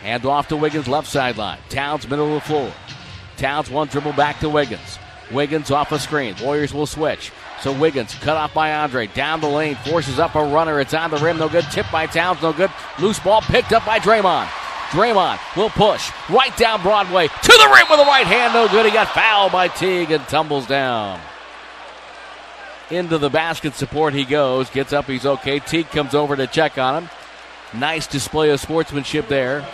Hand 0.01 0.25
off 0.25 0.47
to 0.49 0.57
Wiggins, 0.57 0.87
left 0.87 1.07
sideline. 1.07 1.59
Towns, 1.69 2.07
middle 2.07 2.27
of 2.27 2.33
the 2.35 2.47
floor. 2.47 2.71
Towns, 3.37 3.69
one 3.69 3.87
dribble 3.87 4.13
back 4.13 4.39
to 4.39 4.49
Wiggins. 4.49 4.99
Wiggins 5.31 5.71
off 5.71 5.91
a 5.91 5.99
screen. 5.99 6.35
Warriors 6.41 6.73
will 6.73 6.85
switch. 6.85 7.31
So 7.61 7.77
Wiggins, 7.77 8.13
cut 8.15 8.37
off 8.37 8.53
by 8.53 8.73
Andre. 8.73 9.07
Down 9.07 9.41
the 9.41 9.49
lane, 9.49 9.75
forces 9.75 10.19
up 10.19 10.35
a 10.35 10.43
runner. 10.43 10.79
It's 10.79 10.93
on 10.93 11.11
the 11.11 11.17
rim, 11.17 11.37
no 11.37 11.49
good. 11.49 11.65
Tipped 11.71 11.91
by 11.91 12.05
Towns, 12.05 12.41
no 12.41 12.53
good. 12.53 12.71
Loose 12.99 13.19
ball 13.19 13.41
picked 13.41 13.73
up 13.73 13.85
by 13.85 13.99
Draymond. 13.99 14.47
Draymond 14.91 15.39
will 15.57 15.69
push 15.69 16.09
right 16.29 16.55
down 16.55 16.81
Broadway 16.81 17.27
to 17.27 17.47
the 17.47 17.71
rim 17.73 17.87
with 17.89 17.99
a 17.99 18.05
right 18.05 18.25
hand, 18.25 18.53
no 18.53 18.69
good. 18.69 18.85
He 18.85 18.91
got 18.91 19.09
fouled 19.09 19.51
by 19.51 19.67
Teague 19.67 20.11
and 20.11 20.25
tumbles 20.27 20.65
down. 20.65 21.19
Into 22.89 23.17
the 23.17 23.29
basket 23.29 23.73
support 23.73 24.13
he 24.13 24.23
goes. 24.23 24.69
Gets 24.69 24.93
up, 24.93 25.05
he's 25.05 25.25
okay. 25.25 25.59
Teague 25.59 25.89
comes 25.89 26.15
over 26.15 26.37
to 26.37 26.47
check 26.47 26.77
on 26.77 27.03
him. 27.03 27.09
Nice 27.73 28.07
display 28.07 28.49
of 28.51 28.61
sportsmanship 28.61 29.27
there. 29.27 29.67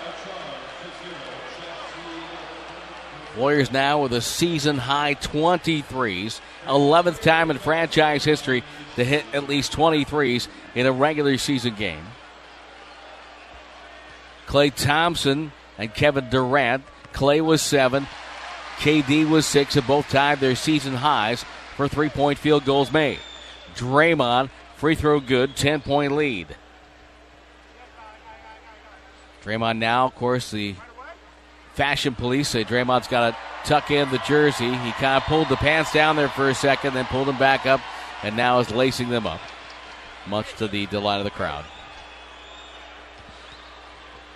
Warriors 3.37 3.71
now 3.71 4.03
with 4.03 4.13
a 4.13 4.21
season 4.21 4.77
high 4.77 5.15
23s. 5.15 6.39
11th 6.65 7.21
time 7.21 7.49
in 7.51 7.57
franchise 7.57 8.23
history 8.23 8.63
to 8.95 9.03
hit 9.03 9.25
at 9.33 9.49
least 9.49 9.73
23s 9.73 10.47
in 10.75 10.85
a 10.85 10.91
regular 10.91 11.37
season 11.37 11.75
game. 11.75 12.05
Klay 14.45 14.73
Thompson 14.73 15.51
and 15.77 15.93
Kevin 15.93 16.29
Durant. 16.29 16.83
Klay 17.11 17.41
was 17.41 17.61
seven, 17.61 18.07
KD 18.77 19.29
was 19.29 19.45
six, 19.45 19.75
and 19.75 19.85
both 19.85 20.09
tied 20.09 20.39
their 20.39 20.55
season 20.55 20.95
highs 20.95 21.45
for 21.75 21.87
three 21.87 22.09
point 22.09 22.39
field 22.39 22.65
goals 22.65 22.91
made. 22.91 23.19
Draymond, 23.75 24.49
free 24.75 24.95
throw 24.95 25.19
good, 25.19 25.55
10 25.55 25.81
point 25.81 26.13
lead. 26.13 26.55
Draymond 29.43 29.77
now, 29.77 30.05
of 30.05 30.15
course, 30.15 30.51
the 30.51 30.75
fashion 31.73 32.15
police 32.15 32.49
say 32.49 32.63
Draymond's 32.63 33.07
got 33.07 33.31
to 33.31 33.69
tuck 33.69 33.91
in 33.91 34.09
the 34.09 34.19
jersey. 34.19 34.73
He 34.73 34.91
kind 34.93 35.17
of 35.17 35.23
pulled 35.23 35.49
the 35.49 35.55
pants 35.55 35.91
down 35.91 36.15
there 36.15 36.29
for 36.29 36.49
a 36.49 36.55
second, 36.55 36.93
then 36.93 37.05
pulled 37.05 37.27
them 37.27 37.37
back 37.37 37.65
up 37.65 37.81
and 38.23 38.37
now 38.37 38.59
is 38.59 38.71
lacing 38.71 39.09
them 39.09 39.27
up, 39.27 39.41
much 40.27 40.53
to 40.55 40.67
the 40.67 40.85
delight 40.87 41.17
of 41.17 41.25
the 41.25 41.31
crowd. 41.31 41.65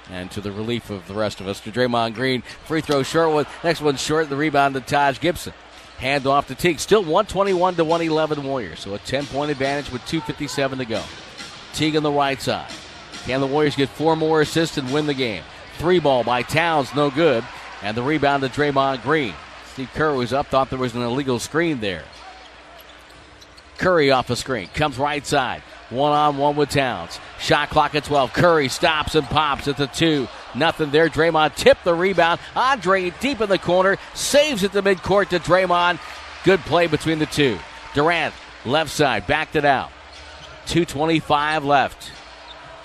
And 0.10 0.32
to 0.32 0.42
the 0.42 0.52
relief 0.52 0.90
of 0.90 1.06
the 1.08 1.14
rest 1.14 1.42
of 1.42 1.48
us, 1.48 1.60
to 1.62 1.72
Draymond 1.72 2.14
Green, 2.14 2.42
free 2.42 2.82
throw 2.82 3.04
short 3.04 3.32
one. 3.34 3.46
Next 3.62 3.82
one 3.82 3.98
short. 3.98 4.30
The 4.30 4.38
rebound 4.38 4.76
to 4.76 4.82
Taj 4.82 5.20
Gibson. 5.20 5.54
Hand 5.98 6.26
off 6.26 6.48
to 6.48 6.56
Teague. 6.56 6.80
Still 6.80 7.02
121 7.02 7.76
to 7.76 7.84
111 7.84 8.44
Warriors. 8.44 8.80
So 8.80 8.94
a 8.94 9.00
10 9.00 9.26
point 9.26 9.52
advantage 9.52 9.92
with 9.92 10.02
2.57 10.04 10.78
to 10.78 10.86
go. 10.86 11.04
Teague 11.74 11.98
on 11.98 12.04
the 12.04 12.12
right 12.12 12.42
side. 12.42 12.72
Can 13.26 13.42
the 13.42 13.48
Warriors 13.48 13.76
get 13.76 13.90
four 13.90 14.16
more 14.16 14.40
assists 14.40 14.78
and 14.78 14.94
win 14.94 15.08
the 15.08 15.14
game? 15.14 15.44
Three 15.78 16.00
ball 16.00 16.24
by 16.24 16.42
Towns, 16.42 16.94
no 16.96 17.10
good. 17.10 17.44
And 17.84 17.96
the 17.96 18.04
rebound 18.04 18.44
to 18.44 18.50
Draymond 18.50 19.04
Green. 19.04 19.34
Steve 19.74 19.90
Kerr 19.94 20.14
was 20.14 20.34
up, 20.34 20.48
thought 20.48 20.70
there 20.70 20.80
was 20.80 20.96
an 20.96 21.04
illegal 21.04 21.40
screen 21.40 21.80
there. 21.80 22.04
Curry 23.78 24.10
off 24.10 24.28
the 24.28 24.36
screen, 24.36 24.70
comes 24.74 24.98
right 24.98 25.26
side. 25.26 25.62
One 25.90 26.12
on 26.12 26.38
one 26.38 26.56
with 26.56 26.70
Towns. 26.70 27.20
Shot 27.40 27.70
clock 27.70 27.96
at 27.96 28.04
12. 28.04 28.34
Curry 28.34 28.68
stops 28.68 29.16
and 29.16 29.26
pops 29.28 29.68
at 29.68 29.78
the 29.78 29.88
two. 29.88 30.28
Nothing 30.54 30.92
there. 30.92 31.08
Draymond 31.10 31.56
tipped 31.56 31.86
the 31.86 31.94
rebound. 31.94 32.42
Andre 32.56 33.12
deep 33.22 33.40
in 33.40 33.48
the 33.48 33.58
corner. 33.58 33.98
Saves 34.14 34.64
at 34.64 34.74
the 34.74 34.82
midcourt 34.82 35.30
to 35.30 35.40
Draymond. 35.40 36.00
Good 36.44 36.60
play 36.62 36.88
between 36.88 37.20
the 37.20 37.26
two. 37.26 37.58
Durant, 37.94 38.34
left 38.66 38.92
side, 38.92 39.28
backed 39.28 39.56
it 39.56 39.64
out. 39.64 39.92
2.25 40.66 41.64
left. 41.64 42.12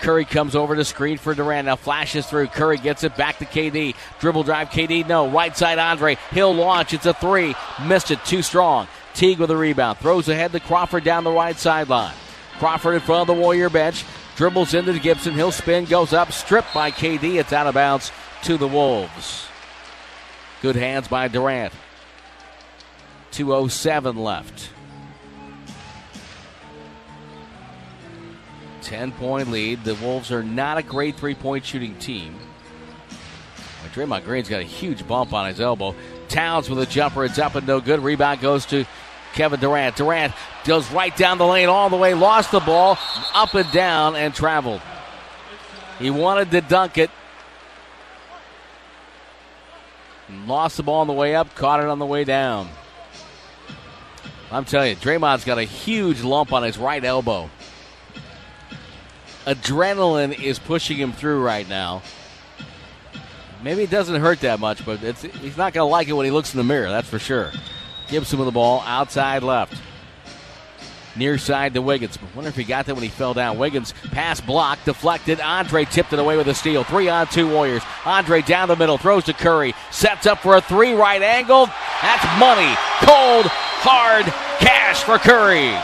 Curry 0.03 0.25
comes 0.25 0.53
over 0.53 0.75
to 0.75 0.83
screen 0.83 1.17
for 1.17 1.33
Durant. 1.33 1.65
Now 1.65 1.77
flashes 1.77 2.27
through. 2.27 2.47
Curry 2.47 2.77
gets 2.77 3.05
it 3.05 3.15
back 3.15 3.37
to 3.37 3.45
KD. 3.45 3.95
Dribble 4.19 4.43
drive. 4.43 4.69
KD, 4.69 5.07
no. 5.07 5.29
Right 5.29 5.55
side, 5.55 5.79
Andre. 5.79 6.17
He'll 6.31 6.53
launch. 6.53 6.93
It's 6.93 7.05
a 7.05 7.13
three. 7.13 7.55
Missed 7.87 8.11
it. 8.11 8.23
Too 8.25 8.41
strong. 8.41 8.89
Teague 9.13 9.39
with 9.39 9.49
a 9.49 9.55
rebound. 9.55 9.99
Throws 9.99 10.27
ahead 10.27 10.51
to 10.51 10.59
Crawford 10.59 11.05
down 11.05 11.23
the 11.23 11.31
right 11.31 11.57
sideline. 11.57 12.13
Crawford 12.59 12.95
in 12.95 12.99
front 12.99 13.21
of 13.29 13.35
the 13.35 13.41
Warrior 13.41 13.69
bench. 13.69 14.03
Dribbles 14.35 14.73
into 14.73 14.99
Gibson. 14.99 15.35
He'll 15.35 15.53
spin. 15.53 15.85
Goes 15.85 16.11
up. 16.11 16.33
Stripped 16.33 16.73
by 16.73 16.91
KD. 16.91 17.39
It's 17.39 17.53
out 17.53 17.67
of 17.67 17.73
bounds 17.73 18.11
to 18.43 18.57
the 18.57 18.67
Wolves. 18.67 19.47
Good 20.61 20.75
hands 20.75 21.07
by 21.07 21.29
Durant. 21.29 21.71
2.07 23.31 24.17
left. 24.17 24.72
10 28.83 29.11
point 29.13 29.49
lead. 29.49 29.83
The 29.83 29.95
Wolves 29.95 30.31
are 30.31 30.43
not 30.43 30.77
a 30.77 30.83
great 30.83 31.15
three 31.15 31.35
point 31.35 31.65
shooting 31.65 31.95
team. 31.95 32.35
Draymond 33.93 34.25
Green's 34.25 34.49
got 34.49 34.61
a 34.61 34.65
huge 34.65 35.07
bump 35.07 35.33
on 35.33 35.47
his 35.47 35.61
elbow. 35.61 35.93
Towns 36.27 36.67
with 36.67 36.79
a 36.79 36.85
jumper. 36.85 37.25
It's 37.25 37.37
up 37.37 37.53
and 37.53 37.67
no 37.67 37.79
good. 37.79 37.99
Rebound 37.99 38.41
goes 38.41 38.65
to 38.67 38.85
Kevin 39.33 39.59
Durant. 39.59 39.95
Durant 39.95 40.33
goes 40.65 40.89
right 40.91 41.15
down 41.15 41.37
the 41.37 41.45
lane 41.45 41.69
all 41.69 41.89
the 41.89 41.97
way, 41.97 42.13
lost 42.13 42.51
the 42.51 42.59
ball, 42.59 42.97
up 43.33 43.53
and 43.53 43.71
down, 43.71 44.15
and 44.15 44.33
traveled. 44.33 44.81
He 45.99 46.09
wanted 46.09 46.51
to 46.51 46.61
dunk 46.61 46.97
it. 46.97 47.11
Lost 50.47 50.77
the 50.77 50.83
ball 50.83 51.01
on 51.01 51.07
the 51.07 51.13
way 51.13 51.35
up, 51.35 51.53
caught 51.53 51.79
it 51.79 51.85
on 51.85 51.99
the 51.99 52.05
way 52.05 52.23
down. 52.23 52.69
I'm 54.51 54.65
telling 54.65 54.91
you, 54.91 54.95
Draymond's 54.95 55.45
got 55.45 55.57
a 55.57 55.63
huge 55.63 56.21
lump 56.21 56.53
on 56.53 56.63
his 56.63 56.77
right 56.77 57.03
elbow. 57.03 57.49
Adrenaline 59.45 60.41
is 60.41 60.59
pushing 60.59 60.97
him 60.97 61.11
through 61.11 61.43
right 61.43 61.67
now. 61.67 62.01
Maybe 63.63 63.83
it 63.83 63.89
doesn't 63.89 64.19
hurt 64.19 64.41
that 64.41 64.59
much, 64.59 64.85
but 64.85 64.99
he's 64.99 65.57
not 65.57 65.73
going 65.73 65.85
to 65.85 65.91
like 65.91 66.07
it 66.07 66.13
when 66.13 66.25
he 66.25 66.31
looks 66.31 66.53
in 66.53 66.57
the 66.57 66.63
mirror, 66.63 66.89
that's 66.89 67.07
for 67.07 67.19
sure. 67.19 67.51
Gibson 68.07 68.37
with 68.39 68.47
the 68.47 68.51
ball 68.51 68.81
outside 68.85 69.43
left. 69.43 69.81
Near 71.15 71.37
side 71.37 71.75
to 71.75 71.81
Wiggins. 71.81 72.17
I 72.17 72.35
wonder 72.35 72.49
if 72.49 72.55
he 72.55 72.63
got 72.63 72.87
that 72.87 72.95
when 72.95 73.03
he 73.03 73.09
fell 73.09 73.35
down. 73.35 73.59
Wiggins 73.59 73.93
pass 74.11 74.41
blocked, 74.41 74.85
deflected. 74.85 75.39
Andre 75.39 75.85
tipped 75.85 76.11
it 76.11 76.19
away 76.19 76.37
with 76.37 76.47
a 76.47 76.55
steal. 76.55 76.83
Three 76.83 77.07
on 77.07 77.27
two 77.27 77.47
Warriors. 77.47 77.83
Andre 78.03 78.41
down 78.41 78.67
the 78.67 78.75
middle, 78.75 78.97
throws 78.97 79.25
to 79.25 79.33
Curry. 79.33 79.75
Sets 79.91 80.25
up 80.25 80.39
for 80.39 80.55
a 80.55 80.61
three 80.61 80.93
right 80.93 81.21
angle. 81.21 81.67
That's 82.01 82.25
money. 82.39 82.75
Cold, 83.01 83.45
hard 83.45 84.25
cash 84.59 85.03
for 85.03 85.19
Curry. 85.19 85.77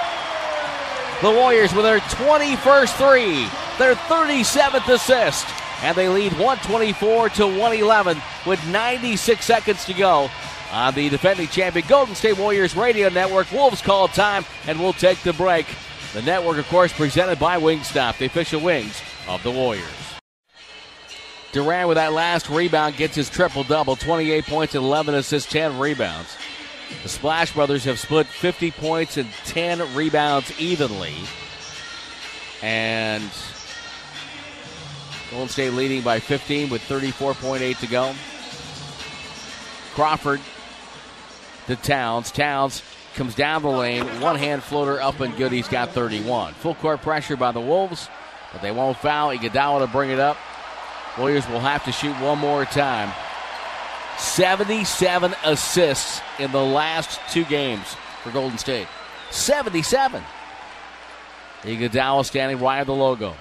The 1.22 1.30
Warriors 1.30 1.74
with 1.74 1.84
their 1.84 2.00
21st 2.00 2.96
three, 2.96 3.46
their 3.78 3.94
37th 3.94 4.88
assist, 4.88 5.46
and 5.84 5.94
they 5.98 6.08
lead 6.08 6.32
124 6.32 7.30
to 7.32 7.46
111 7.46 8.22
with 8.46 8.66
96 8.70 9.46
seconds 9.46 9.84
to 9.84 9.94
go 9.94 10.32
on 10.72 10.94
the 10.94 11.10
defending 11.10 11.48
champion 11.48 11.86
Golden 11.90 12.16
State 12.16 12.38
Warriors 12.38 12.74
radio 12.74 13.10
network. 13.10 13.52
Wolves 13.52 13.82
call 13.82 14.08
time, 14.08 14.46
and 14.66 14.80
we'll 14.80 14.94
take 14.94 15.22
the 15.24 15.34
break. 15.34 15.66
The 16.14 16.22
network, 16.22 16.58
of 16.58 16.70
course, 16.70 16.94
presented 16.94 17.38
by 17.38 17.60
Wingstop, 17.60 18.18
the 18.18 18.26
official 18.26 18.62
wings 18.62 19.02
of 19.28 19.44
the 19.44 19.52
Warriors. 19.52 19.84
Durant 21.52 21.90
with 21.90 21.98
that 21.98 22.14
last 22.14 22.50
rebound 22.50 22.96
gets 22.96 23.16
his 23.16 23.30
triple 23.30 23.66
double 23.66 23.98
28 23.98 24.46
points, 24.46 24.74
11 24.74 25.16
assists, 25.16 25.52
10 25.52 25.80
rebounds. 25.80 26.38
The 27.04 27.10
Splash 27.10 27.54
Brothers 27.54 27.86
have 27.86 28.00
split 28.00 28.28
50 28.28 28.72
points 28.72 29.18
and 29.18 29.30
10 29.46 29.96
rebounds 29.96 30.60
evenly. 30.60 31.16
And 32.62 33.30
Golden 35.32 35.48
State 35.48 35.74
leading 35.74 36.02
by 36.02 36.20
15 36.20 36.70
with 36.70 36.82
34.8 36.84 37.80
to 37.80 37.88
go. 37.88 38.14
Crawford 39.94 40.42
to 41.68 41.76
Towns. 41.76 42.32
Towns 42.32 42.82
comes 43.16 43.36
down 43.36 43.62
the 43.62 43.70
lane. 43.70 44.06
One 44.22 44.36
hand 44.36 44.64
floater 44.64 45.02
up 45.02 45.20
and 45.20 45.36
good. 45.38 45.52
He's 45.52 45.68
got 45.68 45.92
31. 45.92 46.54
Full 46.56 46.76
court 46.76 47.02
pressure 47.02 47.38
by 47.38 47.52
the 47.52 47.62
Wolves, 47.62 48.10
but 48.52 48.62
they 48.62 48.72
won't 48.72 48.98
foul. 48.98 49.30
Iguodala 49.30 49.86
to 49.86 49.92
bring 49.92 50.10
it 50.10 50.20
up. 50.20 50.38
Warriors 51.18 51.48
will 51.48 51.60
have 51.60 51.84
to 51.86 51.92
shoot 51.92 52.14
one 52.22 52.40
more 52.40 52.66
time. 52.66 53.12
77 54.20 55.34
assists 55.46 56.22
in 56.40 56.52
the 56.52 56.64
last 56.64 57.20
two 57.32 57.46
games 57.46 57.96
for 58.22 58.32
Golden 58.32 58.58
State. 58.58 58.88
77. 59.32 60.22
Iguodala 61.64 62.26
standing 62.26 62.60
right 62.60 62.80
of 62.82 62.88
the 62.88 62.94
logo. 62.94 63.34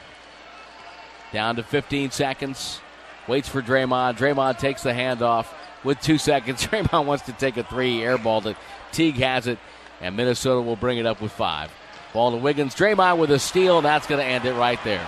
Down 1.32 1.56
to 1.56 1.62
15 1.62 2.10
seconds. 2.10 2.80
Waits 3.26 3.48
for 3.48 3.60
Draymond. 3.60 4.16
Draymond 4.16 4.58
takes 4.58 4.82
the 4.82 4.92
handoff 4.92 5.46
with 5.84 6.00
two 6.00 6.16
seconds. 6.18 6.64
Draymond 6.66 7.06
wants 7.06 7.24
to 7.26 7.32
take 7.32 7.56
a 7.56 7.64
three, 7.64 7.98
airballed 7.98 8.46
it. 8.46 8.56
Teague 8.92 9.16
has 9.16 9.46
it, 9.46 9.58
and 10.00 10.16
Minnesota 10.16 10.60
will 10.60 10.76
bring 10.76 10.98
it 10.98 11.06
up 11.06 11.20
with 11.20 11.32
five. 11.32 11.70
Ball 12.12 12.30
to 12.30 12.36
Wiggins. 12.38 12.74
Draymond 12.74 13.18
with 13.18 13.30
a 13.30 13.38
steal, 13.38 13.82
that's 13.82 14.06
going 14.06 14.20
to 14.20 14.26
end 14.26 14.44
it 14.46 14.54
right 14.54 14.82
there. 14.84 15.06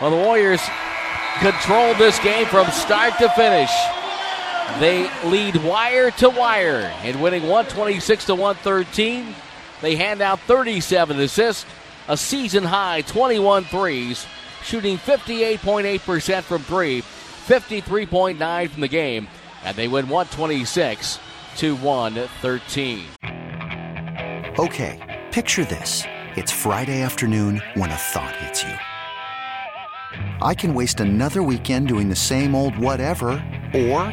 Well, 0.00 0.10
the 0.10 0.16
Warriors 0.16 0.60
control 1.38 1.94
this 1.94 2.18
game 2.18 2.46
from 2.46 2.70
start 2.70 3.16
to 3.18 3.28
finish. 3.30 3.70
They 4.78 5.10
lead 5.24 5.56
wire 5.56 6.10
to 6.12 6.30
wire 6.30 6.92
in 7.04 7.20
winning 7.20 7.42
126 7.42 8.26
to 8.26 8.34
113. 8.34 9.34
They 9.82 9.96
hand 9.96 10.20
out 10.20 10.40
37 10.40 11.18
assists, 11.18 11.66
a 12.08 12.16
season 12.16 12.64
high 12.64 13.02
21 13.02 13.64
threes, 13.64 14.26
shooting 14.62 14.98
58.8% 14.98 16.42
from 16.42 16.62
three, 16.62 17.02
53.9 17.02 18.70
from 18.70 18.80
the 18.80 18.88
game 18.88 19.28
and 19.64 19.76
they 19.76 19.88
win 19.88 20.08
126 20.08 21.18
to 21.56 21.76
113. 21.76 23.04
Okay, 24.58 25.22
picture 25.30 25.64
this. 25.64 26.04
It's 26.36 26.52
Friday 26.52 27.02
afternoon 27.02 27.60
when 27.74 27.90
a 27.90 27.96
thought 27.96 28.36
hits 28.36 28.62
you. 28.62 28.74
I 30.42 30.54
can 30.54 30.74
waste 30.74 31.00
another 31.00 31.42
weekend 31.42 31.88
doing 31.88 32.08
the 32.08 32.16
same 32.16 32.54
old 32.54 32.76
whatever, 32.78 33.30
or 33.74 34.12